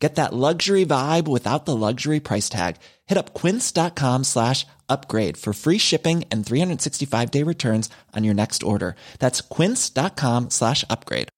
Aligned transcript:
Get 0.00 0.14
that 0.14 0.32
luxury 0.32 0.86
vibe 0.86 1.28
without 1.28 1.66
the 1.66 1.76
luxury 1.76 2.20
price 2.20 2.48
tag. 2.48 2.76
Hit 3.06 3.18
up 3.18 3.34
quince.com 3.34 4.24
slash 4.24 4.66
upgrade 4.88 5.36
for 5.36 5.52
free 5.52 5.78
shipping 5.78 6.24
and 6.32 6.44
365 6.44 7.30
day 7.30 7.42
returns 7.44 7.90
on 8.16 8.24
your 8.24 8.34
next 8.34 8.62
order. 8.62 8.94
That's 9.18 9.42
quince.com 9.42 10.48
slash 10.48 10.84
upgrade. 10.88 11.28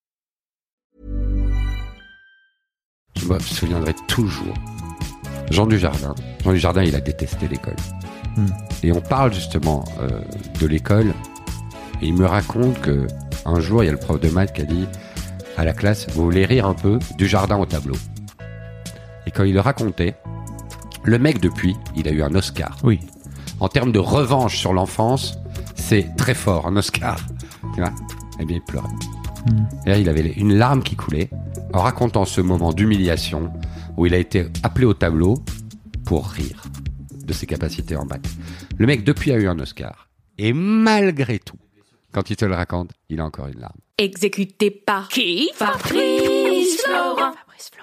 Je 3.15 3.27
me 3.27 3.39
souviendrai 3.39 3.93
toujours. 4.07 4.55
Jean 5.51 5.67
Dujardin. 5.67 6.15
Jean 6.43 6.53
Dujardin, 6.53 6.83
il 6.83 6.95
a 6.95 7.01
détesté 7.01 7.47
l'école. 7.47 7.75
Et 8.81 8.91
on 8.91 9.01
parle 9.01 9.33
justement 9.33 9.83
euh, 9.99 10.09
de 10.59 10.67
l'école. 10.67 11.13
Et 12.01 12.07
il 12.07 12.15
me 12.15 12.25
raconte 12.25 12.79
que 12.81 13.07
un 13.45 13.59
jour, 13.59 13.83
il 13.83 13.87
y 13.87 13.89
a 13.89 13.91
le 13.91 13.99
prof 13.99 14.19
de 14.19 14.29
maths 14.29 14.53
qui 14.53 14.61
a 14.61 14.65
dit 14.65 14.87
à 15.57 15.65
la 15.65 15.73
classe, 15.73 16.07
vous 16.09 16.23
voulez 16.23 16.45
rire 16.45 16.65
un 16.65 16.73
peu? 16.73 16.97
Du 17.17 17.27
jardin 17.27 17.57
au 17.57 17.65
tableau. 17.65 17.95
Et 19.25 19.31
quand 19.31 19.43
il 19.43 19.53
le 19.53 19.61
racontait, 19.61 20.15
le 21.03 21.19
mec 21.19 21.39
depuis, 21.39 21.75
il 21.95 22.07
a 22.07 22.11
eu 22.11 22.21
un 22.23 22.33
Oscar. 22.35 22.77
Oui. 22.83 22.99
En 23.59 23.67
termes 23.67 23.91
de 23.91 23.99
revanche 23.99 24.57
sur 24.57 24.73
l'enfance, 24.73 25.37
c'est 25.75 26.15
très 26.17 26.33
fort, 26.33 26.67
un 26.67 26.75
Oscar. 26.75 27.19
Tu 27.73 27.81
vois? 27.81 27.91
Eh 28.39 28.45
bien, 28.45 28.57
il 28.57 28.63
pleurait. 28.63 28.87
Et 29.85 29.89
là, 29.89 29.97
il 29.97 30.09
avait 30.09 30.31
une 30.31 30.53
larme 30.55 30.83
qui 30.83 30.95
coulait 30.95 31.29
en 31.73 31.81
racontant 31.81 32.25
ce 32.25 32.41
moment 32.41 32.71
d'humiliation 32.71 33.51
où 33.97 34.05
il 34.05 34.13
a 34.13 34.17
été 34.17 34.47
appelé 34.63 34.85
au 34.85 34.93
tableau 34.93 35.35
pour 36.05 36.27
rire 36.27 36.63
de 37.25 37.33
ses 37.33 37.45
capacités 37.45 37.95
en 37.95 38.05
maths. 38.05 38.29
Le 38.77 38.85
mec, 38.85 39.03
depuis, 39.03 39.31
a 39.31 39.35
eu 39.35 39.47
un 39.47 39.59
Oscar. 39.59 40.09
Et 40.37 40.53
malgré 40.53 41.39
tout, 41.39 41.57
quand 42.11 42.29
il 42.29 42.35
te 42.35 42.45
le 42.45 42.55
raconte, 42.55 42.91
il 43.09 43.19
a 43.19 43.25
encore 43.25 43.47
une 43.47 43.59
larme. 43.59 43.77
Exécuté 43.97 44.71
par 44.71 45.07
qui? 45.09 45.49
Fabrice 45.53 46.81
Florent. 46.81 47.33
Fabrice 47.33 47.69
Florent. 47.71 47.82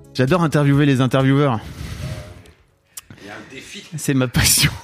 J'adore 0.13 0.43
interviewer 0.43 0.85
les 0.85 1.01
intervieweurs. 1.01 1.59
C'est 3.97 4.13
ma 4.13 4.27
passion. 4.27 4.71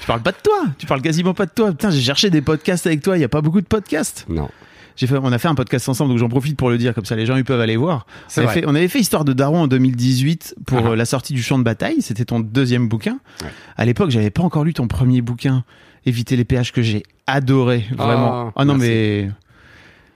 Tu 0.00 0.06
parles 0.06 0.22
pas 0.22 0.30
de 0.32 0.36
toi, 0.42 0.62
tu 0.78 0.86
parles 0.86 1.02
quasiment 1.02 1.34
pas 1.34 1.44
de 1.44 1.50
toi. 1.50 1.70
Putain, 1.70 1.90
j'ai 1.90 2.00
cherché 2.00 2.30
des 2.30 2.40
podcasts 2.40 2.86
avec 2.86 3.02
toi, 3.02 3.18
il 3.18 3.20
y 3.20 3.24
a 3.24 3.28
pas 3.28 3.42
beaucoup 3.42 3.60
de 3.60 3.66
podcasts. 3.66 4.24
Non. 4.28 4.48
J'ai 4.96 5.06
fait, 5.06 5.16
on 5.20 5.30
a 5.32 5.38
fait 5.38 5.48
un 5.48 5.54
podcast 5.54 5.86
ensemble, 5.88 6.10
donc 6.10 6.18
j'en 6.18 6.28
profite 6.30 6.56
pour 6.56 6.70
le 6.70 6.78
dire, 6.78 6.94
comme 6.94 7.04
ça 7.04 7.14
les 7.14 7.26
gens 7.26 7.36
ils 7.36 7.44
peuvent 7.44 7.60
aller 7.60 7.76
voir. 7.76 8.06
On 8.36 8.40
avait, 8.40 8.52
fait, 8.52 8.64
on 8.66 8.74
avait 8.74 8.88
fait 8.88 9.00
Histoire 9.00 9.24
de 9.26 9.32
Daron 9.34 9.62
en 9.62 9.66
2018 9.66 10.54
pour 10.66 10.78
Ah. 10.78 10.90
euh, 10.90 10.96
la 10.96 11.04
sortie 11.04 11.34
du 11.34 11.42
champ 11.42 11.58
de 11.58 11.64
bataille, 11.64 12.00
c'était 12.00 12.24
ton 12.24 12.40
deuxième 12.40 12.88
bouquin. 12.88 13.18
Ouais. 13.42 13.48
À 13.76 13.84
l'époque, 13.84 14.08
j'avais 14.10 14.30
pas 14.30 14.42
encore 14.42 14.64
lu 14.64 14.72
ton 14.72 14.86
premier 14.88 15.20
bouquin, 15.20 15.64
Éviter 16.06 16.36
les 16.36 16.44
péages, 16.44 16.72
que 16.72 16.80
j'ai 16.80 17.02
adoré, 17.26 17.84
vraiment. 17.94 18.52
Ah, 18.56 18.64
non 18.64 18.76
merci. 18.76 18.88
mais... 18.88 19.30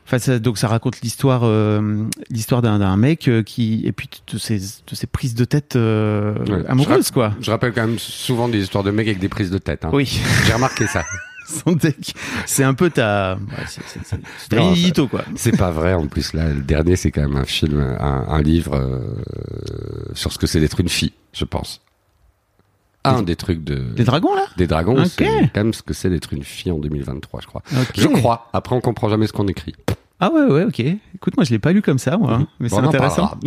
Enfin, 0.04 0.18
ça- 0.18 0.38
donc 0.38 0.58
ça 0.58 0.68
raconte 0.68 1.00
l'histoire, 1.00 1.42
euh, 1.44 2.04
l'histoire 2.30 2.60
d'un, 2.62 2.96
mec 2.96 3.28
euh, 3.28 3.42
qui 3.42 3.82
et 3.84 3.92
puis 3.92 4.08
de 4.32 4.38
ses, 4.38 4.58
de 4.58 4.94
ses 4.94 5.06
prises 5.06 5.34
de 5.34 5.44
tête 5.44 5.76
euh, 5.76 6.34
Ouais. 6.46 6.66
amoureuses 6.68 7.08
Je 7.08 7.12
quoi. 7.12 7.32
Je 7.40 7.50
rappelle 7.50 7.72
quand 7.72 7.86
même 7.86 7.98
souvent 7.98 8.48
des 8.48 8.58
histoires 8.62 8.84
de 8.84 8.90
mecs 8.90 9.06
avec 9.06 9.20
des 9.20 9.28
prises 9.28 9.50
de 9.50 9.58
tête. 9.58 9.84
hein. 9.84 9.90
Oui, 9.92 10.20
J'ai 10.46 10.52
remarqué 10.52 10.86
ça. 10.86 11.04
son 11.64 11.72
deck, 11.72 12.14
c'est 12.46 12.62
un 12.64 12.72
peu 12.74 12.88
ta, 12.90 13.34
ouais, 13.36 13.64
c'est, 13.66 13.80
quoi. 15.08 15.22
C'est 15.34 15.56
pas 15.56 15.70
vrai 15.70 15.92
en 15.92 16.06
plus 16.06 16.32
là. 16.34 16.48
Le 16.48 16.62
dernier 16.62 16.96
c'est 16.96 17.10
quand 17.10 17.22
même 17.22 17.36
un 17.36 17.44
film, 17.44 17.80
un, 17.80 18.24
un 18.28 18.40
livre 18.42 18.74
euh, 18.76 19.00
sur 20.14 20.32
ce 20.32 20.38
que 20.38 20.46
c'est 20.46 20.60
d'être 20.60 20.80
une 20.80 20.88
fille, 20.88 21.12
je 21.32 21.44
pense. 21.44 21.80
Un 23.04 23.22
des 23.22 23.34
trucs 23.36 23.64
de 23.64 23.82
Les 23.96 24.04
dragons 24.04 24.34
là. 24.34 24.44
des 24.56 24.66
dragons, 24.68 24.96
Ok. 25.00 25.06
c'est 25.18 25.24
quand 25.52 25.64
même 25.64 25.74
ce 25.74 25.82
que 25.82 25.92
c'est 25.92 26.08
d'être 26.10 26.32
une 26.32 26.44
fille 26.44 26.70
en 26.70 26.78
2023, 26.78 27.40
je 27.40 27.46
crois. 27.48 27.62
Je 27.96 28.06
crois. 28.06 28.48
Après, 28.52 28.76
on 28.76 28.80
comprend 28.80 29.08
jamais 29.08 29.26
ce 29.26 29.32
qu'on 29.32 29.48
écrit. 29.48 29.74
Ah 30.20 30.30
ouais, 30.32 30.42
ouais, 30.42 30.62
ok. 30.64 30.78
Écoute, 30.78 31.36
moi, 31.36 31.44
je 31.44 31.50
l'ai 31.50 31.58
pas 31.58 31.72
lu 31.72 31.82
comme 31.82 31.98
ça, 31.98 32.16
moi. 32.16 32.34
hein, 32.34 32.46
Mais 32.60 32.68
Bon, 32.68 32.76
c'est 32.80 32.86
intéressant. 32.86 33.32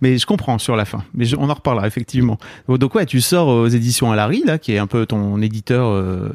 Mais 0.00 0.16
je 0.16 0.26
comprends 0.26 0.58
sur 0.58 0.76
la 0.76 0.84
fin. 0.84 1.02
Mais 1.12 1.24
je- 1.24 1.36
on 1.36 1.50
en 1.50 1.54
reparlera, 1.54 1.86
effectivement. 1.86 2.38
Donc 2.68 2.94
ouais, 2.94 3.04
tu 3.04 3.20
sors 3.20 3.48
aux 3.48 3.66
éditions 3.66 4.12
Alary, 4.12 4.42
là, 4.46 4.56
qui 4.58 4.72
est 4.72 4.78
un 4.78 4.86
peu 4.86 5.06
ton 5.06 5.42
éditeur 5.42 5.88
euh, 5.88 6.30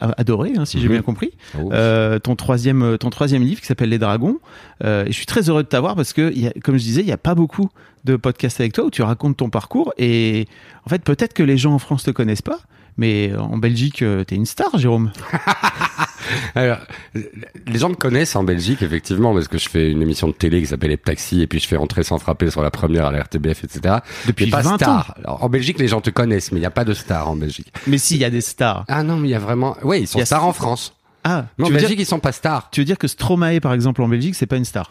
adoré, 0.00 0.52
hein, 0.56 0.64
si 0.64 0.78
j'ai 0.80 0.86
Mhm. 0.86 0.92
bien 0.92 1.02
compris. 1.02 1.30
Oh. 1.58 1.70
Euh, 1.72 2.18
ton 2.18 2.36
troisième, 2.36 2.98
ton 2.98 3.10
troisième 3.10 3.42
livre 3.42 3.60
qui 3.60 3.66
s'appelle 3.66 3.88
Les 3.88 3.98
Dragons. 3.98 4.38
Euh, 4.84 5.04
et 5.04 5.08
je 5.08 5.16
suis 5.16 5.26
très 5.26 5.48
heureux 5.48 5.62
de 5.62 5.68
t'avoir 5.68 5.96
parce 5.96 6.12
que, 6.12 6.30
il 6.34 6.40
y 6.42 6.46
a, 6.48 6.52
comme 6.62 6.76
je 6.76 6.82
disais, 6.82 7.00
il 7.00 7.06
y 7.08 7.12
a 7.12 7.16
pas 7.18 7.34
beaucoup 7.34 7.68
de 8.04 8.16
podcasts 8.16 8.60
avec 8.60 8.72
toi 8.72 8.84
où 8.84 8.90
tu 8.90 9.02
racontes 9.02 9.36
ton 9.38 9.48
parcours. 9.50 9.92
Et 9.98 10.46
en 10.86 10.90
fait, 10.90 11.02
peut-être 11.02 11.32
que 11.34 11.42
les 11.42 11.56
gens 11.56 11.72
en 11.74 11.78
France 11.78 12.02
te 12.04 12.10
connaissent 12.10 12.42
pas. 12.42 12.58
Mais 12.98 13.32
en 13.38 13.56
Belgique, 13.56 14.02
euh, 14.02 14.22
t'es 14.24 14.34
une 14.34 14.44
star, 14.46 14.76
Jérôme. 14.78 15.10
Alors, 16.54 16.78
les 17.14 17.78
gens 17.78 17.88
me 17.88 17.94
connaissent 17.94 18.36
en 18.36 18.44
Belgique, 18.44 18.82
effectivement, 18.82 19.32
parce 19.34 19.48
que 19.48 19.58
je 19.58 19.68
fais 19.68 19.90
une 19.90 20.02
émission 20.02 20.28
de 20.28 20.32
télé 20.32 20.60
qui 20.60 20.66
s'appelle 20.66 20.90
Les 20.90 20.98
Taxis, 20.98 21.42
et 21.42 21.46
puis 21.46 21.58
je 21.60 21.66
fais 21.66 21.76
entrer 21.76 22.02
sans 22.02 22.18
frapper 22.18 22.50
sur 22.50 22.62
la 22.62 22.70
première 22.70 23.06
à 23.06 23.12
la 23.12 23.22
RTBF, 23.22 23.64
etc. 23.64 23.96
Depuis 24.26 24.46
pas 24.48 24.62
20 24.62 24.76
star. 24.76 25.14
Alors, 25.18 25.42
en 25.44 25.48
Belgique, 25.48 25.78
les 25.78 25.88
gens 25.88 26.00
te 26.00 26.10
connaissent, 26.10 26.52
mais 26.52 26.58
il 26.58 26.62
n'y 26.62 26.66
a 26.66 26.70
pas 26.70 26.84
de 26.84 26.94
star 26.94 27.28
en 27.28 27.36
Belgique. 27.36 27.72
Mais 27.86 27.98
si, 27.98 28.14
il 28.14 28.20
y 28.20 28.24
a 28.24 28.30
des 28.30 28.40
stars. 28.40 28.84
Ah 28.88 29.02
non, 29.02 29.16
mais 29.16 29.28
il 29.28 29.32
y 29.32 29.34
a 29.34 29.38
vraiment... 29.38 29.76
Oui, 29.82 29.98
ils 29.98 30.02
Il 30.02 30.06
sont 30.08 30.18
y 30.18 30.22
a- 30.22 30.26
stars 30.26 30.44
en 30.46 30.52
France. 30.52 30.94
Ah, 31.24 31.46
Mais 31.58 31.66
en 31.66 31.70
Belgique, 31.70 31.90
dire, 31.90 32.00
ils 32.00 32.06
sont 32.06 32.18
pas 32.18 32.32
stars. 32.32 32.68
tu 32.72 32.80
veux 32.80 32.84
dire 32.84 32.98
que 32.98 33.06
Stromae, 33.06 33.60
par 33.60 33.72
exemple, 33.74 34.02
en 34.02 34.08
Belgique, 34.08 34.34
c'est 34.34 34.46
pas 34.46 34.56
une 34.56 34.64
star? 34.64 34.90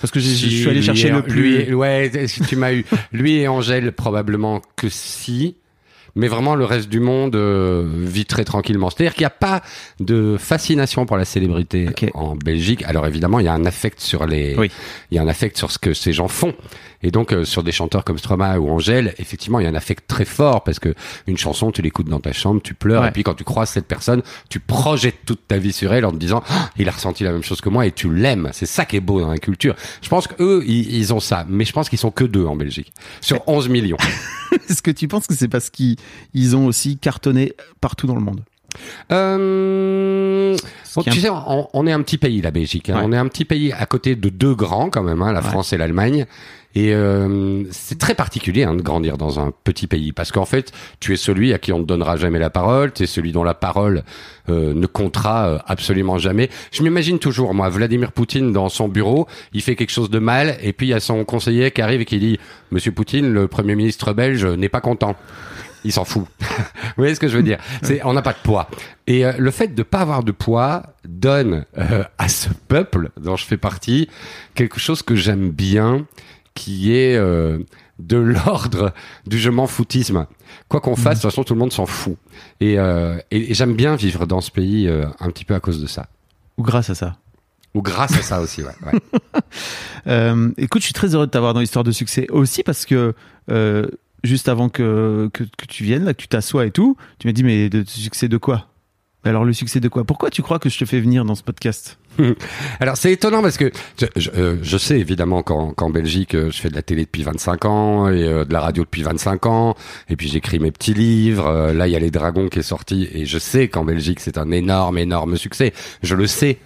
Parce 0.00 0.10
que 0.12 0.20
je 0.20 0.28
suis 0.28 0.68
allé 0.68 0.82
chercher 0.82 1.10
le 1.10 1.22
plus. 1.22 1.64
lui 1.64 1.74
ouais, 1.74 2.10
tu 2.48 2.56
m'as 2.56 2.72
eu. 2.72 2.84
Lui 3.12 3.34
et 3.36 3.48
Angèle, 3.48 3.92
probablement 3.92 4.60
que 4.76 4.88
si. 4.88 5.56
Mais 6.14 6.28
vraiment 6.28 6.54
le 6.54 6.64
reste 6.64 6.88
du 6.88 7.00
monde 7.00 7.34
euh, 7.36 7.88
vit 7.94 8.26
très 8.26 8.44
tranquillement. 8.44 8.90
C'est-à-dire 8.90 9.14
qu'il 9.14 9.22
n'y 9.22 9.26
a 9.26 9.30
pas 9.30 9.62
de 10.00 10.36
fascination 10.38 11.06
pour 11.06 11.16
la 11.16 11.24
célébrité 11.24 11.88
Ok. 11.88 12.10
en 12.14 12.36
Belgique. 12.36 12.82
Alors 12.84 13.06
évidemment, 13.06 13.38
il 13.40 13.46
y 13.46 13.48
a 13.48 13.54
un 13.54 13.64
affect 13.64 14.00
sur 14.00 14.26
les, 14.26 14.54
Oui. 14.56 14.70
il 15.10 15.16
y 15.16 15.18
a 15.18 15.22
un 15.22 15.28
affect 15.28 15.56
sur 15.56 15.70
ce 15.70 15.78
que 15.78 15.94
ces 15.94 16.12
gens 16.12 16.28
font. 16.28 16.54
Et 17.04 17.10
donc 17.10 17.32
euh, 17.32 17.44
sur 17.44 17.62
des 17.64 17.72
chanteurs 17.72 18.04
comme 18.04 18.18
Stromae 18.18 18.58
ou 18.58 18.68
Angèle, 18.70 19.14
effectivement, 19.18 19.58
il 19.58 19.64
y 19.64 19.66
a 19.66 19.70
un 19.70 19.74
affect 19.74 20.06
très 20.06 20.24
fort 20.24 20.62
parce 20.62 20.78
que 20.78 20.94
une 21.26 21.36
chanson, 21.36 21.72
tu 21.72 21.82
l'écoutes 21.82 22.08
dans 22.08 22.20
ta 22.20 22.32
chambre, 22.32 22.60
tu 22.62 22.74
pleures, 22.74 23.02
Ouais. 23.02 23.08
et 23.08 23.10
puis 23.12 23.22
quand 23.24 23.34
tu 23.34 23.42
croises 23.44 23.70
cette 23.70 23.86
personne, 23.88 24.22
tu 24.48 24.60
projettes 24.60 25.18
toute 25.26 25.48
ta 25.48 25.58
vie 25.58 25.72
sur 25.72 25.92
elle 25.92 26.04
en 26.04 26.12
te 26.12 26.16
disant, 26.16 26.42
Ah, 26.48 26.70
il 26.76 26.88
a 26.88 26.92
ressenti 26.92 27.24
la 27.24 27.32
même 27.32 27.42
chose 27.42 27.60
que 27.60 27.68
moi 27.68 27.86
et 27.86 27.90
tu 27.92 28.12
l'aimes. 28.12 28.50
C'est 28.52 28.66
ça 28.66 28.84
qui 28.84 28.96
est 28.96 29.00
beau 29.00 29.20
dans 29.20 29.30
la 29.30 29.38
culture. 29.38 29.74
Je 30.02 30.08
pense 30.08 30.28
qu'eux, 30.28 30.62
ils, 30.66 30.94
ils 30.94 31.12
ont 31.12 31.20
ça, 31.20 31.44
mais 31.48 31.64
je 31.64 31.72
pense 31.72 31.88
qu'ils 31.88 31.98
sont 31.98 32.10
que 32.12 32.24
deux 32.24 32.44
en 32.44 32.54
Belgique 32.54 32.92
sur 33.20 33.42
11 33.48 33.68
millions. 33.68 33.96
Est-ce 34.68 34.82
que 34.82 34.90
tu 34.90 35.08
penses 35.08 35.26
que 35.26 35.34
c'est 35.34 35.48
parce 35.48 35.70
qu'ils 35.70 35.96
ils 36.34 36.56
ont 36.56 36.66
aussi 36.66 36.96
cartonné 36.98 37.54
partout 37.80 38.06
dans 38.06 38.14
le 38.14 38.20
monde 38.22 38.40
Euh, 39.12 40.56
bon, 40.96 41.02
tu 41.02 41.20
sais, 41.20 41.28
on, 41.30 41.68
on 41.72 41.86
est 41.86 41.92
un 41.92 42.02
petit 42.02 42.18
pays, 42.18 42.40
la 42.40 42.50
Belgique. 42.50 42.90
hein. 42.90 42.96
Ouais. 42.98 43.02
On 43.04 43.12
est 43.12 43.16
un 43.16 43.28
petit 43.28 43.44
pays 43.44 43.72
à 43.72 43.86
côté 43.86 44.16
de 44.16 44.28
deux 44.28 44.54
grands 44.54 44.90
quand 44.90 45.02
même, 45.02 45.22
hein, 45.22 45.32
la 45.32 45.40
Ouais. 45.40 45.46
France 45.48 45.72
et 45.72 45.76
l'Allemagne. 45.76 46.26
Et 46.74 46.94
euh, 46.94 47.64
c'est 47.70 47.98
très 47.98 48.14
particulier 48.14 48.62
hein, 48.64 48.74
de 48.74 48.80
grandir 48.80 49.18
dans 49.18 49.38
un 49.38 49.52
petit 49.62 49.86
pays 49.86 50.12
parce 50.12 50.32
qu'en 50.32 50.46
fait, 50.46 50.72
tu 51.00 51.12
es 51.12 51.16
celui 51.18 51.52
à 51.52 51.58
qui 51.58 51.70
on 51.70 51.80
ne 51.80 51.84
donnera 51.84 52.16
jamais 52.16 52.38
la 52.38 52.48
parole, 52.48 52.92
tu 52.94 53.02
es 53.02 53.06
celui 53.06 53.30
dont 53.32 53.44
la 53.44 53.52
parole 53.52 54.04
euh, 54.48 54.72
ne 54.72 54.86
comptera 54.86 55.46
euh, 55.48 55.58
absolument 55.66 56.16
jamais. 56.16 56.48
Je 56.70 56.82
m'imagine 56.82 57.18
toujours, 57.18 57.52
moi, 57.52 57.68
Vladimir 57.68 58.10
Poutine 58.12 58.52
dans 58.54 58.70
son 58.70 58.88
bureau, 58.88 59.26
il 59.52 59.60
fait 59.60 59.76
quelque 59.76 59.90
chose 59.92 60.08
de 60.08 60.18
mal 60.18 60.56
et 60.62 60.72
puis 60.72 60.86
il 60.86 60.90
y 60.90 60.94
a 60.94 61.00
son 61.00 61.22
conseiller 61.26 61.72
qui 61.72 61.82
arrive 61.82 62.00
et 62.00 62.04
qui 62.06 62.18
dit 62.18 62.38
«Monsieur 62.70 62.92
Poutine, 62.92 63.30
le 63.34 63.48
Premier 63.48 63.74
ministre 63.74 64.14
belge 64.14 64.46
n'est 64.46 64.70
pas 64.70 64.80
content». 64.80 65.14
Il 65.84 65.92
s'en 65.92 66.04
fout. 66.04 66.26
Vous 66.40 66.46
voyez 66.96 67.14
ce 67.14 67.20
que 67.20 67.28
je 67.28 67.36
veux 67.36 67.42
dire? 67.42 67.58
C'est 67.82 68.04
on 68.04 68.12
n'a 68.12 68.22
pas 68.22 68.32
de 68.32 68.38
poids. 68.42 68.68
Et 69.06 69.24
euh, 69.24 69.32
le 69.38 69.50
fait 69.50 69.68
de 69.74 69.82
pas 69.82 70.00
avoir 70.00 70.22
de 70.22 70.32
poids 70.32 70.84
donne 71.04 71.64
euh, 71.78 72.04
à 72.18 72.28
ce 72.28 72.48
peuple 72.68 73.10
dont 73.20 73.36
je 73.36 73.44
fais 73.44 73.56
partie 73.56 74.08
quelque 74.54 74.78
chose 74.78 75.02
que 75.02 75.14
j'aime 75.14 75.50
bien, 75.50 76.06
qui 76.54 76.94
est 76.94 77.16
euh, 77.16 77.58
de 77.98 78.16
l'ordre 78.16 78.92
du 79.26 79.38
je 79.38 79.50
m'en 79.50 79.66
foutisme. 79.66 80.26
Quoi 80.68 80.80
qu'on 80.80 80.96
fasse, 80.96 81.18
de 81.18 81.22
toute 81.22 81.30
façon, 81.30 81.44
tout 81.44 81.54
le 81.54 81.60
monde 81.60 81.72
s'en 81.72 81.86
fout. 81.86 82.16
Et, 82.60 82.74
et, 82.74 83.50
et 83.50 83.54
j'aime 83.54 83.74
bien 83.74 83.96
vivre 83.96 84.26
dans 84.26 84.40
ce 84.40 84.50
pays 84.50 84.88
un 84.88 85.30
petit 85.30 85.44
peu 85.44 85.54
à 85.54 85.60
cause 85.60 85.80
de 85.80 85.86
ça. 85.86 86.06
Ou 86.58 86.62
grâce 86.62 86.90
à 86.90 86.94
ça 86.94 87.16
Ou 87.74 87.82
grâce 87.82 88.16
à 88.16 88.22
ça 88.22 88.40
aussi, 88.40 88.62
ouais. 88.62 88.72
ouais. 88.86 88.98
Euh, 90.08 90.50
écoute, 90.56 90.82
je 90.82 90.86
suis 90.86 90.94
très 90.94 91.14
heureux 91.14 91.26
de 91.26 91.30
t'avoir 91.30 91.54
dans 91.54 91.60
l'histoire 91.60 91.84
de 91.84 91.92
succès 91.92 92.26
aussi 92.30 92.64
parce 92.64 92.86
que 92.86 93.14
euh, 93.52 93.86
juste 94.24 94.48
avant 94.48 94.68
que, 94.68 95.30
que, 95.32 95.44
que 95.44 95.66
tu 95.66 95.84
viennes, 95.84 96.04
là, 96.04 96.14
que 96.14 96.20
tu 96.20 96.28
t'assois 96.28 96.66
et 96.66 96.70
tout, 96.70 96.96
tu 97.18 97.26
m'as 97.26 97.32
dit 97.32 97.44
mais 97.44 97.68
de 97.68 97.84
succès 97.86 98.28
de 98.28 98.36
quoi? 98.36 98.68
Alors 99.24 99.44
le 99.44 99.52
succès 99.52 99.78
de 99.78 99.88
quoi? 99.88 100.02
Pourquoi 100.02 100.30
tu 100.30 100.42
crois 100.42 100.58
que 100.58 100.68
je 100.68 100.76
te 100.76 100.84
fais 100.84 101.00
venir 101.00 101.24
dans 101.24 101.36
ce 101.36 101.44
podcast? 101.44 101.98
Alors 102.80 102.96
c'est 102.96 103.12
étonnant 103.12 103.40
parce 103.40 103.56
que 103.56 103.70
je, 103.98 104.06
je, 104.16 104.30
euh, 104.30 104.56
je 104.62 104.76
sais 104.76 104.98
évidemment 104.98 105.42
qu'en 105.42 105.72
qu'en 105.72 105.90
Belgique 105.90 106.34
euh, 106.34 106.50
je 106.50 106.60
fais 106.60 106.68
de 106.68 106.74
la 106.74 106.82
télé 106.82 107.04
depuis 107.04 107.22
25 107.22 107.64
ans 107.64 108.08
et 108.08 108.24
euh, 108.24 108.44
de 108.44 108.52
la 108.52 108.60
radio 108.60 108.82
depuis 108.82 109.02
25 109.02 109.46
ans 109.46 109.76
et 110.08 110.16
puis 110.16 110.28
j'écris 110.28 110.58
mes 110.58 110.72
petits 110.72 110.92
livres. 110.92 111.70
Là 111.72 111.86
il 111.86 111.92
y 111.92 111.96
a 111.96 112.00
les 112.00 112.10
Dragons 112.10 112.48
qui 112.48 112.58
est 112.58 112.62
sorti 112.62 113.08
et 113.12 113.24
je 113.24 113.38
sais 113.38 113.68
qu'en 113.68 113.84
Belgique 113.84 114.18
c'est 114.18 114.38
un 114.38 114.50
énorme 114.50 114.98
énorme 114.98 115.36
succès. 115.36 115.72
Je 116.02 116.16
le 116.16 116.26
sais. 116.26 116.58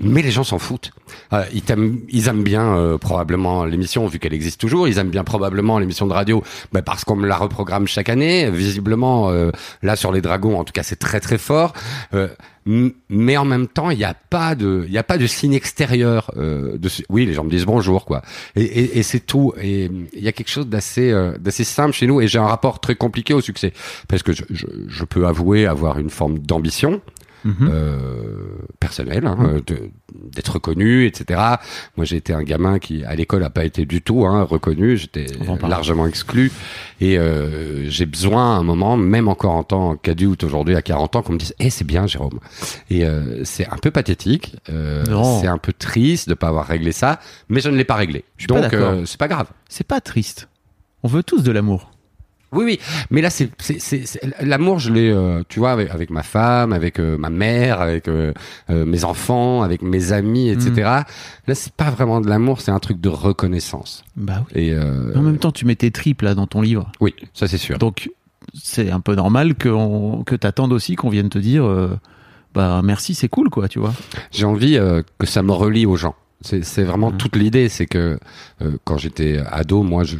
Mais 0.00 0.20
les 0.20 0.30
gens 0.30 0.44
s'en 0.44 0.58
foutent. 0.58 0.90
Euh, 1.32 1.44
ils, 1.54 1.62
t'aiment- 1.62 2.00
ils 2.10 2.28
aiment 2.28 2.42
bien 2.42 2.76
euh, 2.76 2.98
probablement 2.98 3.64
l'émission 3.64 4.06
vu 4.06 4.18
qu'elle 4.18 4.34
existe 4.34 4.60
toujours. 4.60 4.86
Ils 4.88 4.98
aiment 4.98 5.10
bien 5.10 5.24
probablement 5.24 5.78
l'émission 5.78 6.06
de 6.06 6.12
radio 6.12 6.42
bah, 6.72 6.82
parce 6.82 7.04
qu'on 7.04 7.16
me 7.16 7.26
la 7.26 7.36
reprogramme 7.36 7.86
chaque 7.86 8.08
année. 8.10 8.50
Visiblement, 8.50 9.30
euh, 9.30 9.50
là 9.82 9.96
sur 9.96 10.12
les 10.12 10.20
dragons, 10.20 10.58
en 10.58 10.64
tout 10.64 10.72
cas, 10.72 10.82
c'est 10.82 10.96
très 10.98 11.20
très 11.20 11.38
fort. 11.38 11.72
Euh, 12.12 12.28
mais 13.08 13.36
en 13.36 13.44
même 13.44 13.68
temps, 13.68 13.90
il 13.90 13.96
n'y 13.98 14.04
a 14.04 14.12
pas 14.14 14.56
de, 14.56 14.86
il 14.88 14.98
a 14.98 15.04
pas 15.04 15.18
de 15.18 15.26
signe 15.28 15.52
extérieur. 15.54 16.32
Euh, 16.36 16.76
de, 16.76 16.90
oui, 17.08 17.24
les 17.24 17.32
gens 17.32 17.44
me 17.44 17.50
disent 17.50 17.64
bonjour, 17.64 18.04
quoi. 18.04 18.22
Et, 18.56 18.64
et, 18.64 18.98
et 18.98 19.02
c'est 19.04 19.20
tout. 19.20 19.52
Et 19.62 19.88
il 20.12 20.20
y 20.22 20.26
a 20.28 20.32
quelque 20.32 20.50
chose 20.50 20.66
d'assez, 20.66 21.10
euh, 21.12 21.38
d'assez 21.38 21.62
simple 21.64 21.92
chez 21.92 22.06
nous. 22.08 22.20
Et 22.20 22.26
j'ai 22.28 22.40
un 22.40 22.46
rapport 22.48 22.80
très 22.80 22.96
compliqué 22.96 23.32
au 23.34 23.40
succès 23.40 23.72
parce 24.08 24.22
que 24.24 24.32
je, 24.32 24.42
je, 24.50 24.66
je 24.88 25.04
peux 25.04 25.26
avouer 25.28 25.64
avoir 25.66 25.98
une 26.00 26.10
forme 26.10 26.40
d'ambition 26.40 27.00
Mhm. 27.46 27.70
euh, 27.72 27.98
personnel, 28.80 29.26
hein, 29.26 29.60
de- 29.66 29.90
d'être 30.34 30.54
reconnu, 30.54 31.06
etc. 31.06 31.40
Moi, 31.96 32.04
j'ai 32.04 32.16
été 32.16 32.32
un 32.32 32.42
gamin 32.42 32.78
qui, 32.78 33.04
à 33.04 33.14
l'école, 33.14 33.44
a 33.44 33.50
pas 33.50 33.64
été 33.64 33.86
du 33.86 34.02
tout 34.02 34.26
hein, 34.26 34.42
reconnu. 34.42 34.96
J'étais 34.96 35.26
largement 35.68 36.06
exclu. 36.06 36.50
Et 37.00 37.18
euh, 37.18 37.88
j'ai 37.88 38.06
besoin, 38.06 38.56
à 38.56 38.58
un 38.58 38.62
moment, 38.62 38.96
même 38.96 39.28
encore 39.28 39.52
en 39.54 39.62
tant 39.64 39.96
qu'adulte 39.96 40.44
aujourd'hui, 40.44 40.74
à 40.76 40.82
40 40.82 41.16
ans, 41.16 41.22
qu'on 41.22 41.34
me 41.34 41.38
dise 41.38 41.54
«Eh, 41.60 41.70
c'est 41.70 41.84
bien, 41.84 42.06
Jérôme». 42.06 42.40
Et 42.90 43.04
euh, 43.04 43.42
c'est 43.44 43.66
un 43.68 43.76
peu 43.78 43.90
pathétique. 43.90 44.56
c'est 45.40 45.46
un 45.46 45.58
peu 45.58 45.72
triste 45.72 46.28
de 46.28 46.34
pas 46.34 46.48
avoir 46.48 46.66
réglé 46.66 46.92
ça, 46.92 47.20
mais 47.48 47.60
je 47.60 47.70
ne 47.70 47.76
l'ai 47.76 47.84
pas 47.84 47.94
réglé. 47.94 48.24
Je 48.36 48.42
suis 48.42 48.48
pas 48.48 48.68
Donc, 48.68 49.06
c'est 49.06 49.18
pas 49.18 49.28
grave. 49.28 49.46
C'est 49.68 49.86
pas 49.86 50.00
triste. 50.00 50.48
On 51.02 51.08
veut 51.08 51.22
tous 51.22 51.42
de 51.42 51.52
l'amour. 51.52 51.90
Oui, 52.52 52.64
oui, 52.64 52.80
mais 53.10 53.20
là, 53.20 53.28
c'est, 53.30 53.50
l'amour, 54.40 54.78
je 54.78 54.92
l'ai, 54.92 55.10
euh, 55.10 55.42
tu 55.48 55.58
vois, 55.58 55.72
avec, 55.72 55.90
avec 55.90 56.10
ma 56.10 56.22
femme, 56.22 56.72
avec 56.72 56.98
euh, 57.00 57.18
ma 57.18 57.28
mère, 57.28 57.80
avec 57.80 58.08
euh, 58.08 58.32
mes 58.70 59.04
enfants, 59.04 59.62
avec 59.62 59.82
mes 59.82 60.12
amis, 60.12 60.48
etc. 60.48 60.70
Mm. 60.72 60.78
Là, 61.48 61.54
c'est 61.54 61.72
pas 61.72 61.90
vraiment 61.90 62.20
de 62.20 62.28
l'amour, 62.28 62.60
c'est 62.60 62.70
un 62.70 62.78
truc 62.78 63.00
de 63.00 63.08
reconnaissance. 63.08 64.04
Bah 64.16 64.44
oui. 64.54 64.62
Et 64.70 64.78
En 64.78 65.22
même 65.22 65.38
temps, 65.38 65.52
tu 65.52 65.64
mets 65.66 65.76
tes 65.76 65.90
tripes 65.90 66.22
là 66.22 66.34
dans 66.34 66.46
ton 66.46 66.60
livre. 66.62 66.90
oui, 67.00 67.14
ça 67.34 67.48
c'est 67.48 67.58
sûr. 67.58 67.78
Donc 67.78 68.10
c'est 68.54 68.90
un 68.90 69.00
peu 69.00 69.14
normal 69.14 69.54
que, 69.56 69.68
on- 69.68 70.22
que 70.22 70.36
t'attendes 70.36 70.72
aussi 70.72 70.94
qu'on 70.94 71.10
vienne 71.10 71.28
te 71.28 71.38
dire 71.38 71.68
bah 72.54 72.80
merci, 72.82 73.14
c'est 73.14 73.28
cool 73.28 73.50
quoi, 73.50 73.68
tu 73.68 73.78
vois. 73.80 73.92
J'ai 74.30 74.46
envie 74.46 74.78
que 75.18 75.26
ça 75.26 75.42
me 75.42 75.52
relie 75.52 75.84
aux 75.84 75.96
gens. 75.96 76.14
C'est, 76.46 76.82
vraiment 76.84 77.10
Mhm. 77.10 77.16
toute 77.16 77.36
l'idée, 77.36 77.68
c'est 77.68 77.86
que 77.86 78.18
euh, 78.62 78.76
quand 78.84 78.96
j'étais 78.96 79.38
ado, 79.50 79.82
moi, 79.82 80.04
je, 80.04 80.16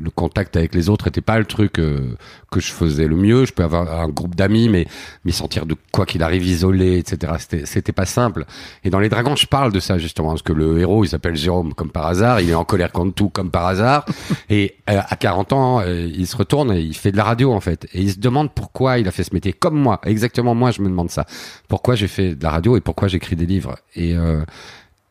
le 0.00 0.10
contact 0.10 0.56
avec 0.56 0.74
les 0.74 0.88
autres 0.88 1.08
était 1.08 1.20
pas 1.20 1.38
le 1.38 1.44
truc 1.44 1.78
euh, 1.78 2.16
que 2.50 2.60
je 2.60 2.72
faisais 2.72 3.06
le 3.06 3.16
mieux. 3.16 3.44
Je 3.44 3.52
peux 3.52 3.64
avoir 3.64 4.00
un 4.00 4.08
groupe 4.08 4.34
d'amis, 4.34 4.68
mais 4.68 4.86
m'y 5.24 5.32
sentir 5.32 5.66
de 5.66 5.74
quoi 5.92 6.06
qu'il 6.06 6.22
arrive 6.22 6.46
isolé, 6.46 6.98
etc. 6.98 7.32
C'était, 7.38 7.66
c'était 7.66 7.92
pas 7.92 8.06
simple. 8.06 8.44
Et 8.84 8.90
dans 8.90 9.00
les 9.00 9.08
dragons, 9.08 9.36
je 9.36 9.46
parle 9.46 9.72
de 9.72 9.80
ça 9.80 9.98
justement, 9.98 10.28
parce 10.28 10.42
que 10.42 10.52
le 10.52 10.78
héros, 10.78 11.04
il 11.04 11.08
s'appelle 11.08 11.36
Jérôme 11.36 11.74
comme 11.74 11.90
par 11.90 12.06
hasard, 12.06 12.40
il 12.40 12.50
est 12.50 12.54
en 12.54 12.64
colère 12.64 12.92
contre 12.92 13.14
tout 13.14 13.28
comme 13.28 13.50
par 13.50 13.66
hasard, 13.66 14.06
et 14.50 14.76
euh, 14.88 15.00
à 15.06 15.16
40 15.16 15.52
ans, 15.52 15.80
euh, 15.80 16.08
il 16.14 16.26
se 16.26 16.36
retourne 16.36 16.72
et 16.72 16.80
il 16.80 16.94
fait 16.94 17.12
de 17.12 17.16
la 17.16 17.24
radio 17.24 17.52
en 17.52 17.60
fait, 17.60 17.86
et 17.92 18.02
il 18.02 18.12
se 18.12 18.18
demande 18.18 18.52
pourquoi 18.54 18.98
il 18.98 19.08
a 19.08 19.10
fait 19.10 19.24
ce 19.24 19.34
métier, 19.34 19.52
comme 19.52 19.76
moi, 19.76 20.00
exactement 20.04 20.54
moi, 20.54 20.70
je 20.70 20.80
me 20.82 20.88
demande 20.88 21.10
ça, 21.10 21.26
pourquoi 21.68 21.94
j'ai 21.96 22.08
fait 22.08 22.34
de 22.34 22.42
la 22.42 22.50
radio 22.50 22.76
et 22.76 22.80
pourquoi 22.80 23.08
j'écris 23.08 23.36
des 23.36 23.46
livres. 23.46 23.76
Et 23.96 24.14
euh, 24.16 24.44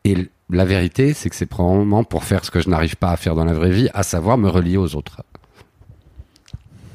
et 0.06 0.28
la 0.50 0.64
vérité, 0.64 1.14
c'est 1.14 1.30
que 1.30 1.36
c'est 1.36 1.46
probablement 1.46 2.04
pour 2.04 2.24
faire 2.24 2.44
ce 2.44 2.50
que 2.50 2.60
je 2.60 2.68
n'arrive 2.68 2.96
pas 2.96 3.10
à 3.10 3.16
faire 3.16 3.34
dans 3.34 3.44
la 3.44 3.54
vraie 3.54 3.70
vie, 3.70 3.88
à 3.94 4.02
savoir 4.02 4.36
me 4.38 4.48
relier 4.48 4.76
aux 4.76 4.94
autres. 4.94 5.22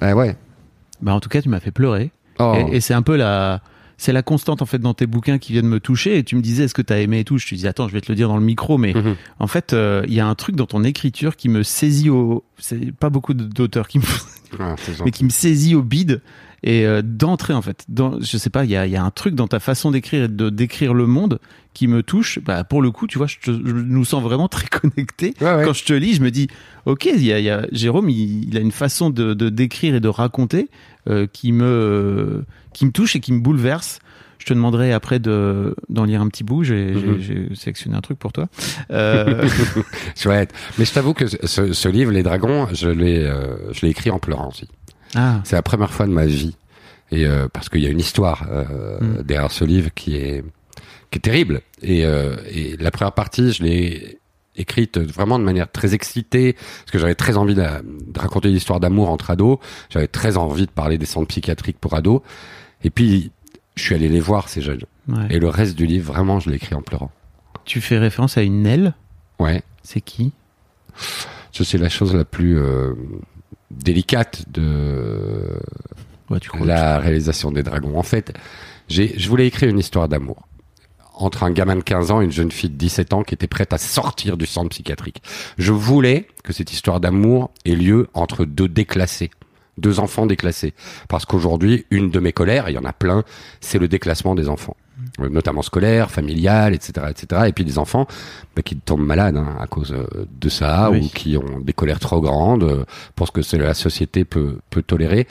Eh 0.02 0.14
ouais. 0.14 0.36
Bah 1.02 1.14
en 1.14 1.20
tout 1.20 1.30
cas, 1.30 1.42
tu 1.42 1.50
m'as 1.50 1.60
fait 1.60 1.72
pleurer. 1.72 2.12
Oh. 2.40 2.56
Et, 2.72 2.78
et 2.78 2.82
c'est 2.82 2.94
un 2.94 3.02
peu 3.02 3.16
la 3.18 3.62
c'est 3.98 4.14
la 4.14 4.22
constante 4.24 4.62
en 4.62 4.66
fait 4.66 4.80
dans 4.80 4.94
tes 4.94 5.08
bouquins 5.08 5.40
qui 5.40 5.52
viennent 5.52 5.68
me 5.68 5.82
toucher 5.82 6.18
et 6.18 6.24
tu 6.24 6.38
me 6.38 6.42
disais 6.42 6.64
est-ce 6.64 6.74
que 6.74 6.82
t'as 6.82 7.00
aimé 7.00 7.20
et 7.20 7.24
tout? 7.26 7.38
Je 7.38 7.46
te 7.50 7.54
disais 7.54 7.68
attends 7.68 7.90
je 7.90 7.94
vais 7.94 8.00
te 8.00 8.10
le 8.10 8.16
dire 8.16 8.30
dans 8.30 8.38
le 8.38 8.44
micro 8.44 8.78
mais 8.78 8.94
Mhm. 8.94 9.16
en 9.40 9.48
fait 9.48 9.74
euh, 9.74 10.04
il 10.08 10.14
y 10.14 10.22
a 10.22 10.26
un 10.28 10.36
truc 10.36 10.56
dans 10.56 10.68
ton 10.68 10.86
écriture 10.86 11.36
qui 11.36 11.50
me 11.50 11.64
saisit 11.64 12.10
au 12.10 12.46
c'est 12.58 12.94
pas 12.94 13.10
beaucoup 13.10 13.34
d'auteurs 13.34 13.90
qui 13.90 14.00
me 14.00 14.04
Ah, 14.58 14.76
mais 15.06 15.12
qui 15.12 15.26
me 15.26 15.30
saisit 15.30 15.76
au 15.76 15.82
bide 15.84 16.22
et 16.64 16.86
euh, 16.86 17.02
d'entrer 17.04 17.54
en 17.54 17.62
fait 17.62 17.86
dans 17.88 18.20
je 18.20 18.38
sais 18.38 18.50
pas 18.50 18.66
il 18.66 18.72
y 18.72 18.76
a, 18.76 18.86
y 18.88 18.96
a 18.96 19.04
un 19.04 19.12
truc 19.12 19.36
dans 19.36 19.48
ta 19.48 19.60
façon 19.60 19.92
d'écrire 19.92 20.26
et 20.26 20.28
de 20.28 20.50
décrire 20.50 20.94
le 20.94 21.06
monde 21.08 21.40
qui 21.74 21.88
me 21.88 22.04
touche 22.04 22.40
bah 22.40 22.64
pour 22.64 22.82
le 22.82 22.92
coup 22.92 23.08
tu 23.08 23.18
vois 23.18 23.28
je, 23.28 23.38
te- 23.40 23.52
je 23.52 23.74
nous 23.74 24.04
sens 24.06 24.22
vraiment 24.24 24.48
très 24.48 24.68
connectés 24.82 25.34
Ouais, 25.42 25.56
ouais. 25.56 25.64
quand 25.66 25.74
je 25.74 25.86
te 25.86 25.94
lis 25.94 26.16
je 26.16 26.22
me 26.22 26.32
dis 26.32 26.48
ok 26.86 27.06
il 27.06 27.24
y 27.24 27.32
a, 27.32 27.40
y 27.40 27.50
a 27.50 27.66
Jérôme 27.72 28.10
il, 28.10 28.48
il 28.50 28.58
a 28.58 28.60
une 28.60 28.72
façon 28.72 29.10
de, 29.10 29.34
de 29.34 29.50
décrire 29.50 29.96
et 29.96 30.00
de 30.00 30.08
raconter 30.10 30.70
euh, 31.10 31.28
qui 31.32 31.52
me 31.52 32.44
qui 32.74 32.86
me 32.86 32.92
touche 32.92 33.16
et 33.16 33.20
qui 33.20 33.32
me 33.34 33.40
bouleverse 33.40 34.00
je 34.40 34.46
te 34.46 34.54
demanderai 34.54 34.94
après 34.94 35.20
de 35.20 35.76
d'en 35.90 36.06
lire 36.06 36.22
un 36.22 36.28
petit 36.30 36.44
bout 36.44 36.64
j'ai 36.64 36.92
Mhm. 36.94 37.56
sélectionné 37.56 37.96
un 37.98 38.02
truc 38.02 38.18
pour 38.20 38.32
toi 38.34 38.48
euh, 38.92 39.48
Chouette. 40.16 40.54
Mais 40.78 40.86
je 40.86 40.94
t'avoue 40.94 41.14
que 41.14 41.28
ce, 41.28 41.74
ce 41.74 41.90
livre, 41.90 42.12
Les 42.12 42.24
Dragons, 42.24 42.68
je 42.74 42.90
l'ai, 42.90 43.24
euh, 43.26 43.72
je 43.74 43.82
l'ai 43.82 43.90
écrit 43.90 44.10
en 44.12 44.20
pleurant 44.20 44.50
aussi. 44.50 44.68
Ah 45.16 45.42
C'est 45.44 45.56
la 45.56 45.62
première 45.62 45.92
fois 45.92 46.06
de 46.06 46.12
ma 46.12 46.26
vie. 46.26 46.56
Et 47.12 47.26
euh, 47.26 47.48
parce 47.52 47.70
qu'il 47.70 47.82
y 47.82 47.88
a 47.88 47.90
une 47.90 48.00
histoire 48.00 48.46
euh, 48.52 49.00
Mm. 49.00 49.24
derrière 49.24 49.52
ce 49.52 49.66
livre 49.66 49.90
qui 49.96 50.16
est 50.16 50.44
qui 51.12 51.18
est 51.18 51.22
terrible. 51.22 51.62
Et, 51.82 52.06
euh, 52.06 52.36
et 52.52 52.78
la 52.78 52.92
première 52.92 53.14
partie, 53.14 53.52
je 53.52 53.64
l'ai 53.64 54.20
écrite 54.56 55.00
vraiment 55.00 55.40
de 55.40 55.44
manière 55.44 55.72
très 55.72 55.96
excitée 55.96 56.54
parce 56.54 56.92
que 56.92 57.00
j'avais 57.00 57.16
très 57.16 57.36
envie 57.38 57.56
de, 57.56 57.62
de 57.64 58.20
raconter 58.20 58.50
une 58.50 58.56
histoire 58.56 58.80
d'amour 58.80 59.10
entre 59.10 59.32
ados. 59.32 59.58
J'avais 59.90 60.08
très 60.08 60.38
envie 60.38 60.68
de 60.68 60.72
parler 60.72 60.98
des 61.00 61.06
centres 61.08 61.28
psychiatriques 61.28 61.80
pour 61.80 61.96
ados. 61.96 62.22
Et 62.84 62.92
puis 62.92 63.32
je 63.76 63.82
suis 63.84 63.96
allé 63.96 64.08
les 64.10 64.20
voir 64.20 64.50
ces 64.50 64.62
jeunes. 64.62 64.84
ouais. 65.08 65.28
Et 65.32 65.40
le 65.40 65.48
reste 65.50 65.76
du 65.76 65.88
livre, 65.88 66.12
vraiment, 66.14 66.40
je 66.40 66.50
l'ai 66.52 66.58
écrit 66.58 66.76
en 66.76 66.82
pleurant. 66.84 67.12
tu 67.66 67.82
fais 67.82 67.98
référence 67.98 68.38
à 68.38 68.44
une 68.44 68.66
aile? 68.68 68.94
Ouais. 69.40 69.64
c'est 69.82 70.02
qui? 70.02 70.34
C'est 71.54 71.78
la 71.78 71.90
chose 71.90 72.14
la 72.14 72.26
plus 72.26 72.60
délicate 73.72 74.50
de 74.50 75.60
Ouais, 76.30 76.40
tu 76.40 76.50
crois 76.50 76.66
la 76.66 77.00
réalisation 77.00 77.52
des 77.52 77.64
dragons. 77.64 77.98
En 77.98 78.04
fait, 78.04 78.34
je 78.88 79.30
voulais 79.30 79.48
écrire 79.48 79.70
une 79.70 79.80
histoire 79.80 80.08
d'amour 80.08 80.48
entre 81.16 81.44
un 81.44 81.52
gamin 81.52 81.76
de 81.76 81.82
15 81.82 82.12
ans 82.12 82.22
et 82.22 82.26
une 82.26 82.32
jeune 82.32 82.52
fille 82.52 82.70
de 82.70 82.76
17 82.76 83.14
ans 83.14 83.24
qui 83.24 83.34
était 83.34 83.48
prête 83.48 83.74
à 83.74 83.78
sortir 83.78 84.38
du 84.38 84.46
centre 84.46 84.70
psychiatrique. 84.70 85.22
Je 85.58 85.74
voulais 85.74 86.28
que 86.44 86.54
cette 86.54 86.72
histoire 86.72 87.00
d'amour 87.00 87.52
ait 87.66 87.76
lieu 87.76 88.08
entre 88.14 88.46
deux 88.46 88.70
déclassés, 88.70 89.30
deux 89.78 90.00
enfants 90.00 90.26
déclassés. 90.28 90.74
Parce 91.10 91.26
qu'aujourd'hui, 91.26 91.86
une 91.92 92.10
de 92.10 92.20
mes 92.20 92.32
colères, 92.32 92.70
il 92.70 92.74
y 92.74 92.78
en 92.78 92.86
a 92.86 92.94
plein, 92.94 93.24
c'est 93.60 93.80
le 93.80 93.90
déclassement 93.90 94.34
des 94.34 94.48
enfants. 94.48 94.78
Euh, 95.20 95.30
Notamment 95.30 95.62
scolaire, 95.62 96.12
familial, 96.12 96.74
etc., 96.74 97.08
etc. 97.10 97.44
Et 97.48 97.54
puis 97.54 97.66
des 97.66 97.78
enfants 97.78 98.08
bah, 98.56 98.62
qui 98.62 98.76
tombent 98.78 99.06
malades 99.06 99.38
hein, 99.38 99.56
à 99.60 99.68
cause 99.68 99.94
euh, 99.94 100.06
de 100.40 100.50
ça 100.50 100.90
Oui. 100.92 101.06
ou 101.06 101.10
qui 101.10 101.38
ont 101.38 101.60
des 101.60 101.74
colères 101.74 102.00
trop 102.00 102.22
grandes 102.22 102.64
euh, 102.64 102.86
pour 103.16 103.28
ce 103.28 103.32
que 103.32 103.58
la 103.58 103.74
société 103.74 104.26
peut, 104.26 104.60
peut 104.70 104.82
tolérer. 104.82 105.28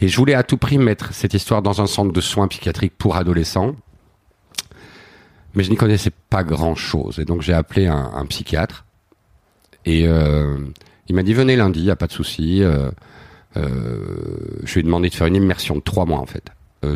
Et 0.00 0.08
je 0.08 0.16
voulais 0.16 0.34
à 0.34 0.42
tout 0.42 0.56
prix 0.56 0.78
mettre 0.78 1.12
cette 1.12 1.34
histoire 1.34 1.62
dans 1.62 1.80
un 1.80 1.86
centre 1.86 2.12
de 2.12 2.20
soins 2.20 2.48
psychiatriques 2.48 2.94
pour 2.96 3.16
adolescents. 3.16 3.74
Mais 5.54 5.64
je 5.64 5.70
n'y 5.70 5.76
connaissais 5.76 6.12
pas 6.30 6.44
grand 6.44 6.74
chose. 6.74 7.18
Et 7.18 7.24
donc 7.24 7.42
j'ai 7.42 7.52
appelé 7.52 7.86
un, 7.86 8.12
un 8.14 8.26
psychiatre. 8.26 8.84
Et 9.84 10.06
euh, 10.06 10.56
il 11.08 11.14
m'a 11.14 11.22
dit 11.22 11.34
venez 11.34 11.56
lundi, 11.56 11.80
y 11.82 11.90
a 11.90 11.96
pas 11.96 12.06
de 12.06 12.12
souci. 12.12 12.62
Euh, 12.62 12.90
euh, 13.56 13.98
je 14.64 14.74
lui 14.74 14.80
ai 14.80 14.82
demandé 14.84 15.08
de 15.10 15.14
faire 15.14 15.26
une 15.26 15.36
immersion 15.36 15.74
de 15.76 15.80
trois 15.80 16.06
mois 16.06 16.20
en 16.20 16.26
fait, 16.26 16.44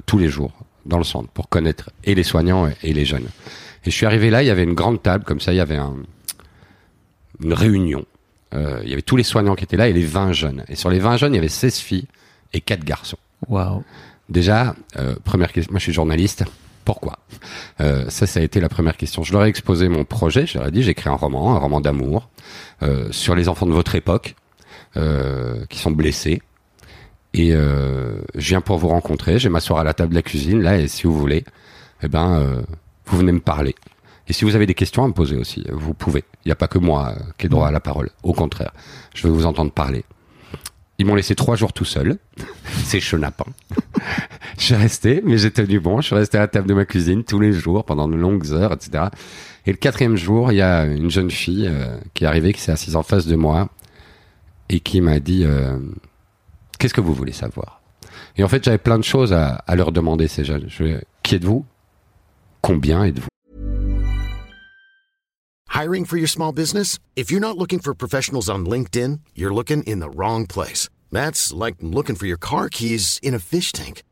tous 0.06 0.16
les 0.18 0.28
jours 0.28 0.52
dans 0.86 0.98
le 0.98 1.04
centre 1.04 1.28
pour 1.30 1.48
connaître 1.48 1.90
et 2.04 2.14
les 2.14 2.22
soignants 2.22 2.68
et, 2.68 2.74
et 2.82 2.92
les 2.92 3.04
jeunes. 3.04 3.26
Et 3.84 3.90
je 3.90 3.96
suis 3.96 4.06
arrivé 4.06 4.30
là, 4.30 4.42
il 4.42 4.46
y 4.46 4.50
avait 4.50 4.64
une 4.64 4.74
grande 4.74 5.02
table 5.02 5.24
comme 5.24 5.40
ça, 5.40 5.52
il 5.52 5.56
y 5.56 5.60
avait 5.60 5.76
un, 5.76 5.94
une 7.42 7.52
réunion. 7.52 8.04
Euh, 8.54 8.80
il 8.84 8.88
y 8.88 8.92
avait 8.92 9.02
tous 9.02 9.16
les 9.16 9.22
soignants 9.22 9.54
qui 9.54 9.64
étaient 9.64 9.76
là 9.76 9.88
et 9.88 9.92
les 9.92 10.04
20 10.04 10.32
jeunes. 10.32 10.64
Et 10.68 10.76
sur 10.76 10.90
les 10.90 10.98
20 10.98 11.16
jeunes, 11.16 11.34
il 11.34 11.36
y 11.36 11.38
avait 11.38 11.48
16 11.48 11.78
filles 11.78 12.06
et 12.52 12.60
4 12.60 12.84
garçons. 12.84 13.18
Waouh. 13.48 13.84
Déjà, 14.28 14.74
euh, 14.96 15.14
première 15.24 15.52
question, 15.52 15.72
moi 15.72 15.78
je 15.78 15.84
suis 15.84 15.92
journaliste. 15.92 16.44
Pourquoi? 16.84 17.18
Euh, 17.80 18.08
Ça, 18.08 18.26
ça 18.26 18.40
a 18.40 18.42
été 18.42 18.60
la 18.60 18.68
première 18.68 18.96
question. 18.96 19.22
Je 19.24 19.32
leur 19.32 19.44
ai 19.44 19.48
exposé 19.48 19.88
mon 19.88 20.04
projet. 20.04 20.46
Je 20.46 20.58
leur 20.58 20.68
ai 20.68 20.70
dit, 20.70 20.82
j'écris 20.82 21.10
un 21.10 21.14
roman, 21.14 21.54
un 21.54 21.58
roman 21.58 21.80
d'amour 21.80 22.28
sur 23.10 23.34
les 23.34 23.48
enfants 23.48 23.66
de 23.66 23.72
votre 23.72 23.94
époque 23.94 24.36
qui 24.94 25.78
sont 25.78 25.90
blessés. 25.90 26.40
Et 27.36 27.52
euh, 27.52 28.18
je 28.34 28.48
viens 28.48 28.62
pour 28.62 28.78
vous 28.78 28.88
rencontrer. 28.88 29.38
Je 29.38 29.44
vais 29.44 29.52
m'asseoir 29.52 29.78
à 29.78 29.84
la 29.84 29.92
table 29.92 30.10
de 30.10 30.14
la 30.14 30.22
cuisine 30.22 30.62
là, 30.62 30.78
et 30.78 30.88
si 30.88 31.04
vous 31.04 31.12
voulez, 31.12 31.44
eh 32.02 32.08
ben, 32.08 32.40
euh, 32.40 32.62
vous 33.04 33.18
venez 33.18 33.32
me 33.32 33.40
parler. 33.40 33.74
Et 34.26 34.32
si 34.32 34.44
vous 34.44 34.56
avez 34.56 34.66
des 34.66 34.74
questions 34.74 35.04
à 35.04 35.08
me 35.08 35.12
poser 35.12 35.36
aussi, 35.36 35.64
vous 35.70 35.92
pouvez. 35.92 36.24
Il 36.44 36.48
n'y 36.48 36.52
a 36.52 36.56
pas 36.56 36.66
que 36.66 36.78
moi 36.78 37.14
euh, 37.14 37.22
qui 37.36 37.46
ai 37.46 37.48
droit 37.50 37.68
à 37.68 37.70
la 37.70 37.78
parole. 37.78 38.08
Au 38.22 38.32
contraire, 38.32 38.72
je 39.14 39.28
veux 39.28 39.32
vous 39.32 39.44
entendre 39.44 39.70
parler. 39.70 40.04
Ils 40.98 41.04
m'ont 41.04 41.14
laissé 41.14 41.34
trois 41.34 41.56
jours 41.56 41.74
tout 41.74 41.84
seul. 41.84 42.16
C'est 42.84 43.00
chenapan. 43.00 43.44
je 44.58 44.64
suis 44.64 44.74
resté, 44.74 45.22
mais 45.22 45.36
j'ai 45.36 45.50
tenu 45.50 45.78
bon. 45.78 46.00
Je 46.00 46.06
suis 46.06 46.16
resté 46.16 46.38
à 46.38 46.40
la 46.40 46.48
table 46.48 46.66
de 46.66 46.74
ma 46.74 46.86
cuisine 46.86 47.22
tous 47.22 47.38
les 47.38 47.52
jours 47.52 47.84
pendant 47.84 48.08
de 48.08 48.16
longues 48.16 48.50
heures, 48.52 48.72
etc. 48.72 49.04
Et 49.66 49.72
le 49.72 49.76
quatrième 49.76 50.16
jour, 50.16 50.52
il 50.52 50.56
y 50.56 50.62
a 50.62 50.86
une 50.86 51.10
jeune 51.10 51.30
fille 51.30 51.68
euh, 51.68 51.98
qui 52.14 52.24
est 52.24 52.26
arrivée, 52.26 52.54
qui 52.54 52.62
s'est 52.62 52.72
assise 52.72 52.96
en 52.96 53.02
face 53.02 53.26
de 53.26 53.36
moi 53.36 53.68
et 54.70 54.80
qui 54.80 55.02
m'a 55.02 55.20
dit 55.20 55.44
euh, 55.44 55.78
Qu'est-ce 56.78 56.94
que 56.94 57.00
vous 57.00 57.14
voulez 57.14 57.32
savoir? 57.32 57.80
Et 58.36 58.44
en 58.44 58.48
fait, 58.48 58.64
j'avais 58.64 58.78
plein 58.78 58.98
de 58.98 59.04
choses 59.04 59.32
à, 59.32 59.62
leur 59.74 59.92
demander, 59.92 60.28
ces 60.28 60.44
jeunes. 60.44 60.66
Je, 60.68 61.00
qui 61.22 61.36
êtes-vous? 61.36 61.64
Combien 62.60 63.04
êtes-vous? 63.04 63.28
Hiring 65.74 66.06
for 66.06 66.16
your 66.16 66.28
small 66.28 66.52
business? 66.52 66.98
If 67.16 67.30
you're 67.30 67.40
not 67.40 67.58
looking 67.58 67.80
for 67.80 67.94
professionals 67.94 68.48
on 68.48 68.64
LinkedIn, 68.64 69.20
you're 69.34 69.54
looking 69.54 69.82
in 69.82 70.00
the 70.00 70.08
wrong 70.08 70.46
place. 70.46 70.88
That's 71.12 71.52
like 71.52 71.76
looking 71.80 72.16
for 72.16 72.26
your 72.26 72.38
car 72.38 72.68
keys 72.70 73.18
in 73.22 73.34
a 73.34 73.38
fish 73.38 73.72
tank. 73.72 74.02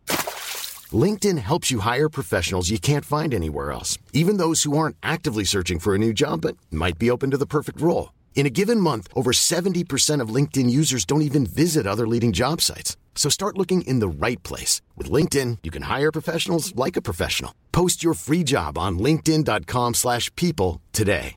LinkedIn 0.92 1.38
helps 1.38 1.70
you 1.70 1.80
hire 1.80 2.08
professionals 2.08 2.70
you 2.70 2.78
can't 2.78 3.04
find 3.04 3.32
anywhere 3.32 3.72
else, 3.72 3.98
even 4.12 4.36
those 4.36 4.64
who 4.64 4.76
aren't 4.76 4.96
actively 5.02 5.44
searching 5.44 5.78
for 5.78 5.94
a 5.94 5.98
new 5.98 6.12
job 6.12 6.42
but 6.42 6.56
might 6.70 6.98
be 6.98 7.10
open 7.10 7.30
to 7.30 7.38
the 7.38 7.46
perfect 7.46 7.80
role. 7.80 8.12
In 8.36 8.46
a 8.46 8.50
given 8.50 8.78
month, 8.80 9.08
over 9.14 9.30
70% 9.32 10.20
of 10.20 10.28
LinkedIn 10.34 10.68
users 10.68 11.06
don't 11.06 11.22
even 11.22 11.46
visit 11.46 11.86
other 11.86 12.06
leading 12.06 12.32
job 12.32 12.60
sites. 12.60 12.96
So 13.14 13.30
start 13.30 13.56
looking 13.56 13.82
in 13.86 14.00
the 14.00 14.08
right 14.08 14.42
place. 14.42 14.82
With 14.98 15.10
LinkedIn, 15.10 15.58
you 15.62 15.70
can 15.70 15.82
hire 15.84 16.12
professionals 16.12 16.74
like 16.76 16.98
a 16.98 17.02
professional. 17.02 17.52
Post 17.72 18.02
your 18.04 18.12
free 18.14 18.44
job 18.44 18.76
on 18.76 18.98
linkedin.com/people 18.98 19.94
slash 19.94 20.30
people 20.34 20.80
today. 20.92 21.36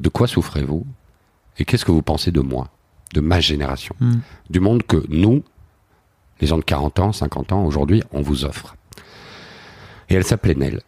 De 0.00 0.08
quoi 0.10 0.28
souffrez-vous 0.28 0.86
Et 1.58 1.64
qu'est-ce 1.64 1.84
que 1.84 1.90
vous 1.90 2.02
pensez 2.02 2.30
de 2.30 2.40
moi 2.40 2.68
De 3.14 3.20
ma 3.20 3.40
génération 3.40 3.96
Du 4.48 4.60
monde 4.60 4.84
que 4.84 5.04
nous, 5.08 5.42
les 6.40 6.46
gens 6.46 6.58
de 6.58 6.64
40 6.64 6.98
ans, 7.00 7.12
50 7.12 7.52
ans, 7.52 7.64
aujourd'hui, 7.64 8.02
on 8.12 8.22
vous 8.22 8.44
offre? 8.44 8.76
Et 10.08 10.14
elle 10.14 10.24
s'appelait 10.24 10.54
Nell. 10.54 10.82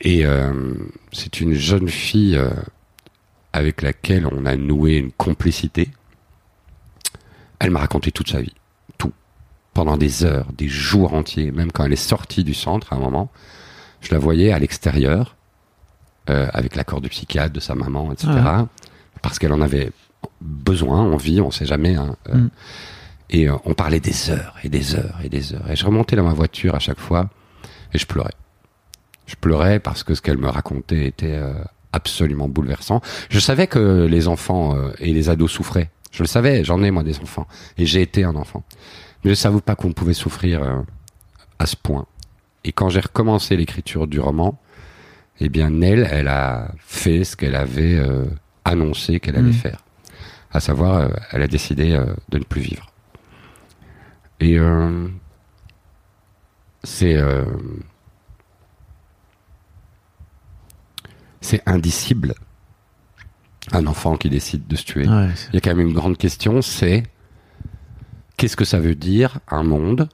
Et 0.00 0.26
euh, 0.26 0.74
c'est 1.12 1.40
une 1.40 1.54
jeune 1.54 1.88
fille 1.88 2.36
euh, 2.36 2.50
avec 3.52 3.82
laquelle 3.82 4.26
on 4.26 4.44
a 4.46 4.56
noué 4.56 4.96
une 4.96 5.12
complicité. 5.12 5.88
Elle 7.58 7.70
m'a 7.70 7.80
raconté 7.80 8.10
toute 8.12 8.28
sa 8.28 8.40
vie, 8.42 8.54
tout, 8.98 9.12
pendant 9.72 9.96
des 9.96 10.24
heures, 10.24 10.46
des 10.52 10.68
jours 10.68 11.14
entiers. 11.14 11.50
Même 11.52 11.72
quand 11.72 11.84
elle 11.84 11.92
est 11.92 11.96
sortie 11.96 12.44
du 12.44 12.54
centre, 12.54 12.92
à 12.92 12.96
un 12.96 12.98
moment, 12.98 13.30
je 14.00 14.10
la 14.12 14.18
voyais 14.18 14.52
à 14.52 14.58
l'extérieur, 14.58 15.36
euh, 16.28 16.48
avec 16.52 16.76
l'accord 16.76 17.00
du 17.00 17.08
psychiatre, 17.08 17.52
de 17.52 17.60
sa 17.60 17.74
maman, 17.74 18.12
etc. 18.12 18.28
Parce 19.22 19.38
qu'elle 19.38 19.52
en 19.52 19.60
avait 19.62 19.90
besoin, 20.40 21.00
envie, 21.00 21.40
on 21.40 21.50
sait 21.50 21.66
jamais. 21.66 21.94
hein, 21.96 22.16
euh, 22.28 22.34
Mm. 22.36 22.50
Et 23.30 23.48
euh, 23.48 23.56
on 23.64 23.72
parlait 23.72 24.00
des 24.00 24.30
heures 24.30 24.54
et 24.64 24.68
des 24.68 24.94
heures 24.96 25.18
et 25.24 25.28
des 25.30 25.54
heures. 25.54 25.70
Et 25.70 25.76
je 25.76 25.86
remontais 25.86 26.14
dans 26.14 26.24
ma 26.24 26.34
voiture 26.34 26.74
à 26.74 26.78
chaque 26.78 27.00
fois 27.00 27.30
et 27.94 27.98
je 27.98 28.04
pleurais. 28.06 28.34
Je 29.26 29.36
pleurais 29.36 29.80
parce 29.80 30.02
que 30.02 30.14
ce 30.14 30.22
qu'elle 30.22 30.38
me 30.38 30.48
racontait 30.48 31.06
était 31.06 31.34
euh, 31.36 31.54
absolument 31.92 32.48
bouleversant. 32.48 33.00
Je 33.30 33.38
savais 33.38 33.66
que 33.66 34.06
les 34.06 34.28
enfants 34.28 34.76
euh, 34.76 34.92
et 34.98 35.12
les 35.14 35.28
ados 35.30 35.50
souffraient. 35.50 35.90
Je 36.10 36.22
le 36.22 36.28
savais, 36.28 36.62
j'en 36.64 36.82
ai 36.82 36.90
moi 36.90 37.02
des 37.02 37.18
enfants. 37.20 37.46
Et 37.78 37.86
j'ai 37.86 38.02
été 38.02 38.24
un 38.24 38.36
enfant. 38.36 38.62
Mais 39.24 39.28
je 39.28 39.30
ne 39.30 39.34
savais 39.34 39.60
pas 39.60 39.74
qu'on 39.74 39.92
pouvait 39.92 40.14
souffrir 40.14 40.62
euh, 40.62 40.80
à 41.58 41.66
ce 41.66 41.76
point. 41.76 42.06
Et 42.64 42.72
quand 42.72 42.88
j'ai 42.88 43.00
recommencé 43.00 43.56
l'écriture 43.56 44.06
du 44.06 44.20
roman, 44.20 44.58
eh 45.40 45.48
bien 45.48 45.70
Nell, 45.70 46.06
elle 46.10 46.28
a 46.28 46.70
fait 46.78 47.24
ce 47.24 47.36
qu'elle 47.36 47.56
avait 47.56 47.96
euh, 47.96 48.24
annoncé 48.64 49.20
qu'elle 49.20 49.36
allait 49.36 49.48
Mm. 49.50 49.52
faire. 49.54 49.78
À 50.52 50.60
savoir, 50.60 50.94
euh, 50.96 51.08
elle 51.32 51.42
a 51.42 51.48
décidé 51.48 51.92
euh, 51.92 52.06
de 52.28 52.38
ne 52.38 52.44
plus 52.44 52.60
vivre. 52.60 52.92
Et 54.40 54.58
euh, 54.58 55.08
c'est 56.84 57.16
c'est 61.44 61.62
indicible. 61.66 62.34
Un 63.72 63.86
enfant 63.86 64.16
qui 64.16 64.28
décide 64.30 64.66
de 64.66 64.76
se 64.76 64.84
tuer. 64.84 65.08
Ouais, 65.08 65.28
Il 65.50 65.54
y 65.54 65.56
a 65.56 65.60
quand 65.60 65.74
même 65.74 65.86
une 65.88 65.94
grande 65.94 66.18
question, 66.18 66.60
c'est 66.62 67.04
qu'est-ce 68.36 68.56
que 68.56 68.64
ça 68.64 68.78
veut 68.78 68.94
dire 68.94 69.38
un 69.48 69.62
monde 69.62 70.08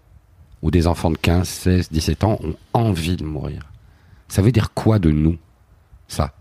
où 0.62 0.70
des 0.70 0.86
enfants 0.86 1.10
de 1.10 1.16
15, 1.16 1.48
16, 1.48 1.88
17 1.90 2.24
ans 2.24 2.38
ont 2.42 2.56
envie 2.74 3.16
de 3.16 3.24
mourir? 3.24 3.62
Ça 4.28 4.42
veut 4.42 4.52
dire 4.52 4.72
quoi 4.72 4.98
de 4.98 5.10
nous, 5.10 5.36
ça? 6.06 6.32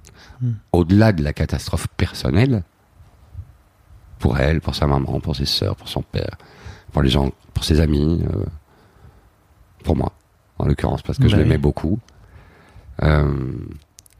Au-delà 0.72 1.12
de 1.12 1.24
la 1.24 1.34
catastrophe 1.34 1.88
personnelle, 1.98 2.63
pour 4.19 4.38
elle, 4.38 4.62
pour 4.62 4.75
sa 4.75 4.86
maman, 4.88 5.19
pour 5.19 5.36
ses 5.36 5.46
sœurs, 5.46 5.75
pour 5.75 5.89
son 5.89 6.01
père, 6.01 6.38
pour 6.91 7.01
les 7.01 7.10
gens, 7.10 7.31
pour 7.53 7.63
ses 7.63 7.79
amis, 7.79 8.24
euh, 8.34 8.46
pour 9.84 9.96
moi, 9.98 10.13
en 10.58 10.65
l'occurrence, 10.65 11.01
parce 11.01 11.17
que 11.17 11.27
je 11.27 11.36
Bah 11.36 11.41
l'aimais 11.41 11.55
oui. 11.55 11.62
beaucoup. 11.62 12.00
Euh, 13.01 13.34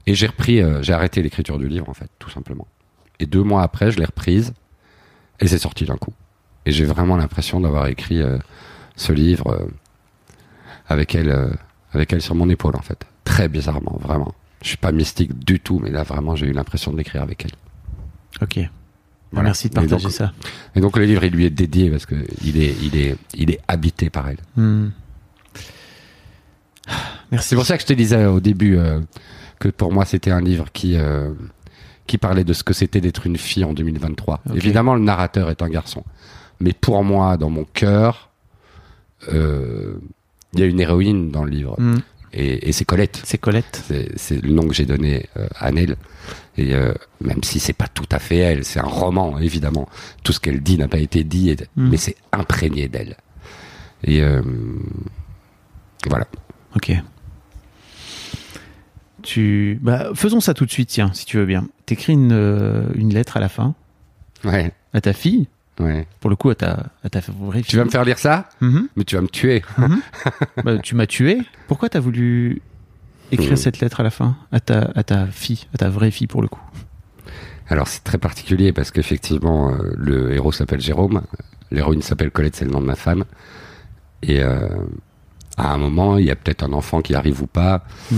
et 0.10 0.16
j'ai 0.16 0.28
repris, 0.28 0.62
euh, 0.62 0.82
j'ai 0.82 0.94
arrêté 0.94 1.22
l'écriture 1.22 1.58
du 1.60 1.68
livre, 1.68 1.88
en 1.88 1.94
fait, 1.94 2.10
tout 2.20 2.30
simplement. 2.30 2.68
Et 3.20 3.26
deux 3.26 3.44
mois 3.44 3.62
après, 3.64 3.92
je 3.92 3.98
l'ai 4.00 4.06
reprise 4.06 4.54
et 5.40 5.48
c'est 5.48 5.58
sorti 5.60 5.86
d'un 5.86 5.98
coup. 5.98 6.14
Et 6.66 6.72
j'ai 6.72 6.86
vraiment 6.86 7.16
l'impression 7.18 7.60
d'avoir 7.60 7.88
écrit 7.88 8.22
euh, 8.22 8.38
ce 8.96 9.12
livre 9.14 9.48
euh, 9.52 9.68
avec 10.88 11.16
elle, 11.16 11.58
avec 11.94 12.12
elle 12.14 12.22
sur 12.22 12.34
mon 12.36 12.50
épaule 12.50 12.76
en 12.76 12.82
fait. 12.82 13.06
Très 13.24 13.48
bizarrement, 13.48 13.98
vraiment. 14.02 14.34
Je 14.64 14.70
suis 14.70 14.78
pas 14.78 14.92
mystique 14.92 15.38
du 15.46 15.60
tout, 15.60 15.80
mais 15.80 15.92
là 15.92 16.04
vraiment, 16.04 16.36
j'ai 16.36 16.48
eu 16.48 16.52
l'impression 16.54 16.92
de 16.92 16.98
l'écrire 16.98 17.22
avec 17.22 17.46
elle. 17.46 17.52
Ok. 18.42 18.60
Voilà. 19.32 19.50
Merci 19.50 19.70
de 19.70 19.74
Et 19.74 19.76
partager 19.76 20.04
donc- 20.04 20.12
ça. 20.12 20.34
Et 20.76 20.82
donc 20.82 20.98
le 20.98 21.06
livre, 21.06 21.24
il 21.24 21.32
lui 21.34 21.46
est 21.46 21.50
dédié 21.52 21.90
parce 21.92 22.06
que 22.08 22.16
il 22.44 22.58
est, 22.62 22.76
il 22.82 22.98
est, 22.98 23.16
il 23.36 23.52
est 23.52 23.60
habité 23.68 24.10
par 24.10 24.28
elle. 24.28 24.40
Hmm. 24.56 24.90
Merci. 27.32 27.50
C'est 27.50 27.56
pour 27.56 27.66
ça 27.66 27.76
que 27.78 27.84
je 27.84 27.88
te 27.88 27.94
disais 27.94 28.26
au 28.26 28.40
début 28.40 28.78
euh, 28.78 29.00
que 29.60 29.68
pour 29.70 29.92
moi 29.92 30.06
c'était 30.06 30.32
un 30.32 30.42
livre 30.42 30.66
qui 30.72 30.96
euh, 30.98 31.32
qui 32.08 32.18
parlait 32.18 32.44
de 32.44 32.54
ce 32.54 32.64
que 32.64 32.74
c'était 32.74 33.02
d'être 33.02 33.28
une 33.28 33.38
fille 33.38 33.64
en 33.64 33.74
2023. 33.74 34.42
Ok. 34.50 34.56
Évidemment, 34.56 34.96
le 34.96 35.02
narrateur 35.02 35.50
est 35.52 35.62
un 35.62 35.70
garçon, 35.70 36.04
mais 36.60 36.74
pour 36.74 37.04
moi, 37.04 37.38
dans 37.38 37.52
mon 37.52 37.66
cœur, 37.66 38.32
euh, 39.32 39.94
il 40.54 40.60
y 40.60 40.64
a 40.64 40.66
une 40.66 40.80
héroïne 40.80 41.30
dans 41.30 41.44
le 41.44 41.52
livre. 41.52 41.76
Hmm. 41.80 41.98
Et, 42.34 42.68
et 42.70 42.72
c'est 42.72 42.86
Colette. 42.86 43.22
C'est 43.26 43.38
Colette. 43.38 43.84
C'est 44.16 44.42
le 44.42 44.52
nom 44.52 44.68
que 44.68 44.74
j'ai 44.74 44.86
donné 44.88 45.28
euh, 45.38 45.48
à 45.56 45.72
Nell. 45.72 45.98
Et 46.58 46.74
euh, 46.74 46.94
même 47.22 47.44
si 47.44 47.60
c'est 47.60 47.74
pas 47.74 47.88
tout 47.88 48.06
à 48.12 48.18
fait 48.20 48.38
elle, 48.38 48.66
c'est 48.66 48.80
un 48.80 48.84
roman, 48.88 49.38
évidemment. 49.40 49.88
Tout 50.24 50.32
ce 50.34 50.40
qu'elle 50.40 50.62
dit 50.62 50.78
n'a 50.80 50.88
pas 50.88 51.00
été 51.00 51.24
dit, 51.24 51.50
et- 51.52 51.58
Mm. 51.76 51.90
mais 51.90 51.98
c'est 51.98 52.16
imprégné 52.32 52.88
d'elle. 52.88 53.18
Et 54.04 54.22
voilà. 56.08 56.26
Ok. 56.76 56.92
Tu, 59.30 59.78
bah, 59.84 60.10
faisons 60.16 60.40
ça 60.40 60.56
tout 60.56 60.66
de 60.66 60.72
suite, 60.72 60.90
tiens, 60.90 61.12
si 61.14 61.24
tu 61.26 61.38
veux 61.38 61.46
bien. 61.46 61.68
T'écris 61.86 62.14
une, 62.14 62.32
euh, 62.32 62.88
une 62.96 63.14
lettre 63.14 63.38
à 63.38 63.40
la 63.40 63.48
fin 63.50 63.76
Ouais, 64.44 64.74
à 64.94 65.02
ta 65.02 65.14
fille, 65.14 65.48
ouais. 65.80 66.08
pour 66.20 66.32
le 66.32 66.36
coup 66.36 66.50
à 66.50 66.56
ta, 66.56 66.88
à 67.04 67.10
ta 67.10 67.20
vraie 67.20 67.60
fille. 67.60 67.70
Tu 67.70 67.78
vas 67.78 67.86
me 67.86 67.92
faire 67.92 68.04
lire 68.06 68.18
ça? 68.18 68.50
Mhm. 68.62 68.88
Mais 68.96 69.04
tu 69.04 69.16
vas 69.16 69.22
me 69.22 69.28
tuer. 69.28 69.62
Bah, 70.64 70.80
tu 70.80 70.96
m'as 70.96 71.06
tué. 71.06 71.42
Pourquoi 71.68 71.90
t'as 71.90 72.00
voulu 72.00 72.62
écrire 73.32 73.52
Mhm. 73.52 73.56
cette 73.58 73.80
lettre 73.82 74.00
à 74.00 74.04
la 74.04 74.10
fin? 74.10 74.36
À 74.52 74.60
ta, 74.60 74.90
à 74.96 75.04
ta 75.04 75.28
fille, 75.28 75.68
à 75.76 75.78
ta 75.78 75.90
vraie 75.90 76.10
fille 76.10 76.26
pour 76.28 76.42
le 76.42 76.48
coup 76.48 76.62
Alors 77.70 77.88
c'est 77.88 78.04
très 78.04 78.18
particulier 78.18 78.74
parce 78.74 78.90
qu'effectivement 78.90 79.72
euh, 79.74 79.94
le 79.96 80.34
héros 80.34 80.52
s'appelle 80.52 80.82
Jérôme, 80.82 81.22
l'héroïne 81.70 82.02
s'appelle 82.02 82.32
Colette, 82.32 82.56
c'est 82.56 82.66
le 82.66 82.72
nom 82.72 82.82
de 82.82 82.88
ma 82.88 82.96
femme. 82.96 83.26
Et 84.24 84.42
euh, 84.42 84.68
à 85.56 85.72
un 85.74 85.78
moment, 85.78 86.18
il 86.18 86.26
y 86.26 86.32
a 86.32 86.36
peut-être 86.36 86.64
un 86.64 86.74
enfant 86.74 87.02
qui 87.02 87.14
arrive 87.14 87.44
ou 87.44 87.48
pas. 87.48 87.84
Mm. 88.12 88.16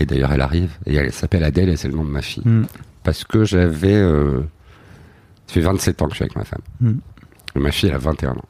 Et 0.00 0.06
d'ailleurs, 0.06 0.32
elle 0.32 0.40
arrive. 0.40 0.72
Et 0.86 0.94
elle 0.94 1.12
s'appelle 1.12 1.44
Adèle 1.44 1.68
et 1.68 1.76
c'est 1.76 1.88
le 1.88 1.94
nom 1.94 2.04
de 2.04 2.10
ma 2.10 2.22
fille. 2.22 2.42
Mm. 2.46 2.66
Parce 3.02 3.24
que 3.24 3.44
j'avais... 3.44 3.94
euh, 3.94 4.40
ça 5.46 5.54
fait 5.54 5.60
27 5.60 6.02
ans 6.02 6.06
que 6.06 6.12
je 6.12 6.16
suis 6.16 6.24
avec 6.24 6.36
ma 6.36 6.44
femme. 6.44 6.62
Mm. 6.80 6.92
Et 7.56 7.58
ma 7.58 7.70
fille, 7.72 7.88
elle 7.88 7.94
a 7.94 7.98
21 7.98 8.32
ans. 8.32 8.44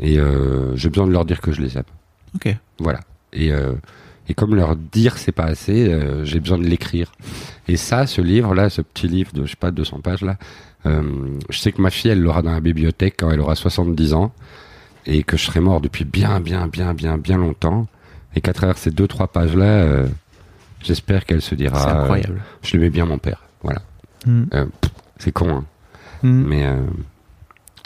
Et 0.00 0.18
euh, 0.18 0.74
j'ai 0.76 0.88
besoin 0.88 1.06
de 1.06 1.12
leur 1.12 1.24
dire 1.24 1.40
que 1.40 1.52
je 1.52 1.62
les 1.62 1.76
aime. 1.76 1.84
Ok. 2.34 2.54
Voilà. 2.78 3.00
Et, 3.32 3.52
euh, 3.52 3.72
et 4.28 4.34
comme 4.34 4.54
leur 4.54 4.76
dire 4.76 5.18
c'est 5.18 5.32
pas 5.32 5.44
assez, 5.44 5.92
euh, 5.92 6.24
j'ai 6.24 6.40
besoin 6.40 6.58
de 6.58 6.64
l'écrire. 6.64 7.12
Et 7.68 7.76
ça, 7.76 8.06
ce 8.06 8.20
livre-là, 8.20 8.70
ce 8.70 8.82
petit 8.82 9.06
livre 9.08 9.32
de, 9.32 9.44
je 9.44 9.50
sais 9.50 9.56
pas, 9.56 9.70
200 9.70 10.00
pages 10.00 10.22
là, 10.22 10.36
euh, 10.86 11.02
je 11.48 11.58
sais 11.58 11.72
que 11.72 11.80
ma 11.80 11.90
fille, 11.90 12.10
elle 12.10 12.20
l'aura 12.20 12.42
dans 12.42 12.52
la 12.52 12.60
bibliothèque 12.60 13.14
quand 13.18 13.30
elle 13.30 13.40
aura 13.40 13.54
70 13.54 14.14
ans. 14.14 14.32
Et 15.06 15.22
que 15.22 15.36
je 15.36 15.44
serai 15.44 15.60
mort 15.60 15.80
depuis 15.80 16.04
bien, 16.04 16.40
bien, 16.40 16.66
bien, 16.66 16.94
bien, 16.94 17.18
bien 17.18 17.36
longtemps. 17.36 17.86
Et 18.34 18.40
qu'à 18.40 18.52
travers 18.52 18.78
ces 18.78 18.90
deux, 18.90 19.06
trois 19.06 19.28
pages-là, 19.28 19.64
euh, 19.64 20.06
j'espère 20.84 21.24
qu'elle 21.24 21.42
se 21.42 21.54
dira... 21.56 21.80
C'est 21.80 21.88
incroyable. 21.88 22.36
euh, 22.38 22.56
je 22.62 22.72
l'aimais 22.76 22.90
bien 22.90 23.06
mon 23.06 23.18
père. 23.18 23.42
Voilà. 23.62 23.82
Mm. 24.26 24.44
Euh, 24.54 24.66
c'est 25.18 25.32
con, 25.32 25.48
hein. 25.50 25.64
Mm. 26.22 26.44
Mais 26.46 26.66
euh, 26.66 26.76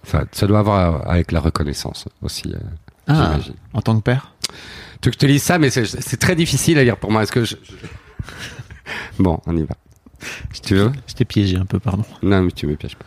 ça, 0.04 0.24
ça 0.32 0.46
doit 0.46 0.58
avoir 0.58 1.08
avec 1.10 1.32
la 1.32 1.40
reconnaissance 1.40 2.06
aussi, 2.22 2.52
euh, 2.54 2.58
Ah, 3.06 3.30
j'imagine. 3.32 3.54
en 3.72 3.80
tant 3.80 3.96
que 3.96 4.02
père? 4.02 4.32
Tu 5.00 5.08
veux 5.08 5.10
que 5.12 5.14
je 5.14 5.18
te 5.18 5.26
lise 5.26 5.42
ça, 5.42 5.58
mais 5.58 5.70
c'est- 5.70 6.16
très 6.16 6.34
difficile 6.34 6.78
à 6.78 6.84
lire 6.84 6.96
pour 6.96 7.10
moi. 7.12 7.22
Est-ce 7.22 7.32
que 7.32 7.44
je... 7.44 7.56
Bon, 9.18 9.40
on 9.46 9.56
y 9.56 9.62
va. 9.62 9.74
Si 10.52 10.60
tu 10.62 10.74
veux 10.74 10.90
Je 11.06 11.14
t'ai 11.14 11.24
piégé 11.24 11.56
un 11.56 11.64
peu, 11.66 11.78
pardon. 11.78 12.04
Non, 12.22 12.42
mais 12.42 12.50
tu 12.50 12.66
me 12.66 12.74
pièges 12.76 12.96
pas. 12.96 13.04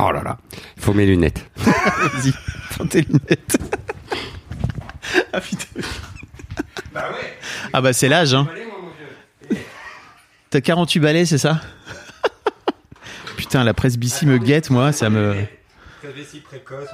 Oh 0.00 0.12
là 0.12 0.22
là, 0.22 0.38
il 0.76 0.82
faut 0.82 0.94
mes 0.94 1.06
lunettes. 1.06 1.44
Vas-y, 1.56 2.32
prends 2.70 2.86
tes 2.86 3.02
lunettes. 3.02 3.58
ah 5.32 5.40
putain. 5.40 5.66
Ah 7.72 7.80
bah 7.80 7.92
c'est 7.92 8.08
l'âge, 8.08 8.32
hein. 8.34 8.48
T'as 10.50 10.60
48 10.60 11.00
balais, 11.00 11.26
c'est 11.26 11.38
ça 11.38 11.60
Putain, 13.36 13.64
la 13.64 13.74
presbytie 13.74 14.26
me 14.26 14.38
guette, 14.38 14.70
moi, 14.70 14.92
ça 14.92 15.10
me... 15.10 15.46
précoce, 16.44 16.88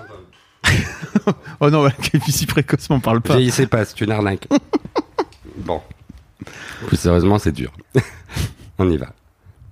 Oh 1.61 1.71
non, 1.71 1.89
calvitie 2.13 2.47
précoce, 2.47 2.91
m'en 2.91 3.01
parle 3.01 3.21
pas. 3.21 3.37
Vieillissez 3.37 3.67
pas, 3.67 3.85
c'est 3.85 4.01
une 4.01 4.11
arnaque. 4.11 4.49
bon. 5.59 5.81
Plus 6.87 6.97
sérieusement, 6.97 7.39
c'est 7.39 7.53
dur. 7.53 7.73
on 8.79 8.91
y 8.91 8.97
va. 8.97 9.13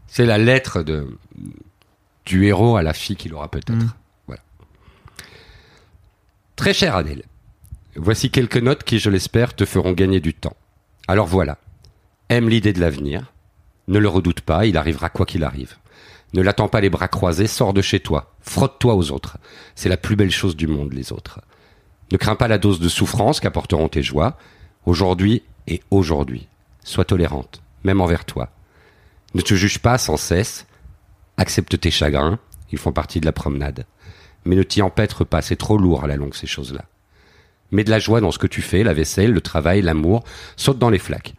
C'est 0.06 0.26
la 0.26 0.38
lettre 0.38 0.82
de, 0.82 1.18
du 2.24 2.46
héros 2.46 2.76
à 2.76 2.82
la 2.82 2.92
fille 2.92 3.16
qu'il 3.16 3.34
aura 3.34 3.50
peut-être. 3.50 3.72
Mm. 3.72 3.90
Voilà. 4.26 4.42
Très 6.54 6.72
chère 6.72 6.94
Adèle, 6.94 7.24
voici 7.96 8.30
quelques 8.30 8.58
notes 8.58 8.84
qui, 8.84 8.98
je 8.98 9.10
l'espère, 9.10 9.54
te 9.54 9.64
feront 9.64 9.92
gagner 9.92 10.20
du 10.20 10.34
temps. 10.34 10.56
Alors 11.08 11.26
voilà. 11.26 11.58
Aime 12.28 12.48
l'idée 12.48 12.72
de 12.72 12.80
l'avenir. 12.80 13.31
Ne 13.88 13.98
le 13.98 14.08
redoute 14.08 14.40
pas, 14.40 14.66
il 14.66 14.76
arrivera 14.76 15.08
quoi 15.08 15.26
qu'il 15.26 15.44
arrive. 15.44 15.76
Ne 16.34 16.42
l'attends 16.42 16.68
pas 16.68 16.80
les 16.80 16.90
bras 16.90 17.08
croisés, 17.08 17.46
sors 17.46 17.74
de 17.74 17.82
chez 17.82 18.00
toi. 18.00 18.34
Frotte-toi 18.40 18.94
aux 18.94 19.10
autres. 19.10 19.38
C'est 19.74 19.88
la 19.88 19.96
plus 19.96 20.16
belle 20.16 20.30
chose 20.30 20.56
du 20.56 20.66
monde, 20.66 20.92
les 20.92 21.12
autres. 21.12 21.40
Ne 22.10 22.16
crains 22.16 22.36
pas 22.36 22.48
la 22.48 22.58
dose 22.58 22.80
de 22.80 22.88
souffrance 22.88 23.40
qu'apporteront 23.40 23.88
tes 23.88 24.02
joies, 24.02 24.36
aujourd'hui 24.86 25.42
et 25.66 25.82
aujourd'hui. 25.90 26.48
Sois 26.84 27.04
tolérante, 27.04 27.62
même 27.84 28.00
envers 28.00 28.24
toi. 28.24 28.50
Ne 29.34 29.42
te 29.42 29.54
juge 29.54 29.78
pas 29.78 29.98
sans 29.98 30.16
cesse, 30.16 30.66
accepte 31.36 31.78
tes 31.78 31.90
chagrins, 31.90 32.38
ils 32.70 32.78
font 32.78 32.92
partie 32.92 33.20
de 33.20 33.26
la 33.26 33.32
promenade. 33.32 33.86
Mais 34.44 34.56
ne 34.56 34.62
t'y 34.62 34.82
empêtre 34.82 35.24
pas, 35.24 35.42
c'est 35.42 35.56
trop 35.56 35.78
lourd 35.78 36.04
à 36.04 36.06
la 36.06 36.16
longue 36.16 36.34
ces 36.34 36.46
choses-là. 36.46 36.84
Mets 37.70 37.84
de 37.84 37.90
la 37.90 37.98
joie 37.98 38.20
dans 38.20 38.30
ce 38.30 38.38
que 38.38 38.46
tu 38.46 38.60
fais, 38.60 38.82
la 38.82 38.92
vaisselle, 38.92 39.32
le 39.32 39.40
travail, 39.40 39.80
l'amour, 39.82 40.24
saute 40.56 40.78
dans 40.78 40.90
les 40.90 40.98
flaques. 40.98 41.34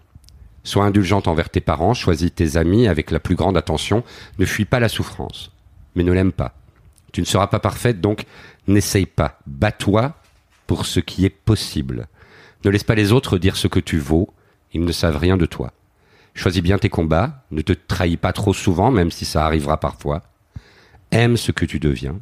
Sois 0.63 0.85
indulgente 0.85 1.27
envers 1.27 1.49
tes 1.49 1.61
parents, 1.61 1.93
choisis 1.93 2.33
tes 2.33 2.57
amis 2.57 2.87
avec 2.87 3.11
la 3.11 3.19
plus 3.19 3.35
grande 3.35 3.57
attention, 3.57 4.03
ne 4.39 4.45
fuis 4.45 4.65
pas 4.65 4.79
la 4.79 4.89
souffrance, 4.89 5.51
mais 5.95 6.03
ne 6.03 6.11
l'aime 6.11 6.31
pas. 6.31 6.55
Tu 7.11 7.21
ne 7.21 7.25
seras 7.25 7.47
pas 7.47 7.59
parfaite, 7.59 8.01
donc 8.01 8.25
n'essaye 8.67 9.05
pas. 9.05 9.39
Bats-toi 9.45 10.15
pour 10.67 10.85
ce 10.85 10.99
qui 10.99 11.25
est 11.25 11.29
possible. 11.29 12.07
Ne 12.63 12.69
laisse 12.69 12.85
pas 12.85 12.95
les 12.95 13.11
autres 13.11 13.37
dire 13.37 13.57
ce 13.57 13.67
que 13.67 13.79
tu 13.79 13.99
vaux, 13.99 14.33
ils 14.73 14.83
ne 14.83 14.91
savent 14.91 15.17
rien 15.17 15.37
de 15.37 15.45
toi. 15.45 15.73
Choisis 16.33 16.63
bien 16.63 16.77
tes 16.77 16.89
combats, 16.89 17.43
ne 17.51 17.61
te 17.61 17.73
trahis 17.73 18.17
pas 18.17 18.33
trop 18.33 18.53
souvent, 18.53 18.89
même 18.89 19.11
si 19.11 19.25
ça 19.25 19.45
arrivera 19.45 19.79
parfois. 19.79 20.23
Aime 21.11 21.37
ce 21.37 21.51
que 21.51 21.65
tu 21.65 21.79
deviens, 21.79 22.15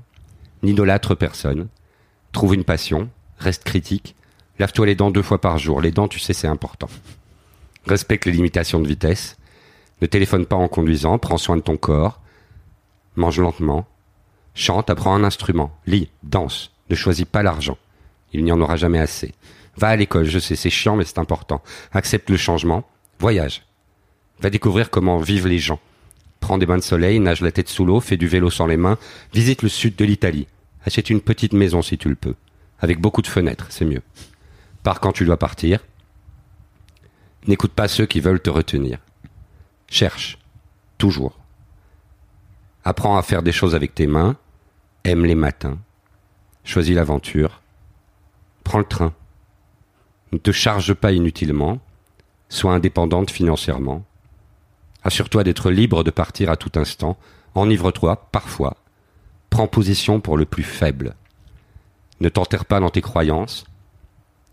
n'idolâtre 0.64 1.16
personne, 1.16 1.68
trouve 2.34 2.56
une 2.56 2.66
passion, 2.66 3.10
reste 3.38 3.64
critique, 3.64 4.16
lave-toi 4.60 4.88
les 4.88 4.96
dents 4.96 5.12
deux 5.12 5.22
fois 5.22 5.40
par 5.40 5.60
jour. 5.60 5.80
Les 5.80 5.92
dents, 5.92 6.08
tu 6.08 6.20
sais, 6.20 6.34
c'est 6.34 6.48
important. 6.48 6.90
Respecte 7.86 8.26
les 8.26 8.32
limitations 8.32 8.80
de 8.80 8.88
vitesse, 8.88 9.38
ne 10.02 10.08
téléphone 10.08 10.46
pas 10.46 10.56
en 10.56 10.68
conduisant, 10.68 11.18
prends 11.18 11.38
soin 11.38 11.58
de 11.58 11.62
ton 11.62 11.78
corps, 11.78 12.22
mange 13.16 13.40
lentement, 13.40 13.88
chante, 14.54 14.90
apprends 14.90 15.16
un 15.16 15.24
instrument, 15.24 15.72
lis, 15.86 16.10
danse, 16.24 16.72
ne 16.90 16.96
choisis 16.96 17.26
pas 17.26 17.44
l'argent. 17.44 17.78
Il 18.34 18.44
n'y 18.44 18.52
en 18.52 18.62
aura 18.62 18.76
jamais 18.78 19.00
assez. 19.00 19.34
Va 19.78 19.90
à 19.90 19.96
l'école, 19.96 20.26
je 20.26 20.40
sais, 20.40 20.56
c'est 20.56 20.70
chiant, 20.70 20.96
mais 20.96 21.06
c'est 21.06 21.20
important. 21.20 21.62
Accepte 21.92 22.30
le 22.30 22.38
changement, 22.38 22.84
voyage. 23.20 23.64
Va 24.40 24.50
découvrir 24.50 24.90
comment 24.90 25.18
vivent 25.18 25.48
les 25.48 25.60
gens. 25.60 25.80
Prends 26.40 26.58
des 26.58 26.66
bains 26.66 26.78
de 26.78 26.84
soleil, 26.84 27.20
nage 27.20 27.42
la 27.42 27.52
tête 27.52 27.70
sous 27.70 27.86
l'eau, 27.86 28.00
fais 28.00 28.18
du 28.18 28.28
vélo 28.28 28.50
sans 28.50 28.66
les 28.66 28.78
mains, 28.78 28.98
visite 29.34 29.62
le 29.62 29.70
sud 29.70 29.96
de 29.96 30.06
l'Italie. 30.06 30.48
Achète 30.86 31.10
une 31.10 31.22
petite 31.22 31.54
maison 31.54 31.82
si 31.82 31.98
tu 31.98 32.10
le 32.10 32.16
peux. 32.16 32.36
Avec 32.80 33.00
beaucoup 33.00 33.22
de 33.22 33.28
fenêtres, 33.28 33.68
c'est 33.70 33.86
mieux. 33.86 34.02
Pars 34.82 35.00
quand 35.00 35.12
tu 35.12 35.26
dois 35.26 35.38
partir. 35.38 35.80
N'écoute 37.48 37.74
pas 37.74 37.88
ceux 37.88 38.06
qui 38.06 38.20
veulent 38.20 38.42
te 38.42 38.50
retenir. 38.50 39.00
Cherche. 39.88 40.38
Toujours. 40.98 41.40
Apprends 42.84 43.18
à 43.18 43.24
faire 43.24 43.42
des 43.42 43.52
choses 43.52 43.76
avec 43.76 43.96
tes 43.96 44.08
mains. 44.08 44.38
Aime 45.04 45.26
les 45.26 45.36
matins. 45.36 45.80
Choisis 46.64 46.96
l'aventure. 46.96 47.62
Prends 48.64 48.80
le 48.80 48.86
train. 48.86 49.14
Ne 50.32 50.38
te 50.38 50.52
charge 50.52 50.94
pas 50.94 51.12
inutilement. 51.12 51.80
Sois 52.50 52.74
indépendante 52.74 53.32
financièrement. 53.32 54.06
Assure-toi 55.04 55.44
d'être 55.44 55.72
libre 55.72 56.04
de 56.04 56.12
partir 56.12 56.52
à 56.52 56.58
tout 56.58 56.72
instant. 56.76 57.18
Enivre-toi, 57.56 58.28
parfois. 58.32 58.78
Prends 59.50 59.68
position 59.68 60.22
pour 60.22 60.38
le 60.38 60.46
plus 60.46 60.64
faible. 60.64 61.16
Ne 62.20 62.30
t'enterre 62.30 62.66
pas 62.66 62.80
dans 62.80 62.92
tes 62.92 63.02
croyances. 63.02 63.66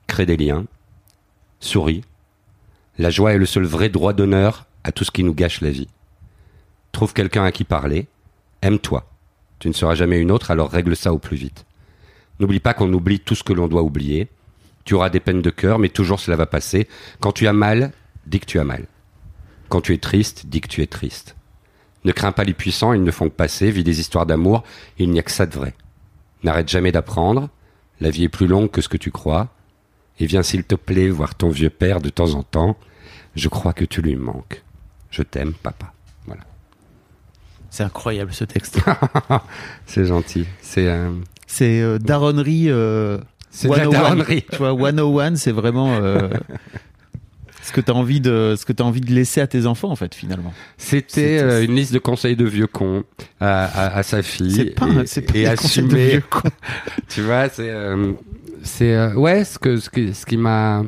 Crée 0.07 0.24
des 0.27 0.38
liens. 0.38 0.64
Souris. 1.61 2.03
La 2.99 3.11
joie 3.11 3.33
est 3.33 3.39
le 3.39 3.47
seul 3.47 3.65
vrai 3.65 3.89
droit 3.89 4.13
d'honneur 4.13 4.67
à 4.83 4.91
tout 4.91 5.05
ce 5.05 5.13
qui 5.13 5.23
nous 5.23 5.35
gâche 5.35 5.61
la 5.61 5.71
vie. 5.71 5.89
Trouve 6.91 7.15
quelqu'un 7.15 7.45
à 7.45 7.53
qui 7.53 7.63
parler. 7.63 8.09
Aime-toi. 8.61 9.09
Tu 9.61 9.69
ne 9.69 9.73
seras 9.73 9.95
jamais 9.95 10.19
une 10.19 10.33
autre, 10.33 10.51
alors 10.51 10.71
règle 10.71 10.97
ça 10.97 11.13
au 11.13 11.19
plus 11.19 11.37
vite. 11.37 11.65
N'oublie 12.41 12.59
pas 12.59 12.75
qu'on 12.75 12.93
oublie 12.93 13.21
tout 13.21 13.37
ce 13.37 13.45
que 13.45 13.53
l'on 13.53 13.69
doit 13.69 13.83
oublier. 13.83 14.29
Tu 14.85 14.95
auras 14.95 15.11
des 15.11 15.21
peines 15.21 15.43
de 15.43 15.51
cœur, 15.51 15.79
mais 15.79 15.91
toujours 15.91 16.19
cela 16.19 16.37
va 16.37 16.47
passer. 16.47 16.89
Quand 17.21 17.31
tu 17.31 17.47
as 17.47 17.53
mal, 17.53 17.93
dis 18.27 18.41
que 18.41 18.47
tu 18.47 18.59
as 18.59 18.65
mal. 18.65 18.87
Quand 19.69 19.81
tu 19.81 19.95
es 19.95 19.99
triste, 19.99 20.47
dis 20.47 20.61
que 20.61 20.69
tu 20.69 20.83
es 20.83 20.87
triste. 20.87 21.37
Ne 22.05 22.13
crains 22.13 22.33
pas 22.33 22.45
les 22.45 22.55
puissants, 22.55 22.95
ils 22.95 23.03
ne 23.03 23.11
font 23.11 23.29
que 23.29 23.35
passer. 23.35 23.71
Vis 23.71 23.85
des 23.85 24.01
histoires 24.01 24.27
d'amour, 24.27 24.65
il 24.99 25.11
n'y 25.11 25.21
a 25.21 25.23
que 25.23 25.31
ça 25.31 25.47
de 25.47 25.55
vrai. 25.55 25.75
N'arrête 26.43 26.69
jamais 26.69 26.91
d'apprendre. 26.91 27.49
La 28.01 28.11
vie 28.11 28.25
est 28.25 28.29
plus 28.29 28.47
longue 28.47 28.71
que 28.71 28.81
ce 28.81 28.89
que 28.89 28.97
tu 28.97 29.13
crois. 29.13 29.49
Et 30.21 30.27
viens 30.27 30.43
s'il 30.43 30.65
te 30.65 30.75
plaît 30.75 31.11
voir 31.11 31.35
ton 31.37 31.49
vieux 31.49 31.71
père 31.71 32.01
de 32.01 32.09
temps 32.09 32.35
en 32.35 32.43
temps. 32.43 32.77
Je 33.35 33.49
crois 33.49 33.73
que 33.73 33.85
tu 33.85 34.03
lui 34.03 34.17
manques. 34.17 34.62
Je 35.11 35.23
t'aime, 35.23 35.53
papa. 35.55 35.93
Voilà. 36.27 36.43
C'est 37.71 37.85
incroyable 37.85 38.33
ce 38.33 38.45
texte. 38.45 38.81
C'est 39.87 40.05
gentil. 40.05 40.47
C'est 40.61 40.87
euh, 40.88 41.11
C'est 41.47 41.81
euh, 41.81 41.99
daronnerie. 41.99 42.67
euh, 42.69 43.19
c'est 43.51 43.69
la 43.69 43.85
101. 43.85 43.91
daronnerie. 43.91 44.45
Tu 44.51 44.57
vois, 44.59 44.77
101, 44.93 45.37
c'est 45.37 45.53
vraiment. 45.53 45.99
ce 47.69 47.73
que 47.73 47.81
t'as 47.83 47.93
envie 47.93 48.21
de, 48.21 48.55
ce 48.59 48.64
que 48.64 48.73
t'as 48.73 48.85
envie 48.85 49.03
de 49.03 49.12
laisser 49.12 49.41
à 49.43 49.47
tes 49.47 49.67
enfants 49.67 49.91
en 49.91 49.97
fait 49.97 50.14
finalement. 50.14 50.53
C'était 50.79 51.38
euh, 51.43 51.62
une 51.64 51.75
liste 51.75 51.93
de 51.93 51.99
conseils 51.99 52.35
de 52.37 52.47
vieux 52.47 52.67
cons 52.67 53.05
à, 53.41 53.64
à, 53.64 53.99
à 53.99 54.03
sa 54.03 54.23
fille. 54.23 54.53
C'est 54.53 54.64
pas, 54.75 54.88
et, 54.88 55.07
c'est 55.07 55.23
pas 55.23 55.35
et 55.38 55.43
des 55.45 55.55
conseils 55.55 55.83
de 55.83 55.88
assumer. 55.88 56.09
vieux 56.09 56.23
con. 56.31 56.49
tu 57.09 57.23
vois, 57.23 57.49
c'est, 57.51 57.69
euh, 57.71 58.12
c'est, 58.62 58.95
euh, 58.95 59.12
ouais, 59.14 59.45
ce 59.45 59.59
que, 59.59 59.77
ce 59.77 59.91
qui, 59.91 60.14
ce 60.14 60.25
qui 60.25 60.38
m'a, 60.38 60.85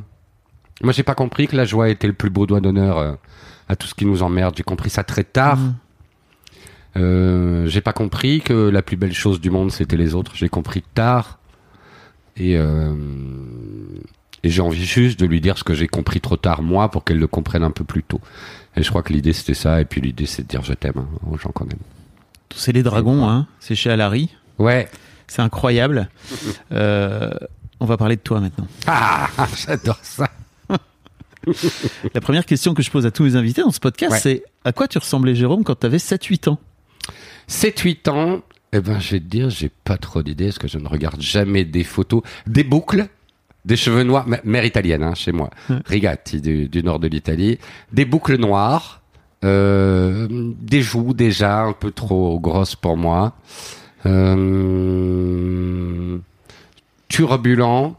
moi 0.83 0.93
j'ai 0.93 1.03
pas 1.03 1.15
compris 1.15 1.47
que 1.47 1.57
la 1.57 1.65
joie 1.65 1.89
était 1.89 2.07
le 2.07 2.13
plus 2.13 2.31
beau 2.31 2.47
doigt 2.47 2.61
d'honneur 2.61 2.99
euh, 2.99 3.13
à 3.69 3.77
tout 3.77 3.87
ce 3.87 3.95
qui 3.95 4.07
nous 4.07 4.23
emmerde. 4.23 4.55
J'ai 4.57 4.63
compris 4.63 4.91
ça 4.91 5.05
très 5.05 5.25
tard. 5.25 5.59
Mhm. 5.59 5.75
Euh, 6.97 7.67
j'ai 7.67 7.81
pas 7.81 7.93
compris 7.93 8.41
que 8.41 8.69
la 8.69 8.83
plus 8.83 8.97
belle 8.97 9.13
chose 9.13 9.41
du 9.41 9.51
monde 9.51 9.71
c'était 9.71 9.97
les 9.97 10.15
autres. 10.15 10.33
J'ai 10.35 10.49
compris 10.49 10.83
tard. 10.95 11.39
Et, 12.37 12.57
euh, 12.57 12.95
et 14.43 14.49
j'ai 14.49 14.63
envie 14.63 14.85
juste 14.85 15.21
de 15.21 15.27
lui 15.27 15.41
dire 15.41 15.59
ce 15.59 15.65
que 15.65 15.75
j'ai 15.75 15.89
compris 15.89 16.21
trop 16.21 16.37
tard 16.37 16.63
moi 16.63 16.91
pour 16.91 17.05
qu'elle 17.05 17.19
le 17.19 17.27
comprenne 17.27 17.63
un 17.63 17.71
peu 17.71 17.85
plus 17.85 18.03
tôt. 18.03 18.21
Et 18.77 18.83
je 18.83 18.89
crois 18.89 19.03
que 19.03 19.13
l'idée 19.13 19.33
c'était 19.33 19.55
ça. 19.55 19.81
Et 19.81 19.85
puis 19.85 20.01
l'idée 20.01 20.27
c'est 20.27 20.43
de 20.43 20.49
dire 20.49 20.63
je 20.63 20.73
t'aime 20.73 20.95
hein, 20.97 21.09
aux 21.31 21.37
gens 21.37 21.51
quand 21.55 21.67
même. 21.67 21.79
C'est 22.55 22.73
les 22.73 22.83
dragons, 22.83 23.29
hein. 23.29 23.47
C'est 23.61 23.75
chez 23.75 23.91
Alary. 23.91 24.31
Ouais. 24.59 24.89
C'est 25.27 25.43
incroyable. 25.43 26.09
Euh, 26.73 27.31
on 27.81 27.87
va 27.87 27.97
parler 27.97 28.15
de 28.15 28.21
toi 28.21 28.39
maintenant. 28.41 28.69
Ah, 28.87 29.29
j'adore 29.67 29.99
ça. 30.03 30.29
La 32.15 32.21
première 32.21 32.45
question 32.47 32.75
que 32.75 32.83
je 32.83 32.91
pose 32.91 33.07
à 33.07 33.11
tous 33.11 33.23
mes 33.25 33.37
invités 33.37 33.63
dans 33.63 33.71
ce 33.71 33.81
podcast, 33.81 34.13
Ouais. 34.13 34.19
c'est 34.21 34.45
à 34.65 34.73
quoi 34.73 34.89
tu 34.89 34.99
ressemblais 34.99 35.35
Jérôme 35.35 35.65
quand 35.65 35.79
tu 35.81 35.87
avais 35.87 35.97
7-8 35.99 36.49
ans? 36.51 36.59
7-8 37.49 38.09
ans, 38.11 38.43
eh 38.73 38.81
ben, 38.81 39.01
je 39.01 39.13
vais 39.13 39.21
te 39.21 39.25
dire, 39.25 39.51
j'ai 39.51 39.71
pas 39.85 39.97
trop 39.97 40.23
d'idées 40.23 40.47
parce 40.47 40.59
que 40.59 40.69
je 40.69 40.79
ne 40.79 40.87
regarde 40.89 41.21
jamais 41.21 41.65
des 41.65 41.83
photos, 41.85 42.23
des 42.47 42.63
boucles, 42.65 43.07
des 43.65 43.77
cheveux 43.77 44.05
noirs, 44.05 44.27
mère 44.45 44.65
italienne, 44.65 45.03
hein, 45.03 45.15
chez 45.15 45.33
moi, 45.33 45.51
Ouais. 45.69 45.77
Rigatti 45.87 46.41
du, 46.41 46.69
du 46.69 46.83
nord 46.83 46.99
de 47.01 47.09
l'Italie, 47.09 47.59
des 47.93 48.05
boucles 48.05 48.37
noires, 48.39 49.03
euh, 49.45 50.29
des 50.31 50.83
joues 50.83 51.15
déjà 51.15 51.63
un 51.63 51.73
peu 51.73 51.91
trop 51.91 52.39
grosses 52.39 52.77
pour 52.77 52.97
moi, 52.97 53.35
euh, 54.91 56.19
turbulent, 57.09 57.97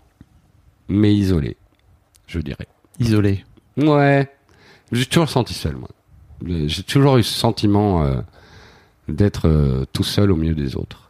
mais 0.88 1.13
isolé, 1.13 1.58
je 2.27 2.39
dirais. 2.39 2.67
Isolé. 3.01 3.43
Ouais. 3.77 4.29
J'ai 4.91 5.05
toujours 5.05 5.29
senti 5.29 5.53
seul, 5.53 5.75
moi. 5.75 5.89
J'ai 6.45 6.83
toujours 6.83 7.17
eu 7.17 7.23
ce 7.23 7.33
sentiment 7.33 8.03
euh, 8.03 8.21
d'être 9.07 9.47
euh, 9.47 9.85
tout 9.93 10.03
seul 10.03 10.31
au 10.31 10.35
milieu 10.35 10.55
des 10.55 10.75
autres. 10.75 11.09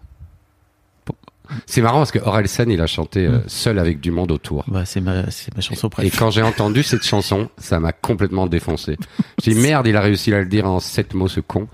C'est 1.65 1.81
marrant 1.81 1.97
parce 1.97 2.11
que 2.11 2.19
Orelsan, 2.19 2.69
il 2.69 2.79
a 2.79 2.87
chanté 2.87 3.25
euh, 3.27 3.39
Seul 3.47 3.77
avec 3.77 3.99
du 3.99 4.09
monde 4.09 4.31
autour. 4.31 4.63
Bah, 4.69 4.85
c'est 4.85 5.01
ma, 5.01 5.29
c'est 5.31 5.53
ma 5.53 5.61
chanson 5.61 5.87
Et 5.87 5.89
préférée. 5.89 6.17
quand 6.17 6.31
j'ai 6.31 6.41
entendu 6.43 6.81
cette 6.81 7.03
chanson, 7.03 7.49
ça 7.57 7.79
m'a 7.81 7.91
complètement 7.91 8.47
défoncé. 8.47 8.97
J'ai 9.43 9.53
dit 9.53 9.59
merde, 9.59 9.85
il 9.87 9.97
a 9.97 10.01
réussi 10.01 10.33
à 10.33 10.39
le 10.39 10.45
dire 10.45 10.65
en 10.65 10.79
sept 10.79 11.13
mots, 11.13 11.27
ce 11.27 11.41
con. 11.41 11.67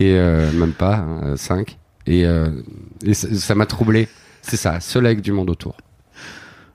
Et 0.00 0.12
euh, 0.16 0.52
même 0.52 0.74
pas, 0.74 0.96
hein, 0.96 1.36
cinq. 1.36 1.78
Et, 2.06 2.26
euh, 2.26 2.50
et 3.04 3.14
ça 3.14 3.34
ça 3.34 3.54
m'a 3.54 3.64
troublé. 3.64 4.08
C'est 4.42 4.58
ça, 4.58 4.80
Seul 4.80 5.06
avec 5.06 5.22
du 5.22 5.32
monde 5.32 5.48
autour. 5.48 5.76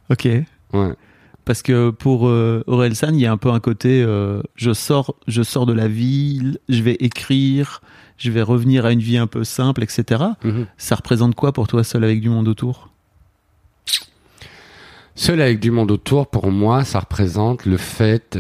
Ok. 0.10 0.26
Ouais. 0.26 0.94
Parce 1.46 1.62
que 1.62 1.90
pour 1.90 2.28
euh, 2.28 2.64
Aurel 2.68 2.96
San, 2.96 3.16
il 3.16 3.22
y 3.22 3.26
a 3.26 3.32
un 3.32 3.38
peu 3.38 3.50
un 3.50 3.60
côté 3.60 4.04
euh, 4.04 4.42
je 4.56 4.74
sors, 4.74 5.16
je 5.28 5.42
sors 5.42 5.66
de 5.66 5.74
la 5.74 5.88
ville, 5.88 6.60
je 6.70 6.82
vais 6.84 6.98
écrire, 7.00 7.82
je 8.18 8.30
vais 8.32 8.42
revenir 8.42 8.86
à 8.86 8.92
une 8.92 9.00
vie 9.00 9.18
un 9.18 9.28
peu 9.28 9.44
simple, 9.44 9.84
etc. 9.84 10.24
Mhm. 10.44 10.68
Ça 10.78 10.96
représente 10.96 11.36
quoi 11.36 11.52
pour 11.52 11.68
toi, 11.68 11.84
seul 11.84 12.04
avec 12.04 12.22
du 12.22 12.30
monde 12.30 12.48
autour? 12.48 12.90
Seul 15.16 15.42
avec 15.42 15.60
du 15.60 15.72
monde 15.72 15.92
autour, 15.92 16.28
pour 16.28 16.52
moi, 16.52 16.84
ça 16.84 17.00
représente 17.00 17.66
le 17.66 17.78
fait 17.78 18.40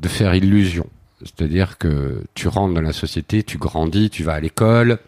de 0.00 0.08
faire 0.08 0.34
illusion. 0.34 0.86
C'est-à-dire 1.22 1.78
que 1.78 2.22
tu 2.34 2.48
rentres 2.48 2.74
dans 2.74 2.80
la 2.80 2.92
société, 2.92 3.42
tu 3.42 3.58
grandis, 3.58 4.10
tu 4.10 4.22
vas 4.22 4.34
à 4.34 4.40
l'école, 4.40 4.98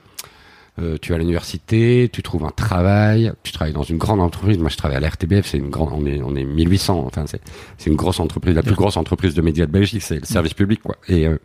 euh, 0.78 0.96
tu 1.00 1.10
vas 1.10 1.16
à 1.16 1.18
l'université, 1.18 2.08
tu 2.12 2.22
trouves 2.22 2.44
un 2.44 2.50
travail, 2.50 3.32
tu 3.42 3.52
travailles 3.52 3.72
dans 3.74 3.82
une 3.82 3.98
grande 3.98 4.20
entreprise. 4.20 4.58
Moi, 4.58 4.70
je 4.70 4.76
travaille 4.76 4.96
à 4.96 5.00
la 5.00 5.08
RTBF, 5.08 5.46
c'est 5.46 5.58
une 5.58 5.68
grande, 5.70 5.90
on 5.92 6.06
est, 6.06 6.22
on 6.22 6.34
est 6.36 6.44
1800. 6.44 7.04
Enfin, 7.06 7.24
c'est, 7.26 7.40
c'est 7.78 7.90
une 7.90 7.96
grosse 7.96 8.20
entreprise, 8.20 8.54
la 8.54 8.62
plus 8.62 8.74
grosse 8.76 8.96
entreprise 8.96 9.34
de 9.34 9.42
médias 9.42 9.66
de 9.66 9.72
Belgique, 9.72 10.02
c'est 10.02 10.20
le 10.20 10.24
service 10.26 10.54
public, 10.54 10.80
quoi. 10.82 10.96
Et 11.08 11.26
euh, 11.26 11.36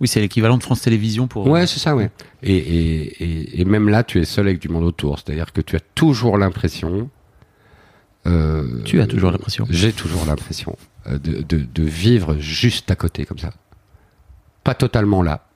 Oui, 0.00 0.08
c'est 0.08 0.20
l'équivalent 0.20 0.56
de 0.58 0.62
France 0.62 0.80
Télévisions 0.82 1.26
pour. 1.28 1.46
Ouais, 1.46 1.66
c'est 1.66 1.78
ça, 1.78 1.94
ouais. 1.94 2.10
Et, 2.42 2.56
et, 2.56 3.24
et, 3.24 3.60
et 3.60 3.64
même 3.64 3.88
là, 3.88 4.02
tu 4.02 4.20
es 4.20 4.24
seul 4.24 4.46
avec 4.48 4.58
du 4.60 4.68
monde 4.68 4.84
autour. 4.84 5.18
C'est-à-dire 5.18 5.52
que 5.52 5.60
tu 5.60 5.76
as 5.76 5.80
toujours 5.94 6.38
l'impression. 6.38 7.08
euh, 8.26 8.82
Tu 8.84 9.00
as 9.00 9.06
toujours 9.06 9.30
l'impression. 9.30 9.66
J'ai 9.70 9.92
toujours 9.92 10.24
l'impression 10.26 10.76
euh, 11.06 11.18
de, 11.18 11.42
de, 11.42 11.58
de 11.72 11.82
vivre 11.84 12.36
juste 12.38 12.90
à 12.90 12.96
côté, 12.96 13.24
comme 13.26 13.38
ça. 13.38 13.52
Pas 14.64 14.74
totalement 14.74 15.22
là. 15.22 15.46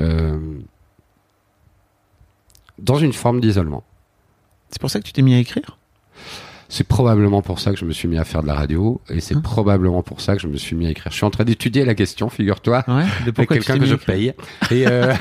Euh, 0.00 0.38
dans 2.78 2.96
une 2.96 3.12
forme 3.12 3.40
d'isolement. 3.40 3.82
C'est 4.70 4.80
pour 4.80 4.90
ça 4.90 5.00
que 5.00 5.04
tu 5.04 5.12
t'es 5.12 5.22
mis 5.22 5.34
à 5.34 5.38
écrire? 5.38 5.78
C'est 6.68 6.84
probablement 6.88 7.42
pour 7.42 7.60
ça 7.60 7.70
que 7.72 7.78
je 7.78 7.84
me 7.84 7.92
suis 7.92 8.08
mis 8.08 8.16
à 8.16 8.24
faire 8.24 8.40
de 8.42 8.46
la 8.46 8.54
radio, 8.54 8.98
et 9.10 9.20
c'est 9.20 9.36
Hein 9.36 9.42
probablement 9.42 10.02
pour 10.02 10.22
ça 10.22 10.34
que 10.34 10.40
je 10.40 10.46
me 10.46 10.56
suis 10.56 10.74
mis 10.74 10.86
à 10.86 10.90
écrire. 10.90 11.12
Je 11.12 11.16
suis 11.18 11.26
en 11.26 11.30
train 11.30 11.44
d'étudier 11.44 11.84
la 11.84 11.94
question, 11.94 12.30
figure-toi. 12.30 12.82
Ouais. 12.88 13.04
De 13.26 13.32
Avec 13.36 13.48
quelqu'un 13.50 13.78
que 13.78 13.84
je 13.84 13.94
paye. 13.94 14.32
Et, 14.70 14.86
euh, 14.86 15.12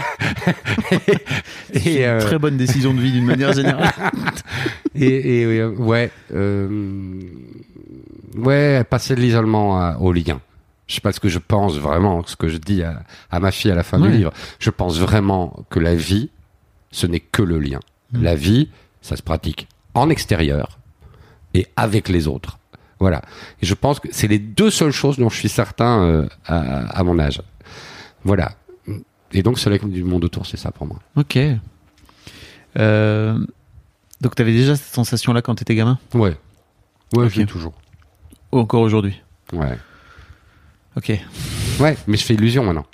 et, 1.74 1.98
une 1.98 2.04
euh, 2.04 2.22
très 2.22 2.40
bonne 2.40 2.56
décision 2.56 2.94
de 2.94 3.02
vie 3.02 3.12
d'une 3.12 3.26
manière 3.26 3.52
générale. 3.52 3.92
et, 4.96 5.42
et, 5.42 5.46
euh, 5.60 5.72
ouais, 5.72 6.10
euh, 6.34 7.20
ouais, 8.38 8.86
passer 8.86 9.16
de 9.16 9.20
l'isolement 9.22 9.96
au 10.00 10.14
lien. 10.14 10.40
Je 10.88 10.96
sais 10.96 11.02
pas 11.02 11.12
ce 11.12 11.20
que 11.20 11.30
je 11.30 11.40
pense 11.40 11.78
vraiment, 11.78 12.24
ce 12.26 12.38
que 12.38 12.48
je 12.48 12.58
dis 12.58 12.82
à, 12.84 13.04
à 13.30 13.40
ma 13.42 13.52
fille 13.52 13.72
à 13.72 13.76
la 13.76 13.84
fin 13.84 14.00
Ouais. 14.02 14.10
du 14.10 14.18
livre. 14.18 14.32
Je 14.60 14.70
pense 14.70 15.00
vraiment 15.00 15.66
que 15.70 15.80
la 15.80 15.96
vie, 15.96 16.30
ce 16.91 17.08
n'est 17.08 17.19
que 17.19 17.41
le 17.41 17.60
lien. 17.60 17.80
Mm. 18.12 18.23
La 18.23 18.36
vie, 18.36 18.69
ça 19.01 19.15
se 19.15 19.21
pratique 19.23 19.67
en 19.93 20.10
extérieur 20.10 20.77
et 21.54 21.67
avec 21.75 22.10
les 22.10 22.27
autres. 22.27 22.60
Voilà. 22.99 23.21
Et 23.62 23.65
je 23.65 23.73
pense 23.73 23.99
que 23.99 24.08
c'est 24.12 24.27
les 24.27 24.39
deux 24.39 24.69
seules 24.69 24.91
choses 24.91 25.17
dont 25.17 25.30
je 25.30 25.38
suis 25.38 25.49
certain 25.49 26.04
euh, 26.04 26.27
à, 26.45 26.99
à 26.99 27.04
mon 27.04 27.17
âge. 27.19 27.41
Voilà. 28.23 28.54
Et 29.34 29.43
donc, 29.43 29.60
cela 29.60 29.77
du 29.77 30.04
monde 30.04 30.23
autour, 30.25 30.45
c'est 30.45 30.58
ça 30.58 30.71
pour 30.71 30.86
moi. 30.86 30.99
ok. 31.15 31.39
Euh, 32.77 33.38
donc, 34.21 34.36
tu 34.36 34.41
avais 34.41 34.51
déjà 34.54 34.75
cette 34.75 34.93
sensation-là 34.93 35.41
quand 35.41 35.56
tu 35.56 35.63
étais 35.63 35.75
gamin? 35.75 35.97
Ouais. 36.13 36.38
Ouais, 37.15 37.30
toujours. 37.45 37.73
Ou 38.51 38.60
encore 38.60 38.82
aujourd'hui? 38.82 39.21
Ouais. 39.51 39.77
Ok. 40.95 41.12
Ouais, 41.80 41.97
mais 42.08 42.17
je 42.17 42.23
fais 42.23 42.34
illusion 42.36 42.63
maintenant. 42.63 42.86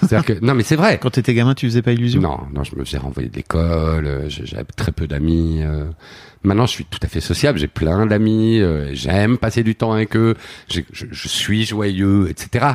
C'est-à-dire 0.00 0.24
que 0.24 0.44
non, 0.44 0.54
mais 0.54 0.62
c'est 0.62 0.76
vrai. 0.76 0.98
Quand 0.98 1.10
tu 1.10 1.20
étais 1.20 1.34
gamin, 1.34 1.54
tu 1.54 1.66
faisais 1.66 1.82
pas 1.82 1.92
illusion? 1.92 2.20
Non, 2.20 2.40
non, 2.52 2.64
je 2.64 2.74
me 2.76 2.84
faisais 2.84 2.98
renvoyer 2.98 3.28
de 3.28 3.36
l'école. 3.36 4.06
euh, 4.06 4.28
J'avais 4.28 4.64
très 4.64 4.92
peu 4.92 5.06
d'amis. 5.06 5.60
euh. 5.62 5.86
Maintenant, 6.44 6.66
je 6.66 6.72
suis 6.72 6.84
tout 6.84 6.98
à 7.02 7.06
fait 7.08 7.20
sociable. 7.20 7.58
J'ai 7.58 7.68
plein 7.68 8.06
d'amis. 8.06 8.60
euh, 8.60 8.90
J'aime 8.94 9.38
passer 9.38 9.62
du 9.62 9.74
temps 9.74 9.92
avec 9.92 10.16
eux. 10.16 10.34
Je, 10.70 10.80
je 10.92 11.28
suis 11.28 11.64
joyeux, 11.64 12.28
etc. 12.30 12.66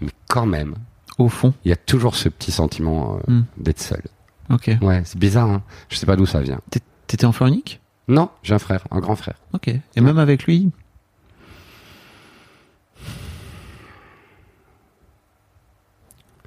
Mais 0.00 0.08
quand 0.28 0.46
même, 0.46 0.74
Au 1.18 1.28
fond. 1.28 1.52
il 1.64 1.68
y 1.70 1.72
a 1.72 1.76
toujours 1.76 2.14
ce 2.16 2.28
petit 2.28 2.52
sentiment 2.52 3.16
euh, 3.28 3.32
Hmm. 3.32 3.44
d'être 3.56 3.80
seul. 3.80 4.02
Ok. 4.50 4.70
Ouais, 4.80 5.02
c'est 5.04 5.18
bizarre. 5.18 5.50
Hein 5.50 5.62
je 5.88 5.96
sais 5.96 6.06
pas 6.06 6.16
d'où 6.16 6.26
ça 6.26 6.40
vient. 6.40 6.60
T'é- 6.70 6.80
T'étais 7.06 7.24
enfant 7.26 7.46
unique 7.46 7.80
Non, 8.06 8.30
j'ai 8.42 8.54
un 8.54 8.58
frère, 8.58 8.84
un 8.90 9.00
grand 9.00 9.16
frère. 9.16 9.36
Ok. 9.54 9.68
Et 9.68 10.00
même 10.00 10.18
avec 10.18 10.44
lui 10.44 10.70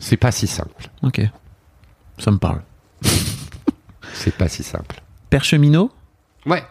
C'est 0.01 0.17
pas 0.17 0.31
si 0.31 0.47
simple. 0.47 0.89
Ok. 1.03 1.21
Ça 2.17 2.31
me 2.31 2.37
parle. 2.37 2.61
C'est 4.13 4.35
pas 4.35 4.47
si 4.49 4.63
simple. 4.63 5.01
Père 5.29 5.43
cheminot 5.43 5.91
Ouais. 6.45 6.63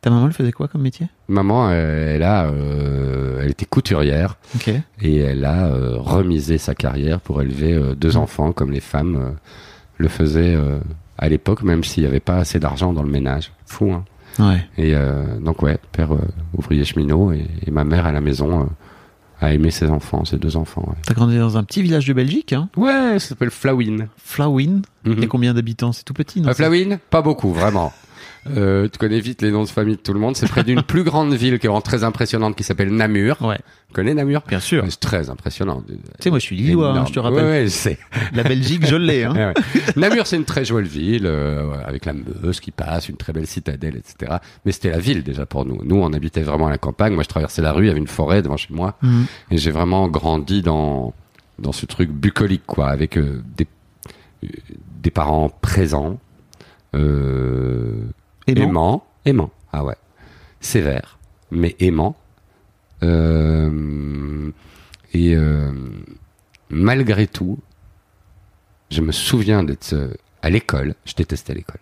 Ta 0.00 0.10
maman, 0.10 0.26
elle 0.26 0.32
faisait 0.32 0.50
quoi 0.52 0.66
comme 0.66 0.82
métier? 0.82 1.06
Maman, 1.28 1.68
euh, 1.70 2.14
elle 2.16 2.24
a, 2.24 2.46
euh, 2.46 3.40
elle 3.42 3.50
était 3.52 3.64
couturière. 3.64 4.36
Ok. 4.56 4.68
et 5.00 5.16
elle 5.18 5.44
a 5.44 5.66
euh, 5.66 5.96
remisé 5.98 6.58
sa 6.58 6.74
carrière 6.74 7.20
pour 7.20 7.40
élever 7.40 7.74
euh, 7.74 7.94
deux 7.94 8.16
enfants 8.16 8.52
comme 8.52 8.72
les 8.72 8.80
femmes 8.80 9.36
le 9.98 10.08
faisaient 10.08 10.56
à 11.18 11.28
l'époque, 11.28 11.62
même 11.62 11.84
s'il 11.84 12.02
n'y 12.02 12.08
avait 12.08 12.18
pas 12.18 12.38
assez 12.38 12.58
d'argent 12.58 12.92
dans 12.92 13.04
le 13.04 13.10
ménage. 13.10 13.52
Fou, 13.66 13.92
hein. 13.92 14.04
Ouais. 14.40 14.66
Et 14.76 14.94
donc 15.40 15.62
ouais, 15.62 15.78
père 15.92 16.08
ouvrier 16.54 16.84
cheminot 16.84 17.30
et, 17.32 17.46
et 17.64 17.70
ma 17.70 17.84
mère 17.84 18.06
à 18.06 18.10
la 18.12 18.20
maison 18.20 18.68
euh, 19.42 19.46
a 19.46 19.52
aimé 19.52 19.70
ses 19.70 19.88
enfants, 19.88 20.24
ses 20.24 20.36
deux 20.38 20.56
enfants. 20.56 20.84
Ouais, 20.86 20.94
T'as 21.06 21.14
grandi 21.14 21.38
dans 21.38 21.56
un 21.56 21.64
petit 21.64 21.82
village 21.82 22.06
de 22.06 22.12
Belgique, 22.12 22.52
hein? 22.52 22.68
Ouais 22.76 23.18
ça 23.18 23.28
s'appelle 23.30 23.50
Flawin. 23.50 24.08
Flawin? 24.16 24.82
Il 25.04 25.10
y 25.12 25.14
a 25.14 25.16
Mhm. 25.22 25.26
combien 25.28 25.54
d'habitants? 25.54 25.92
C'est 25.92 26.04
tout 26.04 26.14
petit, 26.14 26.40
non? 26.40 26.50
Euh, 26.50 26.54
Flawin, 26.54 26.98
pas 27.10 27.22
beaucoup, 27.22 27.52
vraiment. 27.52 27.92
Euh, 28.50 28.88
tu 28.88 28.98
connais 28.98 29.20
vite 29.20 29.40
les 29.40 29.50
noms 29.52 29.62
de 29.62 29.68
famille 29.68 29.96
de 29.96 30.00
tout 30.00 30.12
le 30.12 30.18
monde. 30.18 30.36
C'est 30.36 30.48
près 30.48 30.64
d'une 30.64 30.82
plus 30.86 31.04
grande 31.04 31.32
ville 31.32 31.58
qui 31.58 31.66
est 31.66 31.68
vraiment 31.68 31.80
très 31.80 32.02
impressionnante 32.04 32.56
qui 32.56 32.64
s'appelle 32.64 32.90
Namur. 32.90 33.40
Ouais, 33.40 33.58
Tu 33.88 33.94
connais 33.94 34.14
Namur? 34.14 34.42
Bien 34.48 34.58
sûr. 34.58 34.84
C'est 34.88 34.98
très 35.00 35.30
impressionnant. 35.30 35.82
Tu 35.86 35.94
sais, 36.18 36.30
moi, 36.30 36.38
je 36.38 36.44
suis 36.44 36.56
lillois, 36.56 36.90
hein, 36.90 37.04
je 37.06 37.12
te 37.12 37.20
rappelle. 37.20 37.44
Ouais, 37.44 37.50
ouais, 37.50 37.64
je 37.64 37.70
sais. 37.70 37.98
La 38.34 38.42
Belgique, 38.42 38.86
je 38.86 38.96
l'ai. 38.96 39.24
Hein. 39.24 39.34
Ouais, 39.34 39.46
ouais. 39.76 39.92
Namur, 39.96 40.26
c'est 40.26 40.36
une 40.36 40.44
très 40.44 40.64
jolie 40.64 40.88
ville, 40.88 41.26
euh, 41.26 41.72
avec 41.84 42.04
la 42.04 42.14
Meuse 42.14 42.58
qui 42.60 42.72
passe, 42.72 43.08
une 43.08 43.16
très 43.16 43.32
belle 43.32 43.46
citadelle, 43.46 43.96
etc. 43.96 44.38
Mais 44.64 44.72
c'était 44.72 44.90
la 44.90 44.98
ville 44.98 45.22
déjà 45.22 45.46
pour 45.46 45.64
nous. 45.64 45.78
Nous, 45.84 45.96
on 45.96 46.12
habitait 46.12 46.42
vraiment 46.42 46.66
à 46.66 46.70
la 46.70 46.78
campagne. 46.78 47.14
Moi, 47.14 47.22
je 47.22 47.28
traversais 47.28 47.62
la 47.62 47.72
rue, 47.72 47.84
il 47.84 47.88
y 47.88 47.90
avait 47.90 48.00
une 48.00 48.06
forêt 48.08 48.42
devant 48.42 48.56
chez 48.56 48.74
moi. 48.74 48.96
Mhm. 49.02 49.26
Et 49.52 49.58
j'ai 49.58 49.70
vraiment 49.70 50.08
grandi 50.08 50.62
dans, 50.62 51.14
dans 51.58 51.72
ce 51.72 51.86
truc 51.86 52.10
bucolique, 52.10 52.62
quoi, 52.66 52.88
avec 52.88 53.16
euh, 53.16 53.40
des, 53.56 53.68
des 55.00 55.10
parents 55.10 55.48
présents, 55.48 56.18
euh, 56.94 58.02
Aimant. 58.46 59.06
aimants, 59.24 59.50
ah 59.72 59.84
ouais, 59.84 59.96
sévère, 60.60 61.18
mais 61.50 61.76
aimant. 61.80 62.16
Euh, 63.02 64.50
et 65.12 65.34
euh, 65.34 65.72
malgré 66.70 67.26
tout, 67.26 67.58
je 68.90 69.00
me 69.00 69.12
souviens 69.12 69.62
d'être 69.64 69.92
euh, 69.92 70.14
à 70.42 70.50
l'école, 70.50 70.94
je 71.04 71.14
détestais 71.14 71.54
l'école, 71.54 71.80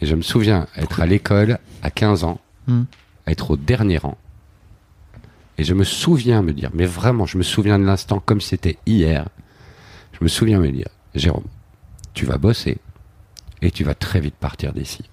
et 0.00 0.06
je 0.06 0.14
me 0.14 0.22
souviens 0.22 0.66
être 0.76 1.00
à 1.00 1.06
l'école 1.06 1.58
à 1.82 1.90
15 1.90 2.24
ans, 2.24 2.40
Hmm. 2.66 2.84
être 3.26 3.50
au 3.50 3.56
dernier 3.58 3.98
rang, 3.98 4.16
et 5.58 5.64
je 5.64 5.74
me 5.74 5.84
souviens 5.84 6.40
me 6.40 6.52
dire, 6.54 6.70
mais 6.72 6.86
vraiment, 6.86 7.26
je 7.26 7.36
me 7.36 7.42
souviens 7.42 7.78
de 7.78 7.84
l'instant 7.84 8.20
comme 8.24 8.40
c'était 8.40 8.78
hier, 8.86 9.28
je 10.12 10.24
me 10.24 10.28
souviens 10.28 10.58
me 10.60 10.70
dire, 10.70 10.88
Jérôme, 11.14 11.44
tu 12.14 12.24
vas 12.24 12.38
bosser, 12.38 12.78
et 13.60 13.70
tu 13.70 13.84
vas 13.84 13.94
très 13.94 14.18
vite 14.20 14.36
partir 14.36 14.72
d'ici. 14.72 15.04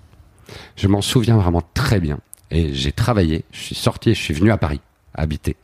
Je 0.76 0.88
m'en 0.88 1.02
souviens 1.02 1.38
vraiment 1.38 1.62
très 1.74 2.00
bien. 2.00 2.20
Et 2.50 2.74
j'ai 2.74 2.92
travaillé, 2.92 3.46
je 3.52 3.60
suis 3.60 3.76
sorti 3.76 4.10
et 4.10 4.14
je 4.14 4.22
suis 4.22 4.34
venu 4.34 4.52
à 4.52 4.58
Paris, 4.58 4.82
habiter, 5.14 5.56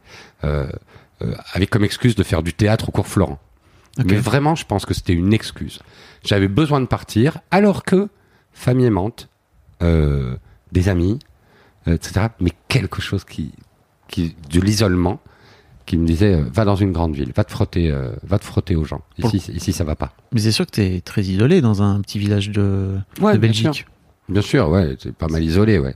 euh, 0.44 0.68
euh, 1.22 1.34
avec 1.54 1.70
comme 1.70 1.84
excuse 1.84 2.16
de 2.16 2.24
faire 2.24 2.44
du 2.44 2.54
théâtre 2.54 2.90
au 2.90 2.92
cours 2.92 3.08
Florent. 3.08 3.40
Mais 4.06 4.16
vraiment, 4.16 4.54
je 4.54 4.64
pense 4.64 4.86
que 4.86 4.94
c'était 4.94 5.14
une 5.14 5.34
excuse. 5.34 5.80
J'avais 6.24 6.48
besoin 6.48 6.80
de 6.80 6.86
partir, 6.86 7.40
alors 7.50 7.84
que 7.84 8.10
famille 8.54 8.86
aimante, 8.86 9.28
euh, 9.82 10.36
des 10.72 10.88
amis, 10.88 11.18
etc. 11.88 12.28
Mais 12.40 12.52
quelque 12.68 13.02
chose 13.02 13.24
qui, 13.24 13.54
qui 14.08 14.36
de 14.52 14.62
l'isolement, 14.62 15.20
qui 15.88 15.98
me 15.98 16.06
disait 16.06 16.36
euh, 16.36 16.44
va 16.54 16.66
dans 16.66 16.76
une 16.76 16.92
grande 16.92 17.16
ville, 17.16 17.32
va 17.36 17.44
te 17.44 17.52
frotter, 17.52 17.90
euh, 17.90 18.12
va 18.22 18.38
te 18.38 18.46
frotter 18.46 18.76
aux 18.76 18.84
gens. 18.84 19.02
Ici, 19.18 19.38
ici, 19.56 19.74
ça 19.74 19.84
va 19.84 19.96
pas. 19.96 20.14
Mais 20.34 20.42
c'est 20.42 20.52
sûr 20.52 20.68
que 20.68 20.72
t'es 20.72 21.02
très 21.02 21.24
isolé 21.24 21.62
dans 21.62 21.82
un 21.82 22.00
petit 22.02 22.20
village 22.20 22.50
de, 22.52 23.00
Ouais, 23.20 23.34
de 23.34 23.40
bien 23.40 23.50
Belgique. 23.50 23.88
Bien 24.30 24.42
sûr, 24.42 24.70
ouais, 24.70 24.96
c'est 25.00 25.14
pas 25.14 25.28
mal 25.28 25.42
isolé, 25.42 25.80
ouais. 25.80 25.96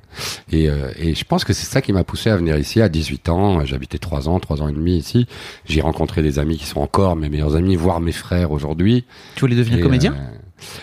Et, 0.52 0.70
euh, 0.70 0.92
et 0.98 1.16
je 1.16 1.26
pense 1.26 1.44
que 1.44 1.52
c'est 1.52 1.66
ça 1.66 1.82
qui 1.82 1.92
m'a 1.92 2.06
poussé 2.06 2.30
à 2.30 2.38
venir 2.38 2.58
ici 2.58 2.82
à 2.82 2.88
18 2.88 3.28
ans. 3.28 3.66
J'habitais 3.66 3.98
3 3.98 4.30
ans, 4.30 4.40
3 4.40 4.62
ans 4.62 4.70
et 4.70 4.74
demi 4.74 4.96
ici. 4.98 5.28
J'ai 5.66 5.82
rencontré 5.82 6.22
des 6.22 6.40
amis 6.40 6.58
qui 6.58 6.66
sont 6.66 6.80
encore 6.80 7.18
mes 7.18 7.30
meilleurs 7.30 7.58
amis, 7.58 7.76
voire 7.76 8.00
mes 8.00 8.14
frères 8.14 8.52
aujourd'hui. 8.52 9.06
Tu 9.36 9.42
voulais 9.42 9.56
devenir 9.58 9.80
Et, 9.80 9.82
comédien 9.82 10.14
euh, 10.14 10.38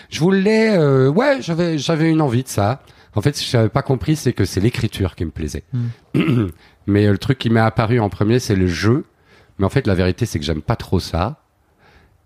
Je 0.09 0.19
voulais, 0.19 0.77
euh, 0.77 1.09
ouais, 1.09 1.41
j'avais, 1.41 1.79
j'avais 1.79 2.11
une 2.11 2.21
envie 2.21 2.43
de 2.43 2.47
ça. 2.47 2.83
En 3.15 3.21
fait, 3.21 3.35
ce 3.35 3.43
que 3.43 3.49
j'avais 3.49 3.69
pas 3.69 3.81
compris, 3.81 4.15
c'est 4.15 4.33
que 4.33 4.45
c'est 4.45 4.61
l'écriture 4.61 5.15
qui 5.15 5.25
me 5.25 5.31
plaisait. 5.31 5.63
Mais 6.87 7.07
euh, 7.07 7.11
le 7.11 7.17
truc 7.17 7.39
qui 7.39 7.49
m'est 7.49 7.59
apparu 7.59 7.99
en 7.99 8.09
premier, 8.09 8.39
c'est 8.39 8.55
le 8.55 8.67
jeu. 8.67 9.05
Mais 9.57 9.65
en 9.65 9.69
fait, 9.69 9.87
la 9.87 9.95
vérité, 9.95 10.25
c'est 10.25 10.39
que 10.39 10.45
j'aime 10.45 10.61
pas 10.61 10.75
trop 10.75 10.99
ça. 10.99 11.41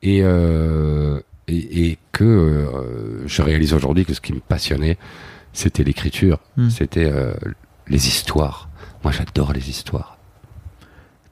Et, 0.01 0.19
euh, 0.21 1.21
et, 1.47 1.89
et 1.89 1.97
que 2.11 2.23
euh, 2.23 3.27
je 3.27 3.41
réalise 3.41 3.73
aujourd'hui 3.73 4.05
que 4.05 4.13
ce 4.13 4.21
qui 4.21 4.33
me 4.33 4.39
passionnait, 4.39 4.97
c'était 5.53 5.83
l'écriture. 5.83 6.39
Hmm. 6.57 6.69
C'était 6.69 7.05
euh, 7.11 7.33
les 7.87 8.07
histoires. 8.07 8.69
Moi, 9.03 9.11
j'adore 9.11 9.53
les 9.53 9.69
histoires. 9.69 10.17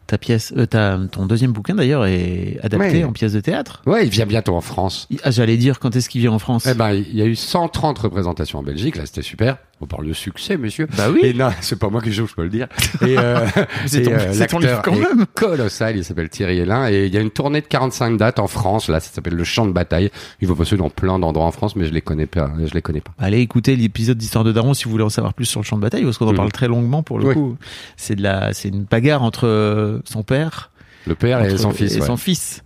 Ta 0.07 0.17
pièce, 0.17 0.53
euh, 0.57 0.65
ta, 0.65 0.99
ton 1.09 1.25
deuxième 1.25 1.53
bouquin 1.53 1.73
d'ailleurs 1.75 2.05
est 2.05 2.59
adapté 2.61 2.97
Ouais. 2.97 3.03
en 3.05 3.13
pièce 3.13 3.31
de 3.31 3.39
théâtre. 3.39 3.81
Ouais, 3.85 4.05
il 4.05 4.09
vient 4.09 4.25
bientôt 4.25 4.55
en 4.55 4.61
France. 4.61 5.07
Ah, 5.23 5.31
J'allais 5.31 5.55
dire 5.55 5.79
quand 5.79 5.95
est-ce 5.95 6.09
qu'il 6.09 6.19
vient 6.19 6.33
en 6.33 6.39
France? 6.39 6.67
Eh 6.67 6.73
ben, 6.73 6.91
il 6.91 7.15
y 7.15 7.21
a 7.21 7.25
eu 7.25 7.35
130 7.35 7.97
représentations 7.99 8.59
en 8.59 8.63
Belgique. 8.63 8.97
Là, 8.97 9.05
c'était 9.05 9.21
super. 9.21 9.57
On 9.83 9.87
parle 9.87 10.05
de 10.07 10.13
succès, 10.13 10.57
monsieur. 10.57 10.87
Bah 10.95 11.09
oui. 11.11 11.21
Et 11.23 11.33
non, 11.33 11.49
c'est 11.61 11.77
pas 11.79 11.89
moi 11.89 12.01
qui 12.01 12.13
joue, 12.13 12.27
je 12.27 12.35
peux 12.35 12.43
le 12.43 12.49
dire. 12.49 12.67
Et, 13.01 13.17
euh, 13.17 13.45
c'est 13.87 13.99
et, 13.99 14.03
ton- 14.03 14.11
euh, 14.11 14.29
c'est 14.31 14.45
ton 14.47 14.59
livre 14.59 14.81
quand 14.83 14.93
est 14.93 14.99
même. 14.99 15.25
colossal. 15.33 15.97
Il 15.97 16.03
s'appelle 16.03 16.29
Thierry 16.29 16.59
Hélin. 16.59 16.87
Et 16.89 17.07
il 17.07 17.13
y 17.13 17.17
a 17.17 17.19
une 17.19 17.31
tournée 17.31 17.61
de 17.61 17.65
45 17.65 18.15
dates 18.17 18.37
en 18.37 18.45
France. 18.47 18.89
Là, 18.89 18.99
ça 18.99 19.11
s'appelle 19.11 19.33
le 19.33 19.43
Champ 19.43 19.65
de 19.65 19.71
bataille. 19.71 20.11
Il 20.39 20.47
va 20.47 20.53
passer 20.55 20.77
dans 20.77 20.89
plein 20.91 21.17
d'endroits 21.17 21.45
en 21.47 21.51
France, 21.51 21.75
mais 21.75 21.85
je 21.85 21.93
les 21.93 22.01
connais 22.01 22.27
pas. 22.27 22.51
Je 22.63 22.73
les 22.73 22.81
connais 22.83 23.01
pas. 23.01 23.11
Allez 23.17 23.39
écouter 23.39 23.75
l'épisode 23.75 24.17
d'Histoire 24.19 24.43
de 24.43 24.51
Daron 24.51 24.73
si 24.75 24.85
vous 24.85 24.91
voulez 24.91 25.03
en 25.03 25.09
savoir 25.09 25.33
plus 25.33 25.45
sur 25.45 25.59
le 25.59 25.65
champ 25.65 25.77
de 25.77 25.81
bataille, 25.81 26.03
parce 26.03 26.17
qu'on 26.19 26.27
en 26.27 26.31
Mhm. 26.31 26.37
parle 26.37 26.51
très 26.51 26.67
longuement 26.67 27.01
pour 27.01 27.17
le 27.17 27.25
Oui. 27.29 27.33
coup. 27.33 27.57
C'est 27.97 28.15
de 28.15 28.21
la, 28.21 28.53
c'est 28.53 28.69
une 28.69 28.83
bagarre 28.83 29.23
entre 29.23 29.47
euh, 29.47 29.99
son 30.05 30.21
père 30.21 30.69
Le 31.07 31.15
père 31.15 31.43
et 31.43 31.57
son 31.57 31.71
fils. 31.71 31.95
et 31.95 32.01
ouais. 32.01 32.05
son 32.05 32.17
fils. 32.17 32.63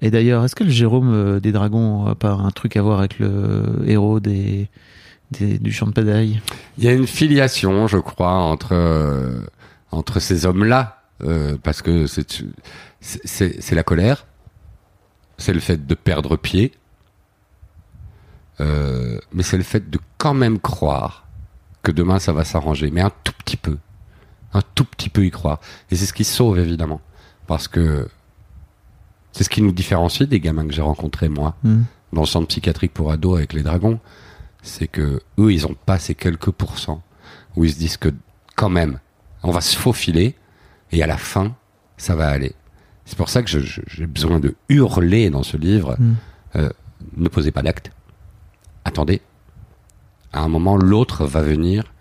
Et 0.00 0.10
d'ailleurs, 0.10 0.44
est-ce 0.44 0.54
que 0.56 0.64
le 0.64 0.70
Jérôme 0.70 1.38
des 1.40 1.52
Dragons 1.52 2.06
a 2.06 2.14
pas 2.14 2.32
un 2.32 2.50
truc 2.50 2.76
à 2.78 2.82
voir 2.82 2.98
avec 3.00 3.18
le 3.18 3.62
héros 3.86 4.18
des, 4.18 4.68
des- 5.38 5.58
du 5.58 5.72
champ 5.72 5.86
de 5.86 6.02
Il 6.78 6.84
y 6.84 6.88
a 6.88 6.92
une 6.92 7.06
filiation, 7.06 7.86
je 7.86 7.98
crois, 7.98 8.32
entre 8.34 8.72
euh, 8.72 9.40
entre 9.92 10.18
ces 10.20 10.44
hommes-là, 10.46 11.02
euh, 11.22 11.56
parce 11.62 11.80
que 11.82 12.06
c'est 12.06 13.74
la 13.74 13.82
colère, 13.84 14.26
c'est 15.38 15.52
le 15.52 15.60
fait 15.60 15.86
de 15.86 15.94
perdre 15.94 16.36
pied, 16.36 16.72
euh, 18.60 19.18
mais 19.32 19.42
c'est 19.42 19.56
le 19.56 19.62
fait 19.62 19.88
de 19.90 19.98
quand 20.18 20.34
même 20.34 20.58
croire 20.58 21.26
que 21.82 21.90
demain 21.92 22.18
ça 22.18 22.32
va 22.32 22.44
s'arranger, 22.44 22.90
mais 22.90 23.00
un 23.02 23.12
tout 23.24 23.32
petit 23.44 23.56
peu, 23.56 23.78
un 24.52 24.62
tout 24.74 24.84
petit 24.84 25.08
peu 25.10 25.24
y 25.24 25.30
croire, 25.30 25.60
et 25.90 25.96
c'est 25.96 26.06
ce 26.06 26.12
qui 26.12 26.24
sauve 26.24 26.58
évidemment, 26.58 27.00
parce 27.46 27.68
que 27.68 28.08
c'est 29.32 29.44
ce 29.44 29.50
qui 29.50 29.62
nous 29.62 29.72
différencie 29.72 30.28
des 30.28 30.40
gamins 30.40 30.66
que 30.66 30.72
j'ai 30.72 30.82
rencontrés 30.82 31.28
moi 31.28 31.56
Mhm. 31.64 31.84
dans 32.12 32.20
le 32.22 32.26
centre 32.26 32.46
psychiatrique 32.48 32.94
pour 32.94 33.10
ados 33.12 33.36
avec 33.38 33.52
les 33.52 33.62
dragons, 33.62 33.98
c'est 34.64 34.88
que 34.88 35.22
eux, 35.38 35.52
ils 35.52 35.66
ont 35.66 35.76
pas 35.86 35.98
ces 35.98 36.14
quelques 36.14 36.50
pourcents 36.50 37.02
où 37.54 37.64
ils 37.64 37.72
se 37.72 37.78
disent 37.78 37.96
que 37.96 38.08
quand 38.56 38.68
même, 38.70 38.98
on 39.42 39.52
va 39.52 39.60
se 39.60 39.76
faufiler 39.76 40.34
et 40.90 41.02
à 41.02 41.06
la 41.06 41.16
fin, 41.16 41.54
ça 41.96 42.16
va 42.16 42.28
aller. 42.28 42.54
C'est 43.04 43.16
pour 43.16 43.28
ça 43.28 43.42
que 43.42 43.48
j'ai 43.50 44.06
besoin 44.06 44.40
de 44.40 44.56
hurler 44.68 45.30
dans 45.30 45.42
ce 45.42 45.56
livre. 45.56 45.96
Mm. 45.98 46.14
euh, 46.56 46.70
ne 47.16 47.28
posez 47.28 47.52
pas 47.52 47.62
d'acte. 47.62 47.92
Attendez. 48.84 49.20
À 50.32 50.40
un 50.40 50.48
moment, 50.48 50.76
l'autre 50.76 51.26
va 51.26 51.42
venir 51.42 51.92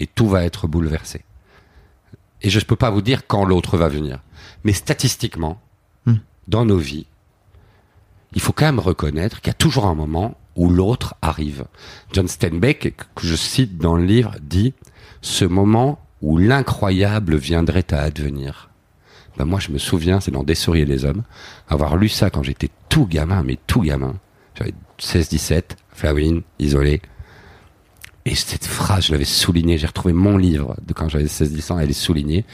et 0.00 0.06
tout 0.06 0.28
va 0.28 0.44
être 0.44 0.66
bouleversé. 0.66 1.24
Et 2.42 2.50
je 2.50 2.58
ne 2.58 2.64
peux 2.64 2.76
pas 2.76 2.90
vous 2.90 3.02
dire 3.02 3.26
quand 3.26 3.44
l'autre 3.44 3.76
va 3.76 3.88
venir. 3.88 4.20
Mais 4.64 4.72
statistiquement, 4.72 5.60
Mm. 6.06 6.14
dans 6.48 6.64
nos 6.64 6.78
vies, 6.78 7.06
il 8.32 8.40
faut 8.40 8.52
quand 8.52 8.66
même 8.66 8.78
reconnaître 8.78 9.40
qu'il 9.40 9.48
y 9.48 9.50
a 9.50 9.54
toujours 9.54 9.86
un 9.86 9.94
moment 9.94 10.36
où 10.58 10.68
l'autre 10.68 11.14
arrive. 11.22 11.64
John 12.12 12.28
Steinbeck, 12.28 12.94
que 13.14 13.26
je 13.26 13.36
cite 13.36 13.78
dans 13.78 13.96
le 13.96 14.04
livre, 14.04 14.34
dit 14.42 14.74
ce 15.22 15.44
moment 15.44 16.00
où 16.20 16.36
l'incroyable 16.36 17.36
viendrait 17.36 17.86
à 17.94 18.02
advenir. 18.02 18.68
Ben 19.38 19.44
moi, 19.44 19.60
je 19.60 19.70
me 19.70 19.78
souviens, 19.78 20.20
c'est 20.20 20.32
dans 20.32 20.42
Des 20.42 20.56
souris 20.56 20.80
et 20.80 20.84
des 20.84 21.04
hommes, 21.04 21.22
avoir 21.68 21.96
lu 21.96 22.08
ça 22.08 22.28
quand 22.28 22.42
j'étais 22.42 22.70
tout 22.88 23.06
gamin, 23.06 23.44
mais 23.44 23.56
tout 23.68 23.82
gamin. 23.82 24.16
J'avais 24.56 24.74
16-17, 24.98 25.62
Flawin, 25.92 26.40
isolé. 26.58 27.00
Et 28.24 28.34
cette 28.34 28.66
phrase, 28.66 29.06
je 29.06 29.12
l'avais 29.12 29.24
soulignée, 29.24 29.78
j'ai 29.78 29.86
retrouvé 29.86 30.12
mon 30.12 30.36
livre 30.36 30.76
de 30.84 30.92
quand 30.92 31.08
j'avais 31.08 31.26
16-17 31.26 31.72
ans, 31.72 31.78
elle 31.78 31.90
est 31.90 31.92
soulignée. 31.92 32.44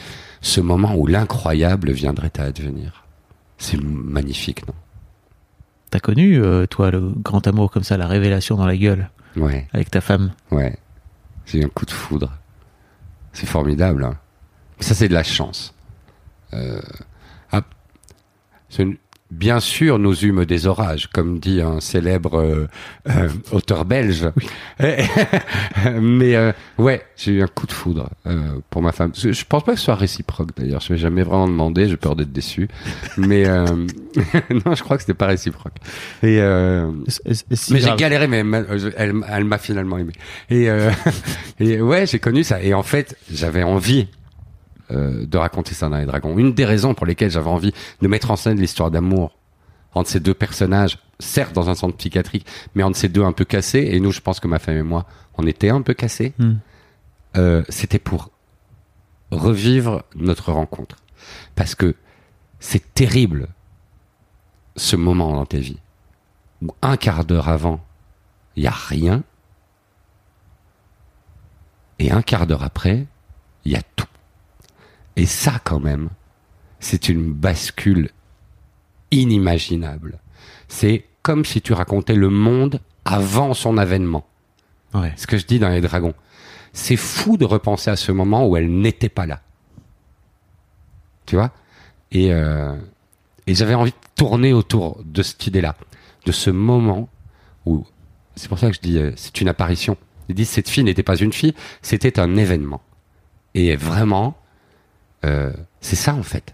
Ce 0.41 0.61
moment 0.61 0.95
où 0.95 1.07
l'incroyable 1.07 1.91
viendrait 1.91 2.31
à 2.37 2.43
advenir. 2.43 3.05
C'est 3.57 3.81
magnifique, 3.81 4.67
non? 4.67 4.75
T'as 5.95 6.01
connu, 6.01 6.43
euh, 6.43 6.65
toi, 6.65 6.91
le 6.91 6.99
grand 6.99 7.47
amour 7.47 7.71
comme 7.71 7.83
ça, 7.83 7.95
la 7.95 8.05
révélation 8.07 8.57
dans 8.57 8.65
la 8.65 8.75
gueule 8.75 9.09
Ouais. 9.37 9.65
avec 9.71 9.89
ta 9.89 10.01
femme? 10.01 10.33
Ouais. 10.51 10.75
J'ai 11.45 11.59
eu 11.59 11.63
un 11.63 11.69
coup 11.69 11.85
de 11.85 11.91
foudre. 11.91 12.33
C'est 13.31 13.45
formidable. 13.45 14.03
hein. 14.03 14.17
Ça, 14.81 14.93
c'est 14.93 15.07
de 15.07 15.13
la 15.13 15.23
chance. 15.23 15.73
Euh, 16.53 16.81
ah, 17.53 17.61
c'est 18.67 18.83
une- 18.83 18.97
Bien 19.31 19.59
sûr, 19.59 19.97
nous 19.97 20.23
eûmes 20.23 20.45
des 20.45 20.67
orages, 20.67 21.07
comme 21.11 21.39
dit 21.39 21.59
un 21.59 21.79
célèbre 21.79 22.37
euh, 22.39 22.67
euh, 23.09 23.27
auteur 23.51 23.83
belge. 23.83 24.29
Mais 24.79 26.35
euh, 26.35 26.51
ouais, 26.77 27.01
j'ai 27.17 27.31
eu 27.31 27.41
un 27.41 27.47
coup 27.47 27.65
de 27.65 27.71
foudre 27.71 28.11
euh, 28.27 28.59
pour 28.69 28.83
ma 28.83 28.91
femme. 28.91 29.13
Je, 29.15 29.43
pense 29.45 29.63
pas 29.63 29.73
que 29.73 29.79
ce 29.79 29.85
soit 29.85 29.95
réciproque 29.95 30.49
d'ailleurs. 30.55 30.79
Je 30.81 30.93
m'ai 30.93 30.99
jamais 30.99 31.23
vraiment 31.23 31.47
demandé. 31.47 31.89
J'ai 31.89 31.97
peur 31.97 32.15
d'être 32.15 32.31
déçu. 32.31 32.67
Mais 33.17 33.47
euh, 33.47 33.65
non, 34.65 34.75
je 34.75 34.83
crois 34.83 34.97
que 34.97 35.01
c'était 35.01 35.15
pas 35.15 35.27
réciproque. 35.27 35.73
Et 36.21 36.39
euh, 36.39 36.91
si 37.51 37.73
mais 37.73 37.79
j'ai 37.79 37.95
galéré, 37.95 38.27
mais 38.27 38.43
elle, 38.95 39.43
m'a- 39.43 39.57
finalement 39.57 39.97
aimé. 39.97 40.13
Et, 40.51 40.69
euh, 40.69 40.91
et 41.59 41.81
ouais, 41.81 42.05
j'ai 42.05 42.19
connu 42.19 42.43
ça. 42.43 42.61
Et 42.61 42.75
en 42.75 42.83
fait, 42.83 43.17
j'avais 43.31 43.63
envie 43.63 44.07
euh, 44.91 45.25
de 45.25 45.37
raconter 45.37 45.73
ça 45.73 45.89
dans 45.89 45.97
les 45.97 46.05
dragons. 46.05 46.37
Une 46.37 46.53
des 46.53 46.65
raisons 46.65 46.93
pour 46.93 47.05
lesquelles 47.05 47.31
j'avais 47.31 47.49
envie 47.49 47.73
de 48.01 48.07
mettre 48.07 48.31
en 48.31 48.35
scène 48.35 48.59
l'histoire 48.59 48.91
d'amour 48.91 49.37
entre 49.93 50.09
ces 50.09 50.19
deux 50.19 50.33
personnages, 50.33 50.99
certes 51.19 51.53
dans 51.53 51.69
un 51.69 51.75
centre 51.75 51.95
psychiatrique, 51.95 52.45
mais 52.75 52.83
entre 52.83 52.97
ces 52.97 53.09
deux 53.09 53.23
un 53.23 53.31
peu 53.31 53.45
cassés. 53.45 53.87
Et 53.91 53.99
nous, 53.99 54.11
je 54.11 54.19
pense 54.21 54.39
que 54.39 54.47
ma 54.47 54.59
femme 54.59 54.77
et 54.77 54.83
moi, 54.83 55.05
on 55.37 55.47
était 55.47 55.69
un 55.69 55.81
peu 55.81 55.93
cassés. 55.93 56.33
Hmm. 56.37 56.55
Euh, 57.37 57.63
C'était 57.69 57.99
pour 57.99 58.29
revivre 59.31 60.03
notre 60.15 60.51
rencontre, 60.51 60.97
parce 61.55 61.75
que 61.75 61.95
c'est 62.59 62.93
terrible 62.93 63.47
ce 64.75 64.95
moment 64.95 65.33
dans 65.33 65.45
ta 65.45 65.57
vie 65.57 65.79
où 66.61 66.73
un 66.81 66.97
quart 66.97 67.25
d'heure 67.25 67.49
avant, 67.49 67.83
il 68.55 68.63
y 68.63 68.67
a 68.67 68.71
rien, 68.71 69.23
et 71.99 72.11
un 72.11 72.21
quart 72.21 72.47
d'heure 72.47 72.63
après, 72.63 73.05
il 73.65 73.71
y 73.71 73.75
a 73.75 73.81
tout. 73.95 74.07
Et 75.15 75.25
ça, 75.25 75.59
quand 75.63 75.79
même, 75.79 76.09
c'est 76.79 77.09
une 77.09 77.33
bascule 77.33 78.09
inimaginable. 79.11 80.19
C'est 80.67 81.05
comme 81.21 81.45
si 81.45 81.61
tu 81.61 81.73
racontais 81.73 82.15
le 82.15 82.29
monde 82.29 82.79
avant 83.05 83.53
son 83.53 83.77
avènement. 83.77 84.25
Ouais. 84.93 85.13
Ce 85.15 85.27
que 85.27 85.37
je 85.37 85.45
dis 85.45 85.59
dans 85.59 85.69
les 85.69 85.81
dragons. 85.81 86.13
C'est 86.73 86.97
fou 86.97 87.37
de 87.37 87.45
repenser 87.45 87.89
à 87.89 87.95
ce 87.95 88.11
moment 88.11 88.47
où 88.47 88.57
elle 88.57 88.69
n'était 88.69 89.09
pas 89.09 89.25
là. 89.25 89.41
Tu 91.25 91.35
vois? 91.35 91.51
Et, 92.11 92.31
euh, 92.31 92.75
et 93.47 93.55
j'avais 93.55 93.73
envie 93.73 93.91
de 93.91 93.97
tourner 94.15 94.53
autour 94.53 95.01
de 95.03 95.23
cette 95.23 95.47
idée-là, 95.47 95.75
de 96.25 96.31
ce 96.31 96.49
moment 96.49 97.09
où, 97.65 97.85
c'est 98.35 98.47
pour 98.47 98.59
ça 98.59 98.69
que 98.69 98.75
je 98.75 98.81
dis, 98.81 98.97
euh, 98.97 99.11
c'est 99.15 99.41
une 99.41 99.47
apparition. 99.47 99.97
Ils 100.29 100.35
disent 100.35 100.49
cette 100.49 100.69
fille 100.69 100.83
n'était 100.83 101.03
pas 101.03 101.17
une 101.17 101.33
fille, 101.33 101.53
c'était 101.81 102.19
un 102.19 102.35
événement. 102.35 102.81
Et 103.53 103.75
vraiment, 103.75 104.37
euh, 105.25 105.51
c'est 105.81 105.95
ça 105.95 106.13
en 106.13 106.23
fait. 106.23 106.53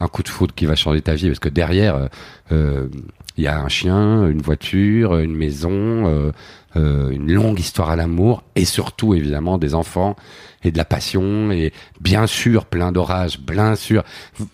Un 0.00 0.08
coup 0.08 0.22
de 0.22 0.28
foudre 0.28 0.54
qui 0.54 0.66
va 0.66 0.74
changer 0.74 1.00
ta 1.00 1.14
vie, 1.14 1.28
parce 1.28 1.38
que 1.38 1.48
derrière, 1.48 1.94
euh, 1.94 2.08
euh, 2.50 2.88
il 3.36 3.44
y 3.44 3.46
a 3.46 3.60
un 3.60 3.68
chien, 3.68 4.26
une 4.28 4.42
voiture, 4.42 5.16
une 5.18 5.34
maison, 5.34 6.32
euh, 6.76 7.10
une 7.10 7.32
longue 7.32 7.60
histoire 7.60 7.90
à 7.90 7.96
l'amour, 7.96 8.42
et 8.56 8.64
surtout 8.64 9.14
évidemment 9.14 9.58
des 9.58 9.74
enfants 9.74 10.16
et 10.64 10.72
de 10.72 10.76
la 10.76 10.84
passion, 10.84 11.50
et 11.52 11.72
bien 12.00 12.26
sûr 12.26 12.66
plein 12.66 12.92
d'orages, 12.92 13.38
bien 13.38 13.76
sûr, 13.76 14.02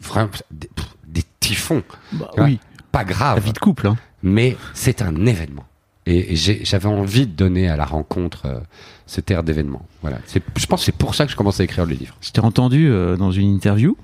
vraiment 0.03 0.31
des, 0.51 0.69
des 1.07 1.25
typhons. 1.41 1.83
Bah 2.13 2.31
oui. 2.39 2.61
Pas 2.93 3.05
grave 3.05 3.37
La 3.37 3.45
vie 3.45 3.53
de 3.53 3.59
couple, 3.59 3.87
hein. 3.87 3.97
mais 4.23 4.57
c'est 4.75 5.03
un 5.03 5.27
événement. 5.27 5.65
Et 6.11 6.37
j'avais 6.37 6.89
envie 6.89 7.27
de 7.27 7.33
donner 7.33 7.69
à 7.69 7.77
la 7.77 7.85
rencontre 7.85 8.47
euh, 8.47 8.61
cette 9.07 9.31
air 9.31 9.43
d'événement. 9.43 9.87
Voilà. 10.01 10.19
Je 10.57 10.67
pense 10.67 10.81
que 10.81 10.87
c'est 10.87 10.97
pour 10.97 11.15
ça 11.15 11.27
que 11.27 11.33
je 11.33 11.37
commence 11.37 11.61
à 11.61 11.65
écrire 11.65 11.85
le 11.85 11.95
livre. 11.95 12.17
Je 12.23 12.31
t'ai 12.31 12.41
entendu 12.41 12.89
euh, 12.89 13.17
dans 13.17 13.31
une 13.31 13.55
interview 13.55 13.97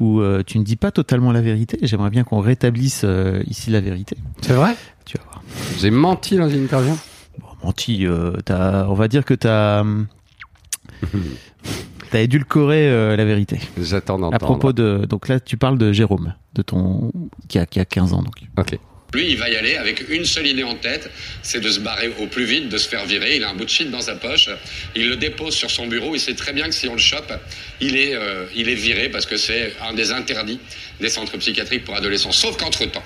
où 0.00 0.20
euh, 0.20 0.42
tu 0.44 0.58
ne 0.58 0.64
dis 0.64 0.76
pas 0.76 0.90
totalement 0.90 1.32
la 1.32 1.40
vérité. 1.40 1.78
J'aimerais 1.82 2.10
bien 2.10 2.24
qu'on 2.24 2.40
rétablisse 2.40 3.02
euh, 3.04 3.42
ici 3.46 3.70
la 3.70 3.80
vérité. 3.80 4.16
C'est 4.42 4.52
vrai? 4.52 4.74
Tu 5.04 5.16
vas 5.16 5.24
voir. 5.24 5.42
J'ai 5.78 5.90
menti 5.90 6.36
dans 6.36 6.48
une 6.48 6.64
interview? 6.64 6.94
Bon, 7.38 7.46
menti, 7.64 8.06
euh, 8.06 8.32
on 8.50 8.94
va 8.94 9.08
dire 9.08 9.24
que 9.24 9.34
t'as 9.34 9.82
as 12.12 12.20
édulcoré 12.20 12.88
euh, 12.88 13.16
la 13.16 13.24
vérité. 13.24 13.60
J'attends 13.80 14.18
d'entendre. 14.18 14.34
À 14.34 14.38
propos 14.38 14.72
de 14.72 15.06
donc 15.08 15.28
là 15.28 15.40
tu 15.40 15.56
parles 15.56 15.78
de 15.78 15.92
Jérôme, 15.92 16.34
de 16.54 16.62
ton 16.62 17.12
qui 17.48 17.58
a 17.58 17.66
qui 17.66 17.80
a 17.80 17.84
15 17.84 18.12
ans 18.12 18.22
donc. 18.22 18.42
Ok. 18.58 18.78
Lui, 19.12 19.30
il 19.30 19.38
va 19.38 19.48
y 19.50 19.56
aller 19.56 19.76
avec 19.76 20.08
une 20.08 20.24
seule 20.24 20.46
idée 20.46 20.62
en 20.62 20.76
tête, 20.76 21.10
c'est 21.42 21.58
de 21.60 21.68
se 21.68 21.80
barrer 21.80 22.12
au 22.20 22.28
plus 22.28 22.44
vite, 22.44 22.68
de 22.68 22.78
se 22.78 22.88
faire 22.88 23.04
virer. 23.06 23.34
Il 23.36 23.42
a 23.44 23.50
un 23.50 23.54
bout 23.54 23.64
de 23.64 23.70
shit 23.70 23.90
dans 23.90 24.00
sa 24.02 24.14
poche, 24.14 24.48
il 24.94 25.08
le 25.08 25.16
dépose 25.16 25.54
sur 25.56 25.68
son 25.68 25.88
bureau. 25.88 26.14
Il 26.14 26.20
sait 26.20 26.34
très 26.34 26.52
bien 26.52 26.66
que 26.66 26.74
si 26.74 26.86
on 26.86 26.92
le 26.92 27.00
chope, 27.00 27.32
il 27.80 27.96
est, 27.96 28.14
euh, 28.14 28.44
il 28.54 28.68
est 28.68 28.74
viré 28.76 29.08
parce 29.08 29.26
que 29.26 29.36
c'est 29.36 29.74
un 29.82 29.94
des 29.94 30.12
interdits 30.12 30.60
des 31.00 31.08
centres 31.08 31.36
psychiatriques 31.38 31.84
pour 31.84 31.96
adolescents. 31.96 32.30
Sauf 32.30 32.56
qu'entre-temps, 32.56 33.02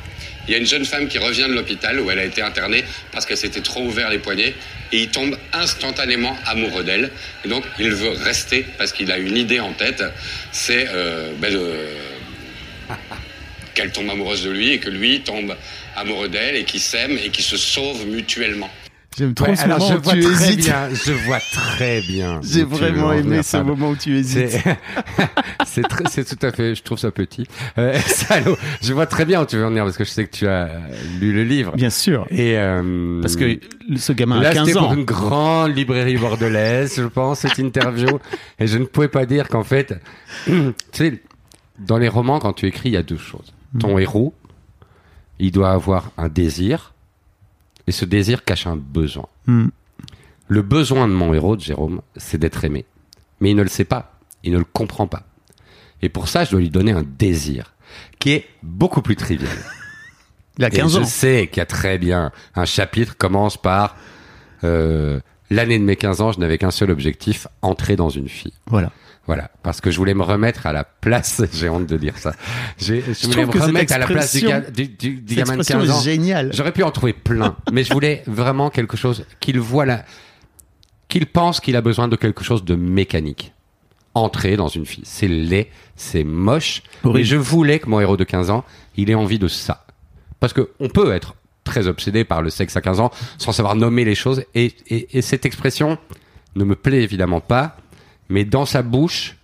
il 0.47 0.53
y 0.53 0.55
a 0.55 0.59
une 0.59 0.67
jeune 0.67 0.85
femme 0.85 1.09
qui 1.09 1.17
revient 1.17 1.47
de 1.49 1.55
l'hôpital 1.55 1.99
où 1.99 2.11
elle 2.11 2.19
a 2.19 2.25
été 2.25 2.43
internée 2.43 2.85
parce 3.11 3.25
qu'elle 3.25 3.39
s'était 3.39 3.63
trop 3.63 3.81
ouvert 3.83 4.11
les 4.11 4.19
poignets 4.19 4.53
et 4.93 4.99
il 4.99 5.09
tombe 5.09 5.39
instantanément 5.55 6.37
amoureux 6.45 6.85
d'elle. 6.85 7.11
Et 7.47 7.49
donc, 7.49 7.65
il 7.79 7.91
veut 7.95 8.11
rester 8.11 8.67
parce 8.77 8.93
qu'il 8.93 9.11
a 9.11 9.17
une 9.17 9.39
idée 9.39 9.61
en 9.61 9.73
tête, 9.73 10.05
c'est 10.53 10.87
euh, 10.91 11.33
ben, 11.39 11.51
de- 11.51 11.79
qu'elle 13.75 13.91
tombe 13.91 14.11
amoureuse 14.11 14.45
de 14.45 14.51
lui 14.51 14.71
et 14.73 14.79
que 14.79 14.91
lui 14.91 15.23
tombe 15.23 15.57
amoureux 15.97 16.29
d'elle 16.29 16.57
et 16.57 16.65
qu'ils 16.65 16.81
s'aiment 16.81 17.19
et 17.23 17.31
qu'ils 17.31 17.45
se 17.45 17.57
sauvent 17.57 18.07
mutuellement. 18.07 18.71
J'aime 19.17 19.33
trop 19.33 19.47
Ouais, 19.47 19.55
ce 19.55 19.63
alors 19.63 19.79
moment 19.79 19.93
je 19.93 19.97
où 19.99 20.03
vois 20.03 20.13
tu 20.15 20.21
très 20.23 20.33
hésites. 20.49 20.65
bien. 20.65 20.89
Je 20.93 21.13
vois 21.13 21.39
très 21.53 22.01
bien. 22.01 22.41
J'ai 22.43 22.65
vraiment 22.65 23.07
en 23.07 23.13
aimé 23.13 23.45
ce 23.45 23.51
Fab. 23.59 23.67
moment 23.69 23.91
où 23.91 23.97
tu 23.97 24.17
hésites. 24.19 24.49
C'est 24.51 24.65
c'est 25.67 25.83
très- 25.83 26.05
c'est 26.11 26.25
tout 26.25 26.45
à 26.45 26.51
fait. 26.51 26.75
Je 26.75 26.83
trouve 26.83 26.99
ça 26.99 27.13
petit. 27.13 27.47
Euh, 27.79 27.97
salaud. 28.07 28.57
Je 28.83 28.93
vois 28.93 29.07
très 29.07 29.25
bien 29.25 29.41
où 29.41 29.47
tu 29.47 29.57
veux 29.57 29.65
en 29.65 29.69
venir 29.69 29.85
parce 29.85 29.97
que 29.97 30.03
je 30.05 30.11
sais 30.11 30.27
que 30.27 30.37
tu 30.37 30.49
as 30.49 30.69
lu 31.21 31.33
le 31.33 31.45
livre. 31.45 31.77
Bien 31.77 31.91
sûr. 31.91 32.27
Et 32.31 32.59
euh, 32.59 33.21
Parce 33.21 33.37
que 33.37 33.61
ce 33.97 34.13
gamin 34.13 34.41
Là, 34.41 34.49
a 34.49 34.53
15 34.55 34.67
c'était 34.67 34.79
pour 34.81 34.89
ans. 34.89 34.95
une 34.95 35.05
grande 35.05 35.77
librairie 35.77 36.17
bordelaise, 36.17 36.95
je 36.97 37.05
pense, 37.05 37.39
cette 37.39 37.59
interview. 37.59 38.19
et 38.59 38.67
je 38.67 38.79
ne 38.79 38.85
pouvais 38.85 39.07
pas 39.07 39.27
dire 39.27 39.47
qu'en 39.49 39.63
fait, 39.63 39.95
tu 40.47 40.53
sais, 40.91 41.23
dans 41.79 41.99
les 41.99 42.09
romans, 42.09 42.41
quand 42.41 42.53
tu 42.53 42.67
écris, 42.67 42.89
il 42.89 42.95
y 42.95 42.97
a 42.97 43.05
deux 43.05 43.17
choses. 43.17 43.53
Ton 43.79 43.97
héros, 43.97 44.35
il 45.45 45.53
doit 45.53 45.71
avoir 45.73 46.11
un 46.17 46.29
désir, 46.29 46.95
et 47.87 47.93
ce 47.93 48.07
désir 48.07 48.45
cache 48.45 48.67
un 48.67 48.77
besoin. 48.77 49.27
Hmm. 49.47 49.69
Le 50.49 50.63
besoin 50.63 51.07
de 51.07 51.13
mon 51.13 51.35
héros, 51.35 51.57
de 51.57 51.61
Jérôme, 51.61 52.01
c'est 52.17 52.39
d'être 52.39 52.65
aimé. 52.65 52.87
Mais 53.41 53.51
il 53.51 53.57
ne 53.57 53.63
le 53.63 53.69
sait 53.69 53.85
pas, 53.85 54.19
il 54.43 54.53
ne 54.53 54.59
le 54.59 54.65
comprend 54.65 55.07
pas. 55.07 55.25
Et 56.01 56.09
pour 56.09 56.29
ça, 56.29 56.45
je 56.45 56.51
dois 56.51 56.61
lui 56.61 56.71
donner 56.71 56.93
un 56.93 57.05
désir, 57.19 57.75
qui 58.19 58.33
est 58.33 58.47
beaucoup 58.63 59.03
plus 59.03 59.17
trivial. 59.17 59.53
Il 60.59 60.65
a 60.65 60.69
Et 60.69 60.71
15 60.71 60.95
je 60.95 60.99
ans. 61.01 61.05
sais 61.05 61.49
qu'il 61.49 61.59
y 61.59 61.63
a 61.63 61.67
très 61.67 61.99
bien 61.99 62.31
un 62.55 62.65
chapitre 62.65 63.17
commence 63.17 63.57
par 63.57 63.97
euh, 64.63 65.19
l'année 65.51 65.79
de 65.81 65.85
mes 65.85 65.97
15 65.97 66.21
ans, 66.21 66.31
je 66.33 66.39
n'avais 66.39 66.59
qu'un 66.59 66.71
seul 66.71 66.91
objectif, 66.93 67.49
entrer 67.61 67.97
dans 67.97 68.09
une 68.09 68.29
fille. 68.29 68.53
Voilà. 68.67 68.93
Voilà, 69.27 69.51
parce 69.63 69.81
que 69.81 69.91
je 69.91 69.97
voulais 69.97 70.13
me 70.13 70.23
remettre 70.23 70.67
à 70.67 70.73
la 70.73 70.85
place, 70.85 71.43
j'ai 71.53 71.69
honte 71.69 71.87
de 71.87 71.97
dire 71.97 72.19
ça. 72.19 72.35
Je, 72.79 72.95
voulais 73.27 73.47
me 73.47 73.59
remettre 73.59 73.95
à 73.95 73.99
la 73.99 74.07
place 74.07 74.35
du, 74.37 74.43
gamin 74.43 74.61
de 74.61 75.61
expression 75.61 75.79
15 75.79 75.91
ans. 75.91 76.01
est 76.01 76.05
géniale. 76.05 76.51
J'aurais 76.53 76.73
pu 76.73 76.83
en 76.83 76.91
trouver 76.91 77.15
plein, 77.15 77.57
mais 77.73 77.85
je 77.85 77.93
voulais 77.93 78.23
vraiment 78.27 78.69
quelque 78.69 78.97
chose 78.97 79.25
qu'il 79.41 79.59
voit 79.61 79.87
là, 79.87 80.05
qu'il 81.09 81.27
pense 81.27 81.61
qu'il 81.61 81.77
a 81.77 81.81
besoin 81.81 82.09
de 82.09 82.17
quelque 82.17 82.45
chose 82.45 82.65
de 82.65 82.75
mécanique. 82.75 83.53
Entrer 84.17 84.57
dans 84.57 84.69
une 84.69 84.87
fille, 84.87 85.03
c'est 85.05 85.27
laid, 85.27 85.69
c'est 85.97 86.23
moche, 86.23 86.83
Horrible. 87.03 87.19
mais 87.19 87.25
je 87.25 87.37
voulais 87.37 87.81
que 87.81 87.89
mon 87.89 87.99
héros 87.99 88.17
de 88.17 88.23
15 88.23 88.51
ans, 88.51 88.65
il 88.97 89.11
ait 89.11 89.15
envie 89.15 89.41
de 89.41 89.49
ça. 89.49 89.87
Parce 90.39 90.53
que 90.53 90.71
on 90.79 90.89
peut 90.89 91.13
être 91.13 91.35
très 91.65 91.89
obsédé 91.89 92.23
par 92.25 92.41
le 92.41 92.51
sexe 92.51 92.77
à 92.77 92.81
15 92.81 93.01
ans 93.01 93.11
sans 93.39 93.51
savoir 93.51 93.75
nommer 93.75 94.05
les 94.05 94.15
choses, 94.15 94.45
et, 94.55 94.73
et, 94.87 95.19
et 95.19 95.23
cette 95.23 95.47
expression 95.47 95.99
ne 96.57 96.65
me 96.65 96.77
plaît 96.77 97.03
évidemment 97.03 97.41
pas, 97.41 97.77
mais 98.29 98.45
dans 98.45 98.67
sa 98.67 98.83
bouche, 98.83 99.37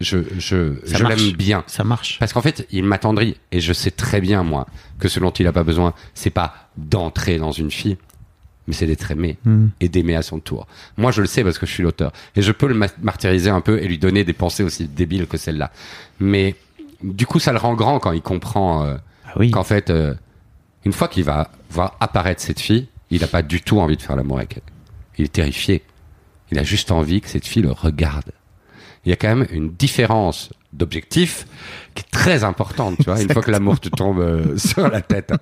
je, 0.00 0.18
je, 0.38 0.74
je 0.84 1.04
l'aime 1.04 1.32
bien. 1.32 1.64
Ça 1.66 1.82
marche. 1.84 2.18
Parce 2.18 2.32
qu'en 2.32 2.42
fait, 2.42 2.66
il 2.70 2.84
m'attendrit. 2.84 3.36
Et 3.52 3.60
je 3.60 3.72
sais 3.72 3.90
très 3.90 4.20
bien, 4.20 4.42
moi, 4.42 4.66
que 4.98 5.08
ce 5.08 5.20
dont 5.20 5.30
il 5.30 5.46
a 5.46 5.52
pas 5.52 5.64
besoin, 5.64 5.94
c'est 6.14 6.30
pas 6.30 6.54
d'entrer 6.76 7.38
dans 7.38 7.52
une 7.52 7.70
fille, 7.70 7.96
mais 8.66 8.74
c'est 8.74 8.86
d'être 8.86 9.10
aimé 9.10 9.38
Hmm. 9.44 9.68
et 9.80 9.88
d'aimer 9.88 10.16
à 10.16 10.22
son 10.22 10.38
tour. 10.40 10.66
Moi, 10.98 11.12
je 11.12 11.20
le 11.22 11.26
sais 11.26 11.42
parce 11.44 11.58
que 11.58 11.64
je 11.66 11.72
suis 11.72 11.82
l'auteur. 11.82 12.12
Et 12.34 12.42
je 12.42 12.52
peux 12.52 12.66
le 12.66 12.74
ma- 12.74 12.88
martyriser 13.00 13.48
un 13.50 13.60
peu 13.62 13.80
et 13.82 13.88
lui 13.88 13.96
donner 13.98 14.24
des 14.24 14.32
pensées 14.34 14.62
aussi 14.64 14.86
débiles 14.86 15.26
que 15.26 15.36
celle-là. 15.38 15.70
Mais 16.20 16.56
du 17.02 17.24
coup, 17.26 17.38
ça 17.38 17.52
le 17.52 17.58
rend 17.58 17.74
grand 17.74 17.98
quand 17.98 18.12
il 18.12 18.22
comprend 18.22 18.84
euh, 18.84 18.96
Ah 19.26 19.32
oui. 19.36 19.50
qu'en 19.50 19.64
fait, 19.64 19.88
euh, 19.90 20.14
une 20.84 20.92
fois 20.92 21.08
qu'il 21.08 21.24
va 21.24 21.50
voir 21.70 21.96
apparaître 22.00 22.42
cette 22.42 22.60
fille, 22.60 22.88
il 23.10 23.20
n'a 23.22 23.28
pas 23.28 23.42
du 23.42 23.62
tout 23.62 23.78
envie 23.80 23.96
de 23.96 24.02
faire 24.02 24.16
l'amour 24.16 24.38
avec 24.38 24.56
elle. 24.58 24.62
Il 25.18 25.24
est 25.24 25.28
terrifié. 25.28 25.82
Il 26.52 26.58
a 26.58 26.62
juste 26.62 26.90
envie 26.92 27.20
que 27.20 27.28
cette 27.28 27.46
fille 27.46 27.62
le 27.62 27.72
regarde. 27.72 28.30
Il 29.04 29.10
y 29.10 29.12
a 29.12 29.16
quand 29.16 29.28
même 29.28 29.46
une 29.50 29.70
différence 29.72 30.50
d'objectif 30.72 31.46
qui 31.94 32.02
est 32.02 32.10
très 32.10 32.44
importante, 32.44 32.96
tu 32.98 33.04
vois, 33.04 33.20
une 33.22 33.30
fois 33.32 33.42
que 33.42 33.50
l'amour 33.50 33.80
te 33.80 33.88
tombe 33.88 34.20
euh, 34.20 34.56
sur 34.58 34.88
la 34.88 35.00
tête. 35.00 35.32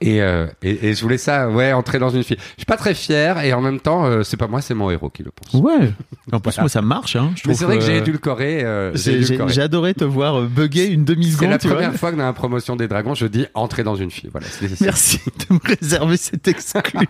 Et, 0.00 0.22
euh, 0.22 0.46
et, 0.62 0.88
et 0.88 0.94
je 0.94 1.02
voulais 1.02 1.18
ça, 1.18 1.48
ouais, 1.50 1.72
entrer 1.72 1.98
dans 1.98 2.08
une 2.10 2.22
fille. 2.22 2.36
Je 2.38 2.60
suis 2.60 2.64
pas 2.66 2.76
très 2.76 2.94
fier 2.94 3.40
et 3.44 3.52
en 3.52 3.60
même 3.60 3.80
temps, 3.80 4.04
euh, 4.06 4.22
c'est 4.22 4.36
pas 4.36 4.46
moi, 4.46 4.60
c'est 4.62 4.74
mon 4.74 4.90
héros 4.90 5.10
qui 5.10 5.22
le 5.24 5.32
pense. 5.32 5.60
Ouais. 5.60 5.92
En 6.32 6.38
plus, 6.40 6.56
moi, 6.58 6.68
ça 6.68 6.82
marche. 6.82 7.16
Hein. 7.16 7.32
Je 7.34 7.48
Mais 7.48 7.54
c'est 7.54 7.64
vrai 7.64 7.78
que 7.78 7.84
j'ai 7.84 7.94
euh, 7.96 7.98
édulcoré. 8.02 8.64
euh, 8.64 8.94
j'ai 8.94 9.60
adoré 9.60 9.94
te 9.94 10.04
voir 10.04 10.42
bugger 10.42 10.86
une 10.86 11.00
C'est 11.00 11.14
demi-seconde. 11.14 11.50
la 11.50 11.58
tu 11.58 11.66
vois. 11.66 11.76
première 11.78 11.94
fois 11.96 12.12
que 12.12 12.16
dans 12.16 12.24
la 12.26 12.32
promotion 12.32 12.76
des 12.76 12.86
dragons, 12.86 13.14
je 13.14 13.26
dis 13.26 13.46
entrer 13.54 13.82
dans 13.82 13.96
une 13.96 14.10
fille. 14.10 14.30
Voilà. 14.30 14.46
c'est- 14.48 14.68
c'est- 14.68 14.84
Merci 14.84 15.20
de 15.48 15.54
me 15.54 15.60
réserver 15.64 16.16
cet 16.16 16.46
exclu. 16.48 16.80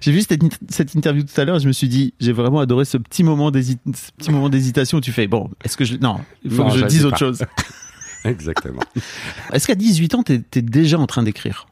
J'ai 0.00 0.12
vu 0.12 0.22
cette, 0.22 0.42
cette 0.68 0.94
interview 0.94 1.22
tout 1.22 1.40
à 1.40 1.44
l'heure 1.44 1.56
et 1.56 1.60
je 1.60 1.68
me 1.68 1.72
suis 1.72 1.88
dit, 1.88 2.14
j'ai 2.20 2.32
vraiment 2.32 2.60
adoré 2.60 2.84
ce 2.84 2.96
petit 2.96 3.22
moment 3.22 3.50
d'hésitation 3.50 4.98
où 4.98 5.00
tu 5.00 5.12
fais, 5.12 5.26
bon, 5.26 5.50
est-ce 5.64 5.76
que 5.76 5.84
je, 5.84 5.96
non, 5.96 6.20
il 6.44 6.50
faut 6.50 6.64
Non, 6.64 6.70
que 6.70 6.78
je 6.78 6.86
dise 6.86 7.02
pas. 7.02 7.08
autre 7.08 7.18
chose. 7.18 7.44
Exactement. 8.24 8.82
Est-ce 9.52 9.66
qu'à 9.66 9.74
18 9.74 10.14
ans, 10.14 10.22
t'es 10.22 10.42
es 10.54 10.62
déjà 10.62 10.98
en 10.98 11.06
train 11.06 11.22
d'écrire? 11.22 11.66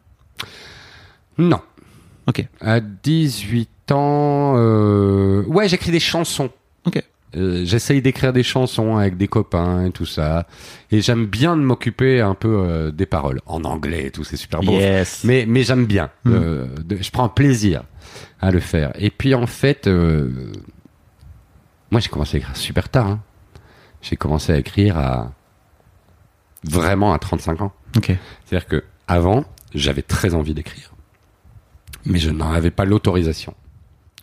Non. 1.38 1.60
Ok. 2.26 2.44
À 2.60 2.80
18 2.80 3.92
ans, 3.92 4.54
euh... 4.56 5.44
ouais, 5.46 5.68
j'écris 5.68 5.90
des 5.92 6.00
chansons. 6.00 6.50
Ok. 6.84 7.02
Euh, 7.36 7.62
J'essaye 7.64 8.02
d'écrire 8.02 8.32
des 8.32 8.42
chansons 8.42 8.96
avec 8.96 9.16
des 9.16 9.28
copains 9.28 9.86
et 9.86 9.90
tout 9.92 10.06
ça. 10.06 10.46
Et 10.90 11.00
j'aime 11.00 11.26
bien 11.26 11.56
de 11.56 11.62
m'occuper 11.62 12.20
un 12.20 12.34
peu 12.34 12.48
euh, 12.60 12.90
des 12.90 13.06
paroles. 13.06 13.40
En 13.46 13.62
anglais 13.64 14.06
et 14.06 14.10
tout, 14.10 14.24
c'est 14.24 14.36
super 14.36 14.60
beau. 14.60 14.72
Yes. 14.72 15.22
Mais, 15.24 15.44
mais 15.46 15.62
j'aime 15.62 15.86
bien. 15.86 16.10
Mm. 16.24 16.32
Euh, 16.32 16.66
de- 16.84 16.96
je 17.00 17.10
prends 17.10 17.28
plaisir 17.28 17.84
à 18.40 18.50
le 18.50 18.58
faire. 18.60 18.92
Et 18.98 19.10
puis 19.10 19.34
en 19.34 19.46
fait, 19.46 19.86
euh, 19.86 20.52
moi 21.90 22.00
j'ai 22.00 22.08
commencé 22.08 22.36
à 22.36 22.40
écrire 22.40 22.56
super 22.56 22.88
tard. 22.88 23.06
hein. 23.06 23.20
J'ai 24.02 24.16
commencé 24.16 24.52
à 24.52 24.58
écrire 24.58 24.98
à 24.98 25.32
vraiment 26.64 27.12
à 27.12 27.18
35 27.18 27.60
ans. 27.62 27.72
C'est-à-dire 28.46 28.66
que 28.66 28.84
avant, 29.08 29.44
j'avais 29.74 30.02
très 30.02 30.34
envie 30.34 30.54
d'écrire, 30.54 30.92
mais 32.04 32.18
je 32.18 32.30
n'en 32.30 32.50
avais 32.52 32.70
pas 32.70 32.84
l'autorisation. 32.84 33.54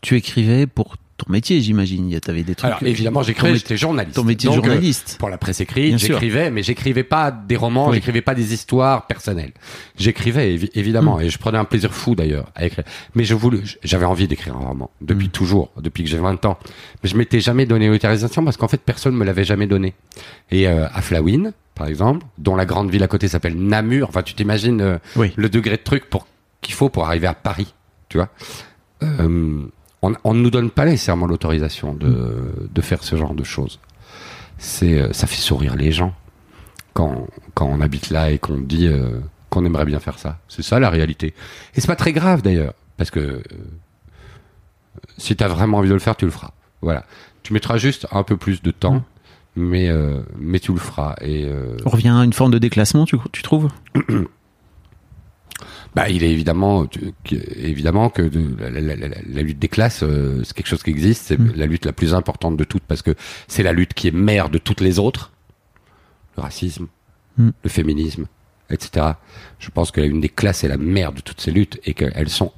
Tu 0.02 0.16
écrivais 0.16 0.68
pour 0.68 0.96
ton 1.18 1.32
métier, 1.32 1.60
j'imagine. 1.62 2.08
Il 2.10 2.14
y 2.14 2.16
a- 2.16 2.20
T'avais 2.20 2.44
des 2.44 2.54
trucs. 2.56 2.68
Alors 2.68 2.84
évidemment, 2.84 3.24
j'écrivais, 3.24 3.56
j'étais 3.56 3.76
journaliste. 3.78 4.16
ton 4.16 4.24
métier 4.24 4.50
de 4.50 4.54
euh, 4.54 4.58
journaliste. 4.58 5.16
pour 5.20 5.30
la 5.30 5.38
presse 5.40 5.60
écrite, 5.62 5.98
j'écrivais, 5.98 6.52
mais 6.52 6.62
j'écrivais 6.64 7.04
pas 7.04 7.32
des 7.32 7.56
romans, 7.56 7.88
Oui. 7.90 7.96
j'écrivais 7.96 8.22
pas 8.22 8.36
des 8.36 8.54
histoires 8.54 9.08
personnelles. 9.08 9.52
J'écrivais 9.98 10.56
évi- 10.56 10.70
évidemment, 10.76 11.20
et 11.20 11.30
je 11.30 11.38
prenais 11.38 11.58
un 11.58 11.66
plaisir 11.66 11.94
fou 11.94 12.14
d'ailleurs 12.16 12.52
à 12.56 12.66
écrire. 12.66 12.86
Mais 13.16 13.24
je 13.24 13.34
voulais, 13.34 13.62
j'avais 13.84 14.06
envie 14.06 14.28
d'écrire 14.28 14.56
un 14.56 14.68
roman 14.68 14.92
depuis 15.02 15.28
Mm. 15.28 15.32
toujours, 15.32 15.72
depuis 15.82 16.04
que 16.04 16.10
j'ai 16.10 16.20
20 16.20 16.46
ans. 16.46 16.58
Mais 17.04 17.10
je 17.10 17.18
m'étais 17.18 17.40
jamais 17.40 17.66
donné 17.66 17.88
l'autorisation 17.88 18.44
parce 18.44 18.58
qu'en 18.58 18.68
fait 18.68 18.82
personne 18.82 19.16
me 19.16 19.26
l'avait 19.26 19.44
jamais 19.44 19.66
donné. 19.68 19.96
Et 20.52 20.68
euh, 20.68 20.88
à 20.94 21.02
Flawin, 21.02 21.52
par 21.74 21.88
exemple, 21.88 22.26
dont 22.38 22.56
la 22.56 22.66
grande 22.66 22.92
ville 22.92 23.04
à 23.04 23.08
côté 23.08 23.28
s'appelle 23.28 23.56
Namur. 23.58 24.10
Enfin, 24.10 24.22
tu 24.24 24.34
t'imagines 24.36 24.82
euh, 24.82 24.98
Oui. 25.16 25.32
le 25.36 25.50
degré 25.50 25.78
de 25.78 25.82
truc 25.84 26.10
pour 26.10 26.28
qu'il 26.62 26.74
faut 26.76 26.90
pour 26.90 27.06
arriver 27.08 27.28
à 27.28 27.34
Paris, 27.34 27.74
tu 28.10 28.18
vois. 28.18 28.30
Euh, 29.04 29.62
on 30.02 30.14
on 30.24 30.34
ne 30.34 30.42
nous 30.42 30.52
donne 30.52 30.70
pas 30.70 30.86
nécessairement 30.86 31.26
l'autorisation 31.28 31.94
de, 31.94 32.68
de 32.72 32.82
faire 32.82 33.04
ce 33.04 33.16
genre 33.16 33.34
de 33.34 33.44
choses. 33.44 33.80
C'est, 34.58 35.00
euh, 35.00 35.14
ça 35.14 35.28
fait 35.28 35.36
sourire 35.36 35.76
les 35.76 35.92
gens 35.92 36.14
quand, 36.94 37.28
quand 37.54 37.68
on 37.68 37.80
habite 37.82 38.10
là 38.10 38.32
et 38.32 38.40
qu'on 38.40 38.58
dit 38.58 38.88
euh, 38.88 39.20
qu'on 39.50 39.66
aimerait 39.66 39.86
bien 39.86 40.00
faire 40.00 40.18
ça. 40.20 40.40
C'est 40.48 40.64
ça 40.64 40.80
la 40.80 40.90
réalité. 40.90 41.34
Et 41.76 41.82
c'est 41.82 41.88
pas 41.88 41.96
très 41.96 42.14
grave 42.14 42.42
d'ailleurs, 42.42 42.74
parce 42.98 43.12
que 43.12 43.20
euh, 43.20 43.42
si 45.18 45.36
tu 45.36 45.44
as 45.44 45.48
vraiment 45.48 45.78
envie 45.78 45.90
de 45.90 45.94
le 45.94 46.00
faire, 46.00 46.16
tu 46.16 46.26
le 46.26 46.32
feras. 46.32 46.52
Voilà. 46.82 47.06
Tu 47.44 47.54
mettras 47.54 47.78
juste 47.78 48.08
un 48.12 48.24
peu 48.24 48.38
plus 48.38 48.62
de 48.62 48.72
temps, 48.72 49.04
mais, 49.56 49.90
euh, 49.90 50.22
mais 50.38 50.60
tu 50.60 50.74
le 50.74 50.80
feras. 50.80 51.16
Et, 51.22 51.46
euh, 51.46 51.78
On 51.86 51.90
revient 51.90 52.10
à 52.10 52.24
une 52.24 52.34
forme 52.34 52.52
de 52.52 52.58
déclassement, 52.60 53.06
tu, 53.06 53.18
tu 53.32 53.42
trouves? 53.42 53.70
Bah, 55.96 56.10
il 56.10 56.24
est 56.24 56.30
évidemment, 56.32 56.86
tu- 56.86 57.14
évidemment 57.56 58.10
que 58.10 58.22
la, 58.60 58.70
la- 58.70 58.82
la- 58.82 58.96
la- 58.96 59.18
la 59.28 59.42
lutte 59.42 59.58
des 59.60 59.68
classes, 59.68 60.04
euh, 60.04 60.44
c'est 60.44 60.54
quelque 60.56 60.68
chose 60.68 60.84
qui 60.84 60.92
existe. 60.92 61.26
C'est 61.28 61.40
Mm. 61.40 61.54
la 61.56 61.66
lutte 61.66 61.86
la 61.86 61.94
plus 61.94 62.14
importante 62.14 62.58
de 62.58 62.64
toutes 62.64 62.84
parce 62.84 63.02
que 63.02 63.16
c'est 63.48 63.64
la 63.64 63.74
lutte 63.74 63.94
qui 63.94 64.08
est 64.08 64.12
mère 64.12 64.50
de 64.50 64.58
toutes 64.60 64.82
les 64.82 65.00
autres. 65.00 65.32
Le 66.38 66.44
racisme, 66.44 66.88
Mm. 67.38 67.50
le 67.64 67.70
féminisme, 67.70 68.26
etc. 68.70 69.14
Je 69.60 69.70
pense 69.72 69.90
que 69.92 70.00
la 70.02 70.08
lutte 70.08 70.22
des 70.22 70.30
classes 70.30 70.64
est 70.64 70.68
la 70.68 70.78
mère 70.78 71.12
de 71.12 71.22
toutes 71.22 71.42
ces 71.42 71.52
luttes 71.52 71.80
et 71.86 71.94
qu'elles 71.96 72.30
sont, 72.30 72.52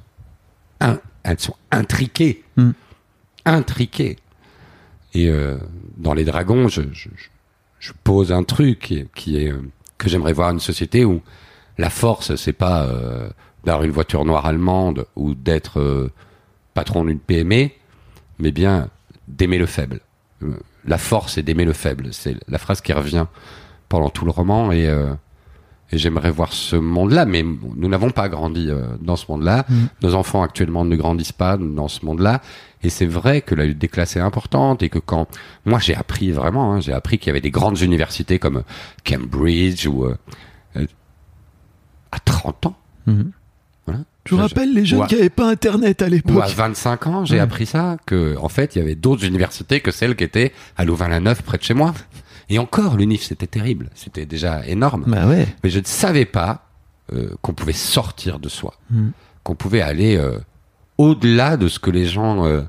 in- 0.80 1.00
elles 1.22 1.40
sont 1.40 1.56
intriquées, 1.70 2.44
Mm. 2.56 2.70
intriquées. 3.46 4.16
Et 5.14 5.28
euh, 5.28 5.56
dans 5.96 6.14
les 6.14 6.24
dragons, 6.24 6.68
je, 6.68 6.82
je, 6.92 7.08
je- 7.16 7.28
je 7.78 7.92
pose 8.04 8.30
un 8.32 8.44
truc 8.44 8.78
qui 8.80 8.98
est, 8.98 9.06
qui 9.14 9.38
est, 9.42 9.50
euh, 9.52 9.60
que 9.98 10.08
j'aimerais 10.08 10.32
voir 10.34 10.50
une 10.50 10.60
société 10.60 11.04
où 11.04 11.22
la 11.80 11.90
force, 11.90 12.36
c'est 12.36 12.52
pas 12.52 12.84
euh, 12.84 13.28
d'avoir 13.64 13.84
une 13.84 13.90
voiture 13.90 14.24
noire 14.24 14.46
allemande 14.46 15.06
ou 15.16 15.34
d'être 15.34 15.80
euh, 15.80 16.12
patron 16.74 17.04
d'une 17.04 17.18
PME, 17.18 17.70
mais 18.38 18.52
bien 18.52 18.88
d'aimer 19.28 19.58
le 19.58 19.66
faible. 19.66 20.00
Euh, 20.42 20.52
la 20.86 20.98
force, 20.98 21.34
c'est 21.34 21.42
d'aimer 21.42 21.64
le 21.64 21.72
faible. 21.72 22.08
C'est 22.12 22.36
la 22.48 22.58
phrase 22.58 22.82
qui 22.82 22.92
revient 22.92 23.26
pendant 23.88 24.10
tout 24.10 24.26
le 24.26 24.30
roman 24.30 24.72
et, 24.72 24.88
euh, 24.88 25.12
et 25.90 25.96
j'aimerais 25.96 26.30
voir 26.30 26.52
ce 26.52 26.76
monde-là. 26.76 27.24
Mais 27.24 27.42
nous 27.42 27.88
n'avons 27.88 28.10
pas 28.10 28.28
grandi 28.28 28.70
dans 29.00 29.16
ce 29.16 29.24
monde-là. 29.30 29.64
Mm. 29.68 29.74
Nos 30.02 30.14
enfants 30.14 30.42
actuellement 30.42 30.84
ne 30.84 30.96
grandissent 30.96 31.32
pas 31.32 31.56
dans 31.56 31.88
ce 31.88 32.04
monde-là. 32.04 32.42
Et 32.82 32.90
c'est 32.90 33.06
vrai 33.06 33.40
que 33.40 33.54
la 33.54 33.64
lutte 33.64 33.78
des 33.78 33.88
classes 33.88 34.16
est 34.16 34.20
importante 34.20 34.82
et 34.82 34.90
que 34.90 34.98
quand 34.98 35.26
moi 35.64 35.78
j'ai 35.78 35.94
appris 35.94 36.30
vraiment, 36.30 36.74
hein, 36.74 36.80
j'ai 36.80 36.92
appris 36.92 37.18
qu'il 37.18 37.28
y 37.28 37.30
avait 37.30 37.42
des 37.42 37.50
grandes 37.50 37.80
universités 37.80 38.38
comme 38.38 38.64
Cambridge 39.04 39.86
ou 39.86 40.06
à 42.12 42.18
30 42.18 42.66
ans. 42.66 42.76
Mhm. 43.06 43.30
Voilà. 43.86 44.00
Je 44.26 44.34
vous 44.34 44.40
rappelle 44.40 44.72
les 44.74 44.84
jeunes 44.84 45.06
qui 45.06 45.14
n'avaient 45.16 45.30
pas 45.30 45.48
Internet 45.48 46.02
à 46.02 46.04
Ou 46.04 46.08
à 46.08 46.10
l'époque. 46.10 46.48
25 46.48 47.06
ans, 47.06 47.24
j'ai 47.24 47.40
appris 47.40 47.66
ça, 47.66 47.96
que 48.06 48.36
en 48.38 48.48
fait, 48.48 48.76
il 48.76 48.78
y 48.78 48.82
avait 48.82 48.94
d'autres 48.94 49.24
universités 49.24 49.80
que 49.80 49.90
celles 49.90 50.14
qui 50.14 50.24
étaient 50.24 50.52
à 50.76 50.84
Louvain-la-Neuve, 50.84 51.42
près 51.42 51.58
de 51.58 51.62
chez 51.62 51.74
moi. 51.74 51.94
Et 52.48 52.58
encore, 52.58 52.96
l'UNIF, 52.96 53.22
c'était 53.22 53.46
terrible. 53.46 53.90
C'était 53.94 54.26
déjà 54.26 54.66
énorme. 54.66 55.04
Bah 55.06 55.26
ouais. 55.26 55.46
Mais 55.64 55.70
je 55.70 55.78
ne 55.80 55.84
savais 55.84 56.24
pas 56.26 56.66
euh, 57.12 57.30
qu'on 57.42 57.54
pouvait 57.54 57.72
sortir 57.72 58.38
de 58.38 58.48
soi, 58.48 58.74
Mm. 58.90 59.08
qu'on 59.42 59.54
pouvait 59.54 59.80
aller 59.80 60.16
euh, 60.16 60.38
au-delà 60.98 61.56
de 61.56 61.68
ce 61.68 61.78
que 61.78 61.90
les 61.90 62.06
gens 62.06 62.44
euh, 62.44 62.62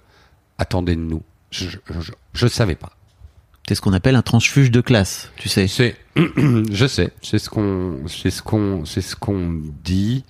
attendaient 0.58 0.96
de 0.96 1.02
nous. 1.02 1.22
Je, 1.52 1.68
je 2.34 2.48
savais 2.48 2.76
pas. 2.76 2.92
C'est 3.68 3.76
ce 3.76 3.82
qu'on 3.82 3.93
appelle 3.93 4.16
un 4.16 4.22
transfuge 4.22 4.72
de 4.72 4.82
classe, 4.82 5.32
tu 5.38 5.47
sais. 5.47 5.68
C'est, 5.68 5.95
je 6.16 6.86
sais, 6.88 7.12
c'est 7.22 7.39
ce 7.39 7.49
qu'on, 7.49 7.99
c'est 8.07 8.32
ce 8.32 8.41
qu'on, 8.41 8.84
c'est 8.86 9.01
ce 9.01 9.16
qu'on 9.16 9.59
dit. 9.84 10.24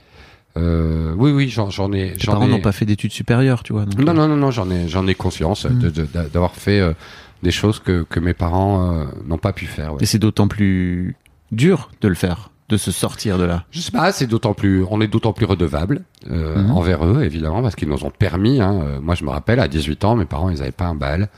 Euh, 0.57 1.13
oui, 1.17 1.31
oui, 1.31 1.49
j'en, 1.49 1.69
ai, 1.93 2.11
Tes 2.13 2.27
parents 2.27 2.45
ai. 2.45 2.49
n'ont 2.49 2.59
pas 2.59 2.73
fait 2.73 2.85
d'études 2.85 3.13
supérieures, 3.13 3.63
tu 3.63 3.71
vois. 3.73 3.85
donc, 3.85 3.97
Non, 3.99 4.11
euh, 4.11 4.13
non, 4.15 4.27
non, 4.27 4.35
non, 4.35 4.51
j'en 4.51 4.69
ai, 4.69 4.87
j'en 4.89 5.07
ai 5.07 5.15
conscience 5.15 5.65
Mm. 5.65 5.79
de- 5.79 5.89
de- 5.89 6.03
d'a- 6.13 6.27
d'avoir 6.27 6.55
fait 6.55 6.81
euh, 6.81 6.93
des 7.41 7.51
choses 7.51 7.79
que, 7.79 8.03
que 8.03 8.19
mes 8.19 8.33
parents 8.33 8.91
euh, 8.93 9.05
n'ont 9.25 9.37
pas 9.37 9.53
pu 9.53 9.65
faire. 9.65 9.93
ouais. 9.93 9.99
Et 10.01 10.05
c'est 10.05 10.19
d'autant 10.19 10.49
plus 10.49 11.15
dur 11.53 11.89
de 12.01 12.09
le 12.09 12.15
faire, 12.15 12.49
de 12.67 12.75
se 12.75 12.91
sortir 12.91 13.37
de 13.37 13.45
là. 13.45 13.63
Je 13.71 13.79
sais 13.79 13.91
pas, 13.93 14.11
c'est 14.11 14.27
d'autant 14.27 14.53
plus, 14.53 14.83
on 14.91 14.99
est 14.99 15.07
d'autant 15.07 15.31
plus 15.33 15.45
redevable 15.45 16.01
Mhm. 16.29 16.69
envers 16.71 17.05
eux, 17.05 17.23
évidemment, 17.23 17.61
parce 17.63 17.75
qu'ils 17.75 17.87
nous 17.89 18.03
ont 18.03 18.11
permis. 18.11 18.59
Hein, 18.61 18.99
moi, 19.01 19.15
je 19.15 19.23
me 19.23 19.29
rappelle, 19.29 19.61
à 19.61 19.69
18 19.69 20.03
ans, 20.03 20.15
mes 20.17 20.25
parents, 20.25 20.49
ils 20.49 20.61
avaient 20.61 20.71
pas 20.71 20.85
un 20.85 20.95
bal. 20.95 21.29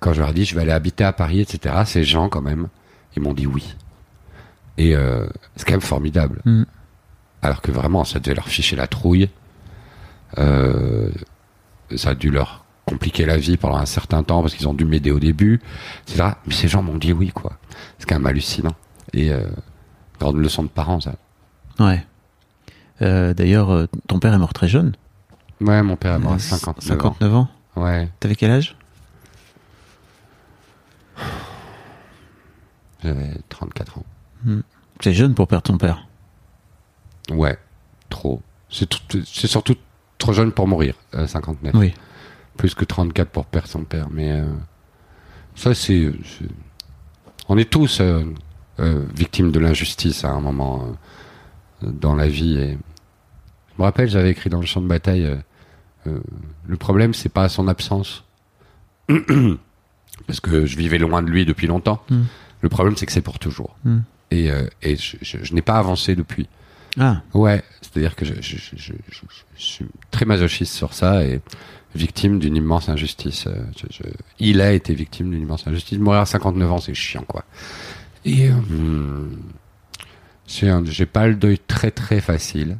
Quand 0.00 0.12
je 0.12 0.20
leur 0.20 0.30
ai 0.30 0.32
dit, 0.34 0.44
je 0.44 0.54
vais 0.54 0.62
aller 0.62 0.72
habiter 0.72 1.04
à 1.04 1.12
Paris, 1.12 1.40
etc., 1.40 1.74
ces 1.86 2.04
gens, 2.04 2.28
quand 2.28 2.42
même, 2.42 2.68
ils 3.16 3.22
m'ont 3.22 3.34
dit 3.34 3.46
oui. 3.46 3.74
Et 4.76 4.94
euh, 4.94 5.26
c'est 5.56 5.64
quand 5.66 5.72
même 5.74 5.80
formidable. 5.80 6.40
Mhm. 6.44 6.66
Alors 7.42 7.60
que 7.62 7.70
vraiment, 7.72 8.04
ça 8.04 8.18
devait 8.20 8.34
leur 8.34 8.48
ficher 8.48 8.76
la 8.76 8.86
trouille. 8.86 9.28
Euh, 10.38 11.10
ça 11.96 12.10
a 12.10 12.14
dû 12.14 12.30
leur 12.30 12.64
compliquer 12.84 13.26
la 13.26 13.36
vie 13.36 13.56
pendant 13.56 13.76
un 13.76 13.86
certain 13.86 14.22
temps 14.22 14.40
parce 14.42 14.54
qu'ils 14.54 14.68
ont 14.68 14.74
dû 14.74 14.84
m'aider 14.84 15.10
au 15.10 15.18
début, 15.20 15.60
etc. 16.06 16.30
Mais 16.46 16.54
ces 16.54 16.68
gens 16.68 16.82
m'ont 16.82 16.96
dit 16.96 17.12
oui, 17.12 17.30
quoi. 17.30 17.52
C'est 17.98 18.06
quand 18.08 18.16
même 18.16 18.26
hallucinant. 18.26 18.74
Et 19.12 19.32
euh, 19.32 19.46
grande 20.20 20.36
leçon 20.36 20.62
de 20.62 20.68
parents, 20.68 21.00
ça. 21.00 21.14
Ouais. 21.80 22.04
Euh, 23.02 23.34
D'ailleurs, 23.34 23.86
ton 24.06 24.18
père 24.18 24.34
est 24.34 24.38
mort 24.38 24.52
très 24.52 24.68
jeune. 24.68 24.94
Ouais, 25.60 25.82
mon 25.82 25.96
père 25.96 26.14
est 26.14 26.18
mort 26.18 26.32
à 26.32 26.36
Euh, 26.36 26.38
59 26.38 26.98
ans. 26.98 27.14
59 27.14 27.34
ans. 27.34 27.48
Ouais, 27.76 28.08
T'avais 28.20 28.34
quel 28.34 28.50
âge? 28.50 28.76
J'avais 33.02 33.30
34 33.48 33.98
ans. 33.98 34.04
C'est 35.00 35.12
jeune 35.12 35.34
pour 35.34 35.46
perdre 35.48 35.62
ton 35.64 35.78
père. 35.78 36.06
Ouais, 37.30 37.58
trop. 38.08 38.42
C'est 38.70 38.86
tout- 38.88 39.22
c'est 39.24 39.46
surtout 39.46 39.76
trop 40.18 40.32
jeune 40.32 40.52
pour 40.52 40.66
mourir, 40.66 40.94
euh, 41.14 41.26
59. 41.26 41.74
Oui. 41.74 41.94
Plus 42.56 42.74
que 42.74 42.84
34 42.84 43.30
pour 43.30 43.46
perdre 43.46 43.68
son 43.68 43.84
père. 43.84 44.08
Mais 44.10 44.32
euh, 44.32 44.46
ça, 45.54 45.74
c'est... 45.74 46.12
On 47.48 47.56
est 47.56 47.70
tous 47.70 48.00
euh, 48.00 48.24
euh, 48.80 49.04
victimes 49.14 49.52
de 49.52 49.58
l'injustice 49.60 50.24
à 50.24 50.30
un 50.30 50.40
moment 50.40 50.96
dans 51.82 52.14
la 52.16 52.28
vie. 52.28 52.58
Et... 52.58 52.72
Je 52.72 53.74
me 53.78 53.84
rappelle, 53.84 54.08
j'avais 54.08 54.30
écrit 54.30 54.50
dans 54.50 54.60
le 54.60 54.66
champ 54.66 54.80
de 54.80 54.88
bataille, 54.88 55.38
le 56.04 56.76
problème, 56.78 57.12
c'est 57.14 57.28
pas 57.28 57.48
son 57.50 57.68
absence. 57.68 58.24
Parce 60.28 60.38
que 60.40 60.64
je 60.66 60.76
vivais 60.76 60.98
loin 60.98 61.22
de 61.22 61.28
lui 61.30 61.44
depuis 61.44 61.66
longtemps. 61.66 62.00
Mm. 62.10 62.20
Le 62.60 62.68
problème, 62.68 62.96
c'est 62.96 63.06
que 63.06 63.12
c'est 63.12 63.20
pour 63.22 63.38
toujours. 63.40 63.76
Mm. 63.84 63.98
Et, 64.30 64.50
euh, 64.52 64.66
et 64.82 64.94
je, 64.96 65.16
je- 65.22 65.38
je 65.42 65.54
n'ai 65.54 65.62
pas 65.62 65.78
avancé 65.78 66.14
depuis. 66.14 66.46
Ah, 67.00 67.22
Ouais, 67.34 67.62
c'est-à-dire 67.80 68.14
que 68.14 68.24
je, 68.24 68.34
suis 68.40 69.86
très 70.10 70.24
masochiste 70.26 70.72
sur 70.74 70.92
ça 70.94 71.24
et 71.24 71.40
victime 71.94 72.38
d'une 72.38 72.54
immense 72.56 72.88
injustice. 72.88 73.46
Euh, 73.46 73.64
il 74.38 74.60
a 74.60 74.72
été 74.72 74.94
victime 74.94 75.30
d'une 75.30 75.42
immense 75.42 75.66
injustice. 75.66 75.98
Mourir 75.98 76.20
à 76.20 76.26
59 76.26 76.70
ans, 76.72 76.78
c'est 76.78 76.94
chiant, 76.94 77.24
quoi. 77.26 77.44
Et 78.24 78.48
euh, 78.50 78.52
un- 80.62 80.84
j'ai 80.84 81.06
pas 81.06 81.26
le 81.26 81.34
deuil 81.34 81.58
très 81.66 81.90
très 81.90 82.20
facile. 82.20 82.78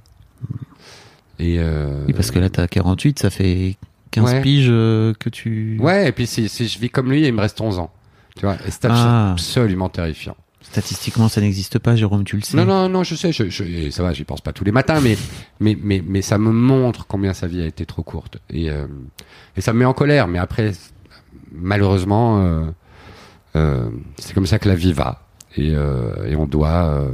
Et 1.39 1.57
euh, 1.61 2.05
oui, 2.07 2.13
parce 2.13 2.31
que 2.31 2.39
là, 2.41 2.51
t'as 2.51 2.67
48, 2.67 3.21
ça 3.21 3.31
fait 3.31 3.77
15 4.11 4.25
Ouais. 4.25 4.41
piges 4.43 4.69
euh, 4.71 5.13
que 5.19 5.29
tu... 5.29 5.79
ouais, 5.81 6.09
et 6.09 6.13
puis 6.13 6.27
si, 6.27 6.49
si 6.49 6.67
je 6.69 6.79
vis 6.79 6.91
comme 6.91 7.11
lui, 7.11 7.27
il 7.27 7.33
me 7.33 7.41
reste 7.41 7.61
11 7.61 7.79
ans. 7.79 7.91
Tu 8.37 8.45
vois, 8.47 8.55
et 8.67 8.71
c'est 8.71 8.87
Ah. 8.87 9.33
absolument 9.33 9.89
terrifiant. 9.89 10.37
Statistiquement, 10.61 11.29
ça 11.29 11.41
n'existe 11.41 11.79
pas, 11.79 11.97
Jérôme, 11.97 12.25
tu 12.25 12.37
le 12.37 12.43
sais. 12.43 12.57
Non, 12.57 12.65
non, 12.67 12.89
non, 12.89 13.03
je 13.03 13.15
sais, 13.15 13.33
je, 13.33 13.49
je- 13.49 13.65
et 13.65 13.91
ça 13.91 14.03
va, 14.03 14.13
j'y 14.13 14.25
pense 14.25 14.41
pas 14.43 14.53
tous 14.53 14.65
les 14.65 14.73
matins, 14.73 15.01
mais, 15.01 15.17
mais, 15.61 15.77
mais, 15.81 16.03
mais 16.07 16.21
ça 16.21 16.37
me 16.37 16.51
montre 16.53 17.07
combien 17.07 17.33
sa 17.33 17.47
vie 17.47 17.63
a 17.63 17.67
été 17.67 17.87
trop 17.87 18.03
courte. 18.03 18.39
Et, 18.51 18.71
euh, 18.71 18.87
et 19.57 19.61
ça 19.61 19.73
me 19.73 19.79
met 19.79 19.85
en 19.87 19.95
colère, 19.95 20.29
mais 20.29 20.39
après, 20.39 20.73
malheureusement, 21.53 22.43
euh, 22.45 22.65
euh, 23.57 23.89
c'est 24.19 24.35
comme 24.35 24.47
ça 24.47 24.59
que 24.59 24.69
la 24.69 24.75
vie 24.75 24.93
va. 24.93 25.23
Et, 25.57 25.69
et 25.71 26.37
on 26.37 26.47
doit, 26.47 27.09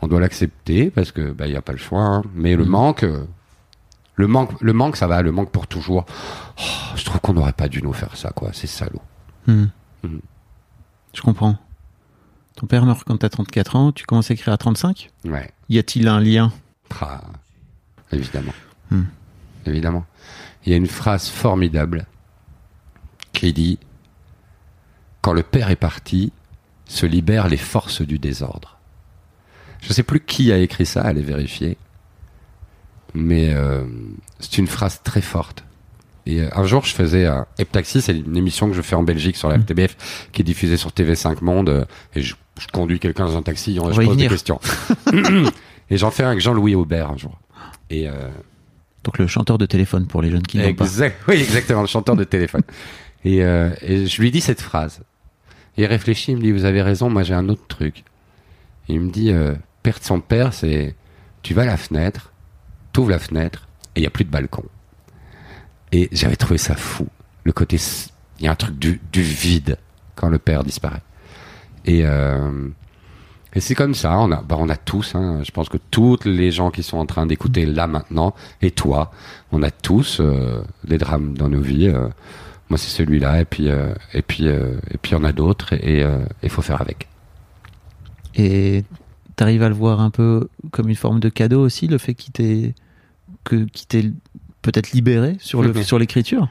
on 0.00 0.08
doit 0.08 0.18
l'accepter 0.20 0.90
parce 0.90 1.12
que 1.12 1.30
bah, 1.32 1.46
il 1.46 1.52
y 1.52 1.56
a 1.56 1.62
pas 1.62 1.72
le 1.72 1.78
choix. 1.78 2.00
hein. 2.00 2.22
Mais 2.34 2.56
le 2.56 2.64
manque, 2.64 3.04
euh, 3.04 3.24
le 4.22 4.28
manque, 4.28 4.52
le 4.60 4.72
manque, 4.72 4.96
ça 4.96 5.08
va. 5.08 5.20
Le 5.20 5.32
manque 5.32 5.50
pour 5.50 5.66
toujours. 5.66 6.06
Oh, 6.06 6.62
je 6.94 7.04
trouve 7.04 7.20
qu'on 7.20 7.32
n'aurait 7.32 7.52
pas 7.52 7.66
dû 7.66 7.82
nous 7.82 7.92
faire 7.92 8.16
ça, 8.16 8.30
quoi. 8.30 8.50
C'est 8.52 8.68
salaud. 8.68 9.02
Hmm. 9.48 9.64
Mhm. 10.04 10.20
Je 11.12 11.22
comprends. 11.22 11.58
Ton 12.54 12.68
père 12.68 12.86
meurt 12.86 13.02
quand 13.02 13.16
t'as 13.16 13.30
34 13.30 13.74
ans, 13.74 13.90
tu 13.90 14.06
commences 14.06 14.30
à 14.30 14.34
écrire 14.34 14.54
à 14.54 14.58
35 14.58 15.10
Ouais. 15.24 15.50
Y 15.68 15.78
a-t-il 15.78 16.06
un 16.06 16.20
lien 16.20 16.52
Ah, 17.00 17.20
évidemment. 18.12 18.52
Hmm. 18.92 19.06
Évidemment. 19.66 20.06
Il 20.64 20.70
y 20.70 20.74
a 20.74 20.76
une 20.76 20.86
phrase 20.86 21.26
formidable 21.26 22.06
qui 23.32 23.52
dit 23.52 23.80
Quand 25.20 25.32
le 25.32 25.42
père 25.42 25.70
est 25.70 25.76
parti, 25.90 26.32
se 26.86 27.06
libèrent 27.06 27.48
les 27.48 27.56
forces 27.56 28.02
du 28.02 28.20
désordre. 28.20 28.78
Je 29.80 29.88
ne 29.88 29.94
sais 29.94 30.04
plus 30.04 30.20
qui 30.20 30.52
a 30.52 30.58
écrit 30.58 30.86
ça, 30.86 31.02
allez 31.02 31.22
vérifier. 31.22 31.76
Mais 33.14 33.52
euh, 33.52 33.84
c'est 34.40 34.58
une 34.58 34.66
phrase 34.66 35.00
très 35.02 35.20
forte. 35.20 35.64
Et 36.24 36.40
euh, 36.40 36.48
un 36.54 36.64
jour, 36.64 36.84
je 36.84 36.94
faisais 36.94 37.26
un 37.26 37.46
Heptaxi, 37.58 38.00
c'est 38.00 38.16
une 38.16 38.36
émission 38.36 38.68
que 38.68 38.74
je 38.74 38.82
fais 38.82 38.94
en 38.94 39.02
Belgique 39.02 39.36
sur 39.36 39.48
la 39.48 39.58
FTBF, 39.58 40.28
qui 40.32 40.42
est 40.42 40.44
diffusée 40.44 40.76
sur 40.76 40.90
TV5 40.90 41.42
Monde. 41.42 41.68
euh, 41.68 41.84
et 42.14 42.22
je, 42.22 42.34
je 42.60 42.66
conduis 42.68 43.00
quelqu'un 43.00 43.26
dans 43.26 43.36
un 43.36 43.42
taxi, 43.42 43.78
on, 43.80 43.90
je 43.90 43.96
pose 43.96 44.06
des 44.08 44.12
venir. 44.12 44.30
questions. 44.30 44.60
et 45.90 45.96
j'en 45.96 46.10
fais 46.10 46.22
un 46.22 46.28
avec 46.28 46.40
Jean-Louis 46.40 46.74
Aubert 46.74 47.10
un 47.10 47.16
jour. 47.16 47.38
Et 47.90 48.08
euh, 48.08 48.12
Donc 49.04 49.18
le 49.18 49.26
chanteur 49.26 49.58
de 49.58 49.66
téléphone 49.66 50.06
pour 50.06 50.22
les 50.22 50.30
jeunes 50.30 50.42
qui 50.46 50.58
n'ont 50.58 50.74
pas. 50.74 50.84
Oui, 51.28 51.34
exactement, 51.34 51.80
le 51.82 51.86
chanteur 51.88 52.16
de 52.16 52.24
téléphone. 52.24 52.62
Et, 53.24 53.44
euh, 53.44 53.70
et 53.82 54.06
je 54.06 54.20
lui 54.20 54.32
dis 54.32 54.40
cette 54.40 54.60
phrase. 54.60 55.00
Il 55.76 55.84
réfléchit, 55.86 56.32
il 56.32 56.38
me 56.38 56.42
dit, 56.42 56.50
vous 56.50 56.64
avez 56.64 56.82
raison, 56.82 57.08
moi 57.08 57.22
j'ai 57.22 57.34
un 57.34 57.48
autre 57.48 57.64
truc. 57.68 58.02
Il 58.88 58.98
me 59.00 59.10
dit, 59.12 59.30
euh, 59.30 59.54
perdre 59.84 60.02
son 60.02 60.18
père, 60.18 60.52
c'est, 60.52 60.96
tu 61.44 61.54
vas 61.54 61.62
à 61.62 61.66
la 61.66 61.76
fenêtre, 61.76 62.31
t'ouvres 62.92 63.10
la 63.10 63.18
fenêtre, 63.18 63.68
et 63.94 64.00
il 64.00 64.02
n'y 64.02 64.06
a 64.06 64.10
plus 64.10 64.24
de 64.24 64.30
balcon. 64.30 64.64
Et 65.92 66.08
j'avais 66.12 66.36
trouvé 66.36 66.58
ça 66.58 66.74
fou. 66.74 67.06
Le 67.44 67.52
côté, 67.52 67.78
il 68.38 68.44
y 68.44 68.48
a 68.48 68.52
un 68.52 68.56
truc 68.56 68.78
du, 68.78 69.00
vide 69.12 69.76
quand 70.14 70.28
le 70.28 70.38
père 70.38 70.64
disparaît. 70.64 71.02
Et, 71.84 72.02
euh, 72.04 72.68
et 73.54 73.60
c'est 73.60 73.74
comme 73.74 73.94
ça, 73.94 74.18
on 74.18 74.30
a, 74.32 74.40
bah, 74.40 74.56
on 74.58 74.68
a 74.68 74.76
tous, 74.76 75.14
hein, 75.14 75.40
je 75.44 75.50
pense 75.50 75.68
que 75.68 75.76
toutes 75.90 76.24
les 76.24 76.50
gens 76.50 76.70
qui 76.70 76.82
sont 76.82 76.96
en 76.96 77.06
train 77.06 77.26
d'écouter 77.26 77.66
là 77.66 77.86
maintenant, 77.86 78.34
et 78.62 78.70
toi, 78.70 79.10
on 79.50 79.62
a 79.62 79.70
tous 79.70 80.20
euh, 80.20 80.62
des 80.84 80.96
drames 80.96 81.36
dans 81.36 81.48
nos 81.50 81.60
vies. 81.60 81.88
euh. 81.88 82.08
moi, 82.70 82.78
c'est 82.78 82.88
celui-là, 82.88 83.40
et 83.40 83.44
puis, 83.44 83.68
euh, 83.68 83.94
et 84.14 84.22
puis, 84.22 84.48
euh, 84.48 84.76
et 84.90 84.96
puis, 84.96 85.14
en 85.14 85.24
a 85.24 85.32
d'autres, 85.32 85.74
et 85.74 86.02
il 86.42 86.48
faut 86.48 86.62
faire 86.62 86.80
avec. 86.80 87.08
Et 88.34 88.84
t'arrives 89.36 89.62
à 89.62 89.68
le 89.68 89.74
voir 89.74 90.00
un 90.00 90.10
peu 90.10 90.48
comme 90.70 90.88
une 90.88 90.96
forme 90.96 91.20
de 91.20 91.28
cadeau 91.28 91.60
aussi, 91.64 91.86
le 91.88 91.98
fait 91.98 92.14
qu'il 92.14 92.32
t'ait 92.32 92.74
que 93.44 93.66
t'ait 93.88 94.10
peut-être 94.62 94.92
libéré 94.92 95.36
sur 95.40 95.62
le 95.62 95.72
Mhm. 95.72 95.82
sur 95.82 95.98
l'écriture? 95.98 96.48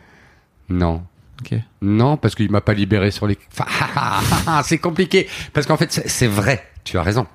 Non. 0.69 1.03
Ok. 1.41 1.57
Non, 1.81 2.17
parce 2.17 2.35
qu'il 2.35 2.51
m'a 2.51 2.61
pas 2.61 2.73
libéré 2.73 3.09
sur 3.11 3.25
les. 3.27 3.37
Enfin, 3.57 4.61
c'est 4.63 4.77
compliqué. 4.77 5.27
Parce 5.53 5.65
qu'en 5.65 5.77
fait, 5.77 5.91
c'est 5.91 6.27
vrai. 6.27 6.63
Tu 6.83 6.97
as 6.97 7.03
raison. 7.03 7.25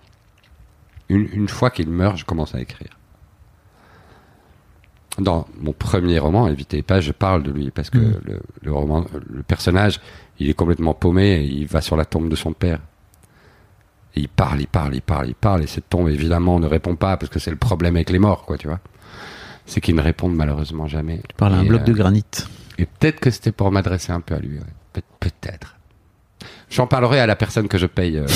Une, 1.09 1.29
une 1.33 1.49
fois 1.49 1.71
qu'il 1.71 1.89
meurt, 1.89 2.17
je 2.17 2.25
commence 2.25 2.55
à 2.55 2.61
écrire. 2.61 2.91
Dans 5.19 5.47
mon 5.61 5.73
premier 5.73 6.19
roman, 6.19 6.47
Évitez 6.47 6.83
pas, 6.83 7.01
je 7.01 7.11
parle 7.13 7.43
de 7.43 7.51
lui 7.51 7.71
parce 7.71 7.89
que 7.91 7.97
Mhm. 7.99 8.21
le, 8.25 8.41
le 8.63 8.73
roman, 8.73 9.07
le 9.31 9.43
personnage, 9.43 9.99
il 10.39 10.51
est 10.51 10.55
complètement 10.55 10.93
paumé. 10.95 11.37
Et 11.37 11.45
il 11.45 11.67
va 11.67 11.81
sur 11.81 11.97
la 11.97 12.05
tombe 12.05 12.29
de 12.29 12.37
son 12.37 12.53
père. 12.53 12.81
Et 14.17 14.21
il 14.21 14.29
parle, 14.29 14.61
il 14.61 14.67
parle, 14.67 14.95
il 14.95 15.03
parle, 15.03 15.29
il 15.29 15.35
parle. 15.35 15.63
Et 15.63 15.67
cette 15.67 15.89
tombe, 15.91 16.09
évidemment, 16.09 16.59
ne 16.59 16.67
répond 16.67 16.97
pas 16.97 17.17
parce 17.17 17.31
que 17.31 17.39
c'est 17.39 17.51
le 17.51 17.57
problème 17.57 17.97
avec 17.97 18.11
les 18.11 18.19
morts, 18.19 18.45
quoi, 18.47 18.57
tu 18.59 18.67
vois. 18.69 18.81
C'est 19.67 19.81
qu'ils 19.81 19.95
ne 19.95 20.03
répondent 20.03 20.35
malheureusement 20.35 20.87
jamais. 20.87 21.19
Tu 21.29 21.35
parles 21.37 21.55
à 21.55 21.59
un 21.59 21.65
bloc 21.65 21.85
de 21.85 21.93
euh, 21.93 21.95
granit. 21.97 22.25
et 22.79 22.87
peut-être 22.87 23.21
que 23.21 23.31
c'était 23.31 23.53
pour 23.53 23.71
m'adresser 23.73 24.13
un 24.13 24.21
peu 24.21 24.35
à 24.35 24.39
lui. 24.39 24.57
ouais. 24.59 24.65
Pe- 24.93 25.01
peut-être. 25.21 25.77
J'en 26.71 26.87
parlerai 26.87 27.21
à 27.21 27.27
la 27.27 27.37
personne 27.37 27.69
que 27.69 27.79
je 27.79 27.87
paye. 27.87 28.17
euh. 28.19 28.27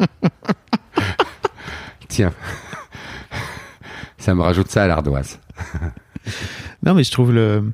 Tiens. 2.08 2.32
Ça 4.18 4.34
me 4.34 4.42
rajoute 4.42 4.68
ça 4.70 4.84
à 4.84 4.86
l'ardoise. 4.86 5.40
Non, 6.84 6.94
mais 6.94 7.04
je 7.04 7.10
trouve 7.10 7.32
le. 7.32 7.72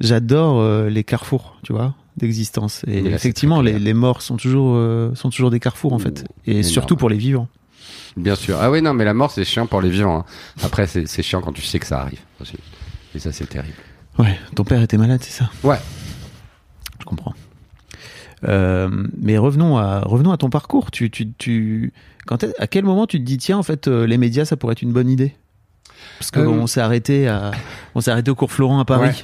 J'adore 0.00 0.60
euh, 0.60 0.88
les 0.88 1.04
carrefours, 1.04 1.56
tu 1.62 1.72
vois, 1.72 1.94
d'existence. 2.16 2.82
Et 2.86 3.00
là, 3.00 3.10
effectivement, 3.10 3.60
les, 3.60 3.94
morts 3.94 4.22
sont 4.22 4.36
toujours 4.36 4.76
sont 5.16 5.30
toujours 5.30 5.50
des 5.50 5.60
carrefours 5.60 5.92
en 5.92 5.98
fait, 5.98 6.24
et 6.46 6.50
énorme. 6.52 6.64
surtout 6.64 6.96
pour 6.96 7.08
les 7.08 7.16
vivants. 7.16 7.48
Bien 8.16 8.36
sûr. 8.36 8.58
Ah 8.60 8.70
oui, 8.70 8.80
non, 8.80 8.94
mais 8.94 9.04
la 9.04 9.14
mort, 9.14 9.30
c'est 9.30 9.44
chiant 9.44 9.66
pour 9.66 9.80
les 9.80 9.90
vivants. 9.90 10.18
hein. 10.20 10.24
Après, 10.62 10.86
c'est 10.86 11.22
chiant 11.22 11.40
quand 11.40 11.52
tu 11.52 11.62
sais 11.62 11.78
que 11.78 11.86
ça 11.86 12.00
arrive 12.00 12.20
aussi. 12.40 12.56
Et 13.14 13.18
ça, 13.18 13.32
c'est 13.32 13.46
terrible. 13.46 13.76
Ouais. 14.18 14.38
Ton 14.54 14.64
père 14.64 14.82
était 14.82 14.98
malade, 14.98 15.20
c'est 15.22 15.32
ça? 15.32 15.50
Ouais. 15.62 15.78
Je 17.00 17.04
comprends. 17.04 17.34
Euh, 18.44 18.88
mais 19.20 19.38
revenons 19.38 19.78
à 19.78 20.00
revenons 20.00 20.32
à 20.32 20.36
ton 20.36 20.50
parcours. 20.50 20.90
Tu 20.90 21.10
tu 21.10 21.32
tu 21.38 21.92
quand 22.26 22.44
à 22.58 22.66
quel 22.66 22.84
moment 22.84 23.06
tu 23.06 23.18
te 23.18 23.24
dis 23.24 23.38
tiens 23.38 23.58
en 23.58 23.62
fait 23.62 23.88
euh, 23.88 24.06
les 24.06 24.18
médias 24.18 24.44
ça 24.44 24.56
pourrait 24.56 24.72
être 24.72 24.82
une 24.82 24.92
bonne 24.92 25.08
idée? 25.08 25.34
Parce 26.18 26.30
que 26.30 26.40
Euh, 26.40 26.48
on 26.48 26.66
s'est 26.66 26.80
arrêté 26.80 27.28
à 27.28 27.52
on 27.94 28.00
s'est 28.00 28.10
arrêté 28.10 28.30
au 28.30 28.34
cours 28.34 28.52
Florent 28.52 28.78
à 28.80 28.84
Paris. 28.84 29.08
Ouais. 29.08 29.14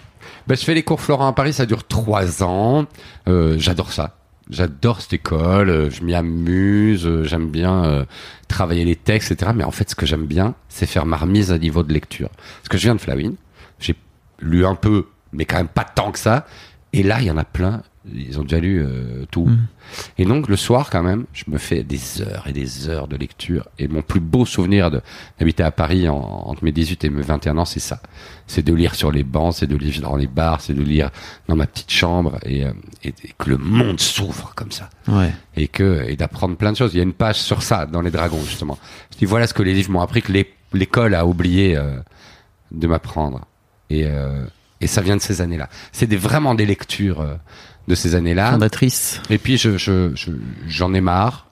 Bah, 0.47 0.55
je 0.55 0.65
fais 0.65 0.75
les 0.75 0.83
cours 0.83 1.01
Florent 1.01 1.27
à 1.29 1.33
Paris, 1.33 1.53
ça 1.53 1.67
dure 1.67 1.87
trois 1.87 2.43
ans. 2.43 2.87
Euh, 3.29 3.57
J'adore 3.59 3.93
ça. 3.93 4.17
J'adore 4.49 5.01
cette 5.01 5.13
école, 5.13 5.71
euh, 5.71 5.91
je 5.91 6.03
m'y 6.03 6.13
amuse, 6.13 7.09
j'aime 7.23 7.51
bien 7.51 7.85
euh, 7.85 8.05
travailler 8.49 8.85
les 8.85 8.97
textes, 8.97 9.31
etc. 9.31 9.53
Mais 9.55 9.63
en 9.63 9.71
fait, 9.71 9.89
ce 9.91 9.95
que 9.95 10.07
j'aime 10.07 10.27
bien, 10.27 10.55
c'est 10.69 10.87
faire 10.87 11.07
ma 11.07 11.17
remise 11.17 11.53
à 11.53 11.59
niveau 11.59 11.85
de 11.85 11.93
lecture. 11.93 12.31
Parce 12.31 12.69
que 12.69 12.77
je 12.77 12.83
viens 12.83 12.97
de 12.97 13.01
Flawin, 13.01 13.35
j'ai 13.79 13.95
lu 14.41 14.67
un 14.67 14.75
peu, 14.75 15.07
mais 15.33 15.45
quand 15.45 15.57
même 15.59 15.69
pas 15.69 15.85
tant 15.85 16.11
que 16.11 16.19
ça. 16.19 16.47
Et 16.93 17.05
là, 17.05 17.21
il 17.21 17.27
y 17.27 17.31
en 17.31 17.37
a 17.37 17.45
plein, 17.45 17.83
ils 18.15 18.41
ont 18.41 18.43
déjà 18.45 18.61
lu 18.61 18.83
euh, 18.83 19.27
tout. 19.31 19.45
Mhm. 19.47 19.67
Et 20.17 20.25
donc, 20.25 20.49
le 20.49 20.57
soir, 20.57 20.89
quand 20.89 21.03
même, 21.03 21.27
je 21.35 21.45
me 21.49 21.59
fais 21.59 21.83
des 21.83 22.23
heures 22.23 22.47
et 22.47 22.53
des 22.53 22.89
heures 22.89 23.09
de 23.09 23.17
lecture. 23.17 23.69
Et 23.79 23.89
mon 23.89 24.01
plus 24.01 24.21
beau 24.21 24.47
souvenir 24.47 24.91
d'habiter 25.39 25.63
à 25.63 25.71
Paris 25.71 26.09
en- 26.09 26.17
entre 26.17 26.65
mes 26.65 26.73
18 26.73 27.05
et 27.05 27.11
mes 27.11 27.21
21 27.23 27.59
ans, 27.59 27.65
c'est 27.67 27.79
ça. 27.81 28.01
C'est 28.47 28.65
de 28.65 28.73
lire 28.73 28.95
sur 28.95 29.13
les 29.13 29.23
bancs, 29.23 29.55
c'est 29.55 29.67
de 29.67 29.77
lire 29.77 30.01
dans 30.01 30.17
les 30.17 30.27
bars, 30.27 30.61
c'est 30.63 30.73
de 30.75 30.83
lire 30.83 31.11
dans 31.49 31.57
ma 31.57 31.67
petite 31.67 31.91
chambre 31.91 32.39
et, 32.47 32.65
euh, 32.65 32.73
et- 33.05 33.09
et 33.09 33.35
que 33.37 33.51
le 33.51 33.59
monde 33.59 34.01
s'ouvre 34.01 34.53
comme 34.55 34.73
ça. 34.73 34.89
Ouais. 35.07 35.33
Et 35.57 35.69
que 35.69 36.05
et 36.09 36.17
d'apprendre 36.17 36.57
plein 36.57 36.73
de 36.73 36.77
choses. 36.79 36.95
Il 36.95 36.97
y 36.97 37.01
a 37.01 37.05
une 37.05 37.13
page 37.13 37.37
sur 37.37 37.63
ça 37.63 37.85
dans 37.85 38.01
les 38.01 38.11
dragons, 38.11 38.43
justement. 38.45 38.79
Je 39.13 39.19
dis 39.19 39.25
voilà 39.27 39.47
ce 39.47 39.53
que 39.55 39.63
les 39.63 39.75
livres 39.75 39.91
m'ont 39.91 40.01
appris 40.01 40.23
que 40.23 40.33
l'é- 40.33 40.55
l'école 40.73 41.15
a 41.15 41.27
oublié 41.27 41.77
euh, 41.77 41.99
de 42.73 42.87
m'apprendre. 42.87 43.45
Et, 43.91 44.05
euh, 44.07 44.47
et 44.81 44.87
ça 44.87 45.03
vient 45.03 45.17
de 45.17 45.21
ces 45.21 45.41
années-là. 45.43 45.69
C'est 45.93 46.07
des, 46.07 46.17
vraiment 46.17 46.55
des 46.55 46.65
lectures 46.65 47.21
de 47.91 47.95
ces 47.95 48.15
années-là. 48.15 48.53
Fondatrice. 48.53 49.21
Et 49.29 49.39
puis 49.39 49.59
je, 49.59 49.77
je, 49.77 50.15
je- 50.15 50.31
j'en 50.69 50.95
ai 50.95 51.01
marre. 51.01 51.47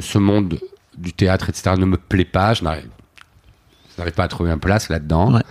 Ce 0.00 0.18
monde 0.18 0.58
du 0.96 1.12
théâtre, 1.12 1.48
etc., 1.48 1.74
ne 1.78 1.84
me 1.84 1.96
plaît 1.96 2.24
pas. 2.24 2.54
Je 2.54 2.64
n'arrive, 2.64 2.88
pas 4.16 4.24
à 4.24 4.28
trouver 4.28 4.50
une 4.50 4.58
place 4.60 4.88
là-dedans. 4.88 5.34
Ouais. 5.34 5.42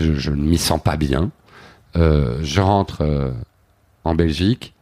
Je, 0.00 0.30
ne 0.30 0.36
m'y 0.36 0.58
sens 0.58 0.82
pas 0.82 0.96
bien. 0.96 1.30
Euh, 1.96 2.40
je 2.42 2.60
rentre 2.60 3.02
euh, 3.02 3.30
en 4.04 4.14
Belgique. 4.14 4.74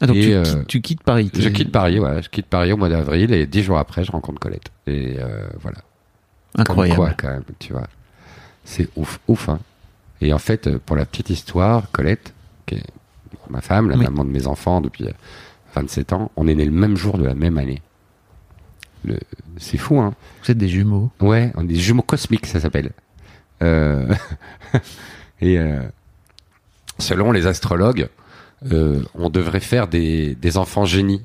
Ah, 0.00 0.06
donc 0.06 0.16
Et, 0.16 0.22
tu, 0.22 0.32
euh, 0.32 0.42
quittes- 0.42 0.66
tu 0.66 0.80
quittes 0.80 1.02
Paris. 1.02 1.30
Je 1.34 1.48
quitte 1.48 1.70
Paris, 1.72 1.98
ouais. 2.00 2.22
Je 2.22 2.28
quitte 2.28 2.46
Paris 2.46 2.72
au 2.72 2.76
mois 2.76 2.88
d'avril 2.88 3.32
et 3.32 3.46
dix 3.46 3.62
jours 3.62 3.78
après, 3.78 4.02
je 4.04 4.10
rencontre 4.12 4.40
Colette. 4.40 4.70
Et 4.86 5.16
voilà. 5.60 5.78
Comme 6.54 6.62
Incroyable. 6.62 6.96
quoi, 6.96 7.10
quand 7.16 7.28
même, 7.28 7.44
tu 7.58 7.72
vois. 7.72 7.86
C'est 8.64 8.88
ouf, 8.96 9.20
ouf. 9.28 9.48
Hein. 9.48 9.60
Et 10.20 10.32
en 10.34 10.38
fait, 10.38 10.76
pour 10.78 10.96
la 10.96 11.04
petite 11.06 11.30
histoire, 11.30 11.90
Colette, 11.92 12.34
qui 12.66 12.74
est 12.74 12.84
ma 13.48 13.60
femme, 13.60 13.90
la 13.90 13.96
Oui. 13.96 14.04
maman 14.04 14.24
de 14.24 14.30
mes 14.30 14.46
enfants 14.46 14.80
depuis 14.80 15.06
euh, 15.06 15.12
27 15.74 16.12
ans, 16.12 16.30
on 16.36 16.46
est 16.48 16.54
né 16.54 16.64
le 16.64 16.70
même 16.72 16.96
jour 16.96 17.18
de 17.18 17.24
la 17.24 17.34
même 17.34 17.58
année. 17.58 17.80
Le... 19.04 19.18
C'est 19.56 19.78
fou, 19.78 20.00
hein. 20.00 20.14
Vous 20.44 20.50
êtes 20.50 20.58
des 20.58 20.68
jumeaux. 20.68 21.10
Ouais, 21.20 21.52
on 21.56 21.64
est 21.64 21.68
des 21.68 21.74
jumeaux 21.76 22.02
cosmiques, 22.02 22.46
ça 22.46 22.60
s'appelle. 22.60 22.90
Euh, 23.62 24.12
et 25.40 25.58
euh, 25.58 25.80
selon 26.98 27.32
les 27.32 27.46
astrologues, 27.46 28.08
euh, 28.72 29.02
on 29.14 29.30
devrait 29.30 29.60
faire 29.60 29.88
des, 29.88 30.34
des 30.34 30.56
enfants 30.58 30.84
génies, 30.84 31.24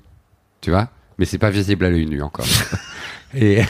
tu 0.62 0.70
vois 0.72 0.90
Mais 1.18 1.26
c'est 1.26 1.38
pas 1.38 1.50
visible 1.50 1.86
à 1.86 1.90
l'œil 1.90 2.06
nu 2.06 2.22
encore. 2.22 2.46
et, 3.36 3.62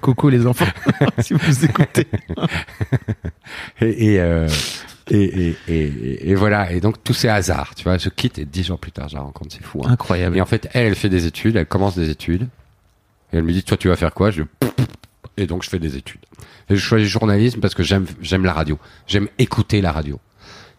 Coucou 0.00 0.28
les 0.30 0.46
enfants, 0.46 0.66
si 1.20 1.34
vous 1.34 1.64
écoutez. 1.64 2.06
et, 3.80 4.14
et, 4.14 4.20
euh, 4.20 4.48
et, 5.10 5.48
et, 5.48 5.56
et- 5.68 6.30
et 6.30 6.34
voilà. 6.34 6.72
Et 6.72 6.80
donc 6.80 7.02
tous 7.04 7.14
ces 7.14 7.28
hasards, 7.28 7.74
tu 7.74 7.84
vois 7.84 7.98
Je 7.98 8.08
quitte 8.08 8.38
et 8.38 8.44
dix 8.44 8.64
jours 8.64 8.78
plus 8.78 8.92
tard, 8.92 9.08
je 9.08 9.14
la 9.16 9.22
rencontre, 9.22 9.54
c'est 9.56 9.64
fou. 9.64 9.82
Hein. 9.84 9.90
Incroyable. 9.90 10.36
Et 10.36 10.40
en 10.40 10.46
fait, 10.46 10.68
elle, 10.72 10.86
elle 10.86 10.94
fait 10.94 11.08
des 11.08 11.26
études, 11.26 11.56
elle 11.56 11.66
commence 11.66 11.94
des 11.96 12.10
études. 12.10 12.42
Et 13.32 13.36
elle 13.36 13.42
me 13.42 13.52
dit, 13.52 13.62
toi, 13.62 13.76
tu 13.76 13.88
vas 13.88 13.96
faire 13.96 14.14
quoi? 14.14 14.30
Je 14.30 14.42
Et 15.36 15.46
donc, 15.46 15.62
je 15.62 15.68
fais 15.70 15.78
des 15.78 15.96
études. 15.96 16.20
Et 16.70 16.76
je 16.76 16.80
choisis 16.80 17.08
journalisme 17.08 17.60
parce 17.60 17.74
que 17.74 17.82
j'aime, 17.82 18.06
j'aime 18.22 18.44
la 18.44 18.52
radio. 18.52 18.78
J'aime 19.06 19.28
écouter 19.38 19.80
la 19.80 19.92
radio. 19.92 20.18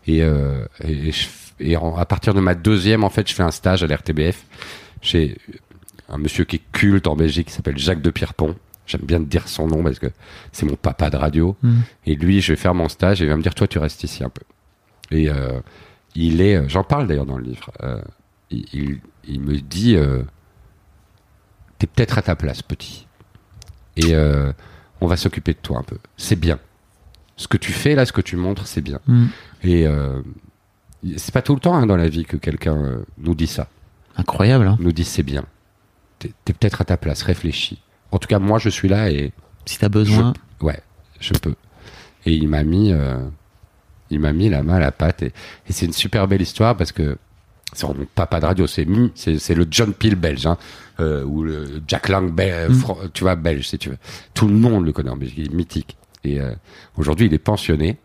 Et, 0.08 0.24
euh, 0.24 0.66
et, 0.84 1.12
je- 1.12 1.28
et 1.60 1.78
en- 1.78 1.96
à 1.96 2.06
partir 2.06 2.34
de 2.34 2.40
ma 2.40 2.56
deuxième, 2.56 3.04
en 3.04 3.10
fait, 3.10 3.28
je 3.30 3.34
fais 3.36 3.44
un 3.44 3.52
stage 3.52 3.84
à 3.84 3.88
l'RTBF 3.88 4.44
chez 5.02 5.38
un 6.10 6.18
monsieur 6.18 6.44
qui 6.46 6.56
est 6.58 6.62
culte 6.72 7.06
en 7.08 7.16
Belgique 7.16 7.48
qui 7.48 7.54
s'appelle 7.54 7.78
Jacques 7.78 8.02
de 8.02 8.10
Pierrepont. 8.10 8.56
J'aime 8.90 9.02
bien 9.04 9.20
dire 9.20 9.48
son 9.48 9.68
nom 9.68 9.84
parce 9.84 10.00
que 10.00 10.08
c'est 10.52 10.66
mon 10.66 10.76
papa 10.76 11.10
de 11.10 11.18
radio. 11.18 11.56
Mhm. 11.62 11.82
Et 12.08 12.16
lui, 12.16 12.42
je 12.42 12.54
vais 12.54 12.58
faire 12.58 12.74
mon 12.74 12.90
stage 12.90 13.22
et 13.22 13.26
il 13.26 13.30
va 13.30 13.38
me 13.38 13.44
dire, 13.44 13.54
toi, 13.54 13.68
tu 13.68 13.78
restes 13.78 14.04
ici 14.04 14.24
un 14.24 14.30
peu. 14.30 14.42
Et 15.12 15.30
euh, 15.30 15.60
il 16.16 16.42
est, 16.42 16.68
j'en 16.68 16.84
parle 16.84 17.08
d'ailleurs 17.08 17.28
dans 17.28 17.38
le 17.38 17.44
livre, 17.44 17.72
euh, 17.84 18.02
il, 18.50 19.00
il, 19.28 19.40
me 19.42 19.60
dit, 19.60 19.96
euh, 19.96 20.24
t'es 21.78 21.86
peut-être 21.86 22.18
à 22.18 22.24
ta 22.24 22.36
place, 22.36 22.64
petit. 22.64 23.08
Et 23.96 24.16
euh, 24.16 24.52
on 25.02 25.08
va 25.08 25.18
s'occuper 25.18 25.54
de 25.54 25.60
toi 25.60 25.78
un 25.78 25.84
peu. 25.84 25.98
C'est 26.18 26.36
bien. 26.40 26.60
Ce 27.36 27.48
que 27.48 27.58
tu 27.58 27.72
fais 27.72 27.96
là, 27.96 28.06
ce 28.06 28.12
que 28.12 28.22
tu 28.22 28.36
montres, 28.38 28.68
c'est 28.68 28.82
bien. 28.82 29.00
Mm. 29.08 29.26
Et 29.64 29.88
euh, 29.88 30.22
c'est 31.18 31.34
pas 31.34 31.42
tout 31.42 31.54
le 31.54 31.62
temps 31.62 31.76
hein, 31.76 31.86
dans 31.86 31.96
la 31.96 32.10
vie 32.10 32.26
que 32.26 32.38
quelqu'un 32.38 32.76
euh, 32.76 33.06
nous 33.18 33.36
dit 33.36 33.48
ça, 33.48 33.70
Incroyable. 34.18 34.68
Hein. 34.68 34.78
nous 34.80 34.92
dit 34.92 35.06
c'est 35.06 35.24
bien. 35.24 35.46
T'es 36.20 36.34
peut-être 36.44 36.82
à 36.82 36.86
ta 36.86 36.98
place, 36.98 37.22
réfléchis. 37.22 37.82
En 38.12 38.18
tout 38.18 38.28
cas, 38.28 38.40
moi, 38.40 38.60
je 38.60 38.70
suis 38.70 38.88
là 38.88 39.10
et 39.12 39.32
Si 39.66 39.78
t'as 39.78 39.90
besoin. 39.90 40.34
je, 40.62 40.66
ouais, 40.66 40.80
je 41.20 41.34
peux. 41.34 41.56
Et 42.26 42.34
il 42.34 42.48
m'a 42.48 42.64
mis, 42.64 42.92
euh, 42.92 43.18
il 44.10 44.20
m'a 44.20 44.34
mis 44.34 44.50
la 44.50 44.64
main 44.64 44.76
à 44.76 44.80
la 44.80 44.92
pâte. 44.92 45.24
Et, 45.24 45.28
et 45.68 45.72
c'est 45.74 45.86
une 45.86 45.94
super 45.94 46.28
belle 46.28 46.42
histoire 46.42 46.76
parce 46.76 46.92
que 46.92 47.18
c'est 47.74 47.88
mon 47.88 47.96
papa 48.16 48.40
de 48.40 48.46
radio, 48.46 48.66
c'est 48.68 48.88
c'est 49.16 49.54
le 49.54 49.68
John 49.70 49.94
Peel 49.94 50.16
belge, 50.16 50.48
hein, 50.48 50.58
euh, 51.00 51.24
ou 51.24 51.44
le 51.44 51.82
Jack 51.88 52.10
Lang, 52.10 52.32
bel- 52.32 52.70
Mm. 52.72 53.10
tu 53.14 53.24
vois, 53.24 53.36
belge, 53.36 53.68
si 53.68 53.78
tu 53.78 53.90
veux. 53.90 53.98
Tout 54.34 54.48
le 54.48 54.56
monde 54.56 54.86
le 54.86 54.92
connaît 54.92 55.12
en 55.12 55.18
Belgique, 55.18 55.38
il 55.38 55.52
est 55.52 55.56
mythique. 55.56 55.96
Et 56.24 56.42
euh, 56.42 56.52
aujourd'hui, 56.98 57.28
il 57.28 57.34
est 57.34 57.38
pensionné. 57.38 57.98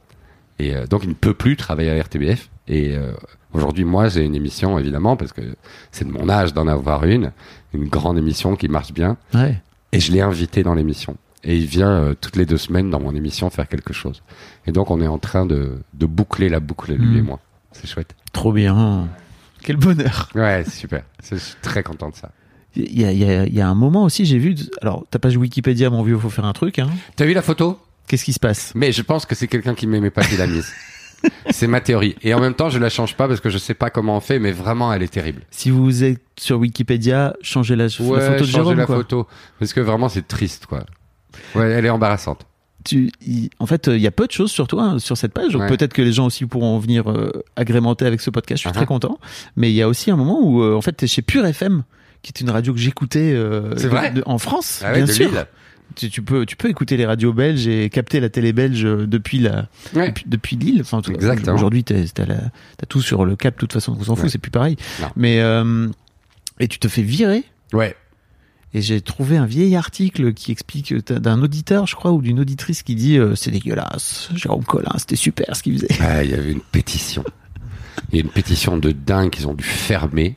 Et 0.58 0.76
euh, 0.76 0.86
donc, 0.86 1.02
il 1.04 1.08
ne 1.08 1.14
peut 1.14 1.34
plus 1.34 1.56
travailler 1.56 1.90
à 1.98 2.02
RTBF. 2.02 2.50
Et 2.68 2.94
euh, 2.94 3.12
aujourd'hui, 3.54 3.84
moi, 3.84 4.08
j'ai 4.08 4.22
une 4.24 4.34
émission, 4.36 4.78
évidemment, 4.78 5.16
parce 5.16 5.32
que 5.32 5.40
c'est 5.90 6.04
de 6.06 6.12
mon 6.12 6.28
âge 6.28 6.52
d'en 6.54 6.68
avoir 6.68 7.04
une, 7.04 7.32
une 7.72 7.88
grande 7.88 8.18
émission 8.18 8.54
qui 8.56 8.68
marche 8.68 8.92
bien. 8.92 9.16
Ouais. 9.32 9.60
Et 9.94 10.00
je 10.00 10.12
l'ai 10.12 10.20
invité 10.20 10.62
dans 10.62 10.74
l'émission. 10.74 11.16
Et 11.42 11.56
il 11.56 11.66
vient 11.66 11.90
euh, 11.90 12.14
toutes 12.18 12.36
les 12.36 12.46
deux 12.46 12.56
semaines 12.56 12.90
dans 12.90 13.00
mon 13.00 13.14
émission 13.14 13.50
faire 13.50 13.68
quelque 13.68 13.92
chose. 13.92 14.22
Et 14.66 14.72
donc, 14.72 14.90
on 14.90 15.00
est 15.00 15.06
en 15.06 15.18
train 15.18 15.44
de, 15.46 15.78
de 15.92 16.06
boucler 16.06 16.48
la 16.48 16.60
boucle, 16.60 16.92
lui 16.94 17.16
Mm. 17.16 17.18
et 17.18 17.22
moi. 17.22 17.40
C'est 17.72 17.86
chouette. 17.86 18.14
Trop 18.32 18.52
bien. 18.52 19.08
Quel 19.62 19.76
bonheur. 19.76 20.28
Ouais, 20.34 20.62
c'est 20.64 20.78
super. 20.80 21.02
Je 21.30 21.36
suis 21.36 21.54
très 21.62 21.82
content 21.82 22.10
de 22.10 22.14
ça. 22.14 22.30
Il 22.76 22.98
y 23.00 23.04
a, 23.04 23.12
y 23.46 23.60
a 23.60 23.68
un 23.68 23.74
moment 23.74 24.02
aussi, 24.04 24.24
j'ai 24.26 24.38
vu. 24.38 24.56
Alors, 24.82 25.04
ta 25.10 25.18
page 25.18 25.36
Wikipédia, 25.36 25.90
mon 25.90 26.02
vieux, 26.02 26.18
faut 26.18 26.30
faire 26.30 26.44
un 26.44 26.52
truc. 26.52 26.78
Hein. 26.78 26.88
T'as 27.16 27.24
vu 27.24 27.32
la 27.32 27.42
photo? 27.42 27.78
Qu'est-ce 28.08 28.24
qui 28.24 28.32
se 28.32 28.40
passe? 28.40 28.72
Mais 28.74 28.90
je 28.92 29.02
pense 29.02 29.26
que 29.26 29.34
c'est 29.34 29.46
quelqu'un 29.48 29.74
qui 29.74 29.86
m'aimait 29.86 30.10
pas 30.10 30.24
qui 30.24 30.36
l'a 30.36 30.46
mise. 30.46 30.70
c'est 31.50 31.66
ma 31.66 31.80
théorie. 31.80 32.16
Et 32.22 32.34
en 32.34 32.40
même 32.40 32.54
temps, 32.54 32.68
je 32.70 32.78
la 32.78 32.88
change 32.90 33.16
pas 33.16 33.28
parce 33.28 33.40
que 33.40 33.50
je 33.50 33.58
sais 33.58 33.74
pas 33.74 33.90
comment 33.90 34.16
on 34.16 34.20
fait, 34.20 34.38
mais 34.38 34.52
vraiment, 34.52 34.92
elle 34.92 35.02
est 35.02 35.12
terrible. 35.12 35.42
Si 35.50 35.70
vous 35.70 36.04
êtes 36.04 36.20
sur 36.38 36.58
Wikipédia, 36.58 37.34
changez 37.42 37.76
la, 37.76 37.84
la 37.84 37.88
Ouais, 38.06 38.20
photo 38.20 38.32
de 38.32 38.38
changer 38.38 38.46
Jérôme. 38.52 38.76
la 38.78 38.86
quoi. 38.86 38.96
photo. 38.96 39.26
Parce 39.58 39.72
que 39.72 39.80
vraiment, 39.80 40.08
c'est 40.08 40.26
triste, 40.26 40.66
quoi. 40.66 40.84
Ouais, 41.54 41.70
elle 41.70 41.84
est 41.86 41.90
embarrassante. 41.90 42.46
Tu, 42.84 43.10
en 43.58 43.66
fait, 43.66 43.86
il 43.86 44.00
y 44.00 44.06
a 44.06 44.10
peu 44.10 44.26
de 44.26 44.32
choses 44.32 44.50
sur 44.50 44.66
toi, 44.66 44.82
hein, 44.82 44.98
sur 44.98 45.16
cette 45.16 45.32
page. 45.32 45.56
Ouais. 45.56 45.66
peut-être 45.68 45.94
que 45.94 46.02
les 46.02 46.12
gens 46.12 46.26
aussi 46.26 46.44
pourront 46.44 46.78
venir 46.78 47.10
euh, 47.10 47.30
agrémenter 47.56 48.04
avec 48.04 48.20
ce 48.20 48.28
podcast. 48.30 48.58
Je 48.62 48.68
suis 48.68 48.70
Uh-huh. 48.70 48.76
très 48.76 48.86
content. 48.86 49.18
Mais 49.56 49.70
il 49.70 49.74
y 49.74 49.80
a 49.82 49.88
aussi 49.88 50.10
un 50.10 50.16
moment 50.16 50.40
où, 50.42 50.62
euh, 50.62 50.74
en 50.74 50.82
fait, 50.82 50.92
t'es 50.92 51.06
chez 51.06 51.22
Pure 51.22 51.46
FM, 51.46 51.82
qui 52.22 52.30
est 52.34 52.40
une 52.42 52.50
radio 52.50 52.74
que 52.74 52.78
j'écoutais 52.78 53.32
euh, 53.34 53.74
en 54.26 54.36
France, 54.38 54.82
Ah 54.84 54.92
bien 54.92 55.06
sûr. 55.06 55.30
Tu, 55.96 56.10
tu 56.10 56.22
peux, 56.22 56.44
tu 56.44 56.56
peux 56.56 56.68
écouter 56.68 56.96
les 56.96 57.06
radios 57.06 57.32
belges 57.32 57.66
et 57.68 57.88
capter 57.88 58.18
la 58.18 58.28
télé 58.28 58.52
belge 58.52 58.84
euh, 58.84 59.06
depuis 59.06 59.38
la, 59.38 59.68
Ouais. 59.94 60.08
depuis, 60.08 60.24
depuis 60.26 60.56
Lille. 60.56 60.80
Enfin. 60.80 61.00
Aujourd'hui, 61.52 61.84
t'as 61.84 61.94
t'as 62.14 62.86
tout 62.88 63.00
sur 63.00 63.24
le 63.24 63.36
cap. 63.36 63.54
De 63.54 63.58
toute 63.60 63.72
façon, 63.72 63.96
on 63.98 64.02
s'en 64.02 64.16
fout, 64.16 64.24
Ouais. 64.24 64.30
c'est 64.30 64.38
plus 64.38 64.50
pareil. 64.50 64.76
Non. 65.00 65.08
Mais 65.16 65.40
euh, 65.40 65.88
et 66.58 66.66
tu 66.68 66.78
te 66.78 66.88
fais 66.88 67.02
virer. 67.02 67.44
Ouais. 67.72 67.94
Et 68.76 68.82
j'ai 68.82 69.00
trouvé 69.00 69.36
un 69.36 69.46
vieil 69.46 69.76
article 69.76 70.34
qui 70.34 70.50
explique 70.50 70.90
euh, 70.92 71.00
d'un 71.20 71.40
auditeur, 71.42 71.86
je 71.86 71.94
crois, 71.94 72.10
ou 72.10 72.20
d'une 72.22 72.40
auditrice 72.40 72.82
qui 72.82 72.96
dit 72.96 73.16
euh, 73.16 73.36
c'est 73.36 73.52
dégueulasse. 73.52 74.30
Jérôme 74.34 74.64
Collin, 74.64 74.90
c'était 74.98 75.14
super 75.14 75.54
ce 75.54 75.62
qu'il 75.62 75.74
faisait. 75.74 75.86
Ah, 76.00 76.24
il 76.24 76.30
y 76.30 76.34
avait 76.34 76.50
une 76.50 76.60
pétition. 76.60 77.22
Il 78.10 78.16
y 78.16 78.20
a 78.20 78.24
une 78.24 78.30
pétition 78.30 78.76
de 78.76 78.90
dingue 78.90 79.30
qu'ils 79.30 79.46
ont 79.46 79.54
dû 79.54 79.62
fermer. 79.64 80.34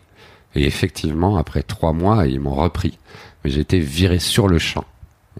Et 0.54 0.66
effectivement, 0.68 1.38
après 1.38 1.64
trois 1.64 1.93
mois, 1.93 2.28
ils 2.28 2.39
m'ont 2.39 2.54
repris. 2.54 3.00
Mais 3.43 3.50
j'ai 3.50 3.62
été 3.62 3.80
viré 3.80 4.20
sur 4.20 4.48
le 4.48 4.60
champ. 4.60 4.86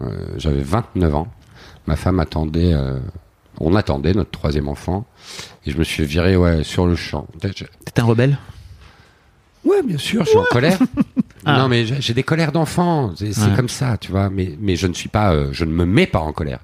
Euh, 0.02 0.26
J'avais 0.36 0.62
29 0.62 1.14
ans. 1.14 1.28
Ma 1.86 1.96
femme 1.96 2.20
attendait, 2.20 2.72
euh, 2.74 2.98
on 3.60 3.74
attendait 3.74 4.12
notre 4.14 4.30
troisième 4.30 4.68
enfant. 4.68 5.06
Et 5.66 5.70
je 5.70 5.78
me 5.78 5.84
suis 5.84 6.04
viré, 6.04 6.36
ouais, 6.36 6.62
sur 6.64 6.86
le 6.86 6.94
champ. 6.96 7.26
T'es 7.40 8.00
un 8.00 8.04
rebelle? 8.04 8.38
Ouais, 9.64 9.82
bien 9.82 9.98
sûr, 9.98 10.24
je 10.24 10.30
suis 10.30 10.38
en 10.38 10.44
colère. 10.50 10.78
Ah. 11.44 11.56
Non, 11.56 11.68
mais 11.68 11.86
j'ai 11.86 12.12
des 12.14 12.24
colères 12.24 12.50
d'enfant. 12.52 13.12
C'est 13.16 13.28
Ouais. 13.38 13.56
comme 13.56 13.68
ça, 13.70 13.96
tu 13.96 14.10
vois. 14.10 14.28
Mais, 14.28 14.54
mais 14.60 14.74
je 14.76 14.86
ne 14.86 14.92
suis 14.92 15.08
pas, 15.08 15.32
euh, 15.32 15.48
je 15.52 15.64
ne 15.64 15.70
me 15.70 15.86
mets 15.86 16.06
pas 16.08 16.18
en 16.18 16.32
colère. 16.32 16.58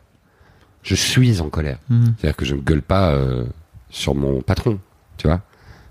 Je 0.82 0.94
suis 0.96 1.40
en 1.40 1.48
colère. 1.48 1.78
Mhm. 1.88 2.14
C'est-à-dire 2.18 2.36
que 2.36 2.44
je 2.44 2.54
ne 2.56 2.60
gueule 2.60 2.82
pas 2.82 3.12
euh, 3.12 3.46
sur 3.88 4.14
mon 4.16 4.42
patron, 4.42 4.78
tu 5.16 5.28
vois. 5.28 5.40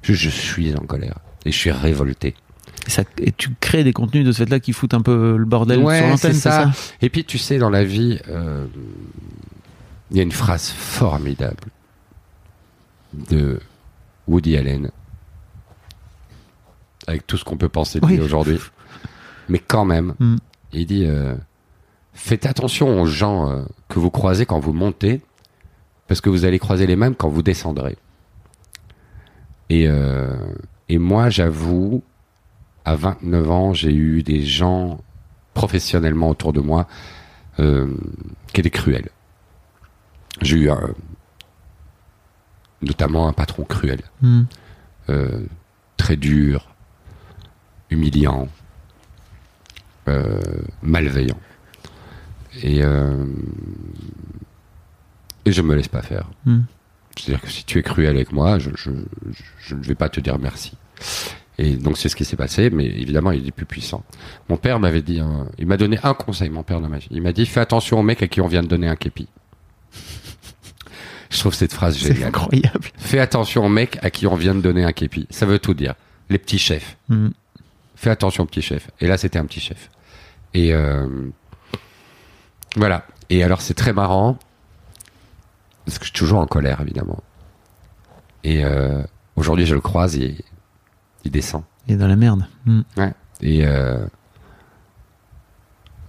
Je, 0.04 0.14
je 0.14 0.30
suis 0.30 0.76
en 0.76 0.86
colère 0.86 1.16
et 1.46 1.52
je 1.52 1.58
suis 1.58 1.72
révolté. 1.72 2.36
Et, 2.88 2.90
ça, 2.90 3.04
et 3.20 3.32
tu 3.32 3.50
crées 3.60 3.84
des 3.84 3.94
contenus 3.94 4.26
de 4.26 4.32
ce 4.32 4.44
fait-là 4.44 4.60
qui 4.60 4.74
foutent 4.74 4.94
un 4.94 5.02
peu 5.02 5.38
le 5.38 5.46
bordel 5.46 5.80
Ouais, 5.80 6.00
sur 6.00 6.08
l'antenne, 6.08 6.34
c'est 6.34 6.40
ça. 6.40 6.72
ça, 6.72 6.96
Et 7.02 7.10
puis 7.10 7.24
tu 7.24 7.38
sais, 7.38 7.58
dans 7.58 7.70
la 7.70 7.84
vie, 7.84 8.20
euh, 8.30 8.66
il 10.12 10.18
y 10.18 10.20
a 10.20 10.24
une 10.24 10.32
phrase 10.32 10.70
formidable 10.70 11.64
de 13.30 13.60
Woody 14.28 14.58
Allen, 14.58 14.92
avec 17.08 17.28
tout 17.28 17.38
ce 17.38 17.44
qu'on 17.44 17.58
peut 17.58 17.70
penser 17.70 18.00
de 18.00 18.06
lui 18.08 18.16
Oui. 18.18 18.22
aujourd'hui, 18.22 18.60
mais 19.50 19.60
quand 19.60 19.86
même, 19.86 20.14
Mm. 20.20 20.36
il 20.74 20.86
dit 20.86 21.06
euh, 21.06 21.36
faites 22.14 22.46
attention 22.46 23.02
aux 23.02 23.06
gens 23.06 23.50
euh, 23.50 23.64
que 23.90 24.00
vous 24.00 24.10
croisez 24.12 24.46
quand 24.46 24.60
vous 24.60 24.74
montez, 24.74 25.22
parce 26.08 26.22
que 26.22 26.30
vous 26.30 26.46
allez 26.46 26.60
croiser 26.60 26.88
les 26.88 26.96
mêmes 26.96 27.16
quand 27.16 27.30
vous 27.30 27.44
descendrez. 27.44 27.98
Et, 29.70 29.88
euh, 29.88 30.36
et 30.90 30.98
moi, 30.98 31.30
j'avoue, 31.30 32.04
à 32.86 32.96
29 32.96 33.50
ans, 33.52 33.74
j'ai 33.74 33.94
eu 33.94 34.24
des 34.24 34.44
gens 34.46 35.00
professionnellement 35.54 36.30
autour 36.30 36.54
de 36.54 36.60
moi 36.60 36.88
euh, 37.60 37.94
qui 38.52 38.62
étaient 38.62 38.70
cruels. 38.70 39.10
J'ai 40.42 40.58
eu 40.58 40.70
un- 40.70 40.94
notamment 42.82 43.28
un 43.28 43.34
patron 43.34 43.64
cruel, 43.64 44.02
Mhm. 44.22 44.46
euh, 45.10 45.46
très 45.98 46.16
dur, 46.18 46.74
humiliant, 47.90 48.48
euh, 50.08 50.42
malveillant. 50.82 51.40
Et, 52.62 52.84
euh, 52.84 53.26
et 55.46 55.52
je 55.52 55.62
me 55.62 55.76
laisse 55.76 55.88
pas 55.88 56.02
faire. 56.02 56.30
Mhm. 56.46 56.66
C'est-à-dire 57.16 57.42
que 57.42 57.50
si 57.50 57.64
tu 57.64 57.78
es 57.80 57.84
cruel 57.84 58.16
avec 58.16 58.32
moi, 58.32 58.58
je, 58.60 58.72
je, 58.76 58.90
je- 59.32 59.44
je 59.60 59.76
ne 59.76 59.84
vais 59.84 59.96
pas 59.96 60.10
te 60.10 60.20
dire 60.20 60.40
merci. 60.40 60.76
Et 61.60 61.76
donc 61.76 61.98
c'est 61.98 62.10
ce 62.10 62.16
qui 62.16 62.26
s'est 62.26 62.36
passé, 62.36 62.70
mais 62.72 62.86
évidemment 62.86 63.32
il 63.32 63.48
est 63.48 63.52
plus 63.52 63.66
puissant. 63.68 64.04
Mon 64.50 64.58
père 64.58 64.80
m'avait 64.80 65.02
dit, 65.04 65.20
un- 65.20 65.48
il 65.60 65.68
m'a 65.68 65.78
donné 65.78 66.00
un 66.04 66.14
conseil, 66.16 66.50
mon 66.50 66.64
père 66.64 66.82
dans 66.82 66.90
ma 66.90 66.98
vie. 66.98 67.08
Il 67.12 67.22
m'a 67.22 67.32
dit 67.32 67.46
fais 67.46 67.60
attention 67.60 68.00
aux 68.00 68.04
mecs 68.04 68.24
à 68.24 68.28
qui 68.28 68.42
on 68.42 68.48
vient 68.48 68.64
de 68.64 68.68
donner 68.68 68.88
un 68.88 68.96
képi. 68.96 69.28
Je 71.30 71.40
trouve 71.40 71.54
cette 71.54 71.74
phrase 71.74 71.98
C'est 71.98 72.14
géniale. 72.14 72.30
incroyable. 72.30 72.90
Fais 72.98 73.20
attention 73.20 73.66
aux 73.66 73.70
mecs 73.70 73.98
à 74.04 74.10
qui 74.12 74.28
on 74.28 74.36
vient 74.36 74.54
de 74.56 74.62
donner 74.62 74.84
un 74.84 74.92
képi. 74.92 75.26
Ça 75.32 75.46
veut 75.46 75.60
tout 75.60 75.74
dire. 75.74 75.96
Les 76.30 76.38
petits 76.38 76.60
chefs. 76.60 76.98
Mhm. 77.10 77.34
Fais 77.96 78.10
attention 78.12 78.44
aux 78.44 78.46
petits 78.48 78.62
chefs. 78.62 78.90
Et 79.00 79.08
là, 79.08 79.18
c'était 79.18 79.40
un 79.40 79.46
petit 79.46 79.60
chef. 79.60 79.90
Et 80.54 80.74
euh, 80.74 81.08
voilà. 82.76 83.06
Et 83.30 83.44
alors, 83.44 83.62
c'est 83.62 83.74
très 83.74 83.94
marrant. 83.94 84.38
Parce 85.86 85.98
que 85.98 86.06
je 86.06 86.10
suis 86.12 86.18
toujours 86.20 86.40
en 86.40 86.46
colère, 86.48 86.82
évidemment. 86.82 87.22
Et 88.44 88.64
euh, 88.64 89.02
aujourd'hui, 89.36 89.66
je 89.66 89.74
le 89.76 89.82
croise 89.82 90.16
et 90.18 90.36
il 91.24 91.32
descend. 91.32 91.64
Il 91.88 91.94
est 91.96 91.98
dans 91.98 92.08
la 92.08 92.16
merde. 92.16 92.46
Mhm. 92.66 92.84
Ouais. 92.98 93.14
Et, 93.42 93.66
euh, 93.66 94.06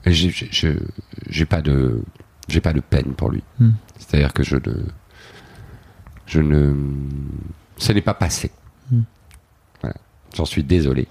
j'ai- 0.06 1.46
pas 1.46 1.62
de 1.62 2.02
j'ai 2.48 2.60
pas 2.60 2.72
de 2.72 2.80
peine 2.80 3.14
pour 3.14 3.30
lui. 3.30 3.42
Hmm. 3.58 3.70
C'est-à-dire 3.98 4.32
que 4.32 4.42
je 4.42 4.56
ne 4.56 4.84
je 6.26 6.40
ne 6.40 6.74
ce 7.78 7.92
n'est 7.92 8.02
pas 8.02 8.14
passé. 8.14 8.50
Hmm. 8.90 9.02
Voilà. 9.80 9.96
J'en 10.34 10.44
suis 10.44 10.62
désolé. 10.62 11.08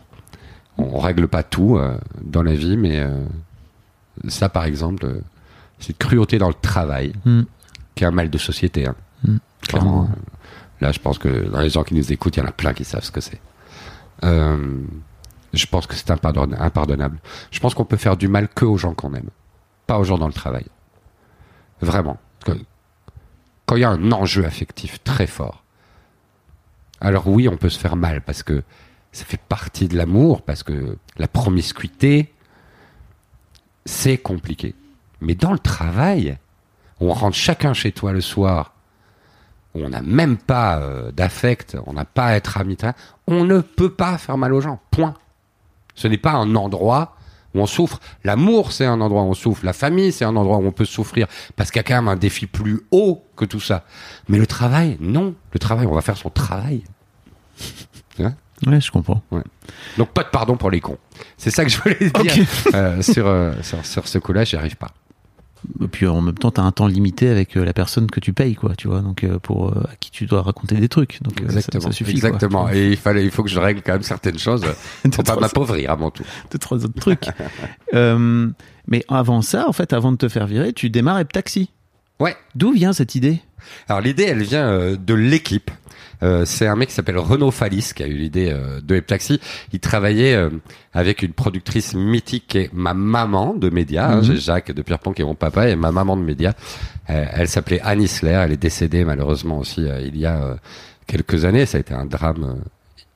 On 0.77 0.99
règle 0.99 1.27
pas 1.27 1.43
tout 1.43 1.77
euh, 1.77 1.97
dans 2.21 2.43
la 2.43 2.53
vie, 2.55 2.77
mais 2.77 2.99
euh, 2.99 3.25
ça, 4.27 4.49
par 4.49 4.63
exemple, 4.65 5.05
euh, 5.05 5.21
c'est 5.79 5.97
cruauté 5.97 6.37
dans 6.37 6.47
le 6.47 6.53
travail, 6.55 7.13
qui 7.95 8.03
est 8.03 8.07
un 8.07 8.11
mal 8.11 8.29
de 8.29 8.37
société. 8.37 8.87
Hein. 8.87 8.95
Hmm. 9.23 9.37
Clairement. 9.61 10.09
Là, 10.81 10.91
je 10.91 10.99
pense 10.99 11.17
que 11.17 11.49
dans 11.49 11.61
les 11.61 11.69
gens 11.69 11.83
qui 11.83 11.93
nous 11.93 12.11
écoutent, 12.11 12.35
il 12.37 12.39
y 12.39 12.43
en 12.43 12.47
a 12.47 12.51
plein 12.51 12.73
qui 12.73 12.83
savent 12.83 13.03
ce 13.03 13.11
que 13.11 13.21
c'est. 13.21 13.39
Euh, 14.23 14.81
je 15.53 15.65
pense 15.67 15.85
que 15.87 15.95
c'est 15.95 16.09
impardonna- 16.09 16.59
impardonnable. 16.59 17.19
Je 17.51 17.59
pense 17.59 17.73
qu'on 17.73 17.85
peut 17.85 17.97
faire 17.97 18.17
du 18.17 18.27
mal 18.27 18.47
que 18.49 18.65
aux 18.65 18.77
gens 18.77 18.93
qu'on 18.93 19.13
aime, 19.13 19.29
pas 19.87 19.99
aux 19.99 20.03
gens 20.03 20.17
dans 20.17 20.27
le 20.27 20.33
travail. 20.33 20.65
Vraiment. 21.81 22.17
Quand 23.65 23.75
il 23.75 23.81
y 23.81 23.83
a 23.85 23.89
un 23.89 24.11
enjeu 24.11 24.45
affectif 24.45 25.03
très 25.03 25.27
fort, 25.27 25.63
Alors 27.01 27.27
oui, 27.27 27.49
on 27.49 27.57
peut 27.57 27.67
se 27.69 27.77
faire 27.79 27.97
mal 27.97 28.21
parce 28.21 28.43
que 28.43 28.63
ça 29.11 29.25
fait 29.25 29.39
partie 29.41 29.89
de 29.89 29.97
l'amour, 29.97 30.41
parce 30.41 30.63
que 30.63 30.97
la 31.17 31.27
promiscuité, 31.27 32.33
c'est 33.85 34.17
compliqué. 34.17 34.73
Mais 35.19 35.35
dans 35.35 35.51
le 35.51 35.59
travail, 35.59 36.37
on 37.01 37.11
rentre 37.11 37.35
chacun 37.35 37.73
chez 37.73 37.91
toi 37.91 38.13
le 38.13 38.21
soir, 38.21 38.72
on 39.75 39.89
n'a 39.89 40.01
même 40.01 40.37
pas 40.37 40.77
euh, 40.77 41.11
d'affect, 41.11 41.77
on 41.85 41.93
n'a 41.93 42.05
pas 42.05 42.27
à 42.27 42.33
être 42.35 42.57
ami, 42.57 42.77
on 43.27 43.43
ne 43.43 43.59
peut 43.59 43.89
pas 43.89 44.17
faire 44.17 44.37
mal 44.37 44.53
aux 44.53 44.61
gens. 44.61 44.79
Point. 44.91 45.15
Ce 45.95 46.07
n'est 46.07 46.17
pas 46.17 46.31
un 46.31 46.55
endroit 46.55 47.15
où 47.53 47.59
on 47.59 47.65
souffre. 47.65 47.99
L'amour, 48.23 48.71
c'est 48.71 48.85
un 48.85 48.99
endroit 49.01 49.21
où 49.23 49.27
on 49.27 49.33
souffre. 49.33 49.65
La 49.65 49.73
famille, 49.73 50.11
c'est 50.11 50.25
un 50.25 50.35
endroit 50.35 50.57
où 50.57 50.65
on 50.65 50.71
peut 50.71 50.85
souffrir. 50.85 51.27
Parce 51.55 51.69
qu'il 51.69 51.79
y 51.79 51.81
a 51.81 51.83
quand 51.83 51.95
même 51.95 52.07
un 52.07 52.15
défi 52.15 52.47
plus 52.47 52.81
haut 52.91 53.23
que 53.35 53.45
tout 53.45 53.59
ça. 53.59 53.85
Mais 54.27 54.37
le 54.37 54.47
travail, 54.47 54.97
non. 54.99 55.35
Le 55.51 55.59
travail, 55.59 55.85
on 55.85 55.93
va 55.93 56.01
faire 56.01 56.17
son 56.17 56.29
travail. 56.29 56.83
Hein 58.19 58.35
Ouais, 58.67 58.79
je 58.79 58.91
comprends. 58.91 59.23
Ouais. 59.31 59.41
Donc 59.97 60.09
pas 60.09 60.23
de 60.23 60.29
pardon 60.29 60.55
pour 60.55 60.69
les 60.69 60.79
cons. 60.79 60.99
C'est 61.35 61.49
ça 61.49 61.63
que 61.65 61.71
je 61.71 61.81
voulais 61.81 62.11
dire. 62.21 62.47
Euh, 62.75 63.01
sur, 63.01 63.25
euh, 63.25 63.53
sur, 63.63 63.83
sur 63.83 64.07
ce 64.07 64.19
coup-là, 64.19 64.43
j'y 64.43 64.55
arrive 64.55 64.77
pas. 64.77 64.91
Et 65.83 65.87
puis 65.87 66.07
en 66.07 66.21
même 66.21 66.35
temps, 66.35 66.51
t'as 66.51 66.61
un 66.61 66.71
temps 66.71 66.87
limité 66.87 67.29
avec 67.29 67.55
euh, 67.57 67.63
la 67.65 67.73
personne 67.73 68.09
que 68.09 68.19
tu 68.19 68.33
payes, 68.33 68.55
quoi, 68.55 68.75
tu 68.75 68.87
vois, 68.87 69.01
donc 69.01 69.23
euh, 69.23 69.39
pour 69.39 69.69
euh, 69.69 69.83
à 69.91 69.95
qui 69.99 70.11
tu 70.11 70.25
dois 70.25 70.41
raconter 70.41 70.75
des 70.75 70.89
trucs. 70.89 71.21
Donc 71.23 71.39
ça- 71.39 71.43
Exactement. 71.45 71.83
ça, 71.83 71.91
suffit. 71.91 72.19
quoi. 72.19 72.29
Exactement. 72.29 72.69
Et 72.69 72.89
il 72.91 72.97
fallait, 72.97 73.23
il 73.25 73.31
faut 73.31 73.43
que 73.43 73.49
je 73.49 73.59
règle 73.59 73.81
quand 73.85 73.93
même 73.93 74.03
certaines 74.03 74.37
choses 74.39 74.63
pour 75.11 75.23
pas 75.23 75.35
m'appauvrir 75.37 75.91
à 75.91 75.95
mon 75.95 76.09
tour. 76.11 76.25
deux, 76.51 76.57
trois 76.59 76.83
autres 76.83 76.99
trucs. 76.99 77.25
Euh, 77.93 78.49
mais 78.87 79.05
avant 79.07 79.43
ça, 79.43 79.67
en 79.69 79.71
fait, 79.73 79.93
avant 79.93 80.11
de 80.11 80.17
te 80.17 80.27
faire 80.27 80.47
virer, 80.47 80.73
tu 80.73 80.89
démarres 80.89 81.19
Ep 81.19 81.31
Taxi. 81.31 81.69
Ouais. 82.19 82.35
D'où 82.55 82.71
vient 82.71 82.91
cette 82.91 83.13
idée? 83.13 83.39
Alors 83.87 84.01
l'idée, 84.01 84.23
elle 84.23 84.41
vient 84.41 84.95
de 84.95 85.13
l'équipe. 85.13 85.69
Euh, 86.23 86.45
c'est 86.45 86.65
un 86.67 86.75
mec 86.75 86.89
qui 86.89 86.95
s'appelle 86.95 87.17
Renaud 87.17 87.51
Fallis 87.51 87.91
qui 87.95 88.01
a 88.01 88.07
eu 88.07 88.13
l'idée 88.15 88.49
euh, 88.51 88.79
de 88.81 88.95
Heptaxi. 88.95 89.39
Il 89.73 89.79
travaillait 89.79 90.35
euh, 90.35 90.49
avec 90.93 91.21
une 91.21 91.33
productrice 91.33 91.93
mythique 91.93 92.45
qui 92.47 92.57
est 92.59 92.69
ma 92.73 92.93
maman 92.93 93.53
de 93.53 93.69
médias. 93.69 94.07
hein. 94.09 94.17
Mhm. 94.17 94.23
J'ai 94.23 94.37
Jacques 94.37 94.71
de 94.71 94.81
Pierrepont 94.81 95.11
qui 95.13 95.21
est 95.21 95.25
mon 95.25 95.35
papa 95.35 95.67
et 95.69 95.75
ma 95.75 95.91
maman 95.91 96.15
de 96.17 96.21
médias. 96.23 96.53
Euh, 97.09 97.25
elle 97.33 97.47
s'appelait 97.49 97.81
Anne 97.81 98.01
Isler. 98.01 98.41
Elle 98.45 98.53
est 98.53 98.57
décédée 98.57 99.03
malheureusement 99.03 99.59
aussi 99.59 99.85
euh, 99.85 100.01
il 100.01 100.17
y 100.17 100.25
a 100.25 100.41
euh, 100.41 100.55
quelques 101.07 101.45
années. 101.45 101.65
Ça 101.65 101.77
a 101.77 101.81
été 101.81 101.93
un 101.93 102.05
drame 102.05 102.43
euh, 102.57 102.63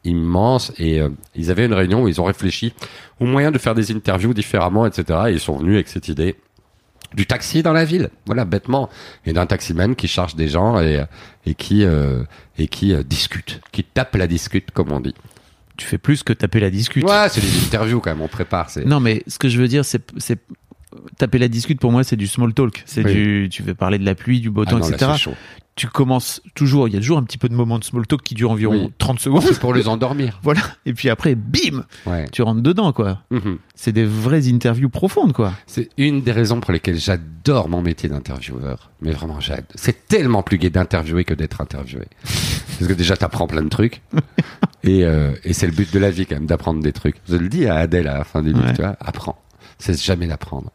immense 0.04 0.72
et 0.78 1.00
euh, 1.00 1.10
ils 1.36 1.50
avaient 1.52 1.66
une 1.66 1.74
réunion 1.74 2.04
où 2.04 2.08
ils 2.08 2.20
ont 2.20 2.26
réfléchi 2.26 2.74
au 3.20 3.26
moyen 3.26 3.52
de 3.52 3.58
faire 3.58 3.76
des 3.76 3.92
interviews 3.92 4.34
différemment, 4.34 4.86
etc. 4.86 5.20
Et 5.28 5.32
ils 5.32 5.40
sont 5.40 5.58
venus 5.58 5.76
avec 5.76 5.88
cette 5.88 6.08
idée 6.08 6.36
du 7.14 7.26
taxi 7.26 7.64
dans 7.64 7.74
la 7.74 7.86
ville, 7.86 8.10
voilà 8.26 8.46
bêtement, 8.46 8.90
et 9.26 9.34
d'un 9.34 9.46
taximan 9.46 9.96
qui 9.96 10.08
charge 10.08 10.36
des 10.36 10.48
gens 10.48 10.80
et 10.80 11.04
et 11.46 11.56
qui 11.56 11.84
euh, 11.84 12.24
et 12.58 12.68
qui 12.68 12.94
euh, 12.94 13.04
discute, 13.04 13.62
qui 13.72 13.84
tape 13.84 14.16
la 14.16 14.28
discute 14.28 14.72
comme 14.72 14.92
on 14.92 15.00
dit. 15.00 15.16
Tu 15.78 15.86
fais 15.86 16.00
plus 16.00 16.24
que 16.24 16.34
taper 16.34 16.60
la 16.60 16.72
discute. 16.72 17.04
Ouais, 17.04 17.30
c'est 17.30 17.42
des 17.42 17.66
interviews 17.66 18.00
quand 18.02 18.10
même, 18.10 18.22
on 18.22 18.28
prépare. 18.28 18.70
C'est 18.70 18.84
Non, 18.86 19.00
mais 19.00 19.24
ce 19.28 19.38
que 19.38 19.48
je 19.48 19.60
veux 19.60 19.68
dire, 19.68 19.86
c'est 19.86 20.02
taper 21.18 21.38
la 21.40 21.48
discute 21.48 21.80
pour 21.80 21.92
moi, 21.92 22.04
c'est 22.04 22.16
du 22.16 22.28
small 22.28 22.54
talk. 22.54 22.84
C'est 22.86 23.04
Oui. 23.06 23.14
du, 23.14 23.50
tu 23.52 23.64
veux 23.64 23.76
parler 23.76 23.98
de 24.00 24.06
la 24.06 24.16
pluie, 24.16 24.40
du 24.40 24.50
beau 24.50 24.64
Ah 24.68 24.72
temps, 24.72 24.80
non, 24.80 24.90
etc. 24.90 25.12
Tu 25.76 25.86
commences 25.86 26.42
toujours, 26.56 26.88
il 26.88 26.96
y 26.96 26.98
a 26.98 27.00
toujours 27.00 27.20
un 27.20 27.24
petit 27.24 27.38
peu 27.38 27.48
de 27.50 27.54
moments 27.54 27.78
de 27.78 27.84
small 27.84 28.08
talk 28.08 28.24
qui 28.24 28.34
durent 28.34 28.50
environ 28.50 28.86
Oui. 28.86 28.94
30 28.98 29.20
secondes. 29.20 29.44
C'est 29.44 29.60
pour 29.60 29.76
les 29.76 29.88
endormir. 29.88 30.40
Voilà. 30.44 30.62
Et 30.88 30.94
puis 30.94 31.08
après, 31.10 31.36
bim, 31.36 31.86
Ouais. 32.08 32.26
tu 32.32 32.42
rentres 32.42 32.62
dedans, 32.62 32.94
quoi. 32.94 33.22
Mhm. 33.30 33.60
C'est 33.76 33.92
des 33.92 34.06
vraies 34.06 34.48
interviews 34.52 34.90
profondes, 34.90 35.34
quoi. 35.34 35.54
C'est 35.68 35.90
une 35.98 36.22
des 36.22 36.32
raisons 36.32 36.60
pour 36.62 36.72
lesquelles 36.74 36.98
j'adore 36.98 37.70
mon 37.70 37.84
métier 37.84 38.10
d'intervieweur. 38.10 38.90
Mais 39.02 39.12
vraiment, 39.12 39.40
j'adore. 39.40 39.66
C'est 39.76 40.08
tellement 40.08 40.42
plus 40.42 40.58
gai 40.58 40.72
d'interviewer 40.72 41.24
que 41.26 41.36
d'être 41.36 41.62
interviewé. 41.62 42.06
Parce 42.24 42.88
que 42.88 42.94
déjà, 42.94 43.16
t'apprends 43.16 43.46
plein 43.46 43.62
de 43.62 43.70
trucs. 43.70 44.02
et 44.84 45.04
euh, 45.06 45.32
et 45.44 45.54
c'est 45.54 45.68
le 45.68 45.74
but 45.74 45.94
de 45.94 46.00
la 46.00 46.10
vie, 46.10 46.26
quand 46.26 46.36
même, 46.36 46.48
d'apprendre 46.48 46.82
des 46.82 46.92
trucs. 46.94 47.18
Je 47.30 47.36
le 47.36 47.50
dis 47.50 47.68
à 47.68 47.76
Adèle 47.76 48.08
à 48.08 48.18
la 48.18 48.24
fin 48.24 48.42
du 48.42 48.52
livre, 48.52 48.66
Ouais. 48.66 48.74
tu 48.74 48.82
vois, 48.82 48.96
apprends. 49.00 49.38
C'est 49.80 50.00
jamais 50.00 50.28
d'apprendre. 50.28 50.72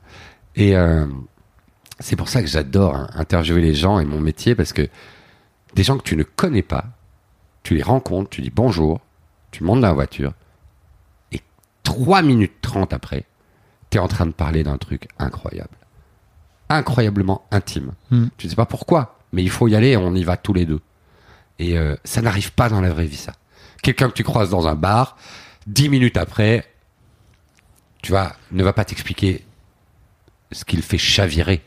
Et 0.55 0.77
euh, 0.77 1.07
c'est 2.01 2.17
pour 2.17 2.29
ça 2.29 2.43
que 2.43 2.49
j'adore 2.49 2.95
hein, 2.95 3.09
interviewer 3.15 3.61
les 3.61 3.75
gens 3.75 3.99
et 3.99 4.05
mon 4.05 4.21
métier, 4.21 4.55
parce 4.55 4.73
que 4.73 4.89
des 5.75 5.83
gens 5.83 5.97
que 5.97 6.03
tu 6.03 6.17
ne 6.17 6.23
connais 6.25 6.63
pas, 6.63 6.85
tu 7.63 7.75
les 7.75 7.83
rencontres, 7.83 8.31
tu 8.31 8.43
dis 8.43 8.51
bonjour, 8.51 9.01
tu 9.51 9.65
montes 9.65 9.81
dans 9.81 9.89
la 9.89 9.95
voiture, 9.95 10.33
et 11.31 11.41
3 11.85 12.23
minutes 12.23 12.55
30 12.61 12.93
après, 12.93 13.25
tu 13.91 13.99
es 13.99 14.01
en 14.01 14.09
train 14.09 14.27
de 14.27 14.33
parler 14.33 14.63
d'un 14.63 14.79
truc 14.79 15.09
incroyable. 15.19 15.77
Incroyablement 16.69 17.47
intime. 17.51 17.93
Hmm. 18.11 18.27
Tu 18.37 18.47
ne 18.47 18.51
sais 18.51 18.57
pas 18.57 18.67
pourquoi, 18.67 19.19
mais 19.33 19.43
il 19.43 19.51
faut 19.51 19.69
y 19.69 19.77
aller 19.77 19.91
et 19.91 19.97
on 19.97 20.15
y 20.15 20.25
va 20.25 20.37
tous 20.37 20.55
les 20.55 20.67
deux. 20.67 20.81
Et 21.59 21.79
euh, 21.79 21.97
ça 22.05 22.23
n'arrive 22.23 22.53
pas 22.53 22.69
dans 22.69 22.81
la 22.81 22.91
vraie 22.91 23.07
vie, 23.07 23.17
ça. 23.17 23.33
Quelqu'un 23.83 24.09
que 24.09 24.15
tu 24.15 24.25
croises 24.25 24.51
dans 24.51 24.69
un 24.69 24.75
bar, 24.75 25.17
10 25.67 25.89
minutes 25.89 26.17
après, 26.17 26.72
tu 28.03 28.11
vois, 28.13 28.35
ne 28.51 28.63
va 28.63 28.73
pas 28.73 28.85
t'expliquer 28.85 29.45
ce 30.51 30.65
qui 30.65 30.77
le 30.77 30.83
fait 30.83 30.99
chavirer. 30.99 31.63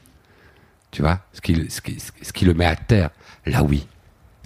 Tu 0.91 1.01
vois, 1.01 1.19
ce 1.33 1.41
qui, 1.41 1.69
ce, 1.69 1.81
qui, 1.81 1.97
ce 1.99 2.31
qui 2.31 2.45
le 2.45 2.53
met 2.53 2.65
à 2.65 2.75
terre. 2.75 3.09
Là, 3.45 3.63
oui. 3.63 3.87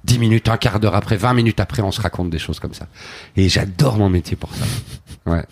10 0.06 0.18
minutes, 0.18 0.48
un 0.50 0.58
quart 0.58 0.80
d'heure 0.80 0.96
après, 0.96 1.18
20 1.18 1.34
minutes 1.34 1.60
après, 1.60 1.82
on 1.82 1.92
se 1.92 2.02
raconte 2.02 2.30
des 2.30 2.40
choses 2.40 2.60
comme 2.60 2.74
ça. 2.74 2.88
Et 3.36 3.50
j'adore 3.50 3.98
mon 3.98 4.10
métier 4.10 4.38
pour 4.38 4.54
ça. 4.56 4.66
Ouais. 5.26 5.44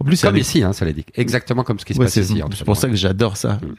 En 0.00 0.04
plus, 0.04 0.20
Comme 0.20 0.36
ici, 0.36 0.62
hein, 0.64 0.72
ça 0.72 0.84
l'a 0.84 0.92
dit. 0.92 1.06
Exactement 1.14 1.62
comme 1.62 1.78
ce 1.78 1.84
qui 1.84 1.94
se 1.94 1.98
Ouais, 2.00 2.06
passe 2.06 2.16
ici. 2.16 2.42
c'est 2.54 2.64
pour 2.64 2.76
ça 2.76 2.88
que 2.88 2.96
j'adore 2.96 3.36
ça. 3.36 3.54
Mm. 3.62 3.74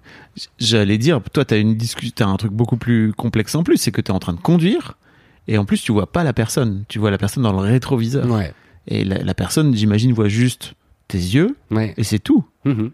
J'allais 0.57 0.97
dire, 0.97 1.19
toi, 1.33 1.43
t'as 1.43 1.59
une 1.59 1.75
discussion, 1.75 2.13
t'as 2.15 2.25
un 2.25 2.37
truc 2.37 2.53
beaucoup 2.53 2.77
plus 2.77 3.11
complexe 3.13 3.53
en 3.55 3.63
plus, 3.63 3.77
c'est 3.77 3.91
que 3.91 3.99
t'es 3.99 4.11
en 4.11 4.19
train 4.19 4.33
de 4.33 4.39
conduire 4.39 4.97
et 5.49 5.57
en 5.57 5.65
plus 5.65 5.81
tu 5.81 5.91
vois 5.91 6.09
pas 6.09 6.23
la 6.23 6.31
personne, 6.31 6.85
tu 6.87 6.99
vois 6.99 7.11
la 7.11 7.17
personne 7.17 7.43
dans 7.43 7.51
le 7.51 7.57
rétroviseur. 7.59 8.25
Ouais. 8.31 8.53
Et 8.87 9.03
la, 9.03 9.17
la 9.17 9.33
personne, 9.33 9.75
j'imagine, 9.75 10.13
voit 10.13 10.29
juste 10.29 10.73
tes 11.07 11.17
yeux 11.17 11.55
Ouais. 11.71 11.93
et 11.97 12.03
c'est 12.03 12.19
tout. 12.19 12.45
Mhm. 12.65 12.91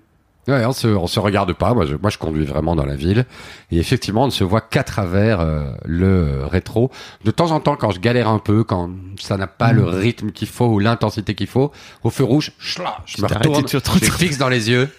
Ouais, 0.48 0.66
on 0.66 0.72
se, 0.72 0.88
on 0.88 1.06
se 1.06 1.20
regarde 1.20 1.54
pas. 1.54 1.74
Moi 1.76 1.86
je, 1.86 1.96
moi, 1.96 2.10
je 2.10 2.18
conduis 2.18 2.46
vraiment 2.46 2.76
dans 2.76 2.86
la 2.86 2.96
ville. 2.96 3.26
Et 3.72 3.78
effectivement, 3.78 4.24
on 4.24 4.28
ne 4.28 4.32
se 4.32 4.44
voit 4.44 4.62
qu'à 4.62 4.84
travers 4.84 5.42
euh, 5.42 5.72
le 5.86 6.44
rétro. 6.46 6.90
De 7.24 7.30
temps 7.30 7.52
en 7.52 7.60
temps, 7.60 7.76
quand 7.76 7.92
je 7.92 8.00
galère 8.00 8.28
un 8.28 8.40
peu, 8.40 8.64
quand 8.64 8.90
ça 9.20 9.38
n'a 9.38 9.46
pas 9.46 9.74
le 9.74 9.84
rythme 9.84 10.32
qu'il 10.32 10.48
faut 10.48 10.66
ou 10.68 10.80
l'intensité 10.80 11.36
qu'il 11.36 11.48
faut, 11.48 11.72
au 12.04 12.10
feu 12.10 12.24
rouge, 12.24 12.54
chla, 12.58 12.98
je 13.06 13.22
me 13.22 13.28
retourne, 13.28 13.68
je 13.68 14.12
fixe 14.12 14.38
dans 14.40 14.50
les 14.50 14.72
yeux, 14.72 14.90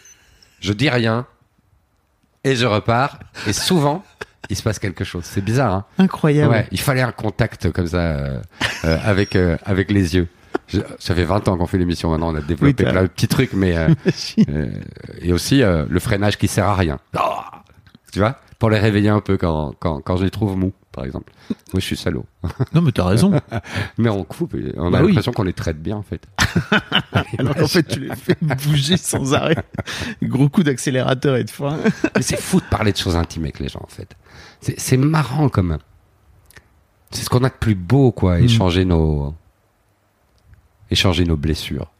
je 0.60 0.72
dis 0.72 0.88
rien, 0.88 1.26
et 2.44 2.54
je 2.54 2.66
repars. 2.66 3.18
Et 3.48 3.52
souvent, 3.52 4.04
il 4.48 4.56
se 4.56 4.62
passe 4.62 4.78
quelque 4.78 5.04
chose. 5.04 5.24
C'est 5.24 5.44
bizarre, 5.44 5.74
hein 5.74 5.84
Incroyable. 5.98 6.52
Ouais, 6.52 6.66
il 6.70 6.80
fallait 6.80 7.02
un 7.02 7.12
contact 7.12 7.70
comme 7.70 7.86
ça 7.86 7.98
euh, 7.98 8.40
euh, 8.84 8.98
avec 9.04 9.36
euh, 9.36 9.56
avec 9.64 9.90
les 9.90 10.14
yeux. 10.16 10.28
Ça 10.98 11.14
fait 11.14 11.24
20 11.24 11.48
ans 11.48 11.56
qu'on 11.56 11.66
fait 11.66 11.78
l'émission 11.78 12.10
maintenant, 12.10 12.32
on 12.32 12.34
a 12.36 12.40
développé 12.40 12.84
Oui, 12.84 12.90
plein 12.90 13.02
de 13.02 13.08
petits 13.08 13.28
trucs, 13.28 13.52
mais 13.54 13.76
euh, 13.76 13.88
euh, 14.48 14.70
et 15.20 15.32
aussi 15.32 15.62
euh, 15.62 15.84
le 15.88 16.00
freinage 16.00 16.38
qui 16.38 16.48
sert 16.48 16.66
à 16.66 16.74
rien. 16.74 16.98
Ah 17.16 17.62
tu 18.12 18.18
vois, 18.18 18.36
pour 18.58 18.70
les 18.70 18.78
réveiller 18.78 19.08
un 19.08 19.20
peu 19.20 19.36
quand 19.36 19.72
quand 19.78 20.00
quand 20.00 20.16
je 20.16 20.24
les 20.24 20.30
trouve 20.30 20.56
mous, 20.56 20.72
par 20.92 21.04
exemple. 21.04 21.32
Moi, 21.72 21.80
je 21.80 21.84
suis 21.86 21.96
salaud. 21.96 22.24
Non, 22.74 22.82
mais 22.82 22.92
t'as 22.92 23.04
raison. 23.06 23.32
Mais 23.98 24.08
on 24.08 24.22
coupe, 24.24 24.54
on 24.76 24.88
a 24.88 24.90
Bah 24.90 24.98
oui. 25.02 25.08
l'impression 25.08 25.32
qu'on 25.32 25.42
les 25.44 25.52
traite 25.52 25.80
bien 25.80 25.96
en 25.96 26.02
fait. 26.02 26.26
Alors 27.38 27.54
qu'en 27.54 27.66
fait, 27.68 27.84
tu 27.84 28.00
les 28.00 28.14
fais 28.16 28.36
bouger 28.40 28.96
sans 28.96 29.34
arrêt. 29.34 29.56
Gros 30.22 30.48
coup 30.48 30.62
d'accélérateur 30.62 31.36
et 31.36 31.44
de 31.44 31.50
frein. 31.50 31.78
Mais 32.16 32.22
c'est 32.22 32.40
fou 32.40 32.60
de 32.60 32.66
parler 32.66 32.92
de 32.92 32.96
choses 32.96 33.16
intimes 33.16 33.44
avec 33.44 33.58
les 33.60 33.68
gens 33.68 33.80
en 33.82 33.88
fait. 33.88 34.16
C'est 34.60 34.78
c'est 34.78 34.96
marrant 34.96 35.48
comme. 35.48 35.78
C'est 37.12 37.22
ce 37.24 37.30
qu'on 37.30 37.42
a 37.44 37.48
de 37.48 37.54
plus 37.54 37.74
beau 37.74 38.12
quoi, 38.12 38.38
Mm. 38.38 38.44
échanger 38.44 38.84
nos 38.84 39.34
échanger 40.90 41.24
nos 41.24 41.36
blessures. 41.36 41.90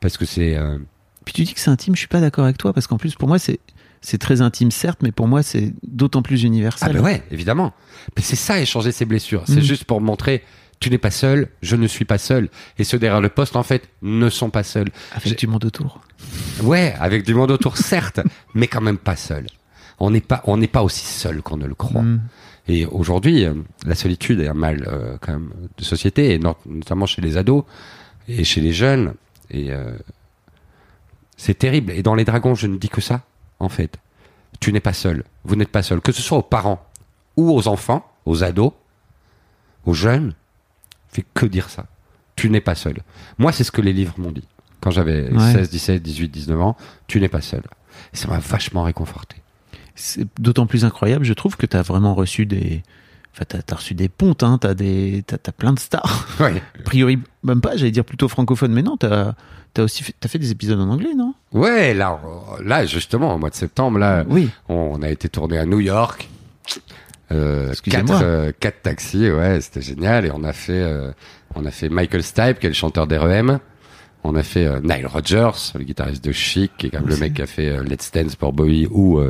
Parce 0.00 0.16
que 0.16 0.24
c'est 0.24 0.56
euh, 0.56 0.78
Puis 1.24 1.34
tu 1.34 1.42
dis 1.44 1.54
que 1.54 1.60
c'est 1.60 1.70
intime, 1.70 1.94
je 1.94 2.00
suis 2.00 2.08
pas 2.08 2.20
d'accord 2.20 2.44
avec 2.44 2.58
toi 2.58 2.72
parce 2.72 2.86
qu'en 2.86 2.98
plus, 2.98 3.14
pour 3.14 3.28
moi, 3.28 3.38
c'est 3.38 3.60
c'est 4.02 4.18
très 4.18 4.40
intime, 4.40 4.70
certes, 4.70 5.00
mais 5.02 5.10
pour 5.10 5.26
moi, 5.26 5.42
c'est 5.42 5.72
d'autant 5.82 6.22
plus 6.22 6.42
Ah 6.44 6.46
universel. 6.46 6.92
ben 6.92 7.00
ouais, 7.02 7.22
évidemment. 7.32 7.72
Mais 8.16 8.22
c'est 8.22 8.36
ça, 8.36 8.60
échanger 8.60 8.92
ses 8.92 9.04
blessures. 9.04 9.42
C'est 9.46 9.56
Mm. 9.56 9.62
juste 9.62 9.84
pour 9.84 10.00
montrer, 10.00 10.44
tu 10.78 10.90
n'es 10.90 10.98
pas 10.98 11.10
seul, 11.10 11.48
je 11.62 11.74
ne 11.74 11.86
suis 11.88 12.04
pas 12.04 12.18
seul. 12.18 12.48
Et 12.78 12.84
ceux 12.84 12.98
derrière 13.00 13.20
le 13.22 13.30
poste, 13.30 13.56
en 13.56 13.64
fait, 13.64 13.88
ne 14.02 14.28
sont 14.28 14.50
pas 14.50 14.62
seuls. 14.62 14.88
Avec 15.12 15.36
du 15.38 15.46
monde 15.48 15.64
autour. 15.64 16.02
Ouais, 16.62 16.94
avec 17.00 17.24
du 17.24 17.34
monde 17.34 17.50
autour, 17.50 17.78
certes, 17.78 18.20
mais 18.54 18.68
quand 18.68 18.82
même 18.82 18.98
pas 18.98 19.16
seul. 19.16 19.46
On 19.98 20.10
n'est 20.10 20.20
pas, 20.20 20.42
on 20.44 20.56
n'est 20.58 20.68
pas 20.68 20.82
aussi 20.84 21.06
seul 21.06 21.42
qu'on 21.42 21.56
ne 21.56 21.66
le 21.66 21.74
croit. 21.74 22.02
Mm. 22.02 22.20
Et 22.68 22.84
aujourd'hui, 22.86 23.44
euh, 23.44 23.54
la 23.86 23.94
solitude 23.96 24.38
est 24.40 24.48
un 24.48 24.54
mal 24.54 24.84
euh, 24.86 25.16
quand 25.20 25.32
même 25.32 25.50
de 25.78 25.82
société, 25.84 26.34
et 26.34 26.38
not- 26.38 26.58
notamment 26.66 27.06
chez 27.06 27.22
les 27.22 27.36
ados 27.38 27.64
et 28.28 28.44
chez 28.44 28.60
les 28.60 28.72
jeunes. 28.72 29.14
Et 29.50 29.70
euh, 29.72 29.96
c'est 31.36 31.54
terrible. 31.58 31.92
Et 31.92 32.02
dans 32.02 32.14
les 32.14 32.24
dragons, 32.24 32.54
je 32.54 32.66
ne 32.66 32.76
dis 32.76 32.88
que 32.88 33.00
ça, 33.00 33.22
en 33.60 33.68
fait. 33.68 33.98
Tu 34.60 34.72
n'es 34.72 34.80
pas 34.80 34.92
seul. 34.92 35.24
Vous 35.44 35.56
n'êtes 35.56 35.68
pas 35.70 35.82
seul. 35.82 36.00
Que 36.00 36.12
ce 36.12 36.22
soit 36.22 36.38
aux 36.38 36.42
parents 36.42 36.84
ou 37.36 37.50
aux 37.52 37.68
enfants, 37.68 38.10
aux 38.24 38.42
ados, 38.42 38.72
aux 39.84 39.92
jeunes, 39.94 40.34
fait 41.08 41.24
que 41.34 41.46
dire 41.46 41.68
ça. 41.70 41.86
Tu 42.36 42.50
n'es 42.50 42.60
pas 42.60 42.74
seul. 42.74 42.98
Moi, 43.38 43.52
c'est 43.52 43.64
ce 43.64 43.70
que 43.70 43.80
les 43.82 43.92
livres 43.92 44.14
m'ont 44.18 44.32
dit. 44.32 44.44
Quand 44.80 44.90
j'avais 44.90 45.30
Ouais. 45.30 45.52
16, 45.52 45.70
17, 45.70 46.02
18, 46.02 46.28
19 46.28 46.60
ans, 46.60 46.76
tu 47.06 47.20
n'es 47.20 47.28
pas 47.28 47.40
seul. 47.40 47.62
Et 48.12 48.16
ça 48.16 48.28
m'a 48.28 48.38
vachement 48.38 48.82
réconforté. 48.82 49.36
C'est 49.94 50.26
d'autant 50.40 50.66
plus 50.66 50.84
incroyable, 50.84 51.24
je 51.24 51.32
trouve, 51.32 51.56
que 51.56 51.64
tu 51.66 51.76
as 51.76 51.82
vraiment 51.82 52.14
reçu 52.14 52.44
des. 52.46 52.82
Enfin, 53.38 53.44
t'as 53.66 53.74
as 53.74 53.76
reçu 53.76 53.92
des 53.94 54.08
pontes, 54.08 54.42
hein, 54.42 54.56
t'as 54.58 54.72
des, 54.72 55.22
t'as 55.26 55.36
as 55.46 55.52
plein 55.52 55.72
de 55.74 55.78
stars. 55.78 56.26
Ouais. 56.40 56.62
A 56.80 56.82
priori, 56.84 57.18
même 57.42 57.60
pas, 57.60 57.76
j'allais 57.76 57.90
dire 57.90 58.04
plutôt 58.04 58.28
francophone, 58.28 58.72
mais 58.72 58.82
non, 58.82 58.96
t'as 58.96 59.34
as 59.76 59.82
aussi 59.82 60.02
fait, 60.02 60.14
as 60.24 60.28
fait 60.28 60.38
des 60.38 60.50
épisodes 60.50 60.80
en 60.80 60.88
anglais, 60.88 61.12
non? 61.14 61.34
Ouais, 61.52 61.92
là, 61.92 62.18
là, 62.64 62.86
justement, 62.86 63.34
au 63.34 63.38
mois 63.38 63.50
de 63.50 63.54
septembre, 63.54 63.98
là, 63.98 64.24
Oui. 64.28 64.48
on 64.70 65.02
a 65.02 65.10
été 65.10 65.28
tourné 65.28 65.58
à 65.58 65.66
New 65.66 65.80
York. 65.80 66.28
Euh, 67.32 67.70
Excusez-moi. 67.72 68.06
quatre, 68.18 68.22
euh, 68.24 68.52
quatre 68.58 68.82
taxis, 68.82 69.30
ouais, 69.30 69.60
c'était 69.60 69.82
génial. 69.82 70.24
Et 70.26 70.30
on 70.32 70.44
a 70.44 70.52
fait, 70.52 70.72
euh, 70.80 71.10
on 71.54 71.64
a 71.66 71.70
fait 71.70 71.88
Michael 71.88 72.22
Stipe, 72.22 72.58
qui 72.60 72.66
est 72.66 72.70
le 72.70 72.74
chanteur 72.74 73.06
d'REM. 73.06 73.58
On 74.24 74.34
a 74.34 74.42
fait 74.42 74.66
euh, 74.66 74.80
Nile 74.80 75.06
Rodgers, 75.06 75.50
le 75.78 75.84
guitariste 75.84 76.24
de 76.24 76.32
Chic, 76.32 76.72
qui 76.78 76.86
est 76.86 76.90
quand 76.90 77.00
même 77.00 77.08
le 77.08 77.16
mec 77.16 77.34
qui 77.34 77.42
a 77.42 77.46
fait 77.46 77.68
euh, 77.68 77.82
Let's 77.82 78.10
Dance 78.12 78.34
pour 78.36 78.52
Bowie, 78.52 78.86
ou 78.90 79.20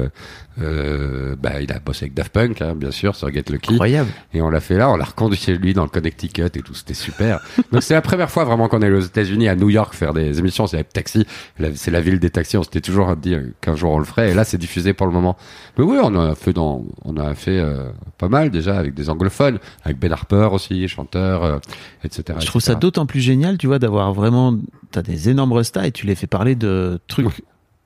euh, 0.61 1.37
bah, 1.41 1.61
il 1.61 1.71
a 1.73 1.79
bossé 1.79 2.05
avec 2.05 2.15
Daft 2.15 2.33
Punk, 2.33 2.63
hein, 2.63 2.75
bien 2.75 2.91
sûr, 2.91 3.15
sur 3.15 3.31
Get 3.33 3.45
Lucky. 3.51 3.75
Incroyable. 3.75 4.11
Et 4.33 4.41
on 4.41 4.49
l'a 4.49 4.61
fait 4.61 4.77
là, 4.77 4.91
on 4.91 4.97
l'a 4.97 5.05
reconduit 5.05 5.39
chez 5.39 5.57
lui 5.57 5.75
dans 5.75 5.83
le 5.83 5.89
Connecticut 5.91 6.45
et 6.47 6.63
tout, 6.63 6.75
c'était 6.75 6.95
super. 6.95 7.41
Donc 7.73 7.83
c'est 7.83 7.95
la 7.95 8.01
première 8.03 8.31
fois 8.31 8.45
vraiment 8.45 8.69
qu'on 8.69 8.81
est 8.83 8.91
aux 8.91 9.01
États-Unis, 9.01 9.49
à 9.49 9.55
New 9.57 9.69
York, 9.71 9.95
faire 9.95 10.15
des 10.15 10.39
émissions. 10.39 10.67
C'est 10.67 10.77
avec 10.77 10.93
Taxi, 10.93 11.27
c'est 11.75 11.91
la 11.91 12.01
ville 12.01 12.19
des 12.19 12.31
taxis. 12.31 12.57
On 12.57 12.63
s'était 12.63 12.81
toujours 12.81 13.15
dit 13.17 13.35
euh, 13.35 13.53
qu'un 13.61 13.77
jour 13.77 13.93
on 13.93 13.99
le 13.99 14.05
ferait. 14.05 14.31
Et 14.31 14.35
là, 14.35 14.45
c'est 14.45 14.59
diffusé 14.59 14.95
pour 14.95 15.07
le 15.07 15.13
moment. 15.13 15.37
Mais 15.79 15.85
oui, 15.85 15.99
on 16.03 16.15
a 16.19 16.35
fait 16.35 16.53
dans, 16.53 16.85
on 17.05 17.17
a 17.17 17.35
fait 17.35 17.59
euh, 17.59 17.91
pas 18.19 18.29
mal 18.29 18.51
déjà 18.51 18.79
avec 18.79 18.95
des 18.95 19.11
anglophones, 19.11 19.59
avec 19.85 19.99
Ben 19.99 20.13
Harper 20.13 20.49
aussi, 20.53 20.87
chanteur, 20.89 21.45
euh, 21.45 21.59
etc. 22.05 22.39
Je 22.41 22.47
trouve 22.47 22.63
ça 22.63 22.75
d'autant 22.75 23.07
plus 23.07 23.21
génial, 23.21 23.59
tu 23.59 23.67
vois, 23.67 23.79
d'avoir 23.79 24.13
vraiment, 24.13 24.57
t'as 24.91 25.03
des 25.03 25.29
énormes 25.29 25.53
restas 25.53 25.87
et 25.87 25.93
tu 25.93 26.07
les 26.07 26.15
fais 26.15 26.27
parler 26.27 26.55
de 26.55 26.99
trucs 27.09 27.27
Ouais. 27.27 27.33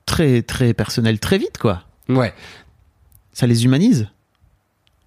très, 0.05 0.41
très 0.41 0.73
personnels 0.73 1.19
très 1.19 1.37
vite, 1.37 1.57
quoi. 1.57 1.83
Ouais. 2.09 2.33
Ça 3.33 3.47
les 3.47 3.65
humanise? 3.65 4.09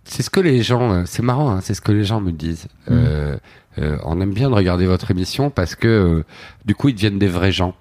C'est 0.04 0.22
ce 0.22 0.30
que 0.30 0.40
les 0.40 0.62
gens, 0.62 0.92
euh, 0.92 1.02
c'est 1.06 1.22
marrant, 1.22 1.50
hein, 1.50 1.60
c'est 1.62 1.72
ce 1.74 1.80
que 1.80 1.92
les 1.92 2.04
gens 2.04 2.20
me 2.20 2.30
disent. 2.32 2.68
Euh, 2.90 3.38
euh, 3.78 3.98
on 4.04 4.20
aime 4.20 4.34
bien 4.34 4.50
de 4.50 4.54
regarder 4.54 4.86
votre 4.86 5.10
émission 5.10 5.48
parce 5.50 5.74
que 5.74 5.88
euh, 5.88 6.24
du 6.66 6.74
coup 6.74 6.88
ils 6.90 6.94
deviennent 6.94 7.18
des 7.18 7.28
vrais 7.28 7.52
gens. 7.52 7.74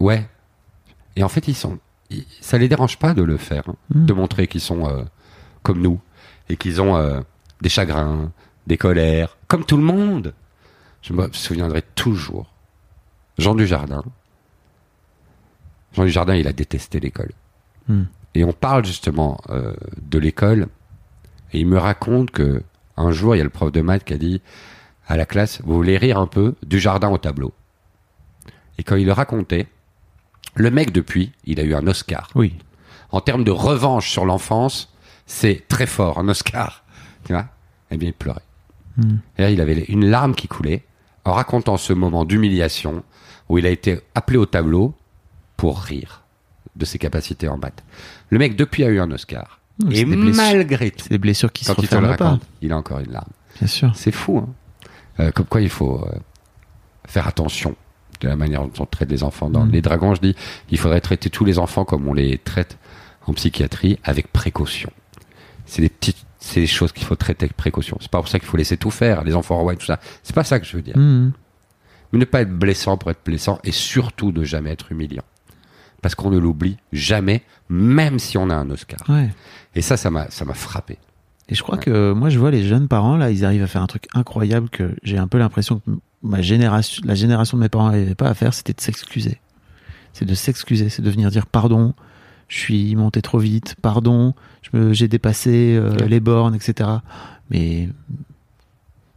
Ouais. 0.00 0.28
Et 1.16 1.22
en 1.22 1.28
fait 1.28 1.46
ils 1.48 1.54
sont, 1.54 1.78
ils- 2.10 2.26
ça 2.40 2.58
les 2.58 2.68
dérange 2.68 2.98
pas 2.98 3.14
de 3.14 3.22
le 3.22 3.36
faire, 3.36 3.64
hein, 3.68 3.76
Mm. 3.94 4.06
de 4.06 4.12
montrer 4.12 4.46
qu'ils 4.48 4.60
sont 4.60 5.06
comme 5.62 5.80
nous 5.80 6.00
et 6.48 6.56
qu'ils 6.56 6.80
ont 6.82 7.22
des 7.60 7.68
chagrins, 7.68 8.32
des 8.66 8.76
colères, 8.76 9.36
comme 9.48 9.64
tout 9.64 9.76
le 9.76 9.82
monde. 9.84 10.34
Je 11.02 11.12
me 11.12 11.28
souviendrai 11.32 11.82
toujours. 11.94 12.52
Jean 13.38 13.54
Dujardin. 13.54 14.04
Jean 15.92 16.04
Dujardin, 16.04 16.34
il 16.34 16.48
a 16.48 16.52
détesté 16.52 17.00
l'école. 17.00 17.32
Hmm. 17.88 18.04
Et 18.34 18.44
on 18.44 18.52
parle 18.52 18.84
justement 18.84 19.40
euh, 19.50 19.74
de 20.00 20.18
l'école. 20.18 20.68
Et 21.52 21.60
il 21.60 21.66
me 21.66 21.78
raconte 21.78 22.30
que 22.30 22.62
un 22.96 23.10
jour, 23.10 23.34
il 23.34 23.38
y 23.38 23.40
a 23.40 23.44
le 23.44 23.50
prof 23.50 23.72
de 23.72 23.80
maths 23.80 24.04
qui 24.04 24.14
a 24.14 24.18
dit 24.18 24.40
à 25.06 25.16
la 25.16 25.26
classe, 25.26 25.60
vous 25.64 25.74
voulez 25.74 25.98
rire 25.98 26.18
un 26.18 26.26
peu 26.26 26.54
du 26.62 26.78
jardin 26.78 27.10
au 27.10 27.18
tableau? 27.18 27.52
Et 28.78 28.84
quand 28.84 28.96
il 28.96 29.06
le 29.06 29.12
racontait, 29.12 29.66
le 30.54 30.70
mec 30.70 30.92
depuis, 30.92 31.32
il 31.44 31.60
a 31.60 31.62
eu 31.62 31.74
un 31.74 31.86
Oscar. 31.86 32.28
Oui. 32.34 32.56
En 33.10 33.20
termes 33.20 33.44
de 33.44 33.50
revanche 33.50 34.10
sur 34.10 34.24
l'enfance, 34.24 34.92
c'est 35.26 35.66
très 35.68 35.86
fort, 35.86 36.18
un 36.18 36.28
Oscar. 36.28 36.84
Tu 37.24 37.32
vois? 37.32 37.46
Eh 37.90 37.96
bien, 37.96 38.08
il 38.08 38.14
pleurait. 38.14 38.40
Hmm. 38.96 39.16
Et 39.38 39.42
là, 39.42 39.50
il 39.50 39.60
avait 39.60 39.84
une 39.88 40.06
larme 40.06 40.34
qui 40.34 40.48
coulait 40.48 40.84
en 41.24 41.32
racontant 41.32 41.76
ce 41.76 41.92
moment 41.92 42.24
d'humiliation 42.24 43.04
où 43.48 43.58
il 43.58 43.66
a 43.66 43.70
été 43.70 44.00
appelé 44.14 44.38
au 44.38 44.46
tableau 44.46 44.94
pour 45.62 45.78
rire 45.78 46.24
de 46.74 46.84
ses 46.84 46.98
capacités 46.98 47.46
en 47.46 47.56
maths. 47.56 47.84
Le 48.30 48.38
mec, 48.40 48.56
depuis, 48.56 48.82
a 48.82 48.88
eu 48.88 48.98
un 48.98 49.08
Oscar. 49.12 49.60
Et 49.92 50.04
malgré 50.04 50.90
tout, 50.90 51.08
des 51.08 51.18
blessures 51.18 51.52
qui 51.52 51.64
quand 51.64 51.76
se 51.76 51.82
il 51.82 51.88
te 51.88 51.94
le 51.94 52.16
pas. 52.16 52.40
il 52.62 52.72
a 52.72 52.76
encore 52.76 52.98
une 52.98 53.12
larme. 53.12 53.30
Bien 53.60 53.68
sûr. 53.68 53.92
C'est 53.94 54.10
fou, 54.10 54.38
hein 54.38 54.48
Euh, 55.20 55.30
Comme 55.30 55.46
quoi, 55.46 55.60
il 55.60 55.68
faut 55.68 56.00
euh, 56.04 56.18
faire 57.06 57.28
attention 57.28 57.76
de 58.20 58.26
la 58.26 58.34
manière 58.34 58.62
dont 58.62 58.72
on 58.80 58.86
traite 58.86 59.08
les 59.08 59.22
enfants. 59.22 59.50
Dans 59.50 59.64
Mm. 59.64 59.70
les 59.70 59.82
dragons, 59.82 60.16
je 60.16 60.20
dis, 60.20 60.34
il 60.70 60.78
faudrait 60.78 61.00
traiter 61.00 61.30
tous 61.30 61.44
les 61.44 61.60
enfants 61.60 61.84
comme 61.84 62.08
on 62.08 62.12
les 62.12 62.38
traite 62.38 62.76
en 63.28 63.32
psychiatrie, 63.32 64.00
avec 64.02 64.32
précaution. 64.32 64.90
C'est 65.64 65.82
des 65.82 65.90
petites, 65.90 66.26
c'est 66.40 66.62
des 66.62 66.66
choses 66.66 66.90
qu'il 66.90 67.06
faut 67.06 67.14
traiter 67.14 67.44
avec 67.44 67.56
précaution. 67.56 67.98
C'est 68.00 68.10
pas 68.10 68.18
pour 68.18 68.26
ça 68.26 68.40
qu'il 68.40 68.48
faut 68.48 68.56
laisser 68.56 68.76
tout 68.78 68.90
faire, 68.90 69.22
les 69.22 69.36
enfants 69.36 69.60
rois 69.60 69.74
et 69.74 69.76
tout 69.76 69.86
ça. 69.86 70.00
C'est 70.24 70.34
pas 70.34 70.42
ça 70.42 70.58
que 70.58 70.66
je 70.66 70.76
veux 70.76 70.82
dire. 70.82 70.96
Hmm. 70.98 71.30
Mais 72.12 72.18
ne 72.18 72.24
pas 72.24 72.40
être 72.42 72.52
blessant 72.52 72.96
pour 72.96 73.12
être 73.12 73.24
blessant 73.24 73.60
et 73.62 73.70
surtout 73.70 74.32
ne 74.32 74.42
jamais 74.42 74.70
être 74.72 74.90
humiliant. 74.90 75.22
Parce 76.02 76.14
qu'on 76.14 76.30
ne 76.30 76.38
l'oublie 76.38 76.76
jamais, 76.92 77.42
même 77.70 78.18
si 78.18 78.36
on 78.36 78.50
a 78.50 78.54
un 78.54 78.68
Oscar. 78.70 78.98
Ouais. 79.08 79.30
Et 79.74 79.80
ça, 79.82 79.96
ça 79.96 80.10
m'a, 80.10 80.28
ça 80.30 80.44
m'a 80.44 80.52
frappé. 80.54 80.98
Et 81.48 81.54
je 81.54 81.62
crois 81.62 81.78
que 81.78 82.12
moi, 82.12 82.28
je 82.28 82.38
vois 82.38 82.50
les 82.50 82.64
jeunes 82.64 82.88
parents, 82.88 83.16
là, 83.16 83.30
ils 83.30 83.44
arrivent 83.44 83.62
à 83.62 83.66
faire 83.66 83.82
un 83.82 83.86
truc 83.86 84.06
incroyable 84.14 84.68
que 84.68 84.94
j'ai 85.02 85.16
un 85.18 85.26
peu 85.28 85.38
l'impression 85.38 85.80
que 85.80 85.90
ma 86.22 86.42
génération, 86.42 87.02
la 87.06 87.14
génération 87.14 87.56
de 87.56 87.62
mes 87.62 87.68
parents 87.68 87.86
n'arrivait 87.90 88.14
pas 88.14 88.28
à 88.28 88.34
faire, 88.34 88.52
c'était 88.54 88.72
de 88.72 88.80
s'excuser. 88.80 89.40
C'est 90.12 90.24
de 90.24 90.34
s'excuser, 90.34 90.88
c'est 90.88 91.02
de 91.02 91.10
venir 91.10 91.30
dire 91.30 91.46
pardon, 91.46 91.94
je 92.48 92.58
suis 92.58 92.94
monté 92.96 93.22
trop 93.22 93.38
vite, 93.38 93.76
pardon, 93.80 94.34
j'ai 94.90 95.08
dépassé 95.08 95.74
euh, 95.76 95.92
Ouais. 95.96 96.08
les 96.08 96.20
bornes, 96.20 96.54
etc. 96.54 96.88
Mais 97.50 97.88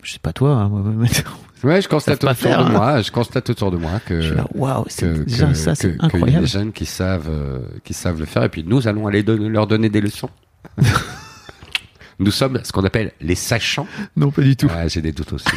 je 0.05 0.13
sais 0.13 0.19
pas 0.19 0.33
toi, 0.33 0.51
hein, 0.53 0.69
moi, 0.69 0.81
Ouais, 1.63 1.81
je 1.81 1.87
constate 1.89 2.23
autour 2.23 2.35
faire, 2.37 2.59
de 2.63 2.69
hein. 2.69 2.77
moi, 2.77 3.01
je 3.01 3.11
constate 3.11 3.49
autour 3.49 3.71
de 3.71 3.77
moi 3.77 3.99
que, 4.05 4.35
waouh, 4.53 4.85
c'est 4.87 5.27
ça, 5.55 5.73
c'est 5.73 5.89
qu'il 5.89 5.89
y 5.89 5.93
a 5.93 5.97
des 5.97 6.15
incroyable. 6.15 6.47
jeunes 6.47 6.71
qui 6.71 6.85
savent, 6.85 7.29
euh, 7.29 7.59
qui 7.83 7.93
savent 7.95 8.19
le 8.19 8.25
faire 8.25 8.43
et 8.43 8.49
puis 8.49 8.63
nous 8.63 8.87
allons 8.87 9.07
aller 9.07 9.23
leur 9.23 9.65
donner 9.65 9.89
des 9.89 9.99
leçons. 10.01 10.29
nous 12.19 12.29
sommes 12.31 12.59
ce 12.63 12.71
qu'on 12.71 12.83
appelle 12.83 13.13
les 13.19 13.33
sachants. 13.35 13.87
Non, 14.15 14.29
pas 14.29 14.43
du 14.43 14.55
tout. 14.55 14.69
J'ai 14.87 15.01
des 15.01 15.11
doutes 15.11 15.33
aussi. 15.33 15.47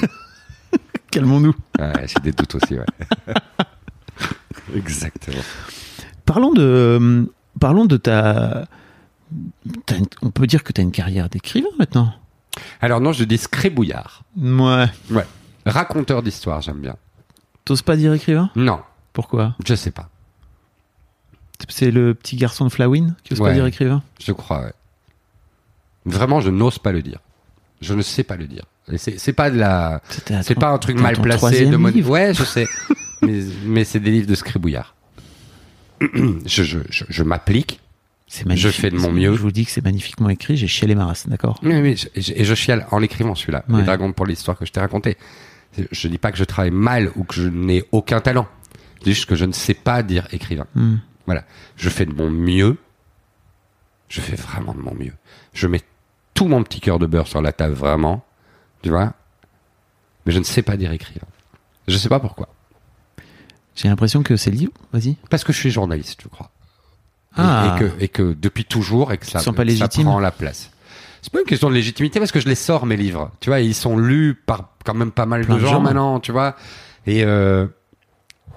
Calmons-nous. 1.10 1.54
Ouais, 1.78 2.06
j'ai 2.06 2.20
des 2.22 2.32
doutes 2.32 2.54
aussi, 2.54 2.74
ouais. 2.78 3.34
Exactement. 4.74 5.42
Parlons 6.24 6.52
de, 6.52 6.62
euh, 6.62 7.24
parlons 7.60 7.84
de 7.84 7.96
ta, 7.98 8.66
on 10.22 10.30
peut 10.30 10.46
dire 10.46 10.64
que 10.64 10.72
tu 10.72 10.80
as 10.80 10.84
une 10.84 10.92
carrière 10.92 11.28
d'écrivain 11.28 11.68
maintenant. 11.78 12.14
Alors 12.80 13.00
non, 13.00 13.12
je 13.12 13.24
dis 13.24 13.38
scribouillard. 13.38 14.22
Ouais. 14.36 14.86
Ouais. 15.10 15.26
Raconteur 15.66 16.22
d'histoire, 16.22 16.60
j'aime 16.62 16.80
bien. 16.80 16.96
T'oses 17.64 17.82
pas 17.82 17.96
dire 17.96 18.12
écrivain? 18.14 18.50
Non, 18.56 18.80
Pourquoi? 19.12 19.54
Je 19.66 19.74
sais 19.74 19.90
pas. 19.90 20.08
C'est 21.68 21.90
le 21.90 22.14
petit 22.14 22.36
garçon 22.36 22.64
de 22.64 22.70
Flawin 22.70 23.14
qui 23.24 23.32
ose 23.34 23.40
pas 23.40 23.52
dire 23.52 23.66
écrivain? 23.66 24.02
Je 24.24 24.32
crois, 24.32 24.60
ouais. 24.62 24.72
Vraiment, 26.06 26.40
je 26.40 26.50
n'ose 26.50 26.78
pas 26.78 26.92
le 26.92 27.02
dire. 27.02 27.18
Je 27.80 27.94
ne 27.94 28.02
sais 28.02 28.22
pas 28.24 28.36
le 28.36 28.46
dire. 28.46 28.64
C'est 28.96 29.32
pas 29.34 29.50
de 29.50 29.58
la, 29.58 30.00
c'est 30.42 30.54
pas 30.54 30.70
un 30.70 30.78
truc 30.78 30.98
mal 30.98 31.20
placé 31.20 31.66
de 31.66 31.76
mon. 31.76 31.90
Ouais, 31.90 32.32
je 32.32 32.42
sais. 32.44 32.66
mais 33.22 33.40
mais 33.64 33.84
c'est 33.84 34.00
des 34.00 34.10
livres 34.10 34.26
de 34.26 34.34
scribouillard. 34.34 34.94
je 36.00 36.62
je, 36.62 36.78
je, 36.88 37.04
je 37.08 37.22
m'applique. 37.22 37.80
C'est 38.28 38.44
magnifique. 38.44 38.70
Je 38.70 38.80
fais 38.80 38.90
de 38.90 38.98
mon 38.98 39.10
mieux. 39.10 39.34
Je 39.34 39.40
vous 39.40 39.50
dis 39.50 39.64
que 39.64 39.70
c'est 39.70 39.82
magnifiquement 39.82 40.28
écrit. 40.28 40.56
J'ai 40.56 40.68
chialé 40.68 40.94
ma 40.94 41.06
race, 41.06 41.26
d'accord? 41.26 41.58
Oui, 41.62 41.74
oui, 41.80 42.04
et 42.14 42.44
je, 42.44 42.54
chiale 42.54 42.86
en 42.90 42.98
l'écrivant 42.98 43.34
celui-là. 43.34 43.64
Ouais. 43.68 43.78
Les 43.78 43.84
dragons 43.84 44.12
pour 44.12 44.26
l'histoire 44.26 44.56
que 44.58 44.66
je 44.66 44.72
t'ai 44.72 44.80
raconté. 44.80 45.16
Je 45.90 46.08
dis 46.08 46.18
pas 46.18 46.30
que 46.30 46.38
je 46.38 46.44
travaille 46.44 46.70
mal 46.70 47.10
ou 47.16 47.24
que 47.24 47.34
je 47.34 47.48
n'ai 47.48 47.84
aucun 47.90 48.20
talent. 48.20 48.46
Je 48.98 49.04
dis 49.04 49.14
juste 49.14 49.26
que 49.26 49.34
je 49.34 49.46
ne 49.46 49.52
sais 49.52 49.74
pas 49.74 50.02
dire 50.02 50.28
écrivain. 50.32 50.66
Hmm. 50.74 50.96
Voilà. 51.24 51.44
Je 51.76 51.88
fais 51.88 52.04
de 52.04 52.12
mon 52.12 52.30
mieux. 52.30 52.76
Je 54.08 54.20
fais 54.20 54.36
vraiment 54.36 54.74
de 54.74 54.80
mon 54.80 54.94
mieux. 54.94 55.14
Je 55.54 55.66
mets 55.66 55.82
tout 56.34 56.48
mon 56.48 56.62
petit 56.62 56.80
cœur 56.80 56.98
de 56.98 57.06
beurre 57.06 57.28
sur 57.28 57.40
la 57.40 57.52
table, 57.52 57.74
vraiment. 57.74 58.24
Tu 58.82 58.90
vois? 58.90 59.14
Mais 60.26 60.32
je 60.32 60.38
ne 60.38 60.44
sais 60.44 60.62
pas 60.62 60.76
dire 60.76 60.92
écrivain. 60.92 61.26
Je 61.86 61.96
sais 61.96 62.08
pas 62.10 62.20
pourquoi. 62.20 62.48
J'ai 63.74 63.88
l'impression 63.88 64.22
que 64.22 64.36
c'est 64.36 64.50
le 64.50 64.56
livre. 64.56 64.72
Vas-y. 64.92 65.16
Parce 65.30 65.44
que 65.44 65.52
je 65.52 65.58
suis 65.58 65.70
journaliste, 65.70 66.20
je 66.22 66.28
crois. 66.28 66.50
Et, 67.38 67.40
Ah. 67.40 67.76
et 67.76 67.78
que, 67.78 67.90
et 68.00 68.08
que 68.08 68.32
depuis 68.38 68.64
toujours, 68.64 69.12
et 69.12 69.18
que 69.18 69.26
ça, 69.26 69.40
pas 69.52 69.64
prend 69.88 70.18
la 70.20 70.30
place. 70.32 70.70
C'est 71.22 71.32
pas 71.32 71.40
une 71.40 71.46
question 71.46 71.68
de 71.68 71.74
légitimité 71.74 72.18
parce 72.20 72.32
que 72.32 72.40
je 72.40 72.48
les 72.48 72.54
sors 72.54 72.84
mes 72.86 72.96
livres, 72.96 73.30
tu 73.40 73.50
vois, 73.50 73.60
ils 73.60 73.74
sont 73.74 73.96
lus 73.96 74.34
par 74.46 74.70
quand 74.84 74.94
même 74.94 75.10
pas 75.12 75.26
mal 75.26 75.44
Plein 75.44 75.56
de 75.56 75.60
gens 75.60 75.72
gens. 75.72 75.80
maintenant, 75.80 76.20
tu 76.20 76.32
vois. 76.32 76.56
Et 77.06 77.24
euh, 77.24 77.66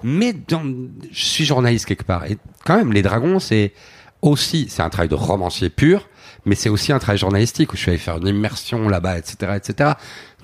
mais 0.02 0.32
dans, 0.32 0.62
je 1.10 1.24
suis 1.24 1.44
journaliste 1.44 1.86
quelque 1.86 2.04
part. 2.04 2.24
Et 2.26 2.38
quand 2.64 2.76
même, 2.76 2.92
les 2.92 3.02
dragons, 3.02 3.38
c'est 3.38 3.72
aussi, 4.20 4.66
c'est 4.68 4.82
un 4.82 4.90
travail 4.90 5.08
de 5.08 5.14
romancier 5.14 5.70
pur, 5.70 6.08
mais 6.44 6.54
c'est 6.54 6.68
aussi 6.68 6.92
un 6.92 6.98
travail 6.98 7.18
journalistique 7.18 7.72
où 7.72 7.76
je 7.76 7.82
suis 7.82 7.90
allé 7.90 7.98
faire 7.98 8.16
une 8.18 8.26
immersion 8.28 8.88
là-bas, 8.88 9.18
etc., 9.18 9.52
etc. 9.56 9.92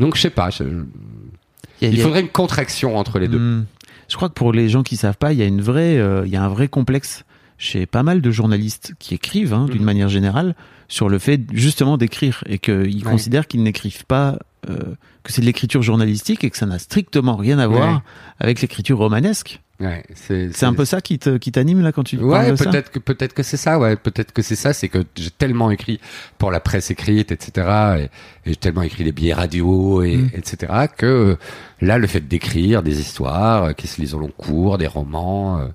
Donc 0.01 0.17
je 0.17 0.21
sais 0.23 0.31
pas, 0.31 0.51
je- 0.51 0.65
Il 0.65 0.69
y 0.69 1.87
a- 1.87 1.89
il 1.89 1.93
il 1.95 1.99
y 1.99 2.01
a- 2.01 2.05
faudrait 2.05 2.21
une 2.21 2.29
contraction 2.29 2.97
entre 2.97 3.19
les 3.19 3.29
deux. 3.29 3.39
Hmm. 3.39 3.67
Je 4.09 4.17
crois 4.17 4.29
que 4.29 4.35
pour 4.35 4.53
les 4.53 4.69
gens 4.69 4.83
qui 4.83 4.97
savent 4.97 5.19
pas, 5.19 5.33
il 5.33 5.39
y 5.39 5.43
a 5.43 5.47
une 5.47 5.61
vraie, 5.61 5.99
euh, 5.99 6.23
il 6.27 6.33
y 6.33 6.37
a 6.37 6.43
un 6.43 6.49
vrai 6.49 6.67
complexe 6.69 7.25
chez 7.59 7.87
pas 7.87 8.03
mal 8.03 8.21
de 8.23 8.31
journalistes 8.31 8.95
qui 8.99 9.15
écrivent, 9.15 9.53
hein, 9.53 9.67
d'une 9.67 9.81
Mhm. 9.81 9.85
manière 9.85 10.09
générale, 10.09 10.55
sur 10.89 11.09
le 11.09 11.19
fait 11.19 11.41
justement 11.53 11.97
d'écrire 11.99 12.43
et 12.47 12.59
qu'ils 12.59 13.05
Ouais. 13.05 13.11
considèrent 13.11 13.47
qu'ils 13.47 13.63
n'écrivent 13.63 14.07
pas 14.07 14.39
euh, 14.69 14.77
que 15.23 15.33
c'est 15.33 15.41
de 15.41 15.47
l'écriture 15.47 15.83
journalistique 15.83 16.43
et 16.43 16.51
que 16.51 16.57
ça 16.57 16.67
n'a 16.67 16.81
strictement 16.81 17.37
rien 17.37 17.61
à 17.61 17.69
voir 17.69 17.95
Ouais. 17.97 18.01
avec 18.41 18.61
l'écriture 18.61 18.99
romanesque. 18.99 19.61
Ouais, 19.79 20.03
c'est 20.17 20.51
C'est 20.53 20.67
un 20.67 20.75
peu 20.75 20.85
ça 20.85 21.01
qui 21.01 21.21
te 21.21 21.37
qui 21.37 21.53
t'anime 21.53 21.81
là 21.81 21.93
quand 21.93 22.03
tu 22.03 22.17
Ouais, 22.19 22.53
peut-être 22.57 22.91
que 22.91 22.99
peut-être 22.99 23.35
que 23.35 23.45
c'est 23.45 23.57
ça. 23.57 23.79
Ouais, 23.79 23.95
peut-être 23.95 24.33
que 24.33 24.43
c'est 24.43 24.57
ça. 24.57 24.73
C'est 24.73 24.89
que 24.89 25.05
j'ai 25.17 25.31
tellement 25.31 25.71
écrit 25.71 26.01
pour 26.39 26.51
la 26.51 26.59
presse 26.59 26.91
écrite, 26.91 27.31
etc. 27.31 27.67
Et, 27.99 28.03
et 28.05 28.09
j'ai 28.47 28.57
tellement 28.57 28.83
écrit 28.83 29.05
des 29.05 29.13
billets 29.13 29.33
radio, 29.35 30.03
et, 30.03 30.17
Mm. 30.17 30.31
etc. 30.35 30.73
Que 30.97 31.37
là, 31.81 31.97
le 31.99 32.09
fait 32.09 32.27
d'écrire 32.27 32.83
des 32.83 32.99
histoires 33.01 33.77
qui 33.77 33.87
se 33.87 34.01
lisent 34.01 34.15
au 34.15 34.19
long 34.19 34.33
cours, 34.37 34.77
des 34.77 34.89
romans, 34.89 35.59
euh, 35.61 35.69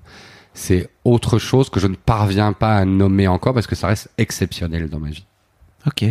c'est 0.54 0.88
autre 1.04 1.38
chose 1.38 1.68
que 1.68 1.80
je 1.80 1.86
ne 1.88 1.96
parviens 1.96 2.52
pas 2.52 2.76
à 2.76 2.84
nommer 2.84 3.28
encore 3.28 3.52
parce 3.54 3.66
que 3.66 3.74
ça 3.74 3.88
reste 3.88 4.08
exceptionnel 4.18 4.88
dans 4.88 5.00
ma 5.00 5.10
vie. 5.10 5.24
Ok, 5.86 6.04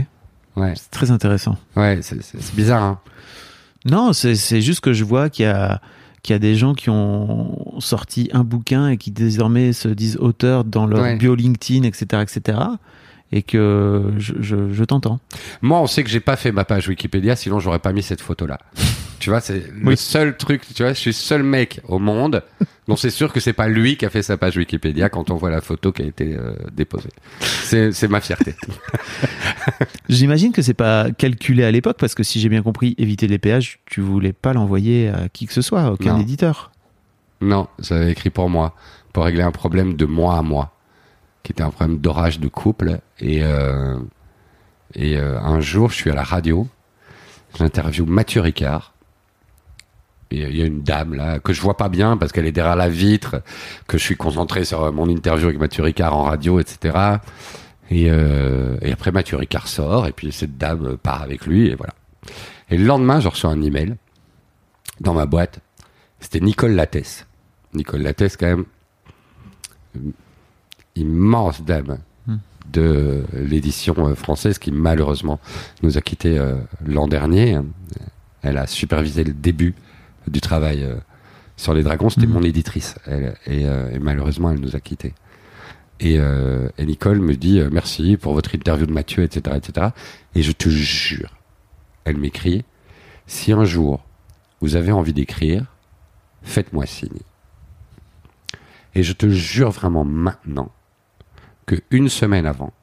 Ouais, 0.56 0.74
c'est 0.76 0.91
très 0.91 1.10
intéressant. 1.10 1.58
ouais, 1.76 2.00
c'est- 2.04 2.56
bizarre. 2.56 2.84
Hein. 2.84 3.00
Non, 3.86 4.14
c'est 4.14 4.36
c'est 4.36 4.62
juste 4.62 4.82
que 4.82 4.94
je 4.94 5.04
vois 5.04 5.30
qu'il 5.30 5.46
y 5.46 5.48
a 5.48 5.82
qu'il 6.22 6.34
y 6.34 6.36
a 6.38 6.39
des 6.39 6.56
gens 6.56 6.74
qui 6.74 6.89
ont 6.89 7.80
sorti 7.82 8.30
un 8.34 8.44
bouquin 8.46 8.88
et 8.89 8.98
qui 8.98 9.12
désormais 9.12 9.74
se 9.74 9.89
disent 9.89 10.16
auteurs 10.18 10.64
dans 10.64 10.86
leur 10.86 11.02
Ouais. 11.02 11.16
bio 11.18 11.36
LinkedIn, 11.36 11.84
etc., 11.84 12.22
etc. 12.22 12.60
Et 13.34 13.41
que 13.41 14.14
je, 14.18 14.34
je, 14.39 14.72
je 14.72 14.84
t'entends. 14.86 15.20
Moi, 15.62 15.82
on 15.82 15.88
sait 15.88 16.04
que 16.04 16.10
j'ai 16.10 16.20
pas 16.22 16.36
fait 16.38 16.52
ma 16.54 16.64
page 16.64 16.88
Wikipédia, 16.88 17.36
sinon 17.36 17.60
j'aurais 17.60 17.80
pas 17.80 17.91
mis 17.91 18.04
cette 18.04 18.22
photo-là. 18.22 18.60
Tu 19.24 19.30
vois, 19.30 19.40
c'est 19.40 19.64
le 19.74 19.96
seul 19.96 20.36
truc. 20.36 20.64
Tu 20.76 20.84
vois, 20.84 20.92
je 20.92 21.00
suis 21.00 21.10
le 21.12 21.14
seul 21.16 21.44
mec 21.44 21.80
au 21.88 21.98
monde 21.98 22.44
dont 22.90 22.98
c'est 22.98 23.10
sûr 23.10 23.32
que 23.32 23.40
c'est 23.40 23.54
pas 23.54 23.70
lui 23.70 23.96
qui 23.96 24.06
a 24.06 24.10
fait 24.10 24.22
sa 24.22 24.36
page 24.36 24.58
Wikipédia 24.58 25.08
quand 25.08 25.32
on 25.32 25.36
voit 25.36 25.50
la 25.50 25.62
photo 25.62 25.94
qui 25.94 26.02
a 26.02 26.06
été 26.06 26.36
euh, 26.36 26.54
déposée. 26.74 27.10
C'est 27.40 27.94
c'est 27.94 28.10
ma 28.10 28.20
fierté. 28.20 28.54
J'imagine 30.10 30.52
que 30.52 30.62
c'est 30.62 30.74
pas 30.74 31.10
calculé 31.12 31.64
à 31.64 31.72
l'époque 31.72 31.96
parce 31.98 32.16
que 32.16 32.24
si 32.24 32.42
j'ai 32.42 32.50
bien 32.50 32.62
compris, 32.62 32.96
éviter 32.98 33.28
les 33.28 33.38
péages, 33.38 33.80
tu 33.86 34.02
voulais 34.02 34.34
pas 34.34 34.52
l'envoyer 34.52 35.08
à 35.08 35.30
qui 35.30 35.46
que 35.48 35.54
ce 35.54 35.62
soit, 35.62 35.84
à 35.84 35.92
aucun 35.92 36.16
Non. 36.16 36.20
éditeur. 36.20 36.72
non, 37.40 37.68
j'avais 37.80 38.12
écrit 38.12 38.30
pour 38.30 38.50
moi, 38.50 38.76
pour 39.14 39.24
régler 39.24 39.44
un 39.44 39.52
problème 39.52 39.94
de 39.94 40.06
moi 40.06 40.38
à 40.38 40.42
moi, 40.42 40.74
qui 41.44 41.54
était 41.54 41.64
un 41.64 41.70
problème 41.72 42.00
d'orage 42.00 42.42
de 42.42 42.50
couple. 42.50 43.00
Et 43.22 43.42
euh, 43.42 43.98
et 44.96 45.18
euh, 45.18 45.40
un 45.40 45.62
jour, 45.62 45.90
je 45.92 45.96
suis 45.96 46.10
à 46.12 46.16
la 46.16 46.24
radio, 46.24 46.68
j'interviewe 47.58 48.06
Mathieu 48.06 48.42
Ricard. 48.42 48.93
Il 50.34 50.58
y 50.58 50.64
a 50.64 50.66
une 50.66 50.82
dame 50.82 51.14
là 51.14 51.38
que 51.38 51.54
je 51.54 51.62
vois 51.62 51.78
pas 51.78 51.90
bien 51.90 52.18
parce 52.18 52.32
qu'elle 52.32 52.48
est 52.48 52.52
derrière 52.52 52.76
la 52.76 52.90
vitre, 52.90 53.44
que 53.88 54.00
je 54.00 54.04
suis 54.04 54.16
concentré 54.16 54.66
sur 54.66 54.84
euh, 54.84 54.92
mon 54.92 55.08
interview 55.08 55.46
avec 55.48 55.60
Mathieu 55.60 55.84
Ricard 55.84 56.16
en 56.16 56.24
radio, 56.24 56.60
etc. 56.60 56.98
Et, 57.92 58.10
euh, 58.10 58.78
et 58.82 58.92
après 58.92 59.12
Mathieu 59.12 59.38
Ricard 59.38 59.68
sort 59.68 60.08
et 60.08 60.12
puis 60.12 60.32
cette 60.32 60.58
dame 60.58 60.86
euh, 60.86 60.98
part 60.98 61.22
avec 61.22 61.46
lui 61.46 61.68
et 61.68 61.76
voilà. 61.76 61.94
Et 62.72 62.78
le 62.78 62.86
lendemain, 62.86 63.20
je 63.20 63.28
reçois 63.28 63.52
un 63.52 63.62
email 63.62 63.96
dans 65.02 65.14
ma 65.14 65.28
boîte. 65.28 65.60
C'était 66.20 66.40
Nicole 66.40 66.72
Lattès. 66.72 67.28
Nicole 67.76 68.02
Lattès, 68.02 68.36
quand 68.36 68.48
même, 68.48 68.66
immense 70.96 71.62
dame 71.62 72.00
de 72.72 73.24
l'édition 73.34 74.16
française 74.16 74.58
qui 74.58 74.72
malheureusement 74.72 75.40
nous 75.84 75.98
a 75.98 76.02
quittés 76.02 76.42
l'an 76.86 77.08
dernier. 77.08 77.60
Elle 78.42 78.58
a 78.58 78.66
supervisé 78.66 79.24
le 79.24 79.34
début 79.34 79.76
du 80.28 80.42
travail 80.42 80.84
euh, 80.84 80.96
sur 81.58 81.74
les 81.74 81.84
dragons. 81.84 82.10
C'était 82.10 82.28
Mhm. 82.28 82.34
mon 82.34 82.44
éditrice. 82.44 82.96
Elle, 83.06 83.36
et, 83.46 83.66
euh, 83.66 83.92
et 83.92 84.00
malheureusement, 84.00 84.52
elle 84.52 84.60
nous 84.60 84.76
a 84.76 84.80
quittés. 84.80 85.14
Et, 86.00 86.18
euh, 86.20 86.70
et 86.78 86.86
Nicole 86.86 87.20
me 87.20 87.36
dit 87.36 87.62
merci 87.72 88.18
pour 88.18 88.34
votre 88.34 88.56
interview 88.56 88.86
de 88.86 88.92
Mathieu, 88.92 89.24
etc., 89.24 89.56
etc. 89.58 89.88
Et 90.36 90.42
je 90.42 90.52
te 90.52 90.68
jure, 90.70 91.30
elle 92.04 92.18
m'écrit 92.18 92.66
si 93.28 93.52
un 93.54 93.64
jour 93.64 94.04
vous 94.60 94.76
avez 94.76 94.92
envie 94.92 95.14
d'écrire, 95.14 95.66
faites-moi 96.42 96.86
signe. 96.86 97.20
Et 98.96 99.04
je 99.04 99.14
te 99.14 99.30
jure 99.30 99.72
vraiment 99.72 100.04
maintenant 100.04 100.72
que 101.66 101.76
une 101.92 102.10
semaine 102.10 102.46
avant, 102.46 102.74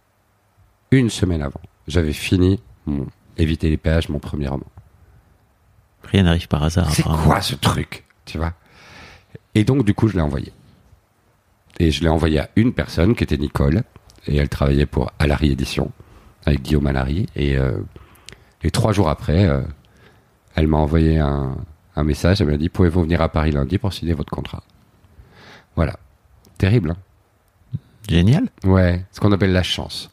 une 0.91 1.11
semaine 1.11 1.43
avant, 1.43 1.61
j'avais 1.89 2.13
fini 2.13 2.61
mon 2.87 3.07
Éviter 3.39 3.71
les 3.71 3.77
péages, 3.79 4.09
mon 4.11 4.19
premier 4.19 4.49
roman. 4.49 4.67
Rien 6.05 6.23
n'arrive 6.25 6.49
par 6.49 6.63
hasard. 6.63 6.91
C'est 6.91 7.03
quoi 7.05 7.41
ce 7.41 7.55
truc 7.55 8.05
Tu 8.25 8.39
vois? 8.39 8.53
Et 9.55 9.65
donc, 9.65 9.85
du 9.85 9.95
coup, 9.95 10.09
je 10.09 10.15
l'ai 10.15 10.21
envoyé. 10.23 10.53
Et 11.79 11.91
je 11.91 12.03
l'ai 12.03 12.09
envoyé 12.09 12.41
à 12.41 12.51
une 12.57 12.73
personne 12.73 13.15
qui 13.15 13.25
était 13.25 13.37
Nicole. 13.39 13.83
Et 14.27 14.37
elle 14.37 14.49
travaillait 14.49 14.87
pour 14.87 15.13
Alary 15.19 15.53
Édition, 15.53 15.91
avec 16.45 16.63
Guillaume 16.63 16.87
Alary. 16.87 17.27
Et, 17.37 17.57
euh, 17.57 17.79
et 18.63 18.71
trois 18.71 18.93
jours 18.93 19.09
après, 19.09 19.47
euh, 19.47 19.63
elle 20.55 20.67
m'a 20.67 20.77
envoyé 20.79 21.19
un, 21.19 21.57
un 21.97 22.05
message. 22.05 22.41
Elle 22.41 22.49
m'a 22.49 22.57
dit 22.57 22.69
Pouvez-vous 22.69 23.03
venir 23.03 23.23
à 23.23 23.29
Paris 23.29 23.53
lundi 23.53 23.79
pour 23.79 23.93
signer 23.93 24.13
votre 24.13 24.31
contrat? 24.31 24.63
Voilà. 25.77 25.95
Terrible, 26.59 26.91
hein? 26.91 27.79
Génial. 28.09 28.49
Ouais, 28.65 29.05
ce 29.13 29.21
qu'on 29.21 29.33
appelle 29.33 29.53
la 29.53 29.63
chance, 29.63 30.11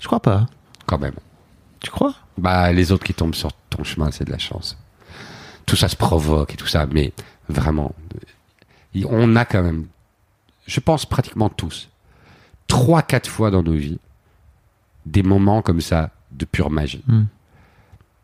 Je 0.00 0.06
crois 0.06 0.20
pas. 0.20 0.46
quand 0.86 0.98
même. 0.98 1.14
Tu 1.80 1.90
crois? 1.90 2.14
Bah, 2.38 2.72
les 2.72 2.92
autres 2.92 3.04
qui 3.04 3.14
tombent 3.14 3.34
sur 3.34 3.52
ton 3.70 3.84
chemin, 3.84 4.10
c'est 4.10 4.24
de 4.24 4.32
la 4.32 4.38
chance. 4.38 4.78
Tout 5.66 5.76
ça 5.76 5.88
se 5.88 5.96
provoque 5.96 6.54
et 6.54 6.56
tout 6.56 6.66
ça, 6.66 6.86
mais 6.86 7.12
vraiment, 7.48 7.94
euh, 8.14 9.04
on 9.08 9.36
a 9.36 9.44
quand 9.44 9.62
même, 9.62 9.86
je 10.66 10.80
pense 10.80 11.06
pratiquement 11.06 11.48
tous, 11.48 11.88
trois, 12.66 13.02
quatre 13.02 13.28
fois 13.28 13.50
dans 13.50 13.62
nos 13.62 13.74
vies, 13.74 13.98
des 15.06 15.22
moments 15.22 15.62
comme 15.62 15.80
ça 15.80 16.10
de 16.32 16.44
pure 16.44 16.70
magie. 16.70 17.02
Hmm. 17.06 17.24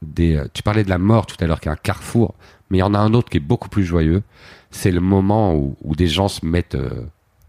Des, 0.03 0.37
euh, 0.37 0.49
tu 0.53 0.63
parlais 0.63 0.85
de 0.85 0.91
la 0.91 0.99
mort 0.99 1.27
tout 1.27 1.37
à 1.41 1.47
l'heure, 1.47 1.61
qui 1.61 1.69
est 1.69 1.73
un 1.73 1.77
carrefour, 1.77 2.35
mais 2.71 2.79
il 2.79 2.81
y 2.81 2.85
en 2.85 2.95
a 2.95 2.99
un 2.99 3.15
autre 3.15 3.29
qui 3.29 3.37
est 3.37 3.41
beaucoup 3.41 3.69
plus 3.69 3.85
joyeux. 3.85 4.23
C'est 4.71 4.91
le 4.91 5.01
moment 5.01 5.55
où, 5.55 5.77
où 5.83 5.95
des 5.95 6.09
gens 6.09 6.29
se 6.29 6.45
mettent 6.45 6.75
euh, 6.75 7.07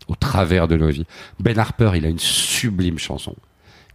au 0.08 0.16
travers 0.16 0.68
de 0.68 0.76
nos 0.76 0.90
vies. 0.90 1.06
Ben 1.40 1.58
Harper, 1.58 1.92
il 1.96 2.06
a 2.06 2.10
une 2.10 2.20
sublime 2.20 3.00
chanson 3.00 3.36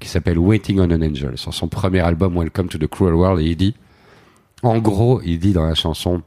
qui 0.01 0.09
s'appelle 0.09 0.39
Waiting 0.39 0.81
on 0.81 0.91
an 0.91 1.03
Angel, 1.03 1.37
sur 1.37 1.53
son 1.53 1.69
premier 1.69 2.01
album 2.01 2.37
Welcome 2.37 2.69
to 2.69 2.79
the 2.79 2.87
Cruel 2.87 3.15
World, 3.15 3.41
et 3.41 3.51
il 3.51 3.57
dit, 3.57 3.75
en 4.63 4.79
gros, 4.79 5.21
il 5.23 5.39
dit 5.39 5.53
dans 5.53 5.67
la 5.67 5.75
chanson, 5.75 6.23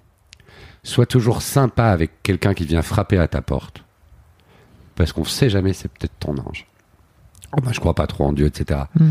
sois 0.83 1.05
toujours 1.05 1.41
sympa 1.41 1.85
avec 1.85 2.21
quelqu'un 2.23 2.53
qui 2.53 2.65
vient 2.65 2.81
frapper 2.81 3.17
à 3.17 3.27
ta 3.27 3.41
porte, 3.41 3.83
parce 4.95 5.13
qu'on 5.13 5.23
sait 5.23 5.49
jamais, 5.49 5.73
c'est 5.73 5.87
peut-être 5.87 6.17
ton 6.19 6.37
ange. 6.37 6.67
Oh, 7.53 7.61
bah, 7.61 7.71
je 7.73 7.79
crois 7.79 7.95
pas 7.95 8.07
trop 8.07 8.25
en 8.25 8.33
Dieu, 8.33 8.45
etc. 8.45 8.81
Mm. 8.95 9.09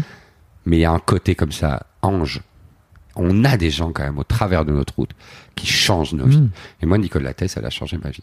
Mais 0.67 0.77
il 0.79 0.81
y 0.81 0.85
a 0.85 0.93
un 0.93 0.99
côté 0.99 1.35
comme 1.35 1.53
ça, 1.53 1.87
ange. 2.03 2.43
On 3.17 3.45
a 3.45 3.57
des 3.57 3.71
gens 3.71 3.93
quand 3.93 4.05
même 4.05 4.19
au 4.19 4.25
travers 4.25 4.65
de 4.65 4.73
notre 4.73 4.95
route 4.95 5.11
qui 5.55 5.67
changent 5.67 6.15
nos 6.15 6.27
vies. 6.27 6.41
Mm. 6.41 6.51
Et 6.83 6.87
moi, 6.87 6.99
Nicole 6.99 7.23
Lattès, 7.23 7.55
elle 7.57 7.67
a 7.67 7.71
changé 7.71 7.99
ma 7.99 8.11
vie. 8.11 8.23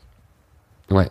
Ouais. 0.90 1.10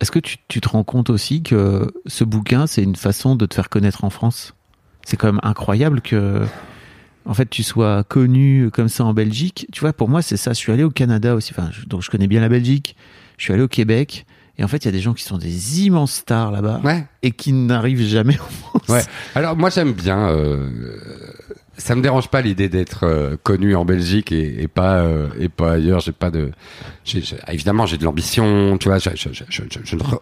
Est-ce 0.00 0.10
que 0.10 0.18
tu, 0.18 0.36
tu 0.48 0.60
te 0.60 0.68
rends 0.68 0.84
compte 0.84 1.08
aussi 1.10 1.42
que 1.42 1.90
ce 2.06 2.24
bouquin, 2.24 2.66
c'est 2.66 2.82
une 2.82 2.96
façon 2.96 3.34
de 3.36 3.46
te 3.46 3.54
faire 3.54 3.68
connaître 3.68 4.04
en 4.04 4.10
France? 4.10 4.54
C'est 5.04 5.16
quand 5.16 5.26
même 5.28 5.40
incroyable 5.42 6.00
que, 6.00 6.42
en 7.24 7.34
fait, 7.34 7.48
tu 7.48 7.62
sois 7.62 8.04
connu 8.04 8.70
comme 8.72 8.88
ça 8.88 9.04
en 9.04 9.14
Belgique. 9.14 9.66
Tu 9.72 9.80
vois, 9.80 9.92
pour 9.92 10.08
moi, 10.08 10.20
c'est 10.22 10.36
ça. 10.36 10.52
Je 10.52 10.58
suis 10.58 10.72
allé 10.72 10.82
au 10.84 10.90
Canada 10.90 11.34
aussi, 11.34 11.52
enfin, 11.56 11.70
je- 11.72 11.86
donc 11.86 12.02
je 12.02 12.10
connais 12.10 12.26
bien 12.26 12.40
la 12.40 12.48
Belgique. 12.48 12.96
Je 13.38 13.44
suis 13.44 13.52
allé 13.52 13.62
au 13.62 13.68
Québec. 13.68 14.26
Et 14.58 14.64
en 14.64 14.68
fait, 14.68 14.78
il 14.78 14.84
y 14.86 14.88
a 14.88 14.92
des 14.92 15.00
gens 15.00 15.12
qui 15.12 15.22
sont 15.22 15.36
des 15.38 15.82
immenses 15.84 16.12
stars 16.12 16.50
là-bas 16.50 16.80
Ouais. 16.82 17.04
et 17.22 17.30
qui 17.30 17.52
n'arrivent 17.52 18.02
jamais 18.06 18.38
en 18.40 18.44
France. 18.44 18.88
Ouais. 18.88 19.02
Alors 19.34 19.54
moi 19.56 19.68
j'aime 19.70 19.92
bien. 19.92 20.28
Euh, 20.30 20.70
ça 21.78 21.94
me 21.94 22.02
dérange 22.02 22.28
pas 22.28 22.40
l'idée 22.40 22.68
d'être 22.68 23.04
euh, 23.04 23.36
connu 23.42 23.74
en 23.76 23.84
Belgique 23.84 24.32
et, 24.32 24.62
et 24.62 24.68
pas 24.68 25.00
euh, 25.00 25.28
et 25.38 25.48
pas 25.48 25.72
ailleurs. 25.72 26.00
J'ai 26.00 26.12
pas 26.12 26.30
de. 26.30 26.50
évidemment 27.48 27.86
j'ai 27.86 27.98
de 27.98 28.04
l'ambition. 28.04 28.76
Tu 28.78 28.88
vois. 28.88 28.98
je- 28.98 29.10
je- 29.14 29.32
je- 29.32 29.44
je- 29.48 29.62
je- 29.70 29.78
je 29.84 29.96
ne 29.96 30.02
re- 30.02 30.20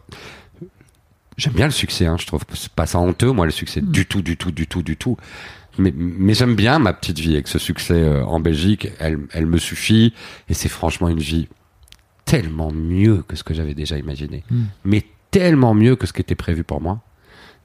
J'aime 1.37 1.55
bien 1.55 1.67
le 1.67 1.73
succès. 1.73 2.07
Hein, 2.07 2.17
je 2.19 2.27
trouve 2.27 2.43
c'est 2.55 2.71
pas 2.73 2.87
ça 2.87 2.99
honteux 2.99 3.33
moi 3.33 3.45
le 3.47 3.51
succès 3.53 3.81
du 3.81 4.07
tout 4.07 4.23
du 4.23 4.37
tout 4.37 4.53
du 4.53 4.67
tout 4.67 4.83
du 4.83 4.97
tout. 4.97 5.17
Mais, 5.79 5.93
mais 5.97 6.35
j'aime 6.35 6.55
bien 6.55 6.79
ma 6.79 6.93
petite 6.93 7.19
vie 7.19 7.33
avec 7.35 7.49
ce 7.49 7.59
succès 7.59 7.95
euh, 7.95 8.25
en 8.25 8.39
Belgique. 8.39 8.89
Elle, 9.01 9.19
elle 9.33 9.47
me 9.47 9.59
suffit 9.59 10.15
et 10.49 10.55
c'est 10.55 10.69
franchement 10.69 11.09
une 11.09 11.19
vie 11.19 11.49
tellement 12.25 12.71
mieux 12.73 13.23
que 13.27 13.35
ce 13.37 13.43
que 13.43 13.53
j'avais 13.55 13.75
déjà 13.75 13.99
imaginé. 13.99 14.45
Mm. 14.51 14.63
Mais 14.85 15.05
tellement 15.33 15.75
mieux 15.75 15.97
que 15.97 16.07
ce 16.07 16.13
qui 16.13 16.21
était 16.21 16.37
prévu 16.37 16.63
pour 16.63 16.81
moi 16.81 17.01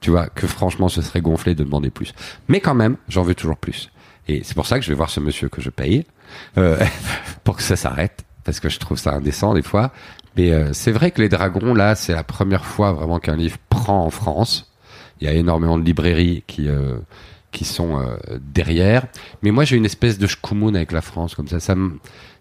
tu 0.00 0.10
vois, 0.10 0.28
que 0.28 0.46
franchement, 0.46 0.88
ce 0.88 1.02
serait 1.02 1.20
gonflé 1.20 1.54
de 1.54 1.64
demander 1.64 1.90
plus. 1.90 2.12
Mais 2.48 2.60
quand 2.60 2.74
même, 2.74 2.96
j'en 3.08 3.22
veux 3.22 3.34
toujours 3.34 3.56
plus. 3.56 3.90
Et 4.28 4.42
c'est 4.44 4.54
pour 4.54 4.66
ça 4.66 4.78
que 4.78 4.84
je 4.84 4.90
vais 4.90 4.96
voir 4.96 5.10
ce 5.10 5.20
monsieur 5.20 5.48
que 5.48 5.60
je 5.60 5.70
paye, 5.70 6.04
euh, 6.58 6.78
pour 7.44 7.56
que 7.56 7.62
ça 7.62 7.76
s'arrête, 7.76 8.24
parce 8.44 8.60
que 8.60 8.68
je 8.68 8.78
trouve 8.78 8.98
ça 8.98 9.14
indécent 9.14 9.54
des 9.54 9.62
fois. 9.62 9.92
Mais 10.36 10.52
euh, 10.52 10.72
c'est 10.72 10.92
vrai 10.92 11.10
que 11.10 11.20
les 11.20 11.28
dragons, 11.28 11.74
là, 11.74 11.94
c'est 11.94 12.12
la 12.12 12.24
première 12.24 12.64
fois 12.64 12.92
vraiment 12.92 13.18
qu'un 13.18 13.36
livre 13.36 13.58
prend 13.68 14.04
en 14.04 14.10
France. 14.10 14.72
Il 15.20 15.26
y 15.26 15.30
a 15.30 15.34
énormément 15.34 15.78
de 15.78 15.84
librairies 15.84 16.44
qui 16.46 16.68
euh, 16.68 16.98
qui 17.52 17.64
sont 17.64 17.98
euh, 17.98 18.16
derrière. 18.40 19.06
Mais 19.42 19.50
moi, 19.50 19.64
j'ai 19.64 19.76
une 19.76 19.84
espèce 19.84 20.18
de 20.18 20.26
schkoumoun 20.26 20.76
avec 20.76 20.92
la 20.92 21.00
France, 21.00 21.34
comme 21.34 21.48
ça. 21.48 21.60
ça 21.60 21.74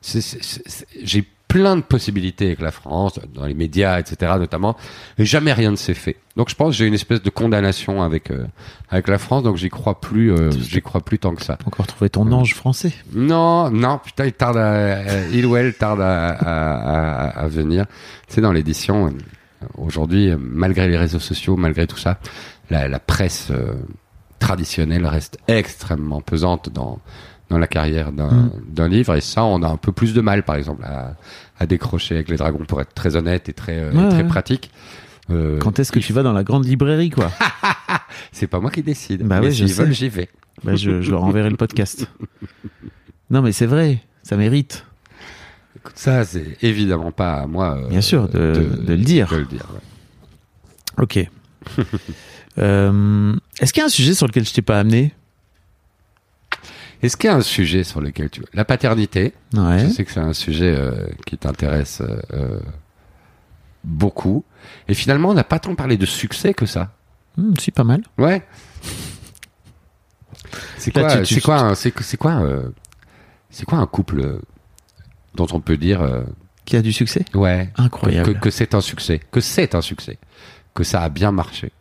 j'ai 0.02 1.28
plein 1.50 1.76
de 1.76 1.82
possibilités 1.82 2.46
avec 2.46 2.62
la 2.62 2.72
France, 2.72 3.20
dans 3.34 3.46
les 3.46 3.56
médias, 3.56 4.00
etc. 4.00 4.34
notamment, 4.40 4.78
et 5.18 5.26
jamais 5.26 5.52
rien 5.52 5.72
ne 5.72 5.76
s'est 5.76 5.96
fait. 5.96 6.16
Donc 6.38 6.50
je 6.50 6.56
pense 6.56 6.70
que 6.70 6.78
j'ai 6.78 6.86
une 6.86 6.94
espèce 6.94 7.22
de 7.24 7.30
condamnation 7.32 8.04
avec 8.04 8.30
euh, 8.32 8.46
avec 8.90 9.08
la 9.10 9.18
France, 9.18 9.44
donc 9.44 9.58
j'y 9.58 9.70
crois 9.70 10.00
plus, 10.00 10.32
euh, 10.32 10.52
j'y 10.52 10.82
crois 10.82 11.02
plus 11.02 11.18
tant 11.20 11.34
que 11.36 11.44
ça. 11.44 11.58
Encore 11.66 11.88
trouver 11.88 12.10
ton 12.12 12.32
ange 12.32 12.54
français. 12.54 12.94
Non, 13.14 13.72
non, 13.72 13.98
putain, 13.98 14.26
il 14.28 14.34
tarde, 14.34 14.58
à, 14.58 14.72
euh, 14.74 15.30
il 15.34 15.46
ou 15.48 15.58
elle 15.58 15.74
tarde 15.74 16.00
à, 16.02 16.30
à, 16.30 17.26
à, 17.26 17.40
à 17.40 17.48
venir. 17.48 17.86
Tu 18.28 18.36
sais, 18.36 18.42
dans 18.42 18.54
l'édition, 18.54 19.08
euh, 19.08 19.66
aujourd'hui, 19.76 20.30
euh, 20.30 20.38
malgré 20.40 20.88
les 20.88 20.98
réseaux 20.98 21.20
sociaux, 21.20 21.58
malgré 21.58 21.88
tout 21.88 21.98
ça, 21.98 22.20
la, 22.70 22.88
la 22.88 23.00
presse 23.00 23.48
euh, 23.50 23.74
traditionnelle 24.38 25.06
reste 25.08 25.40
extrêmement 25.48 26.22
pesante 26.22 26.70
dans 26.70 27.00
dans 27.50 27.58
la 27.58 27.68
carrière 27.68 28.12
d'un 28.12 28.30
Mm. 28.30 28.52
d'un 28.68 28.88
livre, 28.88 29.16
et 29.16 29.22
ça, 29.22 29.44
on 29.44 29.62
a 29.64 29.68
un 29.68 29.78
peu 29.78 29.92
plus 29.92 30.14
de 30.14 30.22
mal, 30.22 30.44
par 30.44 30.56
exemple, 30.56 30.84
à, 30.86 31.16
à 31.58 31.66
décrocher 31.66 32.16
avec 32.16 32.30
les 32.30 32.38
dragons, 32.38 32.64
pour 32.68 32.80
être 32.82 32.94
très 32.94 33.16
honnête 33.16 33.50
et 33.50 33.54
très 33.54 33.78
euh, 33.80 33.92
Ouais, 33.92 34.10
très 34.10 34.22
ouais. 34.24 34.28
pratique. 34.28 34.72
Euh, 35.32 35.58
Quand 35.60 35.78
est-ce 35.80 35.92
que 35.92 36.00
il 36.00 36.06
tu 36.06 36.14
vas 36.14 36.24
dans 36.24 36.34
la 36.34 36.44
grande 36.44 36.66
librairie, 36.66 37.10
quoi 37.12 37.32
C'est 38.32 38.48
pas 38.48 38.60
moi 38.60 38.72
qui 38.72 38.82
décide. 38.84 39.24
Bah 39.24 39.42
ouais, 39.42 39.52
je 39.52 39.66
j'y 39.92 40.10
vais. 40.10 40.30
bah, 40.64 40.76
je, 40.76 41.02
je 41.02 41.12
leur 41.12 41.24
enverrai 41.24 41.50
le 41.50 41.58
podcast. 41.58 42.08
Non, 43.32 43.44
mais 43.44 43.52
c'est 43.52 43.68
vrai, 43.68 44.02
ça 44.24 44.38
mérite. 44.38 44.86
Écoute, 45.78 45.94
ça, 45.96 46.26
c'est 46.26 46.58
évidemment 46.64 47.12
pas 47.12 47.36
à 47.36 47.46
moi. 47.46 47.78
euh, 47.78 47.88
Bien 47.88 48.02
sûr, 48.02 48.28
de- 48.28 48.78
de 48.84 48.94
le 48.94 49.04
dire. 49.04 49.28
de 49.30 49.36
le 49.38 49.46
dire. 49.46 49.68
Ok. 50.98 51.18
Est-ce 52.58 53.74
qu'il 53.74 53.80
y 53.80 53.84
a 53.84 53.86
un 53.86 53.90
sujet 53.90 54.14
sur 54.16 54.26
lequel 54.28 54.46
je 54.46 54.54
t'ai 54.54 54.62
pas 54.64 54.80
amené? 54.80 55.14
Est-ce 57.02 57.16
qu'il 57.18 57.30
y 57.30 57.34
a 57.34 57.36
un 57.36 57.42
sujet 57.42 57.84
sur 57.84 58.02
lequel 58.02 58.30
tu... 58.30 58.44
La 58.54 58.66
paternité, 58.66 59.34
Ouais. 59.54 59.80
je 59.80 59.88
sais 59.90 60.04
que 60.06 60.12
c'est 60.12 60.20
un 60.20 60.34
sujet 60.34 60.76
euh, 60.78 61.08
qui 61.26 61.38
t'intéresse 61.38 62.02
euh, 62.02 62.20
euh, 62.34 62.60
beaucoup. 63.84 64.44
Et 64.88 64.94
finalement, 64.94 65.30
on 65.30 65.34
n'a 65.34 65.44
pas 65.46 65.60
tant 65.60 65.76
parlé 65.76 65.96
de 65.98 66.06
succès 66.06 66.54
que 66.54 66.66
ça. 66.66 66.92
Hmm, 67.38 67.54
si, 67.58 67.72
pas 67.72 67.84
mal. 67.86 68.02
Ouais. 68.18 68.44
C'est 70.78 70.92
quoi, 70.92 71.18
tu- 71.18 71.26
c'est 71.36 71.42
quoi, 71.42 71.76
c'est 71.76 72.18
quoi, 72.18 72.32
euh, 72.42 72.70
c'est 73.50 73.66
quoi 73.66 73.78
un 73.80 73.86
couple 73.88 74.40
dont 75.36 75.48
on 75.52 75.60
peut 75.60 75.78
dire, 75.78 76.24
Qui 76.66 76.76
a 76.76 76.82
du 76.82 76.92
succès? 76.94 77.24
Ouais, 77.34 77.70
Incroyable. 77.78 78.34
que, 78.36 78.40
que 78.40 78.50
c'est 78.50 78.74
un 78.76 78.82
succès, 78.82 79.20
que 79.32 79.42
c'est 79.42 79.76
un 79.76 79.82
succès, 79.82 80.18
que 80.74 80.84
ça 80.84 81.02
a 81.02 81.10
bien 81.10 81.32
marché. 81.32 81.72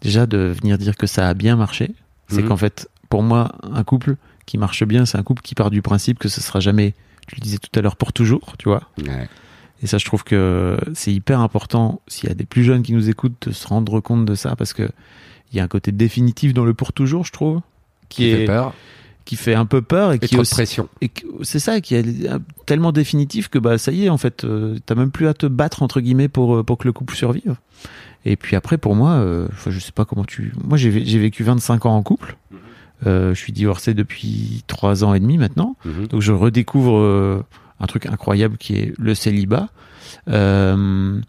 Déjà, 0.00 0.26
de 0.26 0.38
venir 0.60 0.78
dire 0.78 0.96
que 0.96 1.06
ça 1.06 1.28
a 1.28 1.34
bien 1.34 1.56
marché, 1.56 1.94
c'est 2.28 2.42
Mhm. 2.42 2.48
qu'en 2.48 2.56
fait, 2.56 2.88
pour 3.14 3.22
moi, 3.22 3.52
un 3.62 3.84
couple 3.84 4.16
qui 4.44 4.58
marche 4.58 4.82
bien, 4.82 5.06
c'est 5.06 5.16
un 5.16 5.22
couple 5.22 5.40
qui 5.42 5.54
part 5.54 5.70
du 5.70 5.82
principe 5.82 6.18
que 6.18 6.28
ce 6.28 6.40
sera 6.40 6.58
jamais, 6.58 6.94
tu 7.28 7.36
le 7.36 7.40
disais 7.42 7.58
tout 7.58 7.70
à 7.78 7.80
l'heure, 7.80 7.94
pour 7.94 8.12
toujours, 8.12 8.54
tu 8.58 8.68
vois. 8.68 8.82
Ouais. 9.06 9.28
Et 9.84 9.86
ça, 9.86 9.98
je 9.98 10.04
trouve 10.04 10.24
que 10.24 10.76
c'est 10.94 11.12
hyper 11.12 11.38
important, 11.38 12.00
s'il 12.08 12.28
y 12.28 12.32
a 12.32 12.34
des 12.34 12.44
plus 12.44 12.64
jeunes 12.64 12.82
qui 12.82 12.92
nous 12.92 13.08
écoutent, 13.08 13.46
de 13.46 13.52
se 13.52 13.68
rendre 13.68 14.00
compte 14.00 14.24
de 14.24 14.34
ça, 14.34 14.56
parce 14.56 14.72
que 14.72 14.88
il 15.52 15.56
y 15.56 15.60
a 15.60 15.62
un 15.62 15.68
côté 15.68 15.92
définitif 15.92 16.54
dans 16.54 16.64
le 16.64 16.74
pour 16.74 16.92
toujours, 16.92 17.24
je 17.24 17.30
trouve, 17.30 17.60
qui, 18.08 18.22
Qui 18.22 18.28
est, 18.30 18.36
fait 18.38 18.44
peur 18.46 18.74
qui 19.24 19.36
fait 19.36 19.54
un 19.54 19.64
peu 19.64 19.80
peur 19.80 20.10
et, 20.12 20.16
et 20.16 20.18
qui 20.18 20.34
trop 20.34 20.40
aussi, 20.40 20.50
de 20.50 20.56
pression. 20.56 20.88
et 21.00 21.10
c'est 21.42 21.60
ça 21.60 21.80
qui 21.80 21.94
est 21.94 22.04
tellement 22.66 22.90
définitif 22.92 23.48
que 23.48 23.58
bah 23.60 23.78
ça 23.78 23.90
y 23.90 24.04
est 24.04 24.08
en 24.10 24.18
fait 24.18 24.44
euh, 24.44 24.76
t'as 24.84 24.94
même 24.96 25.10
plus 25.10 25.28
à 25.28 25.32
te 25.34 25.46
battre 25.46 25.82
entre 25.82 26.02
guillemets 26.02 26.28
pour 26.28 26.56
euh, 26.56 26.62
pour 26.62 26.76
que 26.76 26.86
le 26.86 26.92
couple 26.92 27.14
survive 27.14 27.56
et 28.26 28.36
puis 28.36 28.54
après 28.54 28.76
pour 28.76 28.94
moi 28.94 29.12
euh, 29.12 29.48
je 29.66 29.78
sais 29.78 29.92
pas 29.92 30.04
comment 30.04 30.24
tu 30.24 30.52
moi 30.62 30.76
j'ai 30.76 30.90
vé- 30.90 31.04
j'ai 31.06 31.18
vécu 31.18 31.42
25 31.42 31.86
ans 31.86 31.96
en 31.96 32.02
couple 32.02 32.36
Euh, 32.52 32.56
je 33.04 33.34
suis 33.34 33.52
divorcé 33.52 33.94
depuis 33.94 34.62
3 34.66 35.04
ans 35.04 35.14
et 35.14 35.20
demi 35.20 35.38
maintenant 35.38 35.76
Mhm. 35.84 36.06
donc 36.08 36.20
je 36.22 36.32
redécouvre 36.32 36.98
euh, 36.98 37.42
un 37.80 37.86
truc 37.86 38.06
incroyable 38.06 38.56
qui 38.58 38.74
est 38.76 38.92
le 38.98 39.14
célibat 39.14 39.68
Euh, 40.28 41.20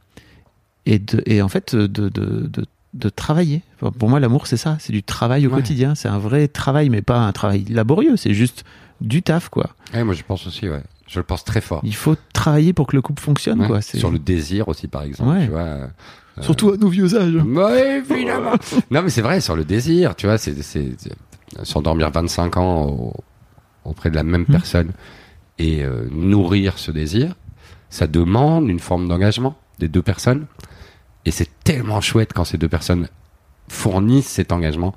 et 0.86 1.00
de, 1.00 1.22
et 1.26 1.42
en 1.42 1.48
fait 1.50 1.76
de 1.76 1.88
de, 1.88 2.10
de, 2.10 2.66
de 2.94 3.10
travailler 3.10 3.62
Enfin, 3.82 3.92
pour 3.98 4.10
moi 4.10 4.20
l'amour 4.20 4.48
c'est 4.48 4.58
ça 4.58 4.78
c'est 4.80 4.94
du 4.94 5.04
travail 5.04 5.48
au 5.48 5.50
Ouais. 5.50 5.58
quotidien 5.58 5.96
c'est 5.96 6.08
un 6.08 6.20
vrai 6.20 6.48
travail 6.48 6.90
mais 6.90 7.02
pas 7.02 7.20
un 7.20 7.32
travail 7.32 7.66
laborieux 7.70 8.16
c'est 8.18 8.34
juste 8.34 8.64
du 9.02 9.22
taf 9.24 9.50
quoi 9.50 9.72
Ouais, 9.94 10.04
moi 10.04 10.14
je 10.14 10.24
pense 10.24 10.46
aussi, 10.48 10.70
ouais. 10.70 10.82
Je 11.08 11.20
le 11.20 11.24
pense 11.24 11.44
très 11.44 11.62
fort. 11.62 11.82
il 11.84 11.96
faut 11.96 12.16
travailler 12.34 12.74
pour 12.74 12.88
que 12.88 12.96
le 12.96 13.02
couple 13.02 13.22
fonctionne, 13.22 13.60
Ouais. 13.62 13.68
quoi. 13.68 13.82
Sur 13.82 14.10
le 14.10 14.18
désir 14.20 14.68
aussi, 14.70 14.88
par 14.88 15.04
exemple. 15.04 15.30
Ouais. 15.30 15.46
Tu 15.46 15.52
vois. 15.52 15.60
euh, 15.62 15.88
Surtout 16.42 16.72
à 16.72 16.78
nos 16.78 16.88
vieux 16.90 17.16
âges. 17.16 17.36
Ouais, 17.36 17.98
évidemment. 18.10 18.54
non, 18.92 19.02
mais 19.04 19.10
c'est 19.10 19.22
vrai, 19.22 19.40
sur 19.42 19.56
le 19.56 19.64
désir, 19.64 20.16
tu 20.16 20.26
vois, 20.26 20.38
c'est- 20.38 20.54
s'endormir 21.64 22.12
25 22.12 22.58
ans 22.58 22.86
au- 22.88 23.14
auprès 23.84 24.10
de 24.10 24.16
la 24.16 24.24
même 24.24 24.42
Hmm. 24.48 24.52
personne 24.52 24.92
et 25.60 25.84
euh, 25.84 26.08
nourrir 26.12 26.78
ce 26.78 26.92
désir, 26.92 27.36
ça 27.90 28.08
demande 28.08 28.68
une 28.70 28.80
forme 28.80 29.08
d'engagement 29.08 29.56
des 29.80 29.88
deux 29.88 30.02
personnes. 30.02 30.48
Et 31.26 31.32
c'est 31.32 31.50
tellement 31.64 32.02
chouette 32.02 32.34
quand 32.34 32.46
ces 32.46 32.58
deux 32.58 32.68
personnes 32.70 33.08
fournissent 33.68 34.28
cet 34.28 34.52
engagement 34.52 34.94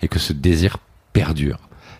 et 0.00 0.08
que 0.08 0.18
ce 0.18 0.32
désir 0.32 0.78
perdure. 1.12 1.58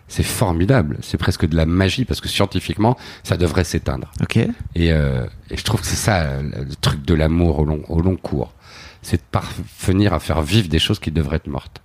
C'est 0.09 0.23
formidable. 0.23 0.99
C'est 1.01 1.17
presque 1.17 1.47
de 1.47 1.57
la 1.57 1.65
magie 1.65 2.05
parce 2.05 2.21
que 2.21 2.29
scientifiquement, 2.29 2.97
ça 3.23 3.37
devrait 3.37 3.65
s'éteindre. 3.65 4.13
Ok. 4.21 4.37
Et, 4.37 4.93
euh, 4.93 5.27
et 5.51 5.57
je 5.57 5.65
trouve 5.65 5.81
que 5.81 5.87
c'est 5.87 5.97
ça 5.97 6.43
le 6.43 6.75
truc 6.81 7.03
de 7.05 7.15
l'amour 7.15 7.61
au 7.61 7.65
long, 7.65 7.83
au 7.89 8.01
long 8.03 8.17
cours. 8.17 8.53
C'est 9.01 9.17
de 9.17 9.23
parvenir 9.31 10.13
à 10.13 10.21
faire 10.21 10.43
vivre 10.43 10.69
des 10.69 10.79
choses 10.79 10.99
qui 10.99 11.11
devraient 11.11 11.37
être 11.37 11.47
mortes. 11.47 11.81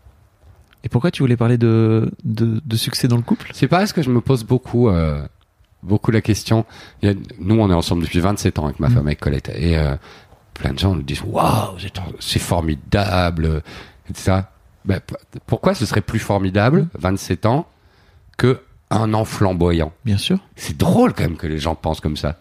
Et 0.87 0.89
pourquoi 0.89 1.11
tu 1.11 1.21
voulais 1.21 1.35
parler 1.35 1.57
de, 1.57 2.09
de, 2.23 2.61
de 2.65 2.75
succès 2.77 3.09
dans 3.09 3.17
le 3.17 3.21
couple? 3.21 3.49
C'est 3.53 3.67
pas 3.67 3.85
ce 3.85 3.93
que 3.93 4.01
je 4.01 4.09
me 4.09 4.21
pose 4.21 4.45
beaucoup, 4.45 4.87
euh, 4.87 5.21
beaucoup 5.83 6.11
la 6.11 6.21
question. 6.21 6.65
A- 7.03 7.07
nous, 7.39 7.59
on 7.59 7.69
est 7.69 7.73
ensemble 7.73 8.03
depuis 8.03 8.21
27 8.21 8.57
ans 8.57 8.67
avec 8.67 8.79
ma 8.79 8.87
Mm. 8.87 8.93
femme, 8.93 9.07
avec 9.07 9.19
Colette. 9.19 9.51
Et 9.53 9.77
euh, 9.77 9.97
plein 10.53 10.71
de 10.71 10.79
gens 10.79 10.95
nous 10.95 11.01
disent 11.03 11.23
Waouh, 11.25 11.75
c'est- 12.21 12.39
formidable, 12.39 13.61
etc. 14.09 14.43
Ben, 14.85 15.01
pourquoi 15.45 15.75
ce 15.75 15.85
serait 15.85 15.99
plus 15.99 16.19
formidable, 16.19 16.83
Mm. 16.83 16.89
27 16.99 17.45
ans, 17.47 17.67
que 18.37 18.61
un 18.89 19.13
an 19.13 19.25
flamboyant? 19.25 19.91
Bien 20.05 20.17
sûr. 20.17 20.39
C'est 20.55 20.77
drôle 20.77 21.11
quand 21.13 21.23
même 21.23 21.35
que 21.35 21.47
les 21.47 21.59
gens 21.59 21.75
pensent 21.75 21.99
comme 21.99 22.15
ça. 22.15 22.37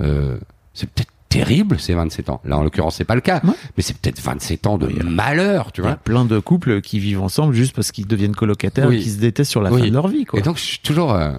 Euh, 0.00 0.38
c'est 0.74 0.88
peut-être 0.88 1.10
terrible 1.38 1.78
ces 1.80 1.94
27 1.94 2.30
ans. 2.30 2.40
Là, 2.44 2.56
en 2.58 2.62
l'occurrence, 2.62 2.96
c'est 2.96 3.04
pas 3.04 3.14
le 3.14 3.20
cas. 3.20 3.40
Ouais. 3.44 3.52
Mais 3.76 3.82
c'est 3.82 3.96
peut-être 3.96 4.20
27 4.20 4.66
ans 4.66 4.78
de 4.78 4.86
Oui, 4.86 4.94
malheur, 5.04 5.72
tu 5.72 5.80
Il 5.80 5.84
y 5.84 5.86
a 5.86 5.90
vois. 5.90 5.96
plein 5.98 6.24
de 6.24 6.38
couples 6.38 6.80
qui 6.80 6.98
vivent 6.98 7.22
ensemble 7.22 7.54
juste 7.54 7.74
parce 7.74 7.92
qu'ils 7.92 8.06
deviennent 8.06 8.36
colocataires 8.36 8.88
Oui. 8.88 8.96
et 8.96 9.00
qui 9.00 9.10
se 9.10 9.18
détestent 9.18 9.50
sur 9.50 9.62
la 9.62 9.72
Oui. 9.72 9.82
fin 9.82 9.88
de 9.88 9.92
leur 9.94 10.08
vie, 10.08 10.24
quoi. 10.24 10.38
Et 10.38 10.42
donc, 10.42 10.56
je 10.58 10.62
suis 10.62 10.78
toujours 10.78 11.12
euh, 11.12 11.32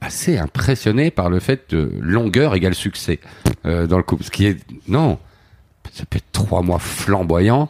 assez 0.00 0.38
impressionné 0.38 1.10
par 1.10 1.30
le 1.30 1.38
fait 1.40 1.70
de 1.70 1.90
longueur 2.00 2.54
égale 2.54 2.74
succès 2.74 3.20
euh, 3.66 3.86
dans 3.86 3.96
le 3.98 4.02
couple. 4.02 4.24
Ce 4.24 4.30
qui 4.30 4.46
est 4.46 4.58
non, 4.88 5.18
ça 5.92 6.04
peut 6.06 6.16
être 6.18 6.32
trois 6.32 6.62
mois 6.62 6.78
flamboyants 6.78 7.68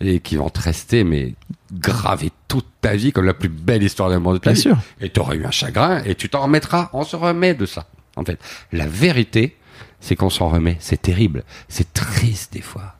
et 0.00 0.20
qui 0.20 0.36
vont 0.36 0.50
te 0.50 0.60
rester 0.60 1.04
mais 1.04 1.34
gravés 1.72 2.30
toute 2.48 2.66
ta 2.82 2.94
vie 2.94 3.12
comme 3.12 3.24
la 3.24 3.34
plus 3.34 3.48
belle 3.48 3.82
histoire 3.82 4.10
d'amour 4.10 4.34
de 4.34 4.38
ta 4.38 4.50
Bien 4.50 4.54
vie. 4.54 4.60
sûr. 4.60 4.76
Et 5.00 5.08
tu 5.10 5.18
auras 5.20 5.34
eu 5.34 5.44
un 5.44 5.50
chagrin 5.50 6.02
et 6.04 6.14
tu 6.14 6.28
t'en 6.28 6.42
remettras. 6.42 6.90
On 6.92 7.02
se 7.02 7.16
remet 7.16 7.54
de 7.54 7.64
ça. 7.66 7.86
En 8.16 8.24
fait, 8.24 8.38
la 8.72 8.86
vérité, 8.86 9.56
c'est 10.00 10.16
qu'on 10.16 10.30
s'en 10.30 10.48
remet. 10.48 10.76
C'est 10.80 11.00
terrible. 11.02 11.44
C'est 11.68 11.92
triste 11.92 12.52
des 12.52 12.60
fois. 12.60 12.94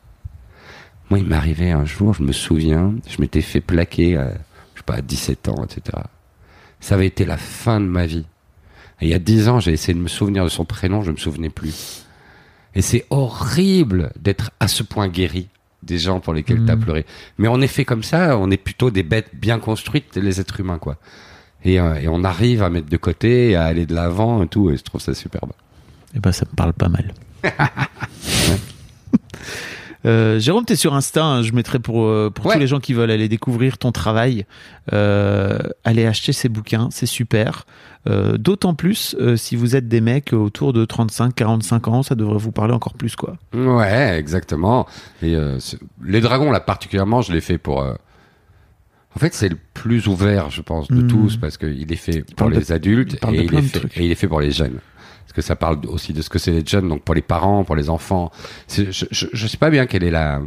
Moi, 1.09 1.19
il 1.19 1.31
arrivé 1.33 1.71
un 1.71 1.85
jour, 1.85 2.13
je 2.13 2.21
me 2.23 2.33
souviens, 2.33 2.93
je 3.07 3.21
m'étais 3.21 3.41
fait 3.41 3.61
plaquer, 3.61 4.17
à, 4.17 4.31
je 4.73 4.79
sais 4.79 4.83
pas, 4.85 4.95
à 4.95 5.01
17 5.01 5.47
ans, 5.49 5.63
etc. 5.63 5.97
Ça 6.81 6.95
avait 6.95 7.07
été 7.07 7.23
la 7.25 7.37
fin 7.37 7.79
de 7.79 7.85
ma 7.85 8.05
vie. 8.05 8.25
Et 8.99 9.05
il 9.05 9.09
y 9.09 9.13
a 9.13 9.19
10 9.19 9.47
ans, 9.47 9.59
j'ai 9.59 9.71
essayé 9.71 9.93
de 9.93 9.99
me 9.99 10.07
souvenir 10.09 10.43
de 10.43 10.49
son 10.49 10.65
prénom, 10.65 11.03
je 11.03 11.11
me 11.11 11.17
souvenais 11.17 11.49
plus. 11.49 12.03
Et 12.75 12.81
c'est 12.81 13.05
horrible 13.09 14.11
d'être 14.19 14.51
à 14.59 14.67
ce 14.67 14.83
point 14.83 15.07
guéri 15.07 15.47
des 15.83 15.97
gens 15.97 16.19
pour 16.19 16.33
lesquels 16.33 16.59
Mhm. 16.59 16.65
t'as 16.65 16.75
pleuré. 16.75 17.05
Mais 17.37 17.47
on 17.47 17.61
est 17.61 17.67
fait 17.67 17.85
comme 17.85 18.03
ça, 18.03 18.37
on 18.37 18.51
est 18.51 18.57
plutôt 18.57 18.91
des 18.91 19.03
bêtes 19.03 19.29
bien 19.33 19.59
construites, 19.59 20.15
les 20.17 20.41
êtres 20.41 20.59
humains, 20.59 20.79
quoi. 20.79 20.97
Et, 21.63 21.79
euh, 21.79 21.95
et 21.95 22.07
on 22.07 22.23
arrive 22.23 22.63
à 22.63 22.69
mettre 22.69 22.89
de 22.89 22.97
côté, 22.97 23.55
à 23.55 23.63
aller 23.65 23.85
de 23.85 23.95
l'avant 23.95 24.43
et 24.43 24.47
tout, 24.47 24.69
et 24.71 24.77
je 24.77 24.83
trouve 24.83 24.99
ça 25.01 25.13
superbe. 25.13 25.51
Eh 26.15 26.19
ben, 26.19 26.31
ça 26.31 26.45
me 26.49 26.55
parle 26.55 26.73
pas 26.73 26.89
mal. 26.89 27.13
Euh, 30.05 30.39
Jérôme, 30.39 30.63
t'es 30.63 30.75
sur 30.77 30.93
Insta. 30.93 31.25
hein, 31.25 31.41
je 31.41 31.51
mettrai 31.51 31.79
pour 31.79 32.05
euh, 32.05 32.29
pour 32.29 32.45
Ouais. 32.45 32.53
tous 32.53 32.59
les 32.59 32.67
gens 32.67 32.79
qui 32.79 32.93
veulent 32.93 33.11
aller 33.11 33.27
découvrir 33.27 33.77
ton 33.77 33.91
travail, 33.91 34.45
euh, 34.93 35.57
aller 35.83 36.05
acheter 36.05 36.31
ces 36.31 36.47
bouquins, 36.49 36.87
c'est 36.91 37.07
super. 37.07 37.65
Euh, 38.07 38.37
D'autant 38.37 38.73
plus 38.73 39.15
euh, 39.19 39.35
si 39.35 39.55
vous 39.57 39.75
êtes 39.75 39.89
des 39.89 39.99
mecs 39.99 40.31
autour 40.31 40.71
de 40.71 40.85
35-45 40.85 41.89
ans, 41.89 42.03
ça 42.03 42.15
devrait 42.15 42.37
vous 42.37 42.51
parler 42.53 42.73
encore 42.73 42.93
plus, 42.93 43.15
quoi. 43.17 43.35
Ouais, 43.53 44.17
exactement. 44.17 44.87
Et 45.21 45.35
euh, 45.35 45.57
les 46.05 46.21
dragons, 46.21 46.51
là, 46.51 46.61
particulièrement, 46.61 47.21
je 47.21 47.33
l'ai 47.33 47.41
fait 47.41 47.57
pour... 47.57 47.81
euh, 47.81 47.93
En 49.15 49.19
fait, 49.19 49.33
c'est 49.33 49.49
le 49.49 49.57
plus 49.73 50.07
ouvert, 50.07 50.51
je 50.51 50.61
pense, 50.61 50.87
de 50.89 51.01
Mhm. 51.01 51.07
tous, 51.07 51.37
parce 51.37 51.57
qu'il 51.57 51.91
est 51.91 51.95
fait 51.97 52.23
pour 52.35 52.49
de- 52.49 52.55
les 52.55 52.71
adultes 52.71 53.17
il 53.27 53.35
et 53.35 53.43
il, 53.43 53.55
est 53.55 53.61
fait, 53.61 53.85
et 53.99 54.05
il 54.05 54.11
est 54.11 54.15
fait 54.15 54.27
pour 54.27 54.39
les 54.39 54.51
jeunes. 54.51 54.77
Parce 55.27 55.33
que 55.33 55.41
ça 55.41 55.55
parle 55.55 55.79
aussi 55.87 56.13
de 56.13 56.21
ce 56.21 56.29
que 56.29 56.39
c'est 56.39 56.51
d'être 56.51 56.69
jeune, 56.69 56.87
donc 56.89 57.03
pour 57.03 57.13
les 57.13 57.21
parents, 57.21 57.63
pour 57.63 57.75
les 57.75 57.89
enfants. 57.89 58.31
Je, 58.69 58.85
je, 58.91 59.05
je 59.11 59.47
sais 59.47 59.57
pas 59.57 59.69
bien 59.69 59.85
quelle 59.85 60.03
est 60.03 60.11
la... 60.11 60.41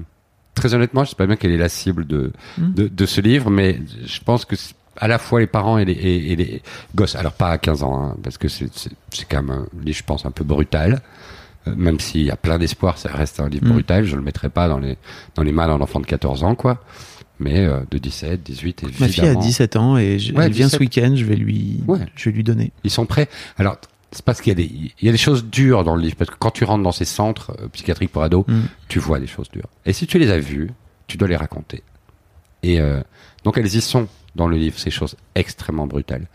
Très 0.55 0.75
honnêtement, 0.75 1.05
je 1.05 1.11
sais 1.11 1.17
pas 1.17 1.27
bien 1.27 1.37
quelle 1.37 1.53
est 1.53 1.59
la 1.59 1.69
cible 1.69 2.07
de, 2.07 2.33
Mhm. 2.59 2.75
de, 2.75 2.89
de 2.89 3.07
ce 3.07 3.21
livre, 3.21 3.51
mais 3.51 3.81
je 4.05 4.21
pense 4.21 4.45
que 4.45 4.57
à 4.97 5.07
la 5.07 5.19
fois 5.19 5.39
les 5.41 5.47
parents 5.47 5.79
et 5.79 5.85
les, 5.85 5.93
et, 5.93 6.33
et 6.33 6.37
les 6.37 6.63
gosses. 6.95 7.15
Alors 7.15 7.33
pas 7.33 7.51
à 7.51 7.59
15 7.59 7.83
ans, 7.85 8.03
hein, 8.03 8.17
parce 8.23 8.37
que 8.37 8.49
c'est 8.49 8.69
quand 9.31 9.43
même, 9.43 9.51
un 9.51 9.67
livre, 9.85 9.97
je 9.99 10.03
pense, 10.05 10.27
un 10.27 10.31
peu 10.33 10.45
brutal. 10.45 11.01
Euh, 11.69 11.75
même 11.77 12.01
s'il 12.01 12.23
y 12.23 12.31
a 12.31 12.37
plein 12.37 12.59
d'espoir, 12.59 12.99
ça 12.99 13.11
reste 13.11 13.39
un 13.39 13.49
livre 13.49 13.67
Mm. 13.67 13.73
brutal. 13.73 14.05
Je 14.07 14.17
le 14.17 14.23
mettrai 14.23 14.49
pas 14.49 14.67
dans 14.69 14.79
les 14.79 14.97
dans 15.37 15.43
les 15.43 15.53
mains 15.53 15.69
d'un 15.69 15.81
enfant 15.81 16.01
de 16.01 16.07
14 16.07 16.43
ans, 16.43 16.55
quoi. 16.55 16.83
Mais 17.39 17.61
euh, 17.61 17.81
de 17.91 17.99
17, 17.99 18.43
18, 18.43 18.83
évidemment. 18.83 19.07
Ma 19.07 19.09
fille 19.13 19.27
a 19.29 19.35
17 19.35 19.77
ans 19.77 19.97
et 19.97 20.19
je, 20.19 20.35
Ouais, 20.35 20.47
elle 20.47 20.53
vient 20.53 20.67
17. 20.67 20.79
ce 20.79 20.83
week-end, 20.85 21.13
je 21.17 21.25
vais 21.25 21.37
lui, 21.37 21.81
Ouais. 21.87 21.99
je 22.17 22.29
vais 22.29 22.35
lui 22.37 22.43
donner. 22.45 22.73
Ils 22.85 22.91
sont 22.91 23.07
prêts. 23.07 23.29
Alors, 23.57 23.77
c'est 24.13 24.25
parce 24.25 24.41
qu'il 24.41 24.51
y 24.51 24.53
a 24.53 24.55
des, 24.57 24.65
il 25.01 25.07
y 25.07 25.09
a 25.09 25.13
des 25.13 25.19
choses 25.19 25.45
dures 25.45 25.85
dans 25.85 25.95
le 25.95 26.03
livre. 26.03 26.17
Parce 26.17 26.31
que 26.31 26.37
quand 26.39 26.51
tu 26.51 26.65
rentres 26.65 26.83
dans 26.83 26.93
ces 26.93 27.05
centres 27.05 27.53
euh, 27.61 27.69
psychiatriques 27.69 28.11
pour 28.13 28.23
ados, 28.23 28.45
Mm. 28.49 28.63
tu 28.89 28.99
vois 28.99 29.21
des 29.21 29.27
choses 29.27 29.49
dures. 29.51 29.69
Et 29.87 29.93
si 29.93 30.07
tu 30.07 30.19
les 30.19 30.31
as 30.31 30.39
vues, 30.41 30.71
tu 31.07 31.17
dois 31.17 31.29
les 31.29 31.37
raconter. 31.37 31.83
Et 32.63 32.81
euh, 32.81 33.01
donc, 33.45 33.57
elles 33.59 33.75
y 33.75 33.81
sont 33.81 34.09
dans 34.37 34.49
le 34.49 34.57
livre, 34.57 34.79
ces 34.79 34.91
choses 34.91 35.17
extrêmement 35.35 35.87
brutales. 35.87 36.27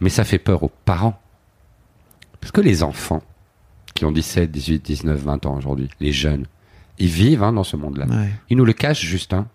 Mais 0.00 0.10
ça 0.10 0.24
fait 0.24 0.38
peur 0.38 0.62
aux 0.62 0.70
parents. 0.84 1.20
Parce 2.40 2.52
que 2.52 2.60
les 2.60 2.82
enfants 2.82 3.22
qui 3.94 4.04
ont 4.04 4.12
17, 4.12 4.50
18, 4.50 4.84
19, 4.84 5.18
20 5.20 5.46
ans 5.46 5.56
aujourd'hui, 5.56 5.88
les 6.00 6.12
jeunes, 6.12 6.46
ils 6.98 7.08
vivent 7.08 7.42
hein, 7.42 7.52
dans 7.52 7.64
ce 7.64 7.76
monde-là. 7.76 8.06
Ouais, 8.06 8.30
Ils 8.50 8.56
nous 8.56 8.64
le 8.64 8.72
cachent, 8.72 9.00
Justin. 9.04 9.46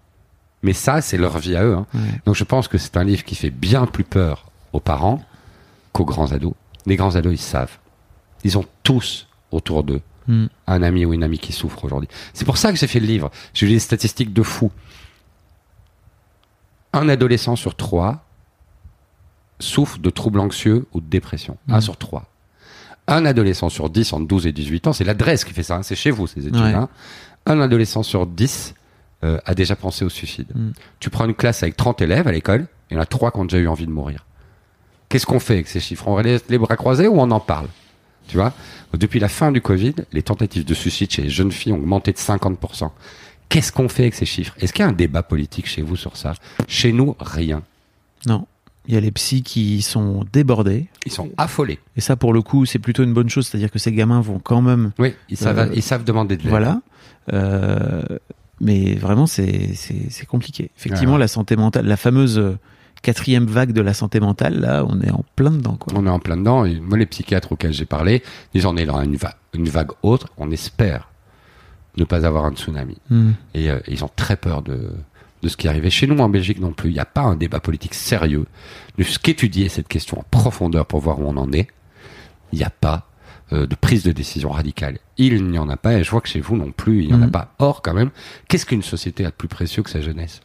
Mais 0.64 0.74
ça, 0.74 1.02
c'est 1.02 1.18
leur 1.18 1.38
vie 1.40 1.56
à 1.56 1.64
eux. 1.64 1.76
Hein. 1.76 1.86
ouais. 1.94 2.00
Donc 2.26 2.36
je 2.36 2.44
pense 2.44 2.68
que 2.68 2.78
c'est 2.78 2.98
un 2.98 3.04
livre 3.04 3.24
qui 3.24 3.36
fait 3.36 3.50
bien 3.52 3.86
plus 3.86 4.04
peur 4.04 4.46
aux 4.74 4.80
parents 4.80 5.22
qu'aux 5.94 6.06
grands 6.06 6.32
ados. 6.32 6.54
Les 6.86 6.96
grands 6.96 7.16
ados, 7.16 7.34
ils 7.34 7.38
savent. 7.38 7.78
Ils 8.44 8.58
ont 8.58 8.66
tous 8.84 9.28
autour 9.52 9.84
d'eux 9.84 10.02
Mm. 10.26 10.46
un 10.68 10.84
ami 10.84 11.04
ou 11.06 11.14
une 11.14 11.22
amie 11.22 11.38
qui 11.38 11.52
souffre 11.52 11.84
aujourd'hui. 11.84 12.08
C'est 12.34 12.46
pour 12.46 12.56
ça 12.58 12.72
que 12.72 12.78
j'ai 12.78 12.88
fait 12.88 13.02
le 13.02 13.08
livre. 13.08 13.30
J'ai 13.54 13.66
lu 13.66 13.74
des 13.74 13.80
statistiques 13.80 14.32
de 14.32 14.42
fou. 14.42 14.72
Un 16.94 17.10
adolescent 17.10 17.56
sur 17.56 17.76
trois 17.76 18.24
souffre 19.60 19.98
de 20.00 20.10
troubles 20.10 20.40
anxieux 20.40 20.86
ou 20.94 21.02
de 21.02 21.06
dépression. 21.08 21.58
Un 21.68 21.78
Mm. 21.80 21.82
sur 21.82 21.98
trois. 21.98 22.26
Un 23.08 23.26
adolescent 23.26 23.68
sur 23.70 23.90
10 23.90 24.14
entre 24.14 24.26
12 24.28 24.48
et 24.48 24.52
18 24.54 24.88
ans, 24.88 24.94
c'est 24.94 25.04
l'adresse 25.04 25.44
qui 25.44 25.54
fait 25.54 25.64
ça, 25.64 25.76
hein, 25.76 25.84
c'est 25.84 25.96
chez 25.96 26.10
vous 26.12 26.26
ces 26.28 26.42
études. 26.48 26.56
Ouais. 26.62 26.74
hein. 26.74 26.88
Un 27.46 27.60
adolescent 27.60 28.02
sur 28.04 28.26
10 28.26 28.76
euh, 29.26 29.40
a 29.46 29.54
déjà 29.56 29.76
pensé 29.76 30.06
au 30.06 30.10
suicide. 30.10 30.48
Mm. 30.56 30.72
Tu 31.02 31.10
prends 31.10 31.26
une 31.26 31.36
classe 31.36 31.64
avec 31.64 31.76
30 31.76 32.02
élèves 32.02 32.28
à 32.28 32.32
l'école, 32.32 32.68
il 32.90 32.94
y 32.96 32.98
en 32.98 33.02
a 33.02 33.06
3 33.06 33.32
qui 33.32 33.40
ont 33.40 33.46
déjà 33.46 33.58
eu 33.58 33.68
envie 33.68 33.86
de 33.86 33.92
mourir. 33.92 34.26
Qu'est-ce 35.14 35.28
qu'on 35.28 35.40
fait 35.40 35.54
avec 35.54 35.68
ces 35.68 35.80
chiffres? 35.80 36.08
On 36.08 36.16
reste 36.16 36.50
les 36.50 36.58
bras 36.58 36.76
croisés 36.76 37.08
ou 37.08 37.20
on 37.20 37.30
en 37.30 37.40
parle? 37.40 37.68
Tu 38.28 38.36
vois? 38.38 38.52
Depuis 38.98 39.20
la 39.20 39.28
fin 39.30 39.52
du 39.52 39.62
Covid, 39.62 39.94
les 40.12 40.24
tentatives 40.24 40.66
de 40.66 40.74
suicide 40.74 41.12
chez 41.12 41.22
les 41.22 41.30
jeunes 41.30 41.52
filles 41.52 41.72
ont 41.74 41.78
augmenté 41.78 42.12
de 42.12 42.18
50%. 42.18 42.90
Qu'est-ce 43.48 43.72
qu'on 43.72 43.90
fait 43.90 44.02
avec 44.04 44.16
ces 44.16 44.26
chiffres? 44.26 44.56
Est-ce 44.60 44.74
qu'il 44.74 44.82
y 44.84 44.88
a 44.88 44.90
un 44.90 44.94
débat 44.94 45.22
politique 45.22 45.68
chez 45.68 45.84
vous 45.84 45.96
sur 45.96 46.18
ça? 46.18 46.34
Chez 46.68 46.94
nous, 46.94 47.16
rien. 47.20 47.62
Non. 48.26 48.48
Il 48.88 48.96
y 48.96 48.98
a 48.98 49.02
les 49.02 49.12
psys 49.12 49.44
qui 49.44 49.84
sont 49.84 50.26
débordés. 50.34 50.88
Ils 51.06 51.12
sont 51.12 51.30
affolés. 51.38 51.78
Et 51.96 52.02
ça, 52.02 52.16
pour 52.16 52.34
le 52.34 52.42
coup, 52.42 52.66
c'est 52.66 52.80
plutôt 52.80 53.04
une 53.04 53.14
bonne 53.14 53.30
chose. 53.30 53.46
C'est-à-dire 53.46 53.70
que 53.70 53.78
ces 53.78 53.92
gamins 53.92 54.20
vont 54.22 54.40
quand 54.40 54.64
même. 54.64 54.94
Oui, 54.98 55.14
ils 55.30 55.38
savent, 55.38 55.60
Euh, 55.60 55.70
ils 55.76 55.84
savent 55.84 56.04
demander 56.04 56.38
de 56.38 56.42
l'aide. 56.42 56.50
Voilà. 56.50 56.82
Euh, 57.34 58.02
mais 58.60 58.96
vraiment, 58.96 59.28
c'est 59.28 59.76
compliqué. 60.28 60.72
Effectivement, 60.76 61.14
Ouais. 61.14 61.20
la 61.20 61.28
santé 61.28 61.56
mentale, 61.56 61.86
la 61.86 61.98
fameuse 61.98 62.58
quatrième 63.04 63.46
vague 63.46 63.72
de 63.74 63.82
la 63.82 63.94
santé 63.94 64.20
mentale, 64.20 64.60
là, 64.60 64.84
on 64.90 65.00
est 65.02 65.12
en 65.12 65.24
plein 65.36 65.52
dedans. 65.52 65.76
Quoi. 65.76 65.94
On 65.96 66.06
est 66.08 66.10
en 66.10 66.18
plein 66.20 66.38
dedans. 66.38 66.66
Et 66.66 66.80
moi, 66.80 66.98
les 66.98 67.06
psychiatres 67.06 67.52
auxquels 67.52 67.74
j'ai 67.74 67.86
parlé 67.86 68.24
disent 68.56 68.66
on 68.66 68.76
est 68.78 68.86
dans 68.88 69.00
une, 69.02 69.16
va- 69.18 69.36
une 69.54 69.70
vague 69.70 69.92
autre. 70.02 70.28
On 70.38 70.50
espère 70.50 71.10
ne 71.98 72.06
pas 72.06 72.26
avoir 72.26 72.46
un 72.46 72.54
tsunami. 72.54 72.98
Hmm. 73.12 73.34
Et 73.54 73.70
euh, 73.70 73.80
ils 73.88 74.04
ont 74.04 74.10
très 74.16 74.36
peur 74.36 74.64
de, 74.64 74.92
de 75.44 75.48
ce 75.48 75.56
qui 75.58 75.68
est 75.68 75.70
arrivé. 75.70 75.92
Chez 75.92 76.08
nous, 76.08 76.18
en 76.18 76.30
Belgique 76.30 76.60
non 76.60 76.72
plus, 76.72 76.90
il 76.90 76.94
n'y 76.94 77.00
a 77.00 77.06
pas 77.06 77.22
un 77.22 77.36
débat 77.36 77.60
politique 77.60 77.94
sérieux 77.94 78.46
de 78.98 79.04
ce 79.04 79.20
qu'étudier 79.20 79.70
cette 79.70 79.88
question 79.88 80.20
en 80.20 80.26
profondeur 80.32 80.86
pour 80.88 81.00
voir 81.02 81.20
où 81.20 81.26
on 81.28 81.38
en 81.38 81.52
est. 81.52 81.68
Il 82.52 82.58
n'y 82.58 82.66
a 82.66 82.70
pas 82.72 83.08
euh, 83.52 83.68
de 83.68 83.76
prise 83.76 84.04
de 84.04 84.12
décision 84.12 84.50
radicale. 84.50 84.98
Il 85.18 85.44
n'y 85.52 85.60
en 85.60 85.70
a 85.70 85.78
pas, 85.78 85.94
et 85.94 86.04
je 86.04 86.10
vois 86.10 86.22
que 86.22 86.30
chez 86.30 86.40
vous 86.40 86.56
non 86.58 86.72
plus, 86.72 87.02
il 87.04 87.08
n'y 87.10 87.14
en 87.14 87.22
a 87.22 87.26
Mhm. 87.26 87.32
pas. 87.32 87.54
Or, 87.60 87.82
quand 87.82 87.94
même, 87.94 88.10
qu'est-ce 88.48 88.66
qu'une 88.66 88.82
société 88.82 89.26
a 89.26 89.30
de 89.30 89.36
plus 89.36 89.48
précieux 89.48 89.84
que 89.84 89.90
sa 89.90 90.02
jeunesse? 90.02 90.40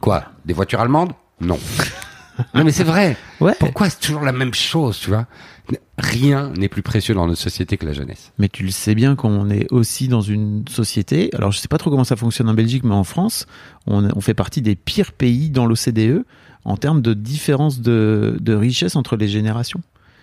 Quoi? 0.00 0.24
Des 0.44 0.52
voitures 0.52 0.80
allemandes? 0.80 1.12
Non. 1.40 1.58
non, 2.54 2.64
mais 2.64 2.72
c'est 2.72 2.84
vrai. 2.84 3.16
Ouais. 3.40 3.54
Pourquoi 3.60 3.90
c'est 3.90 4.00
toujours 4.00 4.22
la 4.22 4.32
même 4.32 4.54
chose, 4.54 4.98
tu 4.98 5.10
vois? 5.10 5.26
Rien 5.98 6.52
n'est 6.56 6.68
plus 6.70 6.80
précieux 6.82 7.14
dans 7.14 7.26
notre 7.26 7.40
société 7.40 7.76
que 7.76 7.84
la 7.84 7.92
jeunesse. 7.92 8.32
Mais 8.38 8.48
tu 8.48 8.62
le 8.62 8.70
sais 8.70 8.94
bien 8.94 9.14
qu'on 9.14 9.50
est 9.50 9.70
aussi 9.70 10.08
dans 10.08 10.22
une 10.22 10.64
société. 10.68 11.28
Alors, 11.34 11.52
je 11.52 11.58
sais 11.58 11.68
pas 11.68 11.76
trop 11.76 11.90
comment 11.90 12.04
ça 12.04 12.16
fonctionne 12.16 12.48
en 12.48 12.54
Belgique, 12.54 12.82
mais 12.84 12.94
en 12.94 13.04
France, 13.04 13.46
on, 13.86 14.08
on 14.16 14.20
fait 14.22 14.32
partie 14.32 14.62
des 14.62 14.74
pires 14.74 15.12
pays 15.12 15.50
dans 15.50 15.66
l'OCDE 15.66 16.24
en 16.64 16.76
termes 16.78 17.02
de 17.02 17.12
différence 17.12 17.80
de, 17.80 18.38
de 18.40 18.54
richesse 18.54 18.96
entre 18.96 19.16
les 19.16 19.28
générations. 19.28 19.82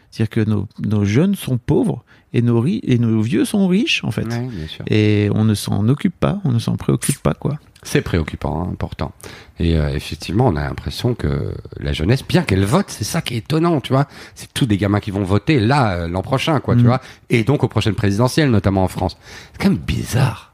C'est-à-dire 0.10 0.30
que 0.32 0.50
nos, 0.50 0.68
nos 0.84 1.06
jeunes 1.06 1.36
sont 1.36 1.58
pauvres 1.60 2.04
et 2.34 2.42
nos, 2.42 2.60
ri- 2.60 2.82
et 2.84 2.98
nos 2.98 3.22
vieux 3.22 3.46
sont 3.46 3.68
riches, 3.68 4.04
en 4.04 4.10
fait. 4.12 4.26
Ouais. 4.26 4.50
Et 4.88 5.30
on 5.36 5.44
ne 5.44 5.54
s'en 5.54 5.88
occupe 5.88 6.16
pas, 6.20 6.40
on 6.46 6.52
ne 6.52 6.60
s'en 6.60 6.78
préoccupe 6.78 7.20
pas, 7.22 7.34
quoi. 7.36 7.60
C'est 7.84 8.02
préoccupant, 8.02 8.64
hein, 8.64 8.70
important. 8.72 9.12
Et 9.60 9.78
euh, 9.78 9.90
effectivement, 9.94 10.48
on 10.48 10.56
a 10.56 10.64
l'impression 10.64 11.14
que 11.16 11.54
la 11.80 11.94
jeunesse, 11.94 12.24
bien 12.28 12.44
qu'elle 12.44 12.66
vote, 12.66 12.86
c'est 12.90 13.04
ça 13.04 13.22
qui 13.22 13.36
est 13.36 13.38
étonnant, 13.38 13.82
tu 13.82 13.94
vois. 13.94 14.08
C'est 14.36 14.54
tous 14.54 14.66
des 14.66 14.78
gamins 14.78 15.00
qui 15.00 15.12
vont 15.12 15.24
voter 15.24 15.60
là 15.60 15.94
euh, 15.94 16.08
l'an 16.08 16.22
prochain, 16.22 16.60
quoi, 16.60 16.76
tu 16.76 16.82
Mhm. 16.82 16.88
vois. 16.88 17.02
Et 17.30 17.44
donc 17.44 17.64
aux 17.64 17.68
prochaines 17.68 17.96
présidentielles, 17.96 18.50
notamment 18.50 18.84
en 18.84 18.88
France. 18.88 19.18
C'est 19.52 19.62
quand 19.62 19.70
même 19.70 19.78
bizarre 19.78 20.54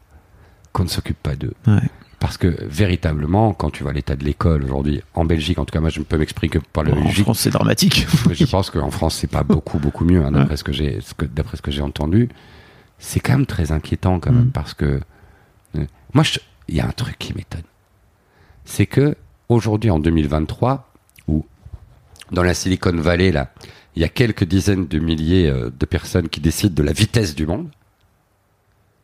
qu'on 0.74 0.84
ne 0.84 0.90
s'occupe 0.90 1.22
pas 1.22 1.36
d'eux. 1.36 1.54
Ouais. 1.68 1.80
Parce 2.20 2.38
que 2.38 2.54
véritablement, 2.68 3.54
quand 3.54 3.70
tu 3.70 3.84
vois 3.84 3.94
l'état 3.94 4.16
de 4.18 4.26
l'école 4.26 4.64
aujourd'hui, 4.66 5.02
en 5.14 5.24
Belgique, 5.24 5.58
en 5.58 5.64
tout 5.66 5.72
cas, 5.72 5.80
moi 5.80 5.90
je 5.90 6.00
ne 6.00 6.04
peux 6.04 6.18
m'exprimer 6.18 6.50
que 6.50 6.60
par 6.60 6.84
la 6.84 6.92
en 6.92 7.02
Belgique. 7.04 7.24
France, 7.24 7.40
c'est 7.40 7.50
dramatique. 7.50 8.08
Mais 8.28 8.36
je 8.36 8.44
pense 8.46 8.70
qu'en 8.72 8.92
France, 8.92 9.16
c'est 9.16 9.32
pas 9.32 9.44
beaucoup, 9.44 9.80
beaucoup 9.80 10.04
mieux, 10.04 10.24
hein, 10.26 10.32
d'après 10.32 10.58
ce 10.58 10.64
que 10.66 10.74
j'ai, 10.74 11.00
d'après 11.34 11.56
ce 11.58 11.62
que 11.62 11.72
j'ai 11.72 11.82
entendu. 11.82 12.28
C'est 12.98 13.22
quand 13.22 13.34
même 13.34 13.46
très 13.46 13.72
inquiétant, 13.72 14.20
quand 14.20 14.32
même, 14.34 14.46
Mm. 14.48 14.52
parce 14.52 14.74
que 14.74 15.00
euh, 15.78 15.86
moi, 16.14 16.24
je- 16.26 16.40
il 16.70 16.76
y 16.76 16.82
a 16.82 16.88
un 16.88 16.92
truc 16.92 17.18
qui 17.20 17.34
m'étonne, 17.36 17.64
c'est 18.66 18.86
que 18.86 19.16
aujourd'hui, 19.50 19.90
en 19.90 20.00
2023, 20.00 20.92
où 21.28 21.46
dans 22.32 22.44
la 22.44 22.54
Silicon 22.54 22.94
Valley, 22.96 23.32
là, 23.32 23.52
il 23.96 24.02
y 24.02 24.06
a 24.06 24.10
quelques 24.10 24.44
dizaines 24.44 24.88
de 24.88 25.00
milliers 25.00 25.48
euh, 25.50 25.72
de 25.78 25.86
personnes 25.86 26.30
qui 26.30 26.40
décident 26.40 26.74
de 26.76 26.84
la 26.84 26.92
vitesse 26.94 27.36
du 27.36 27.48
monde, 27.48 27.70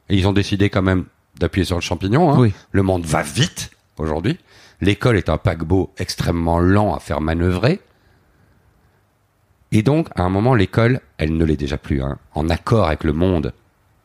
et 0.09 0.15
ils 0.15 0.27
ont 0.27 0.33
décidé 0.33 0.69
quand 0.69 0.83
même 0.83 1.05
d'appuyer 1.39 1.65
sur 1.65 1.75
le 1.75 1.81
champignon. 1.81 2.31
Hein. 2.31 2.39
Oui. 2.39 2.53
Le 2.71 2.83
monde 2.83 3.05
va 3.05 3.23
vite 3.23 3.71
aujourd'hui. 3.97 4.37
L'école 4.81 5.17
est 5.17 5.29
un 5.29 5.37
paquebot 5.37 5.91
extrêmement 5.97 6.59
lent 6.59 6.93
à 6.93 6.99
faire 6.99 7.21
manœuvrer. 7.21 7.79
Et 9.71 9.81
donc, 9.81 10.09
à 10.15 10.21
un 10.23 10.29
moment, 10.29 10.53
l'école, 10.53 11.01
elle 11.17 11.35
ne 11.35 11.43
l'est 11.43 11.57
déjà 11.57 11.77
plus. 11.77 12.01
hein. 12.03 12.19
En 12.35 12.49
accord 12.49 12.85
avec 12.85 13.03
le 13.03 13.13
monde 13.13 13.51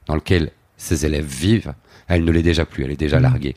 dans 0.07 0.15
lequel 0.15 0.53
ses 0.81 1.05
élèves 1.07 1.27
vivent, 1.27 1.75
elle 2.09 2.25
ne 2.25 2.33
l'est 2.33 2.43
déjà 2.43 2.65
plus. 2.65 2.85
Elle 2.85 2.91
est 2.91 2.97
déjà 2.97 3.21
larguée. 3.21 3.55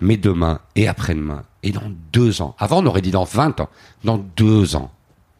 Mais 0.00 0.16
demain 0.16 0.60
et 0.74 0.88
après-demain 0.88 1.44
et 1.62 1.70
dans 1.70 1.92
deux 2.12 2.42
ans, 2.42 2.56
avant 2.58 2.82
on 2.82 2.86
aurait 2.86 3.02
dit 3.02 3.10
dans 3.12 3.24
20 3.24 3.60
ans, 3.60 3.68
dans 4.04 4.18
deux 4.18 4.74
ans 4.74 4.90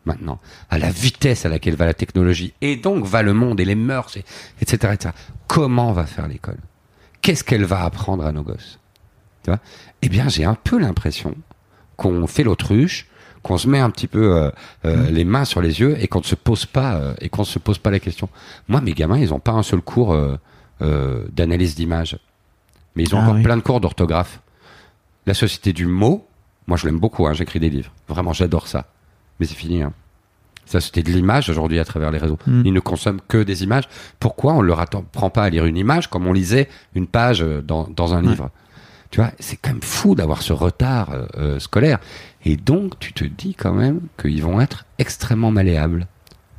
maintenant, 0.05 0.39
à 0.71 0.79
la 0.79 0.91
vitesse 0.91 1.47
à 1.47 1.49
laquelle 1.49 1.75
va 1.77 1.87
la 1.87 1.95
technologie 1.95 2.53
et 2.61 2.77
donc 2.77 3.05
va 3.05 3.23
le 3.23 3.33
monde 3.33 3.59
et 3.61 3.65
les 3.65 3.75
mœurs, 3.77 4.17
et- 4.17 4.25
etc., 4.61 4.93
etc. 4.95 5.15
Comment 5.49 5.93
va 5.93 6.07
faire 6.07 6.27
l'école? 6.29 6.59
Qu'est-ce 7.23 7.45
qu'elle 7.45 7.65
va 7.65 7.85
apprendre 7.85 8.25
à 8.25 8.33
nos 8.33 8.43
gosses? 8.43 8.79
Tu 9.45 9.51
vois? 9.51 9.61
Eh 10.03 10.09
bien, 10.09 10.29
j'ai 10.29 10.45
un 10.45 10.55
peu 10.57 10.79
l'impression 10.79 11.35
qu'on 11.97 12.27
fait 12.27 12.43
l'autruche, 12.45 13.07
qu'on 13.43 13.59
se 13.59 13.69
met 13.69 13.79
un 13.81 13.91
petit 13.91 14.07
peu 14.09 14.37
euh, 14.37 14.51
euh, 14.85 15.11
les 15.11 15.25
mains 15.25 15.45
sur 15.45 15.61
les 15.61 15.81
yeux 15.81 15.97
et 16.01 16.07
qu'on 16.09 16.21
ne 16.21 16.25
se 16.25 16.35
pose 16.37 16.67
pas 16.67 16.95
euh, 16.95 17.15
et 17.21 17.29
qu'on 17.29 17.43
ne 17.43 17.47
se 17.47 17.59
pose 17.59 17.79
pas 17.79 17.91
la 17.91 17.99
question. 18.01 18.29
Moi, 18.69 18.81
mes 18.81 18.93
gamins, 18.95 19.19
ils 19.19 19.33
ont 19.35 19.41
pas 19.41 19.53
un 19.53 19.63
seul 19.65 19.81
cours 19.81 20.15
euh, 20.83 21.25
d'analyse 21.33 21.75
d'image, 21.75 22.19
mais 22.97 23.05
ils 23.05 23.15
ont 23.15 23.19
Ah 23.19 23.23
encore 23.23 23.35
oui. 23.37 23.43
plein 23.43 23.57
de 23.57 23.63
cours 23.63 23.81
d'orthographe. 23.81 24.41
La 25.27 25.35
société 25.35 25.73
du 25.73 25.87
mot, 25.87 26.27
moi, 26.67 26.77
je 26.77 26.87
l'aime 26.87 26.99
beaucoup. 26.99 27.27
Hein, 27.27 27.33
J'écris 27.33 27.61
des 27.61 27.71
livres, 27.71 27.93
vraiment, 28.09 28.33
j'adore 28.33 28.67
ça. 28.67 28.87
Mais 29.41 29.47
c'est 29.47 29.55
fini. 29.55 29.83
Hein. 29.83 29.93
La 30.73 30.81
société 30.81 31.03
de 31.03 31.11
l'image 31.17 31.51
aujourd'hui 31.51 31.79
à 31.79 31.85
travers 31.85 32.11
les 32.11 32.19
réseaux, 32.19 32.39
Mm. 32.47 32.63
ils 32.65 32.73
ne 32.73 32.81
consomment 32.81 33.21
que 33.29 33.43
des 33.43 33.63
images. 33.63 33.85
Pourquoi 34.21 34.55
on 34.55 34.63
leur 34.63 34.81
apprend 34.81 35.29
pas 35.31 35.45
à 35.45 35.51
lire 35.51 35.65
une 35.67 35.77
image 35.77 36.09
comme 36.09 36.27
on 36.27 36.33
lisait 36.33 36.69
une 36.95 37.07
page 37.07 37.43
euh, 37.43 37.61
dans, 37.63 37.89
dans 37.89 38.15
un 38.15 38.23
Ouais. 38.25 38.31
livre? 38.31 38.51
Tu 39.11 39.21
vois, 39.21 39.31
c'est 39.41 39.57
quand 39.57 39.71
même 39.71 39.83
fou 39.83 40.15
d'avoir 40.15 40.41
ce 40.41 40.53
retard 40.55 41.11
euh, 41.11 41.27
euh, 41.37 41.59
scolaire. 41.59 41.99
Et 42.47 42.57
donc, 42.57 42.99
tu 42.99 43.13
te 43.13 43.25
dis 43.25 43.55
quand 43.55 43.75
même 43.75 44.01
qu'ils 44.21 44.43
vont 44.43 44.61
être 44.61 44.87
extrêmement 44.99 45.51
malléables 45.51 46.07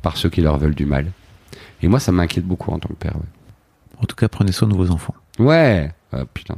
par 0.02 0.16
ceux 0.16 0.28
qui 0.30 0.40
leur 0.42 0.58
veulent 0.58 0.74
du 0.76 0.86
mal. 0.86 1.10
Et 1.82 1.88
moi, 1.88 1.98
ça 1.98 2.12
m'inquiète 2.12 2.44
beaucoup 2.46 2.70
en 2.70 2.78
tant 2.78 2.88
que 2.90 2.94
père. 2.94 3.16
Ouais, 3.16 3.22
En 4.04 4.06
tout 4.06 4.16
cas, 4.16 4.28
prenez 4.28 4.52
soin 4.52 4.68
de 4.68 4.74
vos 4.74 4.90
enfants. 4.90 5.14
ouais 5.38 5.90
euh, 6.12 6.26
putain. 6.34 6.56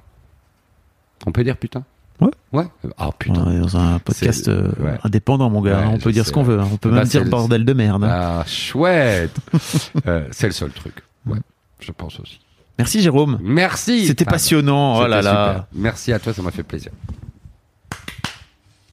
On 1.27 1.31
peut 1.33 1.45
dire 1.45 1.57
putain? 1.57 1.85
Ouais. 2.21 2.31
Ouais. 2.53 2.65
Ah, 2.99 3.11
putain. 3.17 3.45
On 3.47 3.53
est 3.53 3.61
dans 3.61 3.77
un 3.77 4.01
podcast 4.01 4.49
euh, 4.49 4.73
ouais. 4.81 4.99
indépendant, 5.05 5.49
mon 5.49 5.61
gars. 5.63 5.79
Ouais, 5.81 5.87
on 5.87 5.99
peut 5.99 6.11
dire 6.11 6.25
sais, 6.25 6.31
ce 6.31 6.35
qu'on 6.35 6.43
veut. 6.43 6.59
hein. 6.59 6.69
On 6.73 6.77
peut 6.77 6.91
même 6.91 7.05
dire 7.05 7.23
le- 7.23 7.31
bordel 7.31 7.65
de 7.65 7.73
merde. 7.73 8.03
hein. 8.05 8.11
Ah, 8.11 8.45
chouette. 8.47 9.37
Euh, 10.09 10.27
c'est 10.33 10.47
le 10.49 10.53
seul 10.53 10.71
truc. 10.73 11.05
Ouais, 11.25 11.39
je 11.79 11.93
pense 11.93 12.19
aussi. 12.19 12.41
Merci, 12.79 13.01
Jérôme. 13.01 13.39
Merci. 13.41 14.07
C'était 14.09 14.25
Fab. 14.25 14.33
passionnant. 14.35 14.99
Oh 14.99 15.07
là 15.07 15.23
là. 15.23 15.47
super. 15.53 15.67
Merci 15.75 16.13
à 16.13 16.19
toi, 16.19 16.33
ça 16.35 16.43
m'a 16.43 16.51
fait 16.51 16.63
plaisir. 16.65 16.91